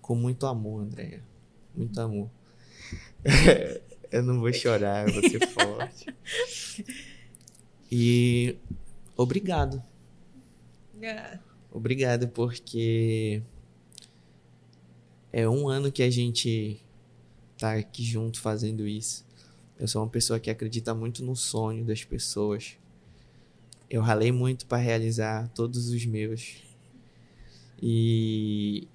com 0.03 0.15
muito 0.15 0.45
amor, 0.47 0.83
Andréia. 0.83 1.25
Muito 1.75 1.99
amor. 1.99 2.29
Eu 4.11 4.23
não 4.23 4.41
vou 4.41 4.53
chorar, 4.53 5.09
eu 5.09 5.15
vou 5.15 5.29
ser 5.29 5.47
forte. 5.49 6.15
E 7.91 8.57
obrigado. 9.17 9.83
É. 11.01 11.39
Obrigado, 11.71 12.29
porque 12.29 13.43
é 15.33 15.49
um 15.49 15.69
ano 15.69 15.91
que 15.91 16.03
a 16.03 16.11
gente 16.11 16.81
tá 17.59 17.75
aqui 17.75 18.05
junto 18.05 18.41
fazendo 18.41 18.87
isso. 18.87 19.25
Eu 19.79 19.89
sou 19.89 20.03
uma 20.03 20.09
pessoa 20.09 20.39
que 20.39 20.51
acredita 20.51 20.95
muito 20.95 21.25
no 21.25 21.35
sonho 21.35 21.85
das 21.85 22.05
pessoas. 22.05 22.77
Eu 23.91 24.01
ralei 24.01 24.31
muito 24.31 24.67
para 24.67 24.79
realizar 24.79 25.49
todos 25.49 25.89
os 25.89 26.07
meus. 26.07 26.63
E 27.83 28.87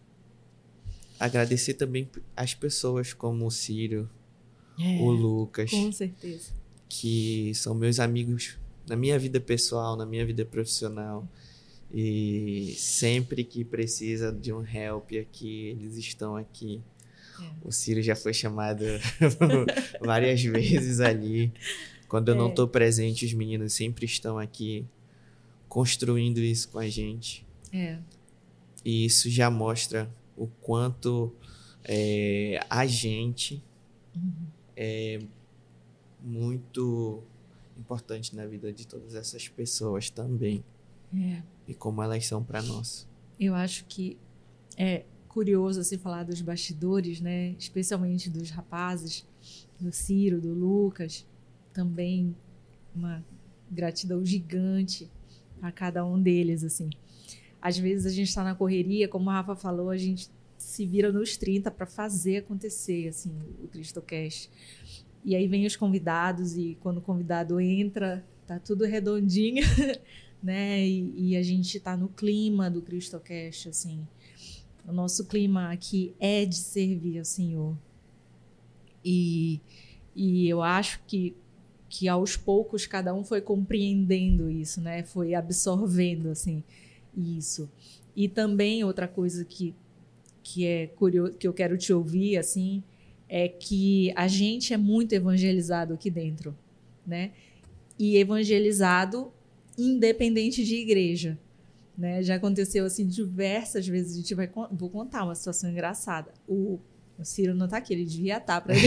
agradecer 1.19 1.73
também 1.73 2.09
as 2.35 2.53
pessoas 2.53 3.13
como 3.13 3.45
o 3.45 3.51
Ciro, 3.51 4.09
É, 4.79 4.99
o 5.01 5.11
Lucas, 5.11 5.69
Com 5.71 5.91
certeza. 5.91 6.51
que 6.87 7.51
são 7.55 7.75
meus 7.75 7.99
amigos 7.99 8.57
na 8.87 8.95
minha 8.95 9.19
vida 9.19 9.39
pessoal, 9.39 9.95
na 9.97 10.05
minha 10.05 10.25
vida 10.25 10.45
profissional. 10.45 11.27
E 11.93 12.73
sempre 12.77 13.43
que 13.43 13.63
precisa 13.65 14.31
de 14.31 14.53
um 14.53 14.63
help 14.65 15.11
aqui, 15.19 15.69
eles 15.69 15.97
estão 15.97 16.35
aqui. 16.35 16.81
É. 17.41 17.49
O 17.63 17.71
Ciro 17.71 18.01
já 18.01 18.15
foi 18.15 18.33
chamado 18.33 18.83
várias 20.01 20.41
vezes 20.43 20.99
ali. 20.99 21.51
Quando 22.07 22.29
eu 22.29 22.35
não 22.35 22.47
É. 22.47 22.49
estou 22.49 22.67
presente, 22.67 23.25
os 23.25 23.33
meninos 23.33 23.73
sempre 23.73 24.05
estão 24.05 24.37
aqui 24.37 24.85
construindo 25.67 26.39
isso 26.39 26.69
com 26.69 26.79
a 26.79 26.87
gente. 26.89 27.45
É. 27.73 27.97
E 28.85 29.05
isso 29.05 29.29
já 29.29 29.49
mostra 29.51 30.09
o 30.37 30.47
quanto 30.47 31.33
é, 31.83 32.59
a 32.69 32.85
gente 32.85 33.63
é 34.81 35.19
muito 36.21 37.21
importante 37.77 38.33
na 38.33 38.45
vida 38.45 38.71
de 38.71 38.87
todas 38.87 39.13
essas 39.13 39.49
pessoas 39.49 40.09
também. 40.09 40.63
É. 41.13 41.43
E 41.67 41.73
como 41.73 42.01
elas 42.01 42.25
são 42.25 42.41
para 42.41 42.61
nós. 42.61 43.05
Eu 43.37 43.53
acho 43.53 43.83
que 43.85 44.17
é 44.77 45.03
curioso 45.27 45.81
assim 45.81 45.97
falar 45.97 46.23
dos 46.23 46.41
bastidores, 46.41 47.19
né? 47.19 47.55
Especialmente 47.59 48.29
dos 48.29 48.49
rapazes, 48.51 49.27
do 49.77 49.91
Ciro, 49.91 50.39
do 50.39 50.53
Lucas, 50.53 51.27
também 51.73 52.33
uma 52.95 53.23
gratidão 53.69 54.25
gigante 54.25 55.11
a 55.61 55.73
cada 55.73 56.05
um 56.05 56.21
deles, 56.21 56.63
assim. 56.63 56.89
Às 57.61 57.77
vezes 57.77 58.05
a 58.05 58.09
gente 58.09 58.29
está 58.29 58.45
na 58.45 58.55
correria, 58.55 59.09
como 59.09 59.29
a 59.29 59.33
Rafa 59.33 59.57
falou, 59.57 59.89
a 59.89 59.97
gente 59.97 60.29
se 60.69 60.85
vira 60.85 61.11
nos 61.11 61.35
30 61.35 61.71
para 61.71 61.85
fazer 61.85 62.37
acontecer, 62.37 63.07
assim, 63.07 63.31
o 63.63 63.67
CristoCast. 63.67 64.49
E 65.25 65.35
aí 65.35 65.47
vem 65.47 65.65
os 65.65 65.75
convidados 65.75 66.55
e 66.55 66.77
quando 66.81 66.99
o 66.99 67.01
convidado 67.01 67.59
entra, 67.59 68.25
tá 68.45 68.59
tudo 68.59 68.85
redondinho, 68.85 69.63
né? 70.41 70.85
E, 70.85 71.31
e 71.31 71.37
a 71.37 71.43
gente 71.43 71.79
tá 71.79 71.97
no 71.97 72.07
clima 72.07 72.69
do 72.69 72.81
CristoCast, 72.81 73.69
assim. 73.69 74.07
O 74.87 74.93
nosso 74.93 75.25
clima 75.25 75.71
aqui 75.71 76.13
é 76.19 76.45
de 76.45 76.55
servir 76.55 77.19
ao 77.19 77.25
Senhor. 77.25 77.75
E, 79.03 79.59
e 80.15 80.47
eu 80.47 80.61
acho 80.61 81.01
que, 81.05 81.35
que 81.87 82.07
aos 82.07 82.37
poucos 82.37 82.85
cada 82.85 83.13
um 83.13 83.23
foi 83.23 83.41
compreendendo 83.41 84.49
isso, 84.49 84.81
né? 84.81 85.03
Foi 85.03 85.33
absorvendo, 85.33 86.29
assim, 86.29 86.63
isso. 87.15 87.69
E 88.15 88.27
também 88.27 88.83
outra 88.83 89.07
coisa 89.07 89.45
que, 89.45 89.75
que 90.51 90.65
é 90.65 90.87
curioso, 90.87 91.33
que 91.33 91.47
eu 91.47 91.53
quero 91.53 91.77
te 91.77 91.93
ouvir, 91.93 92.35
assim, 92.35 92.81
é 93.27 93.47
que 93.47 94.11
a 94.15 94.27
gente 94.27 94.73
é 94.73 94.77
muito 94.77 95.13
evangelizado 95.13 95.93
aqui 95.93 96.09
dentro, 96.09 96.57
né? 97.05 97.31
E 97.99 98.17
evangelizado 98.17 99.31
independente 99.77 100.63
de 100.65 100.75
igreja. 100.75 101.37
Né? 101.95 102.23
Já 102.23 102.35
aconteceu 102.35 102.85
assim 102.85 103.05
diversas 103.05 103.87
vezes. 103.87 104.13
A 104.13 104.17
gente 104.17 104.33
vai 104.33 104.49
vou 104.71 104.89
contar 104.89 105.23
uma 105.23 105.35
situação 105.35 105.69
engraçada. 105.69 106.33
O, 106.47 106.79
o 107.19 107.23
Ciro 107.23 107.53
não 107.53 107.67
tá 107.67 107.77
aqui, 107.77 107.93
ele 107.93 108.05
devia 108.05 108.37
estar 108.37 108.59
para 108.61 108.73
ele. 108.73 108.85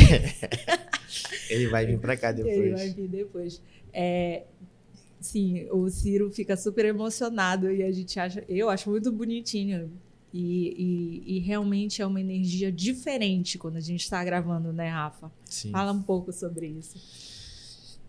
Ele 1.49 1.69
vai 1.69 1.85
vir 1.85 1.99
para 1.99 2.17
cá 2.17 2.31
ele 2.31 2.43
depois. 2.43 2.73
vai 2.73 2.89
vir 2.89 3.09
depois. 3.09 3.63
É, 3.93 4.45
sim, 5.21 5.69
o 5.71 5.89
Ciro 5.91 6.31
fica 6.31 6.57
super 6.57 6.87
emocionado 6.87 7.71
e 7.71 7.83
a 7.83 7.93
gente 7.93 8.19
acha, 8.19 8.43
eu 8.49 8.71
acho 8.71 8.89
muito 8.91 9.13
bonitinho. 9.13 9.93
E, 10.33 11.23
e, 11.27 11.37
e 11.37 11.39
realmente 11.41 12.01
é 12.01 12.07
uma 12.07 12.21
energia 12.21 12.73
diferente 12.73 13.59
quando 13.59 13.77
a 13.77 13.81
gente 13.81 14.01
está 14.01 14.25
gravando, 14.25 14.73
né, 14.73 14.89
Rafa? 14.89 15.31
Sim. 15.45 15.71
Fala 15.71 15.93
um 15.93 16.03
pouco 16.03 16.33
sobre 16.33 16.67
isso. 16.67 16.97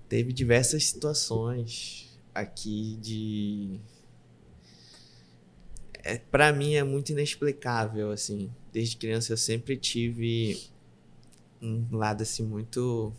Teve 0.08 0.32
diversas 0.32 0.86
situações 0.86 2.18
aqui 2.34 2.98
de. 3.02 3.80
É, 6.04 6.18
para 6.18 6.54
mim 6.54 6.76
é 6.76 6.84
muito 6.84 7.12
inexplicável, 7.12 8.12
assim. 8.12 8.50
Desde 8.72 8.95
criança 8.95 9.34
eu 9.34 9.38
sempre 9.38 9.76
tive 9.76 10.62
um 11.62 11.86
lado 11.91 12.22
assim 12.22 12.44
muito 12.44 13.14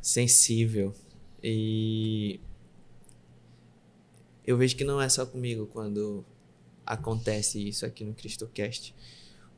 sensível. 0.00 0.94
E 1.42 2.40
eu 4.46 4.56
vejo 4.56 4.76
que 4.76 4.84
não 4.84 5.00
é 5.00 5.08
só 5.08 5.24
comigo 5.24 5.66
quando 5.66 6.24
acontece 6.90 7.68
isso 7.68 7.86
aqui 7.86 8.04
no 8.04 8.12
CristoCast. 8.12 8.94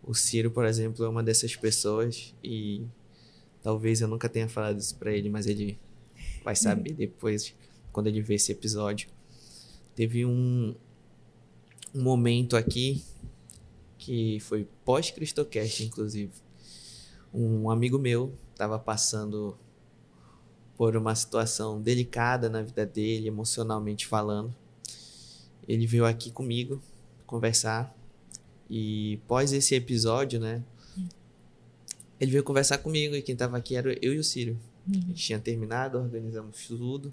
O 0.02 0.14
Ciro, 0.14 0.50
por 0.50 0.66
exemplo, 0.66 1.02
é 1.04 1.08
uma 1.08 1.22
dessas 1.22 1.56
pessoas 1.56 2.34
e 2.44 2.84
talvez 3.62 4.02
eu 4.02 4.08
nunca 4.08 4.28
tenha 4.28 4.48
falado 4.48 4.78
isso 4.78 4.94
pra 4.96 5.12
ele, 5.12 5.30
mas 5.30 5.46
ele 5.46 5.78
vai 6.44 6.54
saber 6.54 6.92
depois 6.94 7.54
quando 7.90 8.08
ele 8.08 8.20
ver 8.20 8.34
esse 8.34 8.52
episódio. 8.52 9.08
Teve 9.94 10.26
um 10.26 10.74
um 11.94 12.02
momento 12.02 12.56
aqui 12.56 13.04
que 13.98 14.40
foi 14.40 14.66
pós-CristoCast, 14.84 15.84
inclusive. 15.84 16.32
Um 17.32 17.70
amigo 17.70 17.98
meu 17.98 18.34
estava 18.50 18.78
passando 18.78 19.56
por 20.76 20.96
uma 20.96 21.14
situação 21.14 21.80
delicada 21.80 22.48
na 22.48 22.62
vida 22.62 22.84
dele, 22.84 23.28
emocionalmente 23.28 24.06
falando. 24.06 24.54
Ele 25.68 25.86
veio 25.86 26.04
aqui 26.04 26.30
comigo 26.30 26.82
conversar 27.32 27.96
e 28.68 29.18
pós 29.26 29.54
esse 29.54 29.74
episódio, 29.74 30.38
né? 30.38 30.62
Ele 32.20 32.30
veio 32.30 32.44
conversar 32.44 32.76
comigo 32.78 33.16
e 33.16 33.22
quem 33.22 33.34
tava 33.34 33.56
aqui 33.56 33.74
era 33.74 33.96
eu 34.04 34.12
e 34.12 34.18
o 34.18 34.22
Ciro. 34.24 34.58
A 34.86 34.92
gente 34.92 35.14
tinha 35.14 35.38
terminado, 35.38 35.96
organizamos 35.96 36.66
tudo. 36.66 37.10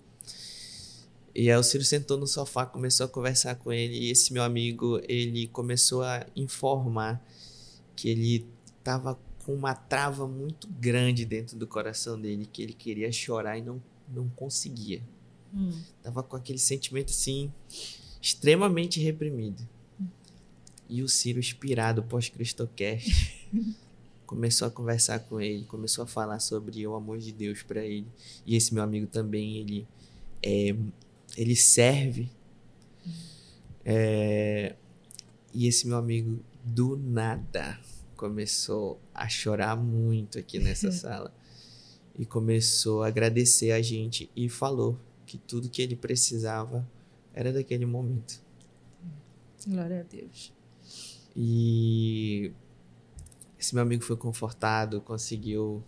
E 1.33 1.49
aí 1.49 1.57
o 1.57 1.63
Ciro 1.63 1.85
sentou 1.85 2.17
no 2.17 2.27
sofá, 2.27 2.65
começou 2.65 3.05
a 3.05 3.09
conversar 3.09 3.55
com 3.55 3.71
ele 3.71 3.97
e 3.97 4.11
esse 4.11 4.33
meu 4.33 4.43
amigo, 4.43 4.99
ele 5.07 5.47
começou 5.47 6.03
a 6.03 6.25
informar 6.35 7.23
que 7.95 8.09
ele 8.09 8.45
tava 8.83 9.17
com 9.45 9.55
uma 9.55 9.73
trava 9.73 10.27
muito 10.27 10.67
grande 10.67 11.23
dentro 11.23 11.57
do 11.57 11.65
coração 11.65 12.19
dele, 12.19 12.45
que 12.45 12.61
ele 12.61 12.73
queria 12.73 13.09
chorar 13.09 13.57
e 13.57 13.61
não, 13.61 13.81
não 14.13 14.27
conseguia. 14.27 15.01
Hum, 15.53 15.81
Tava 16.03 16.21
com 16.21 16.35
aquele 16.35 16.59
sentimento 16.59 17.11
assim 17.11 17.51
extremamente 18.21 18.99
reprimido. 18.99 19.65
E 20.89 21.03
o 21.03 21.07
Ciro, 21.07 21.37
inspirado 21.37 22.01
pós-Cristocast, 22.01 23.47
começou 24.25 24.67
a 24.67 24.71
conversar 24.71 25.19
com 25.19 25.39
ele, 25.39 25.63
começou 25.65 26.03
a 26.03 26.07
falar 26.07 26.39
sobre 26.39 26.85
o 26.87 26.95
amor 26.95 27.19
de 27.19 27.31
Deus 27.31 27.61
para 27.61 27.85
ele. 27.85 28.07
E 28.45 28.55
esse 28.55 28.73
meu 28.73 28.81
amigo 28.81 29.05
também, 29.05 29.57
ele, 29.57 29.87
é, 30.41 30.75
ele 31.37 31.55
serve. 31.55 32.29
É, 33.85 34.75
e 35.53 35.67
esse 35.67 35.87
meu 35.87 35.97
amigo, 35.97 36.43
do 36.63 36.97
nada, 36.97 37.79
começou 38.15 38.99
a 39.13 39.29
chorar 39.29 39.75
muito 39.75 40.39
aqui 40.39 40.57
nessa 40.57 40.89
sala. 40.91 41.31
E 42.17 42.25
começou 42.25 43.03
a 43.03 43.07
agradecer 43.07 43.71
a 43.71 43.81
gente 43.81 44.29
e 44.35 44.49
falou 44.49 44.99
que 45.25 45.37
tudo 45.37 45.69
que 45.69 45.81
ele 45.81 45.95
precisava 45.95 46.87
era 47.33 47.53
daquele 47.53 47.85
momento. 47.85 48.41
Glória 49.67 50.01
a 50.01 50.03
Deus. 50.03 50.58
E 51.41 52.51
esse 53.57 53.73
meu 53.73 53.81
amigo 53.81 54.03
foi 54.03 54.17
confortado, 54.17 54.99
conseguiu 54.99 55.81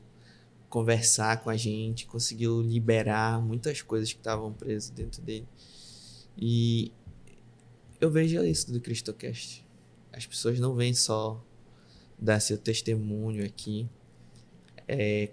conversar 0.69 1.43
com 1.43 1.49
a 1.49 1.57
gente, 1.57 2.05
conseguiu 2.05 2.61
liberar 2.61 3.41
muitas 3.41 3.81
coisas 3.81 4.13
que 4.13 4.19
estavam 4.19 4.53
presas 4.53 4.89
dentro 4.91 5.21
dele. 5.21 5.45
E 6.37 6.93
eu 7.99 8.09
vejo 8.09 8.41
isso 8.45 8.71
do 8.71 8.79
CristoCast. 8.79 9.67
As 10.13 10.25
pessoas 10.25 10.57
não 10.57 10.73
vêm 10.73 10.93
só 10.93 11.43
dar 12.17 12.39
seu 12.39 12.57
testemunho 12.57 13.45
aqui, 13.45 13.89
é 14.87 15.31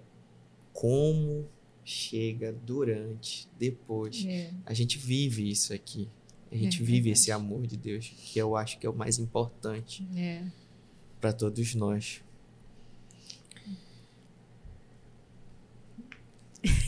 como 0.73 1.47
chega 1.85 2.51
durante, 2.51 3.47
depois. 3.57 4.25
É. 4.27 4.51
A 4.65 4.73
gente 4.73 4.97
vive 4.97 5.49
isso 5.49 5.73
aqui. 5.73 6.09
A 6.51 6.55
gente 6.55 6.81
É 6.81 6.85
vive 6.85 7.09
esse 7.11 7.31
amor 7.31 7.67
de 7.67 7.77
Deus, 7.77 8.07
que 8.09 8.39
eu 8.39 8.55
acho 8.55 8.79
que 8.79 8.85
é 8.87 8.89
o 8.89 8.95
mais 8.95 9.19
importante 9.19 10.07
É. 10.15 10.43
para 11.21 11.31
todos 11.31 11.75
nós. 11.75 12.21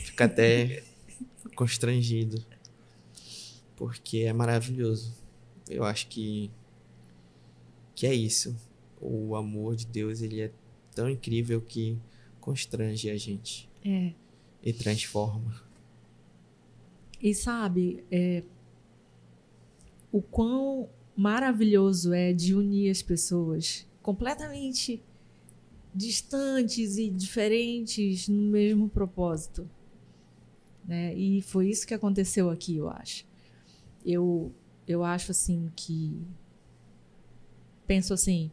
Fica 0.04 0.24
até 0.26 0.82
constrangido, 1.56 2.44
porque 3.76 4.18
é 4.18 4.32
maravilhoso. 4.32 5.14
Eu 5.68 5.84
acho 5.84 6.08
que 6.08 6.50
que 7.94 8.06
é 8.06 8.14
isso. 8.14 8.56
O 9.00 9.36
amor 9.36 9.76
de 9.76 9.86
Deus, 9.86 10.22
ele 10.22 10.40
é 10.40 10.50
tão 10.94 11.08
incrível 11.08 11.60
que 11.60 11.98
constrange 12.40 13.08
a 13.10 13.16
gente 13.16 13.68
É. 13.84 14.12
e 14.62 14.72
transforma. 14.72 15.62
E 17.20 17.32
sabe, 17.34 18.04
é, 18.10 18.42
o 20.12 20.20
quão 20.20 20.88
maravilhoso 21.16 22.12
é 22.12 22.32
de 22.32 22.54
unir 22.54 22.90
as 22.90 23.02
pessoas 23.02 23.86
completamente 24.02 25.02
distantes 25.94 26.96
e 26.96 27.08
diferentes 27.08 28.28
no 28.28 28.50
mesmo 28.50 28.88
propósito. 28.88 29.68
Né? 30.86 31.14
E 31.14 31.42
foi 31.42 31.68
isso 31.68 31.86
que 31.86 31.94
aconteceu 31.94 32.50
aqui, 32.50 32.76
eu 32.76 32.88
acho. 32.88 33.26
Eu, 34.04 34.52
eu 34.86 35.02
acho 35.02 35.30
assim 35.30 35.70
que. 35.74 36.20
Penso 37.86 38.14
assim, 38.14 38.50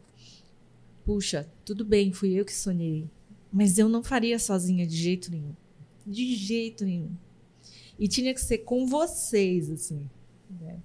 puxa, 1.04 1.48
tudo 1.64 1.84
bem, 1.84 2.12
fui 2.12 2.32
eu 2.32 2.44
que 2.44 2.52
sonhei, 2.52 3.08
mas 3.50 3.78
eu 3.78 3.88
não 3.88 4.02
faria 4.02 4.38
sozinha 4.38 4.86
de 4.86 4.96
jeito 4.96 5.30
nenhum. 5.30 5.54
De 6.06 6.34
jeito 6.34 6.84
nenhum. 6.84 7.10
E 7.98 8.08
tinha 8.08 8.34
que 8.34 8.40
ser 8.40 8.58
com 8.58 8.86
vocês, 8.86 9.70
assim. 9.70 10.08
né? 10.60 10.78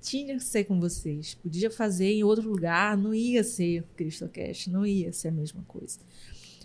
Tinha 0.00 0.36
que 0.36 0.44
ser 0.44 0.64
com 0.64 0.80
vocês. 0.80 1.34
Podia 1.34 1.70
fazer 1.70 2.12
em 2.12 2.24
outro 2.24 2.48
lugar, 2.48 2.96
não 2.96 3.14
ia 3.14 3.44
ser 3.44 3.80
o 3.80 3.96
CristoCast, 3.96 4.70
não 4.70 4.86
ia 4.86 5.12
ser 5.12 5.28
a 5.28 5.32
mesma 5.32 5.62
coisa. 5.68 5.98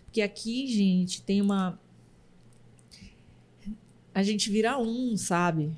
Porque 0.05 0.21
aqui, 0.21 0.67
gente, 0.67 1.21
tem 1.21 1.41
uma. 1.41 1.79
A 4.13 4.23
gente 4.23 4.49
vira 4.49 4.77
um, 4.77 5.17
sabe? 5.17 5.71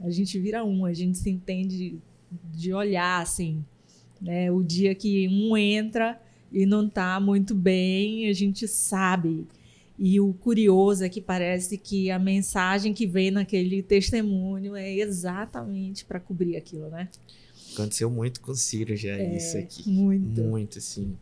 A 0.00 0.10
gente 0.10 0.38
vira 0.38 0.64
um, 0.64 0.84
a 0.84 0.92
gente 0.92 1.18
se 1.18 1.30
entende 1.30 1.98
de 2.52 2.72
olhar, 2.72 3.22
assim. 3.22 3.64
Né? 4.20 4.50
O 4.50 4.62
dia 4.62 4.94
que 4.94 5.28
um 5.28 5.56
entra 5.56 6.20
e 6.52 6.66
não 6.66 6.88
tá 6.88 7.20
muito 7.20 7.54
bem, 7.54 8.28
a 8.28 8.32
gente 8.32 8.66
sabe. 8.66 9.46
E 9.98 10.20
o 10.20 10.32
curioso 10.32 11.02
é 11.02 11.08
que 11.08 11.20
parece 11.20 11.76
que 11.76 12.08
a 12.08 12.18
mensagem 12.18 12.94
que 12.94 13.04
vem 13.04 13.32
naquele 13.32 13.82
testemunho 13.82 14.76
é 14.76 14.94
exatamente 14.94 16.04
para 16.04 16.20
cobrir 16.20 16.56
aquilo, 16.56 16.88
né? 16.88 17.08
Aconteceu 17.72 18.08
muito 18.08 18.40
com 18.40 18.52
o 18.52 18.56
Ciro 18.56 18.94
já 18.94 19.10
É, 19.10 19.36
isso 19.36 19.58
aqui. 19.58 19.90
Muito. 19.90 20.40
Muito, 20.40 20.78
assim. 20.78 21.16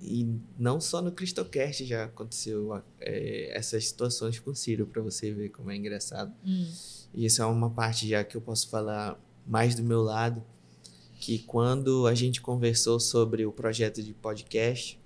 E 0.00 0.28
não 0.58 0.80
só 0.80 1.02
no 1.02 1.10
Cristocast 1.10 1.84
já 1.84 2.04
aconteceu 2.04 2.80
é, 3.00 3.50
essas 3.52 3.88
situações 3.88 4.38
com 4.38 4.52
o 4.52 4.54
Ciro, 4.54 4.86
pra 4.86 5.02
você 5.02 5.32
ver 5.32 5.48
como 5.50 5.70
é 5.70 5.76
engraçado. 5.76 6.32
Hum. 6.46 6.70
E 7.12 7.26
isso 7.26 7.42
é 7.42 7.46
uma 7.46 7.68
parte 7.68 8.08
já 8.08 8.22
que 8.22 8.36
eu 8.36 8.40
posso 8.40 8.68
falar 8.68 9.20
mais 9.44 9.74
do 9.74 9.82
meu 9.82 10.00
lado, 10.00 10.42
que 11.18 11.40
quando 11.40 12.06
a 12.06 12.14
gente 12.14 12.40
conversou 12.40 13.00
sobre 13.00 13.44
o 13.44 13.52
projeto 13.52 14.02
de 14.02 14.14
podcast, 14.14 14.99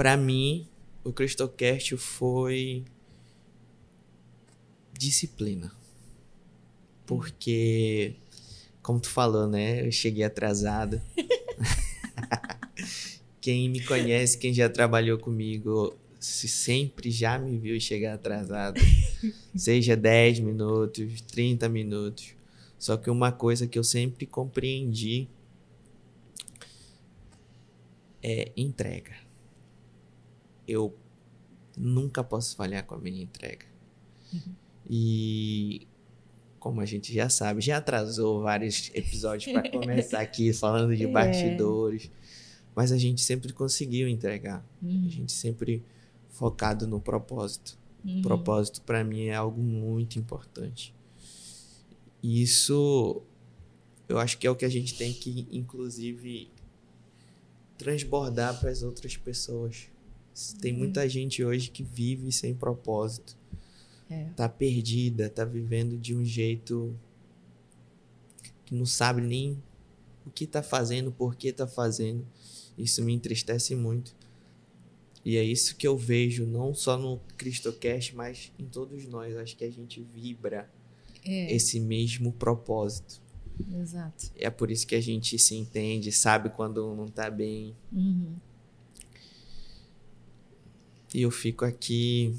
para 0.00 0.16
mim, 0.16 0.66
o 1.04 1.12
Cristocast 1.12 1.94
foi 1.98 2.86
disciplina. 4.94 5.70
Porque, 7.04 8.14
como 8.80 8.98
tu 8.98 9.10
falou, 9.10 9.46
né? 9.46 9.86
Eu 9.86 9.92
cheguei 9.92 10.24
atrasado. 10.24 11.02
quem 13.42 13.68
me 13.68 13.84
conhece, 13.84 14.38
quem 14.38 14.54
já 14.54 14.70
trabalhou 14.70 15.18
comigo, 15.18 15.94
se 16.18 16.48
sempre 16.48 17.10
já 17.10 17.38
me 17.38 17.58
viu 17.58 17.78
chegar 17.78 18.14
atrasado. 18.14 18.80
Seja 19.54 19.98
10 19.98 20.40
minutos, 20.40 21.20
30 21.30 21.68
minutos. 21.68 22.34
Só 22.78 22.96
que 22.96 23.10
uma 23.10 23.32
coisa 23.32 23.66
que 23.66 23.78
eu 23.78 23.84
sempre 23.84 24.24
compreendi 24.24 25.28
é 28.22 28.50
entrega. 28.56 29.28
Eu 30.70 30.94
nunca 31.76 32.22
posso 32.22 32.54
falhar 32.56 32.84
com 32.84 32.94
a 32.94 32.98
minha 32.98 33.22
entrega. 33.22 33.66
E 34.88 35.86
como 36.58 36.80
a 36.80 36.84
gente 36.86 37.12
já 37.12 37.28
sabe, 37.28 37.60
já 37.60 37.78
atrasou 37.78 38.42
vários 38.42 38.90
episódios 38.94 39.52
para 39.52 39.68
começar 39.70 40.20
aqui 40.20 40.52
falando 40.52 40.94
de 40.94 41.04
É. 41.04 41.06
bastidores, 41.08 42.10
mas 42.74 42.92
a 42.92 42.98
gente 42.98 43.20
sempre 43.22 43.52
conseguiu 43.52 44.08
entregar. 44.08 44.64
A 44.82 44.86
Uhum. 44.86 45.08
gente 45.08 45.32
sempre 45.32 45.82
focado 46.28 46.86
no 46.86 47.00
propósito. 47.00 47.78
Uhum. 48.04 48.22
Propósito 48.22 48.82
para 48.82 49.02
mim 49.04 49.24
é 49.24 49.34
algo 49.34 49.60
muito 49.62 50.18
importante. 50.18 50.94
E 52.22 52.42
isso 52.42 53.22
eu 54.08 54.18
acho 54.18 54.36
que 54.38 54.46
é 54.46 54.50
o 54.50 54.56
que 54.56 54.64
a 54.64 54.68
gente 54.68 54.96
tem 54.96 55.12
que 55.12 55.46
inclusive 55.50 56.50
transbordar 57.78 58.58
para 58.60 58.70
as 58.70 58.82
outras 58.82 59.16
pessoas. 59.16 59.86
Tem 60.60 60.72
muita 60.72 61.08
gente 61.08 61.44
hoje 61.44 61.70
que 61.70 61.82
vive 61.82 62.32
sem 62.32 62.54
propósito. 62.54 63.36
É. 64.08 64.24
Tá 64.36 64.48
perdida, 64.48 65.28
tá 65.28 65.44
vivendo 65.44 65.96
de 65.98 66.14
um 66.14 66.24
jeito 66.24 66.96
que 68.64 68.74
não 68.74 68.86
sabe 68.86 69.20
nem 69.20 69.62
o 70.26 70.30
que 70.30 70.46
tá 70.46 70.62
fazendo, 70.62 71.12
por 71.12 71.34
que 71.36 71.52
tá 71.52 71.66
fazendo. 71.66 72.26
Isso 72.76 73.02
me 73.04 73.12
entristece 73.12 73.74
muito. 73.74 74.14
E 75.24 75.36
é 75.36 75.44
isso 75.44 75.76
que 75.76 75.86
eu 75.86 75.96
vejo, 75.98 76.46
não 76.46 76.74
só 76.74 76.96
no 76.96 77.20
CristoCast, 77.36 78.16
mas 78.16 78.52
em 78.58 78.64
todos 78.64 79.06
nós. 79.06 79.36
Acho 79.36 79.56
que 79.56 79.64
a 79.64 79.70
gente 79.70 80.00
vibra 80.14 80.70
É, 81.24 81.54
esse 81.54 81.78
mesmo 81.78 82.32
propósito. 82.32 83.20
exato. 83.80 84.30
É 84.36 84.48
por 84.48 84.70
isso 84.70 84.86
que 84.86 84.94
a 84.94 85.00
gente 85.00 85.38
se 85.38 85.54
entende, 85.54 86.10
sabe 86.10 86.48
quando 86.48 86.94
não 86.96 87.06
tá 87.06 87.30
bem. 87.30 87.76
Uhum. 87.92 88.34
E 91.14 91.22
eu 91.22 91.30
fico 91.30 91.64
aqui 91.64 92.34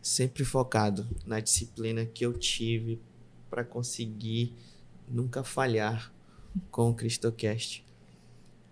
sempre 0.00 0.44
focado 0.44 1.06
na 1.26 1.40
disciplina 1.40 2.06
que 2.06 2.24
eu 2.24 2.32
tive 2.32 3.00
para 3.50 3.64
conseguir 3.64 4.54
nunca 5.08 5.42
falhar 5.42 6.12
com 6.70 6.90
o 6.90 6.94
CristoCast. 6.94 7.84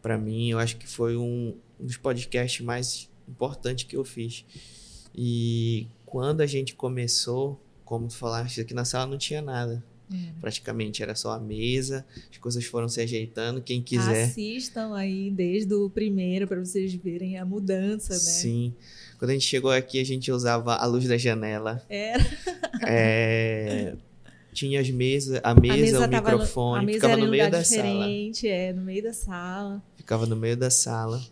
Para 0.00 0.16
mim, 0.16 0.50
eu 0.50 0.58
acho 0.58 0.76
que 0.76 0.86
foi 0.86 1.16
um, 1.16 1.56
um 1.80 1.86
dos 1.86 1.96
podcasts 1.96 2.64
mais 2.64 3.10
importantes 3.28 3.84
que 3.84 3.96
eu 3.96 4.04
fiz. 4.04 4.44
E 5.14 5.88
quando 6.04 6.40
a 6.40 6.46
gente 6.46 6.74
começou, 6.74 7.60
como 7.84 8.06
tu 8.06 8.14
falaste, 8.14 8.60
aqui 8.60 8.72
na 8.72 8.84
sala 8.84 9.06
não 9.06 9.18
tinha 9.18 9.42
nada. 9.42 9.84
É. 10.12 10.40
Praticamente 10.40 11.02
era 11.02 11.14
só 11.14 11.32
a 11.32 11.40
mesa, 11.40 12.06
as 12.30 12.38
coisas 12.38 12.64
foram 12.64 12.88
se 12.88 13.00
ajeitando. 13.00 13.60
Quem 13.60 13.82
quiser. 13.82 14.24
Assistam 14.24 14.94
aí 14.94 15.30
desde 15.30 15.74
o 15.74 15.90
primeiro 15.90 16.46
para 16.46 16.58
vocês 16.60 16.94
verem 16.94 17.38
a 17.38 17.44
mudança, 17.44 18.12
né? 18.12 18.18
Sim. 18.18 18.74
Quando 19.18 19.30
a 19.30 19.34
gente 19.34 19.46
chegou 19.46 19.70
aqui, 19.70 20.00
a 20.00 20.04
gente 20.04 20.30
usava 20.30 20.74
a 20.74 20.86
luz 20.86 21.06
da 21.06 21.16
janela. 21.16 21.82
Era. 21.88 22.24
É, 22.88 23.96
tinha 24.52 24.80
as 24.80 24.90
mesas, 24.90 25.40
a 25.42 25.54
mesa, 25.54 25.74
a 25.74 25.76
mesa 25.76 26.06
o 26.06 26.08
microfone, 26.08 26.80
no, 26.80 26.86
mesa 26.86 26.98
ficava 26.98 27.12
era 27.14 27.22
no 27.22 27.30
meio 27.30 27.44
lugar 27.44 27.58
da 27.58 27.64
sala. 27.64 27.82
diferente, 27.82 28.48
é, 28.48 28.72
no 28.72 28.82
meio 28.82 29.02
da 29.02 29.12
sala. 29.12 29.82
Ficava 29.96 30.26
no 30.26 30.36
meio 30.36 30.56
da 30.56 30.70
sala. 30.70 31.22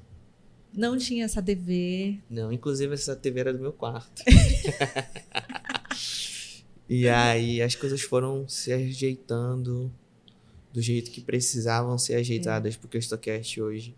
Não 0.72 0.98
tinha 0.98 1.24
essa 1.24 1.40
TV. 1.40 2.18
Não, 2.28 2.52
inclusive 2.52 2.92
essa 2.94 3.14
TV 3.14 3.40
era 3.40 3.52
do 3.52 3.60
meu 3.60 3.72
quarto. 3.72 4.22
e 6.88 7.08
aí 7.08 7.62
as 7.62 7.74
coisas 7.74 8.02
foram 8.02 8.48
se 8.48 8.72
ajeitando 8.72 9.92
do 10.72 10.82
jeito 10.82 11.10
que 11.10 11.20
precisavam 11.20 11.96
ser 11.96 12.14
ajeitadas, 12.14 12.76
porque 12.76 12.98
o 12.98 13.02
Stocast 13.02 13.60
hoje 13.60 13.94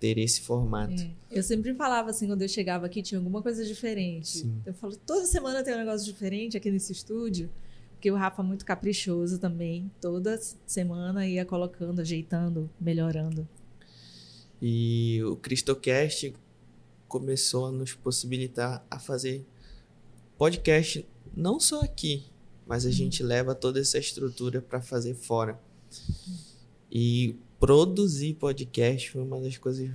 ter 0.00 0.18
esse 0.18 0.40
formato. 0.40 1.00
É. 1.00 1.10
Eu 1.30 1.42
sempre 1.42 1.74
falava 1.74 2.10
assim, 2.10 2.26
quando 2.26 2.42
eu 2.42 2.48
chegava 2.48 2.86
aqui, 2.86 3.02
tinha 3.02 3.18
alguma 3.18 3.40
coisa 3.42 3.64
diferente. 3.64 4.38
Sim. 4.38 4.62
Eu 4.66 4.74
falo, 4.74 4.96
toda 4.96 5.26
semana 5.26 5.62
tem 5.62 5.74
um 5.74 5.78
negócio 5.78 6.04
diferente 6.04 6.56
aqui 6.56 6.70
nesse 6.70 6.92
estúdio. 6.92 7.50
Porque 7.92 8.10
o 8.10 8.16
Rafa 8.16 8.42
é 8.42 8.44
muito 8.44 8.66
caprichoso 8.66 9.38
também. 9.38 9.90
Toda 10.00 10.38
semana 10.66 11.26
ia 11.26 11.44
colocando, 11.44 12.00
ajeitando, 12.00 12.68
melhorando. 12.78 13.48
E 14.60 15.22
o 15.24 15.36
Cristocast 15.36 16.34
começou 17.08 17.66
a 17.66 17.72
nos 17.72 17.94
possibilitar 17.94 18.84
a 18.90 18.98
fazer 18.98 19.46
podcast 20.36 21.06
não 21.36 21.58
só 21.60 21.80
aqui, 21.82 22.24
mas 22.66 22.86
a 22.86 22.90
gente 22.90 23.22
leva 23.22 23.54
toda 23.54 23.80
essa 23.80 23.98
estrutura 23.98 24.60
para 24.62 24.80
fazer 24.80 25.14
fora. 25.14 25.58
E 26.90 27.36
produzir 27.58 28.34
podcast 28.34 29.10
foi 29.10 29.22
uma 29.22 29.40
das 29.40 29.56
coisas 29.58 29.90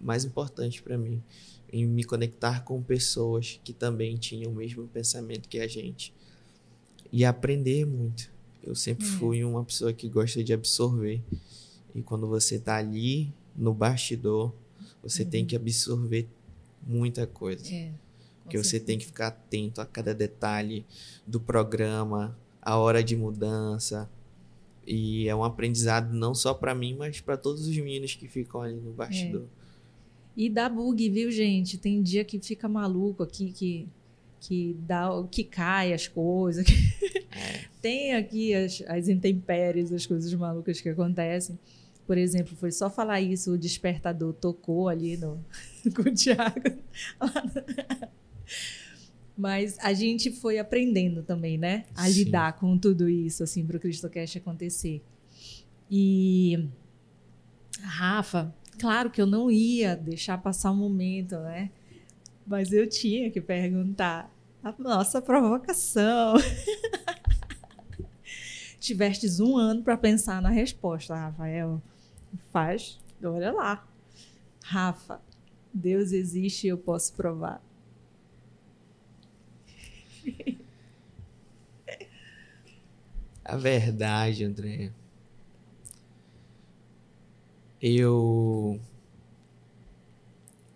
mais 0.00 0.24
importantes 0.24 0.80
para 0.80 0.96
mim, 0.96 1.22
em 1.72 1.86
me 1.86 2.04
conectar 2.04 2.64
com 2.64 2.82
pessoas 2.82 3.60
que 3.62 3.72
também 3.72 4.16
tinham 4.16 4.50
o 4.50 4.54
mesmo 4.54 4.86
pensamento 4.88 5.48
que 5.48 5.58
a 5.60 5.66
gente 5.68 6.12
e 7.12 7.24
aprender 7.24 7.84
muito. 7.84 8.30
Eu 8.62 8.74
sempre 8.74 9.06
É. 9.06 9.10
fui 9.10 9.44
uma 9.44 9.64
pessoa 9.64 9.92
que 9.92 10.08
gosta 10.08 10.42
de 10.44 10.52
absorver. 10.52 11.22
E 11.94 12.02
quando 12.02 12.26
você 12.26 12.58
tá 12.58 12.76
ali 12.76 13.32
no 13.56 13.74
bastidor, 13.74 14.52
você 15.02 15.24
tem 15.24 15.44
que 15.44 15.56
absorver 15.56 16.28
muita 16.86 17.26
coisa. 17.26 17.66
É. 17.74 17.92
Porque 18.50 18.58
você 18.58 18.80
tem 18.80 18.98
que 18.98 19.06
ficar 19.06 19.28
atento 19.28 19.80
a 19.80 19.86
cada 19.86 20.12
detalhe 20.12 20.84
do 21.24 21.38
programa, 21.38 22.36
a 22.60 22.76
hora 22.76 23.00
de 23.00 23.14
mudança. 23.14 24.10
E 24.84 25.28
é 25.28 25.36
um 25.36 25.44
aprendizado 25.44 26.12
não 26.12 26.34
só 26.34 26.52
para 26.52 26.74
mim, 26.74 26.96
mas 26.98 27.20
para 27.20 27.36
todos 27.36 27.68
os 27.68 27.76
meninos 27.76 28.16
que 28.16 28.26
ficam 28.26 28.60
ali 28.60 28.74
no 28.74 28.90
bastidor. 28.90 29.44
E 30.36 30.50
dá 30.50 30.68
bug, 30.68 31.08
viu, 31.10 31.30
gente? 31.30 31.78
Tem 31.78 32.02
dia 32.02 32.24
que 32.24 32.40
fica 32.40 32.68
maluco 32.68 33.22
aqui, 33.22 33.52
que, 33.52 33.88
que, 34.40 34.76
dá, 34.80 35.08
que 35.30 35.44
cai 35.44 35.92
as 35.92 36.08
coisas. 36.08 36.66
Tem 37.80 38.14
aqui 38.14 38.52
as, 38.52 38.82
as 38.88 39.08
intempéries, 39.08 39.92
as 39.92 40.06
coisas 40.06 40.34
malucas 40.34 40.80
que 40.80 40.88
acontecem. 40.88 41.56
Por 42.04 42.18
exemplo, 42.18 42.56
foi 42.56 42.72
só 42.72 42.90
falar 42.90 43.20
isso, 43.20 43.52
o 43.52 43.58
despertador 43.58 44.32
tocou 44.32 44.88
ali 44.88 45.16
no, 45.16 45.38
com 45.94 46.02
o 46.02 46.12
Thiago. 46.12 46.80
Mas 49.36 49.78
a 49.78 49.92
gente 49.92 50.30
foi 50.30 50.58
aprendendo 50.58 51.22
também, 51.22 51.56
né? 51.56 51.84
A 51.94 52.06
Sim. 52.06 52.24
lidar 52.24 52.54
com 52.54 52.76
tudo 52.76 53.08
isso, 53.08 53.42
assim, 53.42 53.64
para 53.64 53.76
o 53.76 53.80
CristoCast 53.80 54.38
acontecer. 54.38 55.02
E 55.90 56.68
Rafa, 57.80 58.54
claro 58.78 59.10
que 59.10 59.20
eu 59.20 59.26
não 59.26 59.50
ia 59.50 59.96
deixar 59.96 60.38
passar 60.38 60.70
o 60.70 60.76
momento, 60.76 61.36
né? 61.38 61.70
Mas 62.46 62.72
eu 62.72 62.88
tinha 62.88 63.30
que 63.30 63.40
perguntar 63.40 64.30
a 64.62 64.74
nossa 64.78 65.22
provocação. 65.22 66.34
Tivestes 68.78 69.40
um 69.40 69.56
ano 69.56 69.82
para 69.82 69.96
pensar 69.96 70.42
na 70.42 70.50
resposta, 70.50 71.14
Rafael. 71.14 71.80
Faz, 72.52 72.98
olha 73.22 73.52
lá. 73.52 73.86
Rafa, 74.62 75.20
Deus 75.72 76.12
existe 76.12 76.66
e 76.66 76.70
eu 76.70 76.78
posso 76.78 77.12
provar. 77.14 77.62
A 83.44 83.56
verdade, 83.56 84.44
André. 84.44 84.92
Eu 87.82 88.78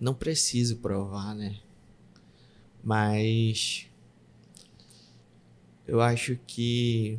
não 0.00 0.14
preciso 0.14 0.78
provar, 0.78 1.34
né? 1.34 1.60
Mas 2.82 3.88
eu 5.86 6.00
acho 6.00 6.36
que 6.46 7.18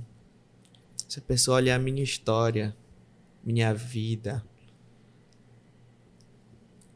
se 1.07 1.19
a 1.19 1.21
pessoa 1.21 1.57
olhar 1.57 1.75
a 1.75 1.79
minha 1.79 2.03
história, 2.03 2.75
minha 3.43 3.73
vida, 3.73 4.43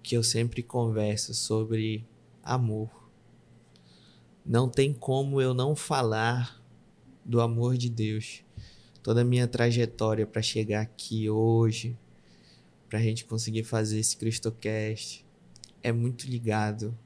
que 0.04 0.18
eu 0.18 0.24
sempre 0.24 0.62
converso 0.62 1.34
sobre 1.34 2.06
amor, 2.44 2.99
não 4.50 4.68
tem 4.68 4.92
como 4.92 5.40
eu 5.40 5.54
não 5.54 5.76
falar 5.76 6.60
do 7.24 7.40
amor 7.40 7.78
de 7.78 7.88
Deus. 7.88 8.44
Toda 9.04 9.22
a 9.22 9.24
minha 9.24 9.48
trajetória 9.48 10.26
para 10.26 10.42
chegar 10.42 10.82
aqui 10.82 11.30
hoje, 11.30 11.96
para 12.90 12.98
a 12.98 13.02
gente 13.02 13.26
conseguir 13.26 13.64
fazer 13.64 14.00
esse 14.00 14.18
Cristocast, 14.18 15.24
é 15.84 15.92
muito 15.92 16.26
ligado 16.28 16.98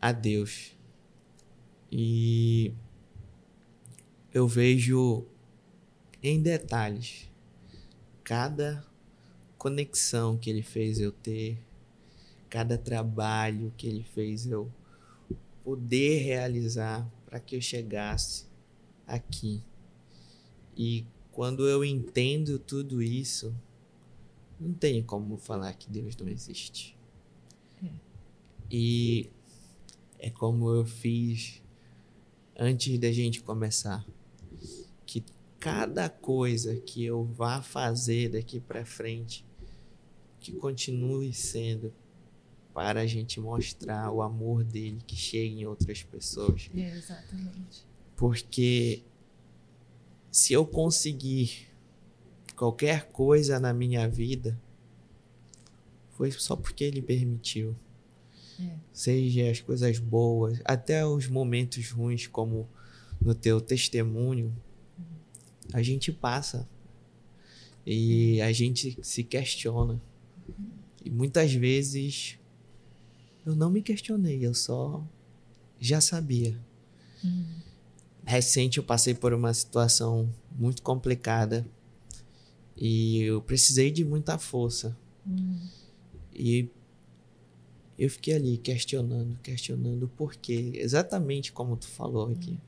a 0.00 0.10
Deus. 0.10 0.74
E 1.92 2.72
eu 4.32 4.48
vejo 4.48 5.26
em 6.22 6.40
detalhes 6.40 7.30
cada 8.24 8.82
conexão 9.58 10.38
que 10.38 10.48
ele 10.48 10.62
fez 10.62 10.98
eu 10.98 11.12
ter, 11.12 11.58
cada 12.48 12.78
trabalho 12.78 13.70
que 13.76 13.86
ele 13.86 14.02
fez 14.02 14.46
eu 14.46 14.72
poder 15.64 16.18
realizar 16.18 17.10
para 17.24 17.40
que 17.40 17.56
eu 17.56 17.60
chegasse 17.60 18.46
aqui. 19.06 19.64
E 20.76 21.06
quando 21.32 21.66
eu 21.66 21.84
entendo 21.84 22.58
tudo 22.58 23.02
isso, 23.02 23.54
não 24.60 24.72
tem 24.74 25.02
como 25.02 25.36
falar 25.36 25.72
que 25.74 25.90
Deus 25.90 26.16
não 26.16 26.28
existe. 26.28 26.96
E 28.70 29.30
é 30.18 30.30
como 30.30 30.70
eu 30.70 30.84
fiz 30.84 31.62
antes 32.56 32.98
da 32.98 33.10
gente 33.12 33.42
começar. 33.42 34.06
Que 35.06 35.24
cada 35.58 36.08
coisa 36.08 36.76
que 36.76 37.04
eu 37.04 37.24
vá 37.24 37.62
fazer 37.62 38.30
daqui 38.30 38.60
para 38.60 38.84
frente, 38.84 39.44
que 40.40 40.52
continue 40.52 41.32
sendo 41.32 41.92
para 42.74 43.02
a 43.02 43.06
gente 43.06 43.38
mostrar 43.38 44.10
o 44.10 44.20
amor 44.20 44.64
dele 44.64 44.98
que 45.06 45.14
chega 45.14 45.54
em 45.54 45.64
outras 45.64 46.02
pessoas. 46.02 46.68
É, 46.74 46.90
exatamente. 46.90 47.86
Porque 48.16 49.04
se 50.30 50.52
eu 50.52 50.66
conseguir 50.66 51.68
qualquer 52.56 53.06
coisa 53.12 53.60
na 53.60 53.72
minha 53.72 54.08
vida, 54.08 54.60
foi 56.10 56.32
só 56.32 56.56
porque 56.56 56.82
ele 56.82 57.00
permitiu. 57.00 57.76
É. 58.60 58.76
Seja 58.92 59.50
as 59.50 59.60
coisas 59.60 60.00
boas, 60.00 60.60
até 60.64 61.06
os 61.06 61.28
momentos 61.28 61.88
ruins, 61.90 62.26
como 62.26 62.68
no 63.20 63.34
teu 63.34 63.60
testemunho, 63.60 64.54
a 65.72 65.82
gente 65.82 66.12
passa 66.12 66.68
e 67.86 68.40
a 68.40 68.50
gente 68.52 68.98
se 69.00 69.22
questiona. 69.22 70.00
E 71.04 71.10
muitas 71.10 71.52
vezes 71.52 72.38
eu 73.44 73.54
não 73.54 73.70
me 73.70 73.82
questionei, 73.82 74.44
eu 74.44 74.54
só 74.54 75.04
já 75.80 76.00
sabia. 76.00 76.58
Recente 78.26 78.78
eu 78.78 78.84
passei 78.84 79.14
por 79.14 79.32
uma 79.34 79.52
situação 79.52 80.32
muito 80.56 80.82
complicada 80.82 81.66
e 82.76 83.20
eu 83.22 83.40
precisei 83.42 83.90
de 83.90 84.04
muita 84.04 84.38
força. 84.38 84.96
E 86.34 86.68
eu 87.98 88.08
fiquei 88.10 88.34
ali 88.34 88.56
questionando, 88.58 89.38
questionando 89.42 90.04
o 90.04 90.08
porquê, 90.08 90.72
exatamente 90.76 91.52
como 91.52 91.76
tu 91.76 91.86
falou 91.86 92.30
aqui. 92.32 92.58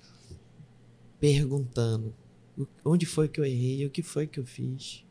Perguntando 1.18 2.14
o- 2.56 2.66
onde 2.84 3.06
foi 3.06 3.28
que 3.28 3.40
eu 3.40 3.44
errei, 3.44 3.86
o 3.86 3.90
que 3.90 4.02
foi 4.02 4.26
que 4.26 4.38
eu 4.38 4.44
fiz. 4.44 5.04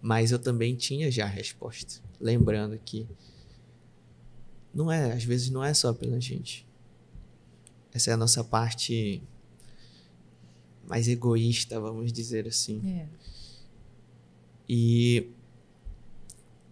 Mas 0.00 0.30
eu 0.30 0.38
também 0.38 0.74
tinha 0.76 1.10
já 1.10 1.24
a 1.24 1.28
resposta. 1.28 2.00
Lembrando 2.20 2.78
que 2.78 3.06
não 4.74 4.90
é, 4.92 5.12
às 5.12 5.24
vezes 5.24 5.50
não 5.50 5.64
é 5.64 5.72
só 5.74 5.92
pela 5.92 6.20
gente. 6.20 6.66
Essa 7.92 8.10
é 8.10 8.14
a 8.14 8.16
nossa 8.16 8.44
parte 8.44 9.22
mais 10.86 11.08
egoísta, 11.08 11.80
vamos 11.80 12.12
dizer 12.12 12.46
assim. 12.46 12.80
É. 13.00 13.08
E 14.68 15.30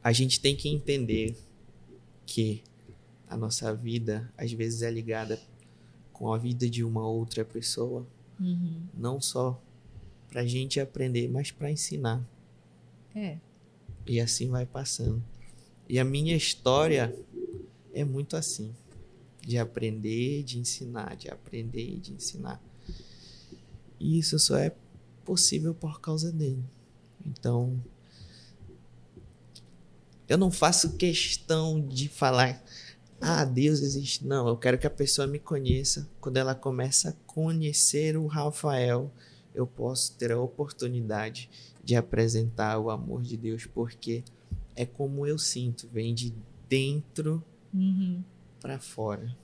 a 0.02 0.12
gente 0.12 0.40
tem 0.40 0.54
que 0.54 0.68
entender 0.68 1.36
que 2.26 2.62
a 3.28 3.36
nossa 3.36 3.74
vida 3.74 4.30
às 4.36 4.52
vezes 4.52 4.82
é 4.82 4.90
ligada 4.90 5.40
com 6.12 6.32
a 6.32 6.38
vida 6.38 6.68
de 6.68 6.84
uma 6.84 7.06
outra 7.06 7.44
pessoa, 7.44 8.06
Uhum. 8.38 8.82
não 8.92 9.20
só 9.20 9.60
pra 10.28 10.44
gente 10.44 10.78
aprender, 10.80 11.28
mas 11.28 11.50
pra 11.50 11.70
ensinar. 11.70 12.22
É. 13.14 13.38
E 14.06 14.20
assim 14.20 14.48
vai 14.48 14.66
passando. 14.66 15.22
E 15.88 15.98
a 15.98 16.04
minha 16.04 16.36
história 16.36 17.14
é 17.92 18.04
muito 18.04 18.36
assim, 18.36 18.74
de 19.40 19.58
aprender, 19.58 20.42
de 20.42 20.58
ensinar, 20.58 21.16
de 21.16 21.30
aprender 21.30 21.86
e 21.86 21.98
de 21.98 22.12
ensinar. 22.12 22.62
E 24.00 24.18
isso 24.18 24.38
só 24.38 24.56
é 24.56 24.74
possível 25.24 25.74
por 25.74 26.00
causa 26.00 26.32
dele. 26.32 26.64
Então, 27.24 27.82
eu 30.28 30.36
não 30.36 30.50
faço 30.50 30.96
questão 30.96 31.80
de 31.80 32.08
falar, 32.08 32.62
ah, 33.20 33.44
Deus 33.44 33.80
existe. 33.80 34.26
Não, 34.26 34.48
eu 34.48 34.56
quero 34.56 34.78
que 34.78 34.86
a 34.86 34.90
pessoa 34.90 35.26
me 35.26 35.38
conheça. 35.38 36.08
Quando 36.20 36.36
ela 36.36 36.54
começa 36.54 37.10
a 37.10 37.12
conhecer 37.26 38.16
o 38.16 38.26
Rafael, 38.26 39.12
eu 39.54 39.66
posso 39.66 40.16
ter 40.16 40.32
a 40.32 40.40
oportunidade 40.40 41.48
de 41.84 41.94
apresentar 41.96 42.78
o 42.78 42.90
amor 42.90 43.22
de 43.22 43.36
Deus, 43.36 43.66
porque 43.66 44.22
é 44.74 44.86
como 44.86 45.26
eu 45.26 45.38
sinto, 45.38 45.88
vem 45.92 46.14
de 46.14 46.32
dentro 46.68 47.44
Uhum. 47.72 48.22
para 48.60 48.78
fora. 48.78 49.36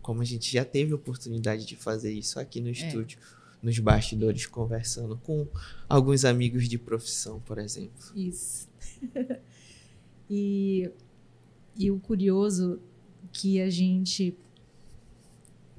Como 0.00 0.22
a 0.22 0.24
gente 0.24 0.50
já 0.50 0.64
teve 0.64 0.94
oportunidade 0.94 1.66
de 1.66 1.76
fazer 1.76 2.12
isso 2.12 2.38
aqui 2.40 2.60
no 2.60 2.70
estúdio, 2.70 3.18
nos 3.62 3.78
bastidores, 3.78 4.46
conversando 4.46 5.16
com 5.18 5.46
alguns 5.88 6.24
amigos 6.24 6.68
de 6.68 6.78
profissão, 6.78 7.40
por 7.40 7.58
exemplo. 7.58 8.12
Isso. 8.14 8.68
e, 10.30 10.90
e 11.76 11.90
o 11.90 11.98
curioso 11.98 12.80
que 13.32 13.60
a 13.60 13.68
gente 13.68 14.34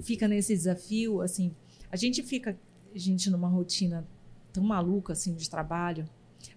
fica 0.01 0.27
nesse 0.27 0.53
desafio, 0.53 1.21
assim, 1.21 1.51
a 1.91 1.95
gente 1.95 2.21
fica, 2.21 2.57
a 2.93 2.97
gente 2.97 3.29
numa 3.29 3.47
rotina 3.47 4.05
tão 4.53 4.63
maluca 4.63 5.13
assim 5.13 5.33
de 5.35 5.49
trabalho, 5.49 6.07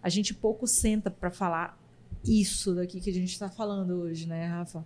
a 0.03 0.09
gente 0.09 0.35
pouco 0.35 0.67
senta 0.67 1.11
para 1.11 1.31
falar 1.31 1.81
isso 2.25 2.75
daqui 2.75 3.01
que 3.01 3.11
a 3.11 3.13
gente 3.13 3.33
está 3.33 3.49
falando 3.49 3.95
hoje, 3.95 4.27
né, 4.27 4.47
Rafa? 4.47 4.85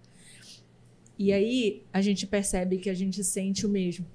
E 1.19 1.33
aí 1.33 1.83
a 1.93 2.01
gente 2.01 2.27
percebe 2.27 2.79
que 2.79 2.91
a 2.91 2.95
gente 2.95 3.23
sente 3.25 3.65
o 3.67 3.69
mesmo. 3.69 4.07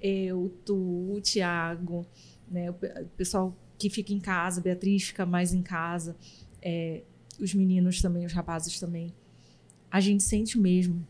Eu, 0.00 0.52
tu, 0.64 1.12
o 1.12 1.20
Tiago, 1.20 2.06
né, 2.50 2.70
o 2.70 2.74
pe- 2.74 2.92
o 3.00 3.06
pessoal 3.16 3.56
que 3.78 3.88
fica 3.90 4.12
em 4.12 4.20
casa, 4.20 4.60
Beatriz 4.60 5.04
fica 5.04 5.24
mais 5.26 5.52
em 5.52 5.62
casa, 5.62 6.16
é, 6.60 7.02
os 7.40 7.54
meninos 7.54 8.00
também, 8.00 8.24
os 8.26 8.32
rapazes 8.32 8.78
também. 8.78 9.12
A 9.90 10.00
gente 10.00 10.22
sente 10.22 10.58
o 10.58 10.60
mesmo. 10.60 11.06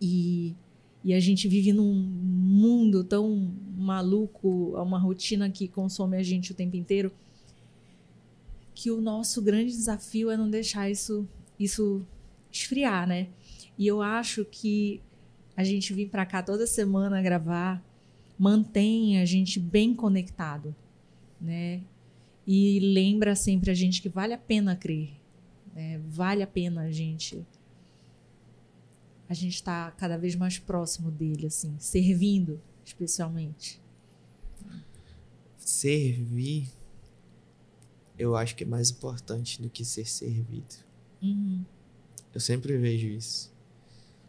E, 0.00 0.54
e 1.04 1.12
a 1.12 1.20
gente 1.20 1.48
vive 1.48 1.72
num 1.72 1.92
mundo 1.92 3.02
tão 3.02 3.52
maluco, 3.76 4.76
uma 4.80 4.98
rotina 4.98 5.50
que 5.50 5.66
consome 5.66 6.16
a 6.16 6.22
gente 6.22 6.52
o 6.52 6.54
tempo 6.54 6.76
inteiro, 6.76 7.12
que 8.74 8.90
o 8.90 9.00
nosso 9.00 9.42
grande 9.42 9.72
desafio 9.72 10.30
é 10.30 10.36
não 10.36 10.48
deixar 10.48 10.88
isso, 10.88 11.28
isso 11.58 12.06
esfriar, 12.50 13.06
né? 13.06 13.28
E 13.76 13.86
eu 13.86 14.00
acho 14.00 14.44
que 14.44 15.00
a 15.56 15.64
gente 15.64 15.92
vir 15.92 16.08
para 16.08 16.24
cá 16.24 16.42
toda 16.42 16.66
semana 16.66 17.20
gravar 17.20 17.82
mantém 18.38 19.18
a 19.18 19.24
gente 19.24 19.58
bem 19.58 19.94
conectado, 19.94 20.74
né? 21.40 21.80
E 22.46 22.80
lembra 22.80 23.34
sempre 23.34 23.70
a 23.70 23.74
gente 23.74 24.00
que 24.00 24.08
vale 24.08 24.32
a 24.32 24.38
pena 24.38 24.76
crer, 24.76 25.10
né? 25.74 26.00
Vale 26.08 26.42
a 26.42 26.46
pena 26.46 26.82
a 26.82 26.90
gente 26.90 27.44
a 29.32 29.34
gente 29.34 29.54
está 29.54 29.90
cada 29.92 30.18
vez 30.18 30.36
mais 30.36 30.58
próximo 30.58 31.10
dele, 31.10 31.46
assim, 31.46 31.74
servindo, 31.78 32.60
especialmente. 32.84 33.80
Servir, 35.56 36.70
eu 38.18 38.36
acho 38.36 38.54
que 38.54 38.62
é 38.62 38.66
mais 38.66 38.90
importante 38.90 39.62
do 39.62 39.70
que 39.70 39.86
ser 39.86 40.06
servido. 40.06 40.74
Uhum. 41.22 41.64
Eu 42.34 42.40
sempre 42.40 42.76
vejo 42.76 43.08
isso. 43.08 43.50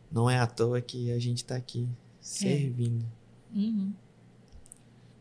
Não 0.09 0.29
é 0.29 0.39
à 0.39 0.47
toa 0.47 0.79
que 0.79 1.11
a 1.11 1.19
gente 1.19 1.43
tá 1.43 1.57
aqui 1.57 1.85
servindo. 2.21 3.05
Uhum. 3.53 3.93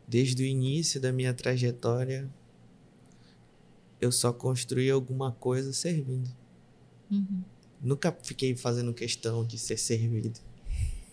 Desde 0.06 0.44
o 0.44 0.46
início 0.46 1.00
da 1.00 1.12
minha 1.12 1.34
trajetória, 1.34 2.30
eu 4.00 4.12
só 4.12 4.32
construí 4.32 4.88
alguma 4.88 5.32
coisa 5.32 5.72
servindo. 5.72 6.30
Uhum. 7.10 7.42
Nunca 7.82 8.16
fiquei 8.22 8.54
fazendo 8.54 8.94
questão 8.94 9.44
de 9.44 9.58
ser 9.58 9.76
servido. 9.76 10.38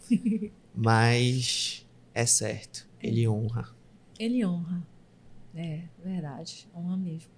Mas 0.76 1.86
é 2.14 2.26
certo, 2.26 2.88
ele 3.02 3.28
honra. 3.28 3.76
Ele 4.20 4.46
honra. 4.46 4.86
É, 5.56 5.84
verdade. 6.04 6.68
Honra 6.76 6.96
mesmo. 6.96 7.32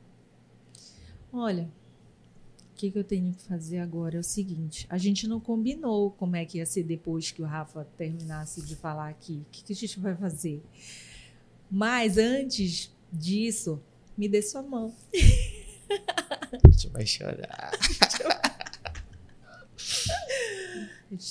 Olha, 1.31 1.71
o 2.71 2.75
que, 2.75 2.91
que 2.91 2.99
eu 2.99 3.03
tenho 3.03 3.33
que 3.33 3.43
fazer 3.43 3.79
agora 3.79 4.17
é 4.17 4.19
o 4.19 4.23
seguinte: 4.23 4.85
a 4.89 4.97
gente 4.97 5.27
não 5.27 5.39
combinou 5.39 6.11
como 6.11 6.35
é 6.35 6.45
que 6.45 6.57
ia 6.57 6.65
ser 6.65 6.83
depois 6.83 7.31
que 7.31 7.41
o 7.41 7.45
Rafa 7.45 7.85
terminasse 7.97 8.61
de 8.61 8.75
falar 8.75 9.09
aqui. 9.09 9.43
O 9.47 9.51
que, 9.51 9.63
que 9.63 9.73
a 9.73 9.75
gente 9.75 9.99
vai 9.99 10.15
fazer? 10.15 10.61
Mas 11.69 12.17
antes 12.17 12.93
disso, 13.11 13.81
me 14.17 14.27
dê 14.27 14.41
sua 14.41 14.61
mão. 14.61 14.93
A 15.91 16.69
gente 16.69 16.87
vai 16.89 17.05
chorar. 17.05 17.71
A 17.75 17.83
gente 17.83 18.23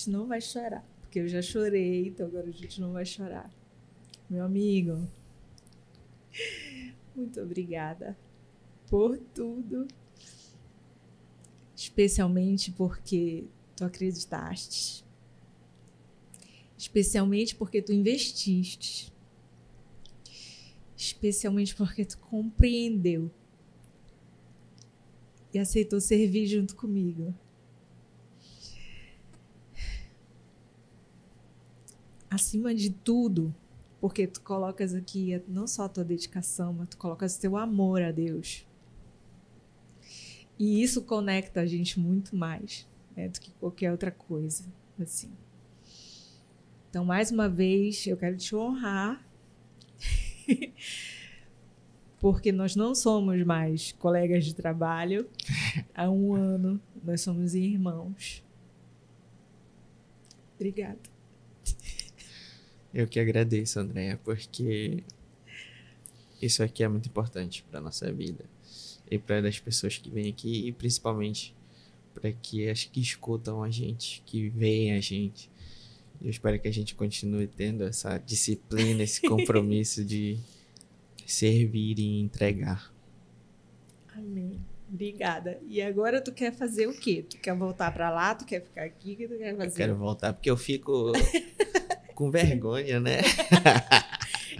não 0.09 0.27
vai 0.27 0.40
chorar, 0.40 0.85
porque 1.01 1.20
eu 1.20 1.28
já 1.28 1.40
chorei, 1.40 2.09
então 2.09 2.27
agora 2.27 2.48
a 2.48 2.52
gente 2.52 2.81
não 2.81 2.93
vai 2.93 3.05
chorar. 3.05 3.51
Meu 4.28 4.44
amigo, 4.44 5.09
muito 7.15 7.40
obrigada 7.40 8.16
por 8.89 9.19
tudo. 9.19 9.86
Especialmente 11.74 12.70
porque 12.73 13.44
tu 13.74 13.85
acreditaste. 13.85 15.05
Especialmente 16.77 17.55
porque 17.57 17.81
tu 17.81 17.93
investiste. 17.93 19.12
Especialmente 20.97 21.74
porque 21.74 22.05
tu 22.05 22.19
compreendeu. 22.19 23.31
E 25.52 25.59
aceitou 25.59 26.01
servir 26.01 26.47
junto 26.47 26.77
comigo. 26.77 27.35
Acima 32.31 32.74
de 32.74 32.90
tudo, 32.90 33.55
porque 34.01 34.27
tu 34.27 34.40
colocas 34.40 34.94
aqui 34.94 35.43
não 35.48 35.66
só 35.66 35.85
a 35.85 35.89
tua 35.89 36.05
dedicação, 36.05 36.73
mas 36.73 36.89
tu 36.90 36.97
colocas 36.97 37.36
o 37.36 37.40
teu 37.40 37.57
amor 37.57 38.01
a 38.01 38.12
Deus. 38.12 38.66
E 40.59 40.82
isso 40.82 41.02
conecta 41.02 41.61
a 41.61 41.66
gente 41.66 41.98
muito 41.98 42.36
mais 42.36 42.86
né, 43.16 43.28
do 43.28 43.40
que 43.40 43.51
qualquer 43.52 43.90
outra 43.90 44.11
coisa, 44.11 44.65
assim. 44.98 45.32
Então, 46.89 47.05
mais 47.05 47.31
uma 47.31 47.48
vez, 47.48 48.07
eu 48.07 48.16
quero 48.16 48.36
te 48.36 48.55
honrar, 48.55 49.24
porque 52.19 52.52
nós 52.52 52.77
não 52.77 52.94
somos 52.94 53.43
mais 53.44 53.93
colegas 53.93 54.44
de 54.44 54.55
trabalho. 54.55 55.28
Há 55.94 56.11
um 56.11 56.35
ano, 56.35 56.81
nós 57.02 57.20
somos 57.23 57.55
irmãos. 57.55 58.44
Obrigada. 60.57 61.10
Eu 62.93 63.07
que 63.07 63.21
agradeço, 63.21 63.79
Andréia, 63.79 64.19
porque 64.25 65.05
isso 66.43 66.62
aqui 66.62 66.83
é 66.83 66.89
muito 66.89 67.09
importante 67.09 67.65
para 67.71 67.81
nossa 67.81 68.12
vida 68.12 68.45
e 69.11 69.19
para 69.19 69.47
as 69.49 69.59
pessoas 69.59 69.99
que 69.99 70.11
vêm 70.11 70.29
aqui 70.29 70.67
e 70.67 70.73
principalmente 70.73 71.55
para 72.15 72.33
que 72.33 72.69
as 72.69 72.85
que 72.85 73.01
escutam 73.01 73.62
a 73.62 73.71
gente, 73.71 74.23
que 74.27 74.49
veem 74.49 74.93
a 74.93 75.01
gente. 75.01 75.51
Eu 76.21 76.31
espero 76.31 76.59
que 76.59 76.69
a 76.69 76.73
gente 76.73 76.95
continue 76.95 77.47
tendo 77.47 77.85
essa 77.85 78.19
disciplina, 78.19 79.03
esse 79.03 79.23
compromisso 79.27 80.05
de 80.05 80.39
servir 81.27 81.99
e 81.99 82.21
entregar. 82.21 82.93
Amém. 84.15 84.61
Obrigada. 84.93 85.61
E 85.69 85.81
agora 85.81 86.21
tu 86.21 86.33
quer 86.33 86.53
fazer 86.53 86.89
o 86.89 86.99
quê? 86.99 87.25
Tu 87.29 87.39
quer 87.39 87.55
voltar 87.55 87.93
para 87.93 88.11
lá? 88.11 88.35
Tu 88.35 88.45
quer 88.45 88.61
ficar 88.61 88.83
aqui? 88.83 89.12
O 89.12 89.17
que 89.17 89.29
tu 89.29 89.39
quer 89.39 89.57
fazer? 89.57 89.71
Eu 89.71 89.87
quero 89.87 89.97
voltar 89.97 90.33
porque 90.33 90.51
eu 90.51 90.57
fico 90.57 91.12
com 92.20 92.30
vergonha, 92.30 93.01
né? 93.01 93.20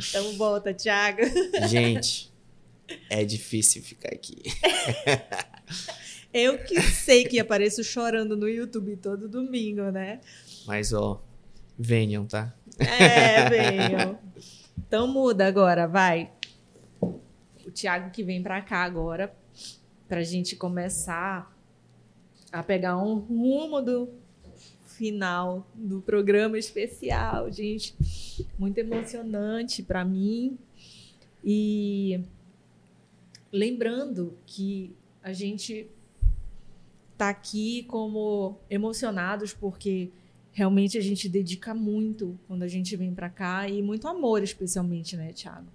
Então 0.09 0.33
volta, 0.39 0.73
Thiago. 0.73 1.21
Gente, 1.69 2.33
é 3.11 3.23
difícil 3.23 3.83
ficar 3.83 4.09
aqui. 4.09 4.43
Eu 6.33 6.57
que 6.57 6.81
sei 6.81 7.27
que 7.27 7.39
apareço 7.39 7.85
chorando 7.85 8.35
no 8.35 8.49
YouTube 8.49 8.97
todo 8.97 9.29
domingo, 9.29 9.91
né? 9.91 10.21
Mas 10.67 10.95
ó, 10.95 11.23
venham, 11.79 12.25
tá? 12.25 12.55
É, 12.79 13.51
venham. 13.51 14.19
Então 14.79 15.07
muda 15.07 15.47
agora, 15.47 15.87
vai. 15.87 16.31
O 17.03 17.71
Thiago 17.71 18.11
que 18.11 18.23
vem 18.23 18.43
pra 18.43 18.63
cá 18.63 18.85
agora, 18.85 19.35
pra 20.09 20.23
gente 20.23 20.57
começar 20.57 21.55
a 22.51 22.63
pegar 22.63 22.97
um 22.97 23.17
rumo 23.17 23.83
do. 23.83 24.09
Final 25.01 25.67
do 25.75 26.03
programa 26.03 26.59
especial, 26.59 27.51
gente. 27.51 27.97
Muito 28.59 28.77
emocionante 28.77 29.83
para 29.83 30.05
mim. 30.05 30.59
E 31.43 32.21
lembrando 33.51 34.37
que 34.45 34.95
a 35.23 35.33
gente 35.33 35.89
está 37.13 37.31
aqui 37.31 37.85
como 37.85 38.59
emocionados 38.69 39.55
porque 39.55 40.11
realmente 40.53 40.99
a 40.99 41.01
gente 41.01 41.31
dedica 41.31 41.73
muito 41.73 42.39
quando 42.47 42.63
a 42.63 42.69
gente 42.69 42.95
vem 42.95 43.15
para 43.15 43.31
cá 43.31 43.67
e 43.67 43.81
muito 43.81 44.07
amor, 44.07 44.43
especialmente, 44.43 45.17
né, 45.17 45.33
Thiago? 45.33 45.69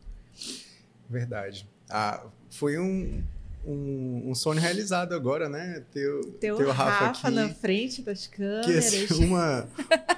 Verdade. 1.09 1.67
Ah, 1.89 2.27
foi 2.51 2.77
um, 2.77 3.23
um, 3.65 4.29
um, 4.29 4.35
sonho 4.35 4.59
realizado 4.59 5.13
agora, 5.13 5.49
né? 5.49 5.83
Teu, 5.91 6.21
teu, 6.39 6.57
teu 6.57 6.71
Rafa, 6.71 7.05
Rafa 7.07 7.27
aqui, 7.27 7.35
na 7.35 7.49
frente 7.49 8.01
das 8.01 8.27
câmeras. 8.27 8.89
Que 8.89 9.13
é 9.23 9.25
uma, 9.25 9.67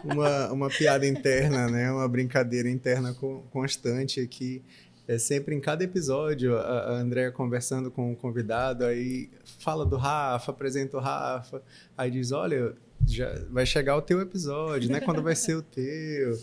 uma, 0.03 0.51
uma 0.51 0.69
piada 0.69 1.07
interna, 1.07 1.67
né? 1.69 1.91
Uma 1.91 2.07
brincadeira 2.07 2.69
interna 2.69 3.15
constante 3.49 4.19
aqui. 4.19 4.63
É 5.07 5.17
sempre 5.17 5.55
em 5.55 5.61
cada 5.61 5.83
episódio, 5.83 6.57
a, 6.57 6.61
a 6.61 6.91
Andrea 6.95 7.31
conversando 7.31 7.89
com 7.89 8.11
o 8.11 8.15
convidado, 8.15 8.83
aí 8.83 9.29
fala 9.59 9.85
do 9.85 9.95
Rafa, 9.95 10.51
apresenta 10.51 10.97
o 10.97 10.99
Rafa, 10.99 11.63
aí 11.97 12.11
diz, 12.11 12.33
olha, 12.33 12.75
já 13.07 13.33
vai 13.49 13.65
chegar 13.65 13.95
o 13.95 14.01
teu 14.01 14.19
episódio, 14.19 14.91
né? 14.91 14.99
Quando 14.99 15.21
vai 15.21 15.35
ser 15.35 15.55
o 15.55 15.61
teu. 15.61 16.37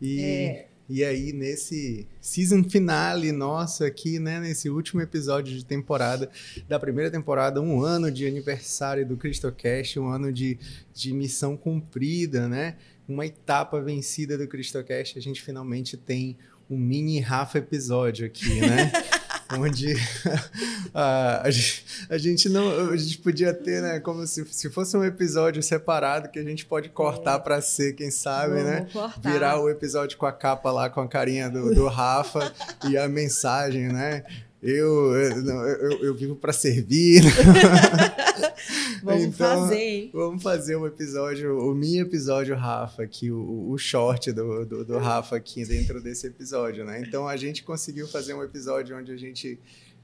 E, 0.00 0.22
é. 0.22 0.69
E 0.92 1.04
aí, 1.04 1.32
nesse 1.32 2.04
season 2.20 2.64
finale 2.64 3.30
nosso 3.30 3.84
aqui, 3.84 4.18
né? 4.18 4.40
Nesse 4.40 4.68
último 4.68 5.00
episódio 5.00 5.56
de 5.56 5.64
temporada, 5.64 6.28
da 6.68 6.80
primeira 6.80 7.08
temporada, 7.08 7.62
um 7.62 7.80
ano 7.80 8.10
de 8.10 8.26
aniversário 8.26 9.06
do 9.06 9.16
CristoCast, 9.16 10.00
um 10.00 10.08
ano 10.08 10.32
de, 10.32 10.58
de 10.92 11.12
missão 11.12 11.56
cumprida, 11.56 12.48
né? 12.48 12.74
Uma 13.08 13.24
etapa 13.24 13.80
vencida 13.80 14.36
do 14.36 14.48
CristoCast, 14.48 15.16
a 15.16 15.22
gente 15.22 15.40
finalmente 15.40 15.96
tem 15.96 16.36
um 16.68 16.76
mini 16.76 17.20
Rafa 17.20 17.58
episódio 17.58 18.26
aqui, 18.26 18.60
né? 18.60 18.90
onde 19.58 19.94
a, 20.94 21.42
a, 21.44 21.50
gente, 21.50 21.84
a, 22.08 22.18
gente, 22.18 22.48
não 22.48 22.90
a 22.90 22.96
gente 22.96 23.18
podia 23.18 23.52
ter, 23.52 23.82
né, 23.82 24.00
como 24.00 24.26
se, 24.26 24.44
se 24.50 24.70
fosse 24.70 24.96
um 24.96 25.04
episódio 25.04 25.62
separado 25.62 26.28
que 26.28 26.38
a 26.38 26.44
gente 26.44 26.64
pode 26.66 26.88
cortar 26.88 27.36
é. 27.36 27.38
para 27.38 27.60
ser, 27.60 27.94
quem 27.94 28.10
sabe, 28.10 28.54
Vamos 28.54 28.64
né? 28.64 28.88
Cortar. 28.92 29.32
Virar 29.32 29.60
o 29.60 29.68
episódio 29.68 30.16
com 30.18 30.26
a 30.26 30.32
capa 30.32 30.70
lá 30.70 30.88
com 30.90 31.00
a 31.00 31.08
carinha 31.08 31.48
do, 31.48 31.74
do 31.74 31.86
Rafa 31.86 32.52
e 32.88 32.96
a 32.96 33.08
mensagem, 33.08 33.88
né? 33.88 34.24
Eu, 34.62 35.16
eu, 35.16 35.48
eu, 35.48 36.04
eu 36.04 36.14
vivo 36.14 36.36
para 36.36 36.52
servir. 36.52 37.22
vamos 39.02 39.24
então, 39.24 39.62
fazer. 39.62 40.10
Vamos 40.12 40.42
fazer 40.42 40.76
um 40.76 40.86
episódio, 40.86 41.58
o 41.58 41.74
mini 41.74 42.00
episódio 42.00 42.54
Rafa, 42.54 43.02
aqui, 43.02 43.30
o, 43.30 43.70
o 43.70 43.78
short 43.78 44.30
do, 44.32 44.66
do, 44.66 44.84
do, 44.84 44.98
Rafa 44.98 45.36
aqui 45.36 45.64
dentro 45.64 45.98
desse 46.02 46.26
episódio, 46.26 46.84
né? 46.84 47.00
Então 47.00 47.26
a 47.26 47.38
gente 47.38 47.62
conseguiu 47.62 48.06
fazer 48.06 48.34
um 48.34 48.42
episódio 48.42 48.98
onde 48.98 49.10
a 49.10 49.16
gente 49.16 49.58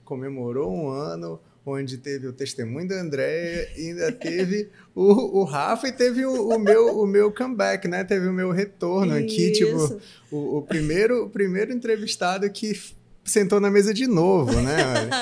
comemorou 0.06 0.72
um 0.72 0.88
ano, 0.88 1.38
onde 1.66 1.98
teve 1.98 2.26
o 2.26 2.32
testemunho 2.32 2.88
da 2.88 2.98
Andréia, 2.98 3.68
ainda 3.76 4.10
teve 4.10 4.70
o, 4.94 5.40
o 5.40 5.44
Rafa 5.44 5.88
e 5.88 5.92
teve 5.92 6.24
o, 6.24 6.48
o, 6.48 6.58
meu, 6.58 6.98
o 7.00 7.06
meu 7.06 7.30
comeback, 7.30 7.86
né? 7.88 8.04
Teve 8.04 8.26
o 8.26 8.32
meu 8.32 8.52
retorno 8.52 9.18
Isso. 9.18 9.26
aqui, 9.26 9.52
tipo, 9.52 10.00
o, 10.30 10.58
o, 10.58 10.62
primeiro, 10.62 11.24
o 11.24 11.28
primeiro 11.28 11.72
entrevistado 11.74 12.48
que 12.48 12.72
sentou 13.26 13.60
na 13.60 13.70
mesa 13.70 13.92
de 13.92 14.06
novo, 14.06 14.60
né? 14.60 14.76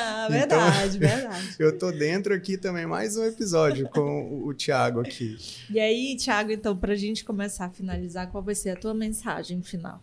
verdade, 0.30 0.96
então, 0.96 1.08
verdade. 1.08 1.56
Eu 1.58 1.78
tô 1.78 1.90
dentro 1.90 2.34
aqui 2.34 2.56
também, 2.56 2.86
mais 2.86 3.16
um 3.16 3.24
episódio 3.24 3.88
com 3.88 4.22
o, 4.22 4.48
o 4.48 4.54
Thiago 4.54 5.00
aqui. 5.00 5.36
E 5.70 5.80
aí, 5.80 6.16
Thiago, 6.16 6.52
então, 6.52 6.76
para 6.76 6.92
a 6.92 6.96
gente 6.96 7.24
começar 7.24 7.66
a 7.66 7.70
finalizar, 7.70 8.30
qual 8.30 8.42
vai 8.42 8.54
ser 8.54 8.70
a 8.70 8.76
tua 8.76 8.94
mensagem 8.94 9.62
final? 9.62 10.00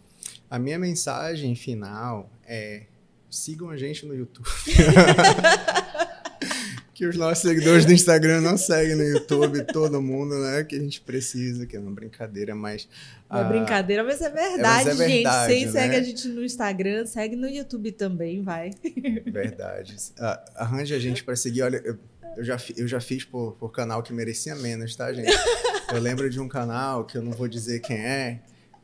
A 0.49 0.59
minha 0.59 0.77
mensagem 0.77 1.55
final 1.55 2.29
é 2.45 2.83
sigam 3.29 3.69
a 3.69 3.77
gente 3.77 4.05
no 4.05 4.13
YouTube. 4.13 4.45
que 7.01 7.07
os 7.07 7.17
nossos 7.17 7.39
seguidores 7.39 7.83
do 7.83 7.91
Instagram 7.91 8.41
não 8.41 8.55
seguem 8.55 8.95
no 8.95 9.01
YouTube, 9.01 9.65
todo 9.73 9.99
mundo, 9.99 10.37
né? 10.37 10.63
Que 10.63 10.75
a 10.75 10.79
gente 10.79 11.01
precisa, 11.01 11.65
que 11.65 11.75
é 11.75 11.79
uma 11.79 11.89
brincadeira, 11.89 12.53
mas. 12.53 12.87
Não 13.27 13.39
é 13.39 13.43
brincadeira, 13.43 14.03
mas 14.03 14.21
é 14.21 14.29
verdade, 14.29 14.85
mas 14.85 14.99
é 14.99 15.07
verdade 15.07 15.51
gente. 15.51 15.65
Né? 15.65 15.71
segue 15.71 15.95
a 15.95 16.03
gente 16.03 16.27
no 16.27 16.45
Instagram, 16.45 17.07
segue 17.07 17.35
no 17.35 17.49
YouTube 17.49 17.91
também, 17.93 18.43
vai. 18.43 18.69
Verdade. 19.25 19.95
Uh, 20.11 20.51
arranje 20.55 20.93
a 20.93 20.99
gente 20.99 21.23
para 21.23 21.35
seguir. 21.35 21.63
Olha, 21.63 21.81
eu, 21.83 21.97
eu, 22.37 22.43
já, 22.43 22.57
eu 22.77 22.87
já 22.87 23.01
fiz 23.01 23.23
por, 23.23 23.53
por 23.53 23.71
canal 23.71 24.03
que 24.03 24.13
merecia 24.13 24.53
menos, 24.53 24.95
tá, 24.95 25.11
gente? 25.11 25.35
Eu 25.91 25.99
lembro 25.99 26.29
de 26.29 26.39
um 26.39 26.47
canal 26.47 27.03
que 27.03 27.17
eu 27.17 27.23
não 27.23 27.31
vou 27.31 27.47
dizer 27.47 27.79
quem 27.79 27.97
é, 27.97 28.41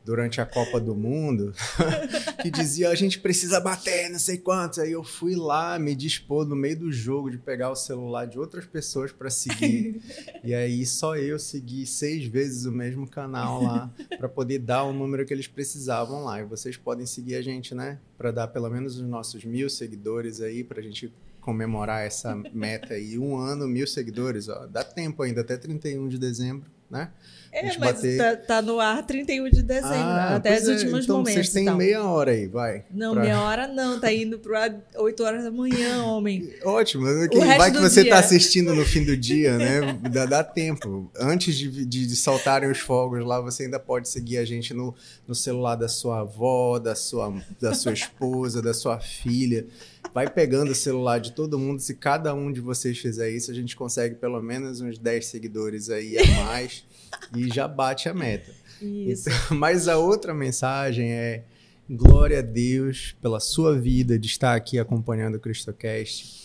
durante 0.08 0.40
a 0.40 0.46
Copa 0.46 0.80
do 0.80 0.94
Mundo, 0.94 1.52
que 2.40 2.50
dizia 2.50 2.88
a 2.88 2.94
gente 2.94 3.18
precisa 3.18 3.60
bater, 3.60 4.08
não 4.08 4.18
sei 4.18 4.38
quantos. 4.38 4.78
Aí 4.78 4.92
eu 4.92 5.04
fui 5.04 5.36
lá 5.36 5.78
me 5.78 5.94
dispor 5.94 6.46
no 6.46 6.56
meio 6.56 6.78
do 6.78 6.90
jogo 6.90 7.30
de 7.30 7.36
pegar 7.36 7.70
o 7.70 7.76
celular 7.76 8.24
de 8.24 8.38
outras 8.38 8.64
pessoas 8.64 9.12
para 9.12 9.28
seguir. 9.28 10.00
e 10.42 10.54
aí 10.54 10.86
só 10.86 11.14
eu 11.14 11.38
segui 11.38 11.84
seis 11.84 12.24
vezes 12.24 12.64
o 12.64 12.72
mesmo 12.72 13.06
canal 13.06 13.62
lá 13.62 13.92
para 14.16 14.30
poder 14.30 14.60
dar 14.60 14.84
o 14.84 14.94
número 14.94 15.26
que 15.26 15.34
eles 15.34 15.46
precisavam 15.46 16.24
lá. 16.24 16.40
E 16.40 16.44
vocês 16.46 16.74
podem 16.74 17.04
seguir 17.04 17.34
a 17.34 17.42
gente, 17.42 17.74
né? 17.74 17.98
Para 18.16 18.30
dar 18.30 18.48
pelo 18.48 18.70
menos 18.70 18.96
os 18.96 19.06
nossos 19.06 19.44
mil 19.44 19.68
seguidores 19.68 20.40
aí, 20.40 20.64
para 20.64 20.80
a 20.80 20.82
gente 20.82 21.12
comemorar 21.42 22.06
essa 22.06 22.34
meta 22.34 22.94
aí. 22.94 23.18
Um 23.18 23.36
ano, 23.36 23.68
mil 23.68 23.86
seguidores, 23.86 24.48
ó. 24.48 24.66
Dá 24.66 24.82
tempo 24.82 25.22
ainda, 25.22 25.42
até 25.42 25.58
31 25.58 26.08
de 26.08 26.18
dezembro, 26.18 26.70
né? 26.90 27.12
É, 27.50 27.62
mas 27.62 27.76
bater... 27.76 28.18
tá, 28.18 28.36
tá, 28.36 28.62
no 28.62 28.78
ar 28.78 29.04
31 29.06 29.48
de 29.50 29.62
dezembro, 29.62 29.96
ah, 29.96 30.36
até 30.36 30.58
os 30.58 30.68
é, 30.68 30.72
últimos 30.72 31.04
então 31.04 31.18
momentos. 31.18 31.34
Vocês 31.34 31.52
têm 31.52 31.62
então. 31.62 31.76
meia 31.76 32.04
hora 32.04 32.32
aí, 32.32 32.46
vai. 32.46 32.84
Não, 32.90 33.14
pra... 33.14 33.22
meia 33.22 33.40
hora 33.40 33.66
não, 33.66 33.98
tá 33.98 34.12
indo 34.12 34.38
para 34.38 34.74
8 34.96 35.22
horas 35.24 35.44
da 35.44 35.50
manhã, 35.50 36.04
homem. 36.04 36.52
Ótimo, 36.62 37.06
que, 37.28 37.38
vai 37.38 37.72
que 37.72 37.78
você 37.78 38.02
está 38.02 38.18
assistindo 38.18 38.74
no 38.74 38.84
fim 38.84 39.04
do 39.04 39.16
dia, 39.16 39.56
né? 39.56 39.98
Dá, 40.12 40.26
dá 40.26 40.44
tempo. 40.44 41.10
Antes 41.18 41.56
de, 41.56 41.84
de, 41.84 42.06
de, 42.06 42.16
soltarem 42.16 42.70
os 42.70 42.78
fogos 42.78 43.24
lá, 43.24 43.40
você 43.40 43.64
ainda 43.64 43.78
pode 43.78 44.08
seguir 44.08 44.38
a 44.38 44.44
gente 44.44 44.72
no, 44.74 44.94
no 45.26 45.34
celular 45.34 45.74
da 45.74 45.88
sua 45.88 46.20
avó, 46.20 46.78
da 46.78 46.94
sua, 46.94 47.32
da 47.60 47.74
sua 47.74 47.92
esposa, 47.92 48.62
da 48.62 48.74
sua 48.74 48.98
filha. 49.00 49.66
Vai 50.14 50.28
pegando 50.28 50.72
o 50.72 50.74
celular 50.74 51.18
de 51.18 51.32
todo 51.32 51.58
mundo. 51.58 51.80
Se 51.80 51.94
cada 51.94 52.34
um 52.34 52.52
de 52.52 52.60
vocês 52.60 52.98
fizer 52.98 53.30
isso, 53.30 53.50
a 53.50 53.54
gente 53.54 53.76
consegue 53.76 54.14
pelo 54.14 54.40
menos 54.42 54.80
uns 54.80 54.98
10 54.98 55.26
seguidores 55.26 55.90
aí 55.90 56.18
a 56.18 56.44
mais 56.44 56.84
e 57.38 57.48
já 57.48 57.66
bate 57.68 58.08
a 58.08 58.14
meta. 58.14 58.52
Isso. 58.80 59.28
Então, 59.28 59.56
mas 59.58 59.88
a 59.88 59.98
outra 59.98 60.34
mensagem 60.34 61.10
é 61.12 61.44
glória 61.88 62.40
a 62.40 62.42
Deus 62.42 63.16
pela 63.20 63.40
sua 63.40 63.78
vida 63.78 64.18
de 64.18 64.26
estar 64.26 64.54
aqui 64.54 64.78
acompanhando 64.78 65.36
o 65.36 65.40
CristoCast. 65.40 66.38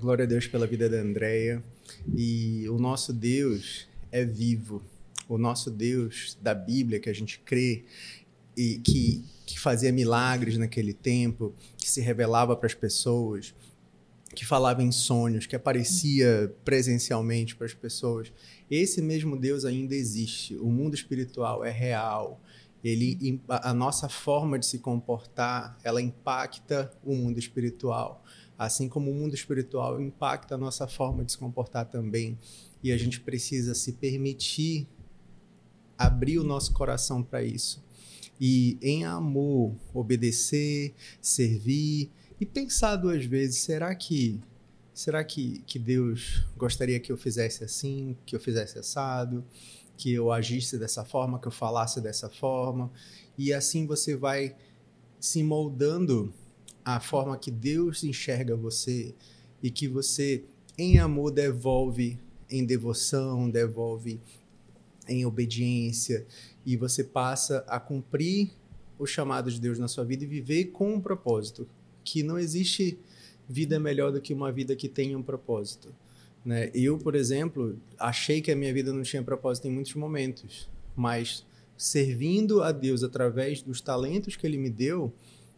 Glória 0.00 0.24
a 0.24 0.28
Deus 0.28 0.46
pela 0.46 0.66
vida 0.66 0.88
da 0.88 0.98
Andrea. 0.98 1.62
E 2.16 2.68
o 2.68 2.78
nosso 2.78 3.12
Deus 3.12 3.88
é 4.10 4.24
vivo. 4.24 4.82
O 5.28 5.38
nosso 5.38 5.70
Deus 5.70 6.36
da 6.40 6.54
Bíblia 6.54 7.00
que 7.00 7.08
a 7.08 7.14
gente 7.14 7.38
crê 7.40 7.84
e 8.56 8.78
que, 8.78 9.24
que 9.44 9.58
fazia 9.58 9.92
milagres 9.92 10.56
naquele 10.56 10.92
tempo, 10.92 11.54
que 11.76 11.90
se 11.90 12.00
revelava 12.00 12.56
para 12.56 12.66
as 12.66 12.74
pessoas, 12.74 13.54
que 14.34 14.44
falava 14.44 14.82
em 14.82 14.92
sonhos, 14.92 15.46
que 15.46 15.56
aparecia 15.56 16.54
presencialmente 16.64 17.54
para 17.54 17.66
as 17.66 17.74
pessoas 17.74 18.32
esse 18.70 19.00
mesmo 19.00 19.36
Deus 19.36 19.64
ainda 19.64 19.94
existe. 19.94 20.56
O 20.56 20.66
mundo 20.66 20.94
espiritual 20.94 21.64
é 21.64 21.70
real. 21.70 22.40
Ele, 22.82 23.40
a 23.48 23.74
nossa 23.74 24.08
forma 24.08 24.58
de 24.58 24.66
se 24.66 24.78
comportar, 24.78 25.78
ela 25.82 26.00
impacta 26.00 26.92
o 27.04 27.14
mundo 27.14 27.38
espiritual. 27.38 28.24
Assim 28.58 28.88
como 28.88 29.10
o 29.10 29.14
mundo 29.14 29.34
espiritual 29.34 30.00
impacta 30.00 30.54
a 30.54 30.58
nossa 30.58 30.86
forma 30.86 31.24
de 31.24 31.32
se 31.32 31.38
comportar 31.38 31.86
também. 31.86 32.38
E 32.82 32.92
a 32.92 32.96
gente 32.96 33.20
precisa 33.20 33.74
se 33.74 33.92
permitir 33.92 34.86
abrir 35.98 36.38
o 36.38 36.44
nosso 36.44 36.72
coração 36.72 37.22
para 37.22 37.42
isso. 37.42 37.84
E 38.40 38.78
em 38.82 39.04
amor, 39.04 39.74
obedecer, 39.94 40.94
servir 41.20 42.10
e 42.40 42.44
pensar 42.44 42.96
duas 42.96 43.24
vezes: 43.24 43.58
será 43.60 43.94
que 43.94 44.40
será 44.96 45.22
que, 45.22 45.62
que 45.66 45.78
Deus 45.78 46.42
gostaria 46.56 46.98
que 46.98 47.12
eu 47.12 47.18
fizesse 47.18 47.62
assim, 47.62 48.16
que 48.24 48.34
eu 48.34 48.40
fizesse 48.40 48.78
assado, 48.78 49.44
que 49.94 50.10
eu 50.10 50.32
agisse 50.32 50.78
dessa 50.78 51.04
forma, 51.04 51.38
que 51.38 51.46
eu 51.46 51.52
falasse 51.52 52.00
dessa 52.00 52.30
forma? 52.30 52.90
E 53.36 53.52
assim 53.52 53.86
você 53.86 54.16
vai 54.16 54.56
se 55.20 55.42
moldando 55.42 56.32
a 56.82 56.98
forma 56.98 57.36
que 57.36 57.50
Deus 57.50 58.04
enxerga 58.04 58.56
você 58.56 59.14
e 59.62 59.70
que 59.70 59.86
você, 59.86 60.44
em 60.78 60.98
amor, 60.98 61.30
devolve 61.30 62.18
em 62.48 62.64
devoção, 62.64 63.50
devolve 63.50 64.18
em 65.06 65.26
obediência 65.26 66.26
e 66.64 66.74
você 66.74 67.04
passa 67.04 67.62
a 67.68 67.78
cumprir 67.78 68.50
o 68.98 69.04
chamado 69.04 69.50
de 69.50 69.60
Deus 69.60 69.78
na 69.78 69.88
sua 69.88 70.06
vida 70.06 70.24
e 70.24 70.26
viver 70.26 70.66
com 70.66 70.94
um 70.94 71.00
propósito 71.02 71.68
que 72.02 72.22
não 72.22 72.38
existe 72.38 72.98
vida 73.48 73.76
é 73.76 73.78
melhor 73.78 74.12
do 74.12 74.20
que 74.20 74.34
uma 74.34 74.50
vida 74.52 74.74
que 74.74 74.88
tenha 74.88 75.16
um 75.16 75.22
propósito. 75.22 75.94
Né? 76.44 76.70
Eu, 76.74 76.98
por 76.98 77.14
exemplo, 77.14 77.78
achei 77.98 78.40
que 78.40 78.50
a 78.50 78.56
minha 78.56 78.72
vida 78.72 78.92
não 78.92 79.02
tinha 79.02 79.22
propósito 79.22 79.66
em 79.66 79.70
muitos 79.70 79.94
momentos. 79.94 80.68
mas 80.94 81.44
servindo 81.76 82.62
a 82.62 82.72
Deus 82.72 83.02
através 83.02 83.60
dos 83.60 83.80
talentos 83.80 84.34
que 84.34 84.46
Ele 84.46 84.56
me 84.56 84.70
deu, 84.70 85.12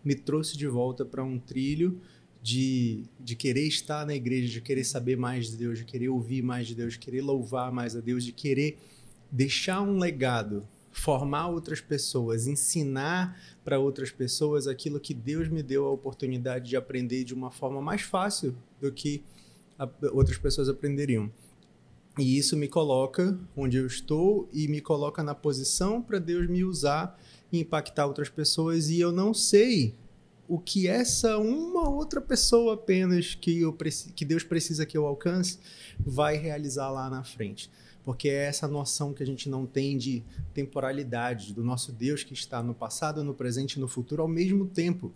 me 0.04 0.14
trouxe 0.14 0.56
de 0.56 0.66
volta 0.66 1.04
para 1.04 1.22
um 1.22 1.38
trilho 1.38 2.00
de, 2.42 3.04
de 3.20 3.36
querer 3.36 3.66
estar 3.66 4.06
na 4.06 4.14
igreja, 4.14 4.48
de 4.48 4.60
querer 4.60 4.84
saber 4.84 5.16
mais 5.16 5.50
de 5.50 5.56
Deus, 5.56 5.78
de 5.78 5.84
querer 5.84 6.08
ouvir 6.08 6.42
mais 6.42 6.66
de 6.66 6.74
Deus, 6.74 6.94
de 6.94 6.98
querer 6.98 7.20
louvar 7.20 7.72
mais 7.72 7.94
a 7.94 8.00
Deus, 8.00 8.24
de 8.24 8.32
querer 8.32 8.78
deixar 9.30 9.82
um 9.82 9.98
legado, 9.98 10.66
formar 10.98 11.48
outras 11.48 11.80
pessoas, 11.80 12.46
ensinar 12.46 13.40
para 13.64 13.78
outras 13.78 14.10
pessoas 14.10 14.66
aquilo 14.66 14.98
que 14.98 15.14
Deus 15.14 15.48
me 15.48 15.62
deu 15.62 15.86
a 15.86 15.90
oportunidade 15.90 16.68
de 16.68 16.76
aprender 16.76 17.24
de 17.24 17.32
uma 17.32 17.50
forma 17.50 17.80
mais 17.80 18.02
fácil 18.02 18.54
do 18.80 18.92
que 18.92 19.22
outras 20.12 20.36
pessoas 20.38 20.68
aprenderiam. 20.68 21.30
E 22.18 22.36
isso 22.36 22.56
me 22.56 22.66
coloca 22.66 23.38
onde 23.56 23.76
eu 23.76 23.86
estou 23.86 24.48
e 24.52 24.66
me 24.66 24.80
coloca 24.80 25.22
na 25.22 25.34
posição 25.34 26.02
para 26.02 26.18
Deus 26.18 26.48
me 26.48 26.64
usar 26.64 27.18
e 27.52 27.60
impactar 27.60 28.06
outras 28.06 28.28
pessoas. 28.28 28.90
E 28.90 28.98
eu 28.98 29.12
não 29.12 29.32
sei 29.32 29.94
o 30.48 30.58
que 30.58 30.88
essa 30.88 31.38
uma 31.38 31.88
outra 31.88 32.20
pessoa 32.20 32.74
apenas 32.74 33.36
que, 33.36 33.60
eu, 33.60 33.76
que 34.16 34.24
Deus 34.24 34.42
precisa 34.42 34.84
que 34.84 34.98
eu 34.98 35.06
alcance 35.06 35.58
vai 36.00 36.36
realizar 36.36 36.90
lá 36.90 37.08
na 37.08 37.22
frente. 37.22 37.70
Porque 38.08 38.30
é 38.30 38.46
essa 38.46 38.66
noção 38.66 39.12
que 39.12 39.22
a 39.22 39.26
gente 39.26 39.50
não 39.50 39.66
tem 39.66 39.98
de 39.98 40.24
temporalidade, 40.54 41.52
do 41.52 41.62
nosso 41.62 41.92
Deus 41.92 42.24
que 42.24 42.32
está 42.32 42.62
no 42.62 42.72
passado, 42.72 43.22
no 43.22 43.34
presente 43.34 43.74
e 43.74 43.80
no 43.80 43.86
futuro 43.86 44.22
ao 44.22 44.28
mesmo 44.28 44.64
tempo. 44.64 45.12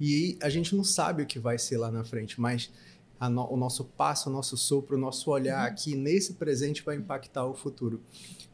E 0.00 0.38
a 0.40 0.48
gente 0.48 0.76
não 0.76 0.84
sabe 0.84 1.24
o 1.24 1.26
que 1.26 1.40
vai 1.40 1.58
ser 1.58 1.78
lá 1.78 1.90
na 1.90 2.04
frente, 2.04 2.40
mas 2.40 2.70
no, 3.20 3.52
o 3.52 3.56
nosso 3.56 3.84
passo, 3.84 4.30
o 4.30 4.32
nosso 4.32 4.56
sopro, 4.56 4.96
o 4.96 5.00
nosso 5.00 5.28
olhar 5.32 5.66
uhum. 5.66 5.72
aqui 5.72 5.96
nesse 5.96 6.34
presente 6.34 6.80
vai 6.84 6.94
impactar 6.94 7.44
o 7.44 7.54
futuro. 7.54 8.00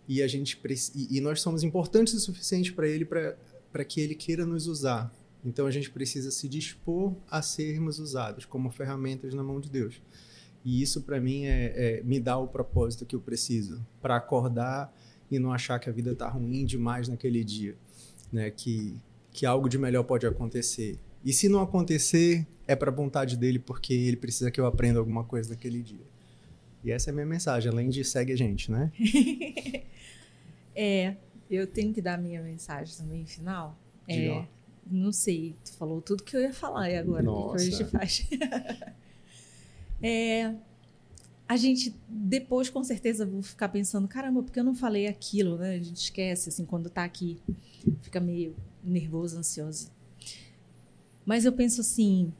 E 0.09 0.23
a 0.23 0.27
gente 0.27 0.59
e, 0.94 1.19
e 1.19 1.20
nós 1.20 1.43
somos 1.43 1.62
importantes 1.62 2.15
o 2.15 2.20
suficiente 2.20 2.73
para 2.73 2.89
ele 2.89 3.05
para 3.05 3.85
que 3.85 4.01
ele 4.01 4.15
queira 4.15 4.47
nos 4.47 4.66
usar. 4.66 5.15
Então 5.44 5.66
a 5.66 5.70
gente 5.70 5.90
precisa 5.90 6.31
se 6.31 6.48
dispor 6.48 7.15
a 7.31 7.43
sermos 7.43 7.98
usados 7.98 8.47
como 8.47 8.70
ferramentas 8.70 9.35
na 9.35 9.43
mão 9.43 9.61
de 9.61 9.69
Deus. 9.69 10.01
E 10.64 10.80
isso 10.80 11.02
para 11.02 11.20
mim 11.20 11.44
é, 11.44 11.72
é, 11.98 12.02
me 12.02 12.18
dá 12.18 12.38
o 12.38 12.48
propósito 12.48 13.04
que 13.04 13.14
eu 13.14 13.20
preciso 13.20 13.84
para 14.00 14.16
acordar 14.16 14.92
e 15.30 15.38
não 15.38 15.52
achar 15.52 15.78
que 15.78 15.88
a 15.90 15.92
vida 15.92 16.12
está 16.12 16.28
ruim 16.28 16.64
demais 16.64 17.08
naquele 17.08 17.44
dia, 17.44 17.76
né? 18.32 18.50
Que 18.50 18.96
que 19.34 19.44
algo 19.44 19.68
de 19.68 19.76
melhor 19.76 20.04
pode 20.04 20.24
acontecer. 20.24 20.96
E 21.24 21.32
se 21.32 21.48
não 21.48 21.60
acontecer, 21.60 22.46
é 22.68 22.76
para 22.76 22.90
a 22.90 22.94
vontade 22.94 23.36
dele, 23.36 23.58
porque 23.58 23.92
ele 23.92 24.16
precisa 24.16 24.48
que 24.48 24.60
eu 24.60 24.64
aprenda 24.64 25.00
alguma 25.00 25.24
coisa 25.24 25.50
naquele 25.50 25.82
dia. 25.82 26.06
E 26.84 26.92
essa 26.92 27.10
é 27.10 27.12
a 27.12 27.14
minha 27.14 27.26
mensagem, 27.26 27.70
além 27.70 27.88
de 27.88 28.04
segue 28.04 28.32
a 28.32 28.36
gente, 28.36 28.70
né? 28.70 28.92
é, 30.76 31.16
eu 31.50 31.66
tenho 31.66 31.92
que 31.92 32.00
dar 32.00 32.14
a 32.14 32.18
minha 32.18 32.40
mensagem 32.42 32.96
também 32.96 33.26
final. 33.26 33.76
É, 34.08 34.44
não 34.86 35.10
sei, 35.10 35.56
tu 35.64 35.72
falou 35.72 36.00
tudo 36.00 36.22
que 36.22 36.36
eu 36.36 36.40
ia 36.40 36.52
falar 36.52 36.90
e 36.90 36.96
agora 36.96 37.22
Nossa. 37.22 37.48
o 37.48 37.56
que 37.56 37.56
a 37.56 37.78
gente 37.78 37.90
faz? 37.90 38.28
é, 40.02 40.54
a 41.48 41.56
gente 41.56 41.94
depois 42.08 42.70
com 42.70 42.82
certeza 42.82 43.26
vou 43.26 43.42
ficar 43.42 43.68
pensando, 43.68 44.08
caramba, 44.08 44.42
porque 44.42 44.58
eu 44.58 44.64
não 44.64 44.74
falei 44.74 45.06
aquilo, 45.06 45.58
né? 45.58 45.74
A 45.74 45.82
gente 45.82 45.96
esquece 45.96 46.48
assim 46.48 46.64
quando 46.64 46.88
tá 46.88 47.04
aqui, 47.04 47.40
fica 48.02 48.20
meio 48.20 48.56
nervoso, 48.82 49.38
ansioso. 49.38 49.90
Mas 51.24 51.44
eu 51.44 51.52
penso 51.52 51.80
assim, 51.80 52.32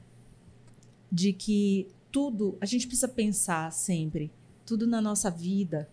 de 1.11 1.33
que 1.33 1.87
tudo, 2.11 2.57
a 2.61 2.65
gente 2.65 2.87
precisa 2.87 3.07
pensar 3.07 3.71
sempre, 3.71 4.31
tudo 4.65 4.87
na 4.87 5.01
nossa 5.01 5.29
vida, 5.29 5.89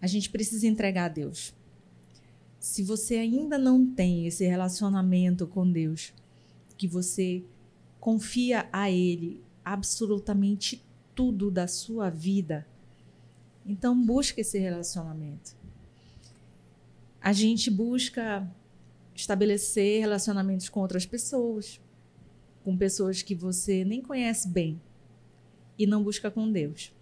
a 0.00 0.06
gente 0.06 0.30
precisa 0.30 0.66
entregar 0.66 1.06
a 1.06 1.08
Deus. 1.08 1.54
Se 2.60 2.82
você 2.82 3.16
ainda 3.16 3.58
não 3.58 3.86
tem 3.86 4.26
esse 4.26 4.46
relacionamento 4.46 5.46
com 5.46 5.70
Deus, 5.70 6.12
que 6.76 6.86
você 6.86 7.44
confia 7.98 8.68
a 8.72 8.90
Ele 8.90 9.42
absolutamente 9.72 10.82
tudo 11.14 11.50
da 11.50 11.66
sua 11.66 12.08
vida, 12.08 12.66
então 13.66 13.94
busque 14.00 14.40
esse 14.40 14.58
relacionamento. 14.58 15.56
A 17.20 17.32
gente 17.32 17.70
busca 17.70 18.48
estabelecer 19.14 20.00
relacionamentos 20.00 20.68
com 20.68 20.80
outras 20.80 21.04
pessoas, 21.04 21.80
com 22.64 22.76
pessoas 22.76 23.20
que 23.20 23.34
você 23.34 23.84
nem 23.84 24.00
conhece 24.00 24.48
bem 24.48 24.80
e 25.78 25.86
não 25.86 26.02
busca 26.02 26.30
com 26.30 26.50
Deus. 26.50 26.92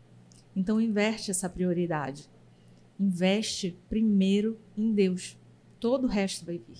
Então 0.54 0.80
inverte 0.80 1.30
essa 1.30 1.48
prioridade. 1.48 2.28
Investe 2.98 3.76
primeiro 3.88 4.58
em 4.76 4.92
Deus. 4.92 5.36
Todo 5.78 6.04
o 6.04 6.10
resto 6.10 6.44
vai 6.46 6.58
vir. 6.58 6.78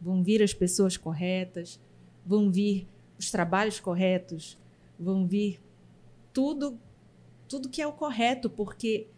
Vão 0.00 0.22
vir 0.22 0.42
as 0.42 0.52
pessoas 0.52 0.96
corretas, 0.96 1.80
vão 2.26 2.50
vir 2.50 2.86
os 3.18 3.30
trabalhos 3.30 3.80
corretos, 3.80 4.58
vão 4.98 5.26
vir 5.26 5.60
tudo 6.32 6.78
tudo 7.48 7.70
que 7.70 7.80
é 7.80 7.86
o 7.86 7.92
correto, 7.92 8.50
porque 8.50 9.08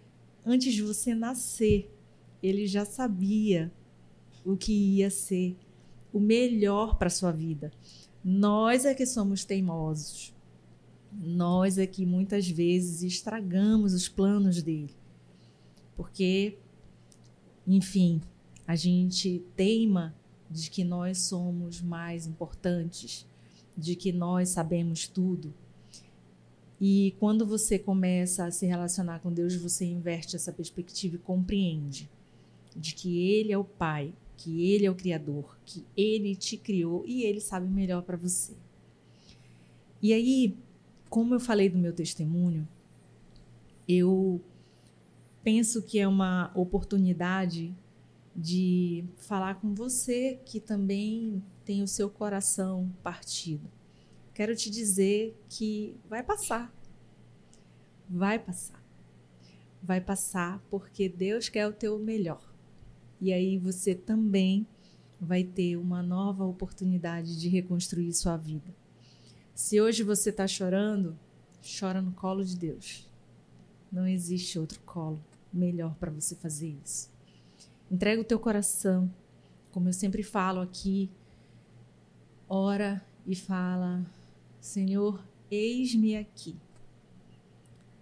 antes 0.47 0.73
de 0.73 0.82
você 0.82 1.15
nascer, 1.15 1.93
ele 2.40 2.66
já 2.66 2.85
sabia 2.85 3.73
o 4.44 4.57
que 4.57 4.73
ia 4.73 5.11
ser 5.11 5.57
o 6.12 6.20
melhor 6.20 6.97
para 6.97 7.11
sua 7.11 7.32
vida. 7.32 7.73
Nós 8.24 8.85
é 8.85 8.94
que 8.94 9.05
somos 9.05 9.44
teimosos. 9.44 10.32
Nós 11.12 11.77
é 11.77 11.86
que 11.86 12.07
muitas 12.07 12.48
vezes 12.48 13.02
estragamos 13.02 13.93
os 13.93 14.09
planos 14.09 14.62
dele. 14.62 14.94
Porque, 15.97 16.57
enfim, 17.66 18.20
a 18.66 18.77
gente 18.77 19.44
teima 19.57 20.15
de 20.48 20.70
que 20.70 20.85
nós 20.85 21.19
somos 21.19 21.81
mais 21.81 22.27
importantes, 22.27 23.27
de 23.77 23.97
que 23.97 24.12
nós 24.12 24.51
sabemos 24.51 25.09
tudo. 25.09 25.52
E 26.81 27.15
quando 27.20 27.44
você 27.44 27.78
começa 27.78 28.47
a 28.47 28.51
se 28.51 28.66
relacionar 28.66 29.20
com 29.20 29.32
Deus, 29.32 29.55
você 29.55 29.85
inverte 29.85 30.35
essa 30.35 30.52
perspectiva 30.52 31.16
e 31.16 31.19
compreende 31.19 32.09
de 32.74 32.94
que 32.94 33.19
Ele 33.19 33.52
é 33.52 33.59
o 33.59 33.65
Pai, 33.65 34.15
que 34.40 34.73
ele 34.73 34.86
é 34.86 34.90
o 34.90 34.94
criador, 34.94 35.59
que 35.66 35.85
ele 35.94 36.35
te 36.35 36.57
criou 36.57 37.05
e 37.07 37.24
ele 37.24 37.40
sabe 37.40 37.69
melhor 37.69 38.02
para 38.02 38.16
você. 38.16 38.55
E 40.01 40.15
aí, 40.15 40.57
como 41.11 41.35
eu 41.35 41.40
falei 41.40 41.69
do 41.69 41.77
meu 41.77 41.93
testemunho, 41.93 42.66
eu 43.86 44.40
penso 45.44 45.82
que 45.82 45.98
é 45.98 46.09
uma 46.09 46.51
oportunidade 46.55 47.74
de 48.35 49.05
falar 49.19 49.57
com 49.57 49.74
você 49.74 50.40
que 50.47 50.59
também 50.59 51.43
tem 51.62 51.82
o 51.82 51.89
seu 51.89 52.09
coração 52.09 52.90
partido. 53.02 53.69
Quero 54.35 54.55
te 54.57 54.70
dizer 54.70 55.36
que 55.48 55.97
vai 56.09 56.23
passar. 56.23 56.73
Vai 58.09 58.39
passar. 58.39 58.82
Vai 59.82 60.01
passar 60.01 60.62
porque 60.70 61.09
Deus 61.09 61.48
quer 61.48 61.66
o 61.66 61.73
teu 61.73 61.98
melhor. 61.98 62.52
E 63.20 63.32
aí 63.32 63.59
você 63.59 63.94
também 63.94 64.66
vai 65.20 65.44
ter 65.44 65.77
uma 65.77 66.02
nova 66.02 66.44
oportunidade 66.44 67.39
de 67.39 67.48
reconstruir 67.48 68.12
sua 68.15 68.36
vida. 68.36 68.74
Se 69.55 69.81
hoje 69.81 70.02
você 70.02 70.31
está 70.31 70.47
chorando, 70.47 71.19
chora 71.78 72.01
no 72.01 72.12
colo 72.12 72.43
de 72.43 72.57
Deus. 72.57 73.07
Não 73.93 74.07
existe 74.07 74.59
outro 74.59 74.81
colo 74.81 75.23
melhor 75.52 75.94
para 75.97 76.11
você 76.11 76.35
fazer 76.35 76.74
isso. 76.82 77.11
Entrega 77.90 78.23
o 78.23 78.24
teu 78.24 78.39
coração, 78.39 79.12
como 79.70 79.89
eu 79.89 79.93
sempre 79.93 80.23
falo 80.23 80.61
aqui, 80.61 81.11
ora 82.48 83.05
e 83.27 83.35
fala: 83.35 84.05
Senhor, 84.61 85.24
eis-me 85.51 86.16
aqui. 86.16 86.55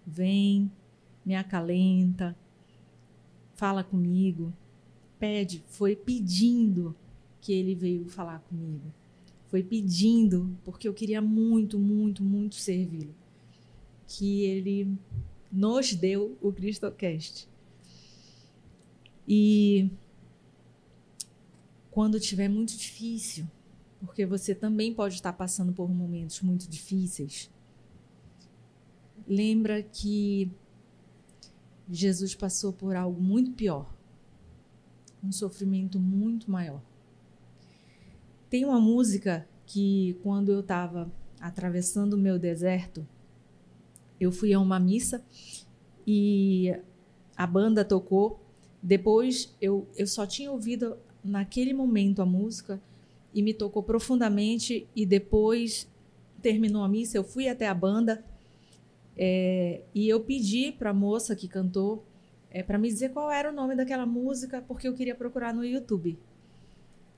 Vem, 0.07 0.71
me 1.25 1.35
acalenta, 1.35 2.37
fala 3.55 3.85
comigo 3.85 4.53
pede, 5.19 5.63
foi 5.69 5.97
pedindo 5.97 6.95
que 7.41 7.53
ele 7.53 7.75
veio 7.75 8.09
falar 8.09 8.39
comigo. 8.41 8.93
Foi 9.49 9.63
pedindo, 9.63 10.57
porque 10.65 10.87
eu 10.87 10.95
queria 10.95 11.21
muito, 11.21 11.79
muito, 11.79 12.23
muito 12.23 12.55
servi-lo. 12.55 13.15
Que 14.07 14.45
ele 14.45 14.97
nos 15.51 15.95
deu 15.95 16.37
o 16.41 16.53
CristoCast. 16.53 17.49
E 19.27 19.91
quando 21.91 22.21
tiver 22.21 22.49
muito 22.49 22.77
difícil, 22.77 23.47
porque 24.01 24.25
você 24.25 24.55
também 24.55 24.95
pode 24.95 25.15
estar 25.15 25.33
passando 25.33 25.73
por 25.73 25.89
momentos 25.89 26.41
muito 26.43 26.69
difíceis, 26.69 27.51
lembra 29.27 29.83
que 29.83 30.51
Jesus 31.91 32.35
passou 32.35 32.73
por 32.73 32.95
algo 32.95 33.21
muito 33.21 33.53
pior 33.53 33.99
um 35.23 35.33
sofrimento 35.33 35.99
muito 35.99 36.51
maior. 36.51 36.81
Tem 38.49 38.65
uma 38.65 38.81
música 38.81 39.47
que, 39.67 40.19
quando 40.23 40.51
eu 40.51 40.61
estava 40.61 41.11
atravessando 41.41 42.15
o 42.15 42.19
meu 42.19 42.39
deserto, 42.39 43.07
eu 44.21 44.33
fui 44.33 44.53
a 44.53 44.61
uma 44.61 44.81
missa 44.81 45.25
e 46.07 46.75
a 47.37 47.47
banda 47.47 47.85
tocou 47.85 48.41
Depois 48.83 49.55
eu, 49.61 49.87
eu 49.97 50.07
só 50.07 50.27
tinha 50.27 50.51
ouvido 50.51 50.97
naquele 51.23 51.75
momento 51.75 52.23
a 52.23 52.27
música 52.27 52.81
e 53.39 53.43
me 53.43 53.55
tocou 53.55 53.85
profundamente. 53.85 54.89
E 54.97 55.07
depois 55.07 55.89
terminou 56.43 56.83
a 56.83 56.89
missa, 56.89 57.17
eu 57.17 57.23
fui 57.23 57.49
até 57.49 57.69
a 57.69 57.75
banda 57.75 58.25
é, 59.17 59.83
e 59.95 60.09
eu 60.09 60.21
pedi 60.21 60.73
para 60.73 60.91
a 60.91 60.95
moça 60.95 61.37
que 61.37 61.47
cantou 61.47 62.05
é, 62.51 62.65
para 62.65 62.79
me 62.79 62.89
dizer 62.89 63.13
qual 63.13 63.31
era 63.31 63.51
o 63.51 63.55
nome 63.55 63.77
daquela 63.77 64.05
música, 64.05 64.61
porque 64.67 64.89
eu 64.89 64.95
queria 64.95 65.15
procurar 65.15 65.55
no 65.55 65.65
YouTube. 65.65 66.19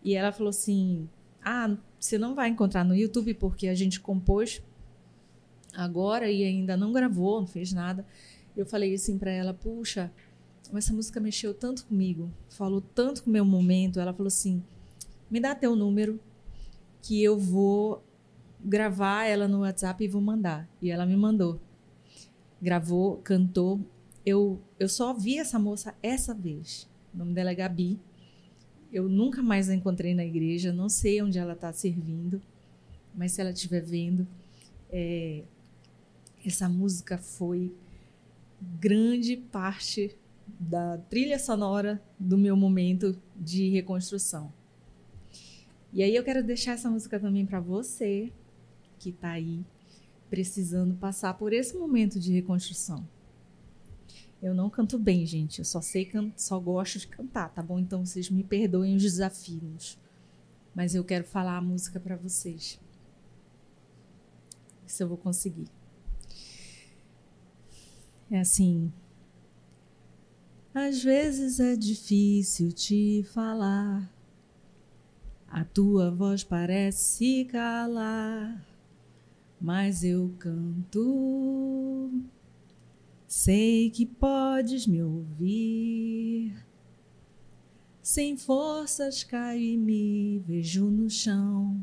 E 0.04 0.14
ela 0.14 0.30
falou 0.30 0.50
assim: 0.50 1.08
Ah, 1.42 1.74
você 1.98 2.18
não 2.18 2.34
vai 2.34 2.50
encontrar 2.50 2.84
no 2.84 2.94
YouTube 2.94 3.32
porque 3.34 3.66
a 3.66 3.74
gente 3.74 3.98
compôs 3.98 4.62
agora 5.74 6.30
e 6.30 6.44
ainda 6.44 6.76
não 6.76 6.92
gravou, 6.92 7.40
não 7.40 7.46
fez 7.46 7.72
nada. 7.72 8.06
Eu 8.54 8.66
falei 8.66 8.92
assim 8.92 9.16
para 9.16 9.30
ela: 9.30 9.54
Puxa, 9.54 10.12
essa 10.74 10.92
música 10.92 11.18
mexeu 11.18 11.54
tanto 11.54 11.86
comigo, 11.86 12.30
falou 12.50 12.82
tanto 12.82 13.22
com 13.22 13.30
o 13.30 13.32
meu 13.32 13.44
momento. 13.44 14.00
Ela 14.00 14.12
falou 14.12 14.28
assim: 14.28 14.62
Me 15.30 15.40
dá 15.40 15.54
teu 15.54 15.76
número 15.76 16.18
que 17.02 17.22
eu 17.22 17.38
vou 17.38 18.02
gravar 18.62 19.24
ela 19.24 19.48
no 19.48 19.60
WhatsApp 19.60 20.04
e 20.04 20.08
vou 20.08 20.20
mandar. 20.20 20.68
E 20.82 20.90
ela 20.90 21.06
me 21.06 21.16
mandou 21.16 21.60
gravou, 22.60 23.16
cantou. 23.18 23.80
Eu, 24.24 24.60
eu 24.78 24.88
só 24.88 25.14
vi 25.14 25.38
essa 25.38 25.58
moça 25.58 25.94
essa 26.02 26.34
vez. 26.34 26.88
O 27.14 27.18
nome 27.18 27.32
dela 27.32 27.50
é 27.50 27.54
Gabi. 27.54 27.98
Eu 28.92 29.08
nunca 29.08 29.42
mais 29.42 29.70
a 29.70 29.74
encontrei 29.74 30.14
na 30.14 30.24
igreja, 30.24 30.72
não 30.72 30.88
sei 30.88 31.22
onde 31.22 31.38
ela 31.38 31.52
está 31.52 31.72
servindo, 31.72 32.42
mas 33.14 33.32
se 33.32 33.40
ela 33.40 33.50
estiver 33.50 33.80
vendo, 33.80 34.26
é, 34.90 35.44
essa 36.44 36.68
música 36.68 37.16
foi 37.16 37.72
grande 38.80 39.36
parte 39.36 40.16
da 40.58 40.98
trilha 41.08 41.38
sonora 41.38 42.02
do 42.18 42.36
meu 42.36 42.56
momento 42.56 43.16
de 43.36 43.68
reconstrução. 43.68 44.52
E 45.92 46.02
aí 46.02 46.14
eu 46.14 46.22
quero 46.22 46.42
deixar 46.42 46.72
essa 46.72 46.88
música 46.88 47.18
também 47.18 47.44
para 47.44 47.60
você 47.60 48.32
que 48.98 49.10
está 49.10 49.30
aí 49.30 49.64
precisando 50.28 50.94
passar 50.94 51.34
por 51.34 51.52
esse 51.52 51.76
momento 51.76 52.20
de 52.20 52.32
reconstrução. 52.32 53.06
Eu 54.40 54.54
não 54.54 54.70
canto 54.70 54.98
bem, 54.98 55.26
gente. 55.26 55.58
Eu 55.58 55.64
só 55.64 55.80
sei 55.80 56.10
só 56.36 56.58
gosto 56.58 56.98
de 56.98 57.08
cantar, 57.08 57.50
tá 57.50 57.62
bom? 57.62 57.78
Então 57.78 58.06
vocês 58.06 58.30
me 58.30 58.44
perdoem 58.44 58.96
os 58.96 59.02
desafios. 59.02 59.98
Mas 60.74 60.94
eu 60.94 61.04
quero 61.04 61.24
falar 61.24 61.56
a 61.56 61.62
música 61.62 61.98
para 61.98 62.16
vocês. 62.16 62.80
Se 64.86 65.02
eu 65.02 65.08
vou 65.08 65.18
conseguir. 65.18 65.68
É 68.30 68.38
assim. 68.38 68.92
Às 70.72 71.02
vezes 71.02 71.58
é 71.58 71.74
difícil 71.74 72.72
te 72.72 73.24
falar. 73.34 74.08
A 75.50 75.64
tua 75.64 76.10
voz 76.10 76.44
parece 76.44 77.44
calar 77.46 78.70
mas 79.60 80.02
eu 80.02 80.32
canto. 80.38 82.10
Sei 83.26 83.90
que 83.90 84.06
podes 84.06 84.86
me 84.86 85.02
ouvir. 85.02 86.56
Sem 88.02 88.38
forças 88.38 89.22
caio 89.22 89.60
e 89.60 89.76
me 89.76 90.38
vejo 90.38 90.86
no 90.86 91.10
chão. 91.10 91.78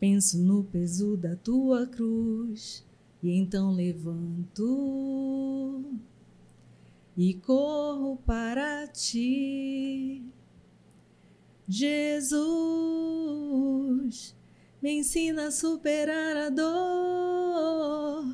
Penso 0.00 0.38
no 0.38 0.64
peso 0.64 1.16
da 1.16 1.36
tua 1.36 1.86
cruz 1.86 2.84
e 3.22 3.30
então 3.30 3.70
levanto 3.72 4.64
e 7.16 7.34
corro 7.34 8.16
para 8.16 8.88
ti. 8.88 10.24
Jesus, 11.66 12.34
me 14.82 14.98
ensina 14.98 15.46
a 15.46 15.50
superar 15.50 16.36
a 16.36 16.50
dor. 16.50 18.26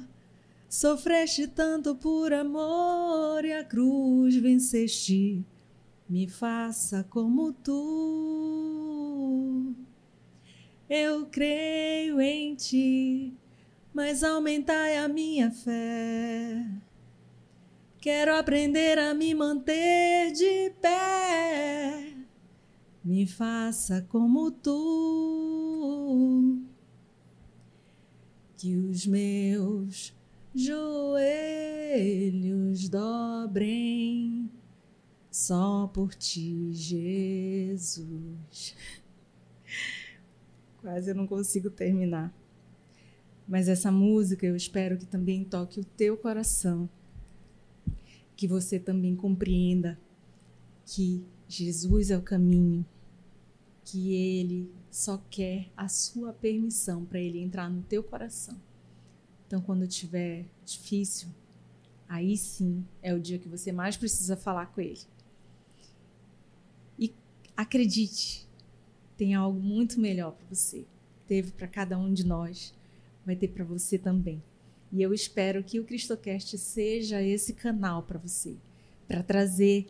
Sofreste 0.69 1.47
tanto 1.47 1.95
por 1.95 2.33
amor 2.33 3.45
e 3.45 3.53
a 3.53 3.65
cruz 3.65 4.35
venceste. 4.37 5.45
Me 6.09 6.27
faça 6.27 7.05
como 7.09 7.53
tu. 7.53 8.61
Eu 10.89 11.27
creio 11.27 12.21
em 12.21 12.57
ti, 12.57 13.33
mas 13.95 14.25
aumentai 14.25 14.97
a 14.97 15.07
minha 15.07 15.53
fé. 15.53 16.67
Quero 18.01 18.35
aprender 18.35 18.99
a 18.99 19.15
me 19.15 19.35
manter 19.35 20.33
de 20.33 20.71
pé. 20.81 22.10
Me 23.03 23.27
faça 23.27 24.03
como 24.09 24.51
tu 24.51 26.59
que 28.59 28.77
os 28.77 29.07
meus 29.07 30.15
joelhos 30.55 31.31
dobrem 32.91 34.51
só 35.31 35.87
por 35.87 36.15
ti, 36.15 36.75
Jesus. 36.75 38.77
Quase 40.83 41.11
eu 41.11 41.15
não 41.15 41.27
consigo 41.27 41.71
terminar. 41.71 42.35
Mas 43.49 43.67
essa 43.67 43.91
música 43.91 44.45
eu 44.45 44.55
espero 44.55 44.99
que 44.99 45.07
também 45.07 45.43
toque 45.43 45.81
o 45.81 45.85
teu 45.85 46.19
coração. 46.19 46.87
Que 48.37 48.47
você 48.47 48.79
também 48.79 49.17
compreenda 49.17 49.99
que 50.85 51.25
Jesus 51.51 52.13
é 52.13 52.17
o 52.17 52.23
caminho, 52.23 52.87
que 53.85 54.15
ele 54.15 54.71
só 54.89 55.21
quer 55.29 55.69
a 55.77 55.89
sua 55.89 56.33
permissão 56.33 57.05
para 57.05 57.19
ele 57.19 57.41
entrar 57.41 57.69
no 57.69 57.83
teu 57.83 58.05
coração. 58.05 58.57
Então, 59.49 59.61
quando 59.61 59.85
tiver 59.89 60.47
difícil, 60.65 61.29
aí 62.09 62.37
sim 62.37 62.87
é 63.03 63.13
o 63.13 63.19
dia 63.19 63.37
que 63.37 63.49
você 63.49 63.73
mais 63.73 63.97
precisa 63.97 64.37
falar 64.37 64.67
com 64.67 64.81
ele. 64.81 65.01
E 66.97 67.13
acredite, 67.57 68.47
tem 69.17 69.35
algo 69.35 69.59
muito 69.59 70.01
melhor 70.01 70.31
para 70.31 70.55
você. 70.55 70.85
Teve 71.27 71.51
para 71.51 71.67
cada 71.67 71.99
um 71.99 72.15
de 72.15 72.25
nós, 72.25 72.73
vai 73.27 73.35
ter 73.35 73.49
para 73.49 73.65
você 73.65 73.99
também. 73.99 74.41
E 74.93 75.03
eu 75.03 75.13
espero 75.13 75.65
que 75.65 75.81
o 75.81 75.85
Cristocast 75.85 76.57
seja 76.59 77.21
esse 77.21 77.55
canal 77.55 78.05
para 78.05 78.21
você, 78.21 78.55
para 79.09 79.25
trazer 79.25 79.89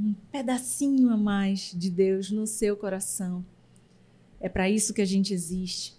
um 0.00 0.14
pedacinho 0.30 1.10
a 1.10 1.16
mais 1.16 1.72
de 1.74 1.90
Deus 1.90 2.30
no 2.30 2.46
seu 2.46 2.76
coração. 2.76 3.44
É 4.40 4.48
para 4.48 4.70
isso 4.70 4.94
que 4.94 5.02
a 5.02 5.06
gente 5.06 5.34
existe, 5.34 5.96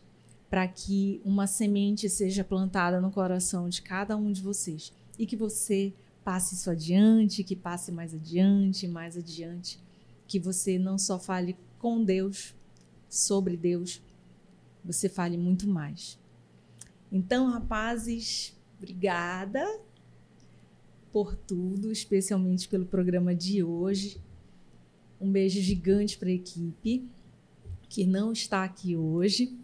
para 0.49 0.67
que 0.67 1.21
uma 1.25 1.45
semente 1.45 2.09
seja 2.09 2.43
plantada 2.43 3.01
no 3.01 3.11
coração 3.11 3.67
de 3.67 3.81
cada 3.81 4.15
um 4.15 4.31
de 4.31 4.41
vocês. 4.41 4.93
E 5.17 5.25
que 5.25 5.35
você 5.35 5.93
passe 6.23 6.55
isso 6.55 6.69
adiante, 6.69 7.43
que 7.43 7.55
passe 7.55 7.91
mais 7.91 8.13
adiante, 8.13 8.87
mais 8.87 9.17
adiante, 9.17 9.79
que 10.27 10.39
você 10.39 10.79
não 10.79 10.97
só 10.97 11.19
fale 11.19 11.57
com 11.77 12.03
Deus, 12.03 12.55
sobre 13.09 13.57
Deus, 13.57 14.01
você 14.85 15.09
fale 15.09 15.37
muito 15.37 15.67
mais. 15.67 16.17
Então, 17.11 17.49
rapazes, 17.49 18.55
obrigada 18.77 19.65
por 21.11 21.35
tudo, 21.35 21.91
especialmente 21.91 22.67
pelo 22.67 22.85
programa 22.85 23.33
de 23.33 23.63
hoje. 23.63 24.21
Um 25.19 25.31
beijo 25.31 25.59
gigante 25.59 26.17
para 26.17 26.29
a 26.29 26.33
equipe 26.33 27.09
que 27.89 28.05
não 28.05 28.31
está 28.31 28.63
aqui 28.63 28.95
hoje. 28.95 29.57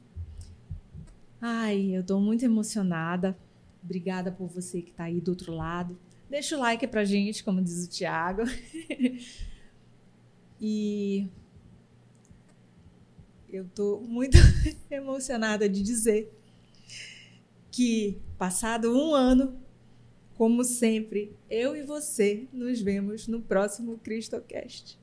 Ai, 1.39 1.95
eu 1.95 2.01
estou 2.01 2.19
muito 2.19 2.43
emocionada. 2.43 3.37
Obrigada 3.83 4.31
por 4.31 4.47
você 4.47 4.81
que 4.81 4.89
está 4.89 5.03
aí 5.03 5.21
do 5.21 5.29
outro 5.29 5.53
lado. 5.53 5.97
Deixa 6.29 6.57
o 6.57 6.59
like 6.59 6.87
pra 6.87 7.05
gente, 7.05 7.43
como 7.43 7.61
diz 7.61 7.85
o 7.85 7.89
Tiago. 7.89 8.41
e 10.59 11.27
eu 13.47 13.65
estou 13.65 14.01
muito 14.01 14.37
emocionada 14.89 15.69
de 15.69 15.83
dizer 15.83 16.33
que, 17.71 18.17
passado 18.37 18.91
um 18.91 19.13
ano, 19.13 19.55
como 20.35 20.63
sempre, 20.63 21.31
eu 21.49 21.75
e 21.75 21.83
você 21.83 22.47
nos 22.51 22.81
vemos 22.81 23.27
no 23.27 23.41
próximo 23.41 23.97
CristoCast. 23.97 24.99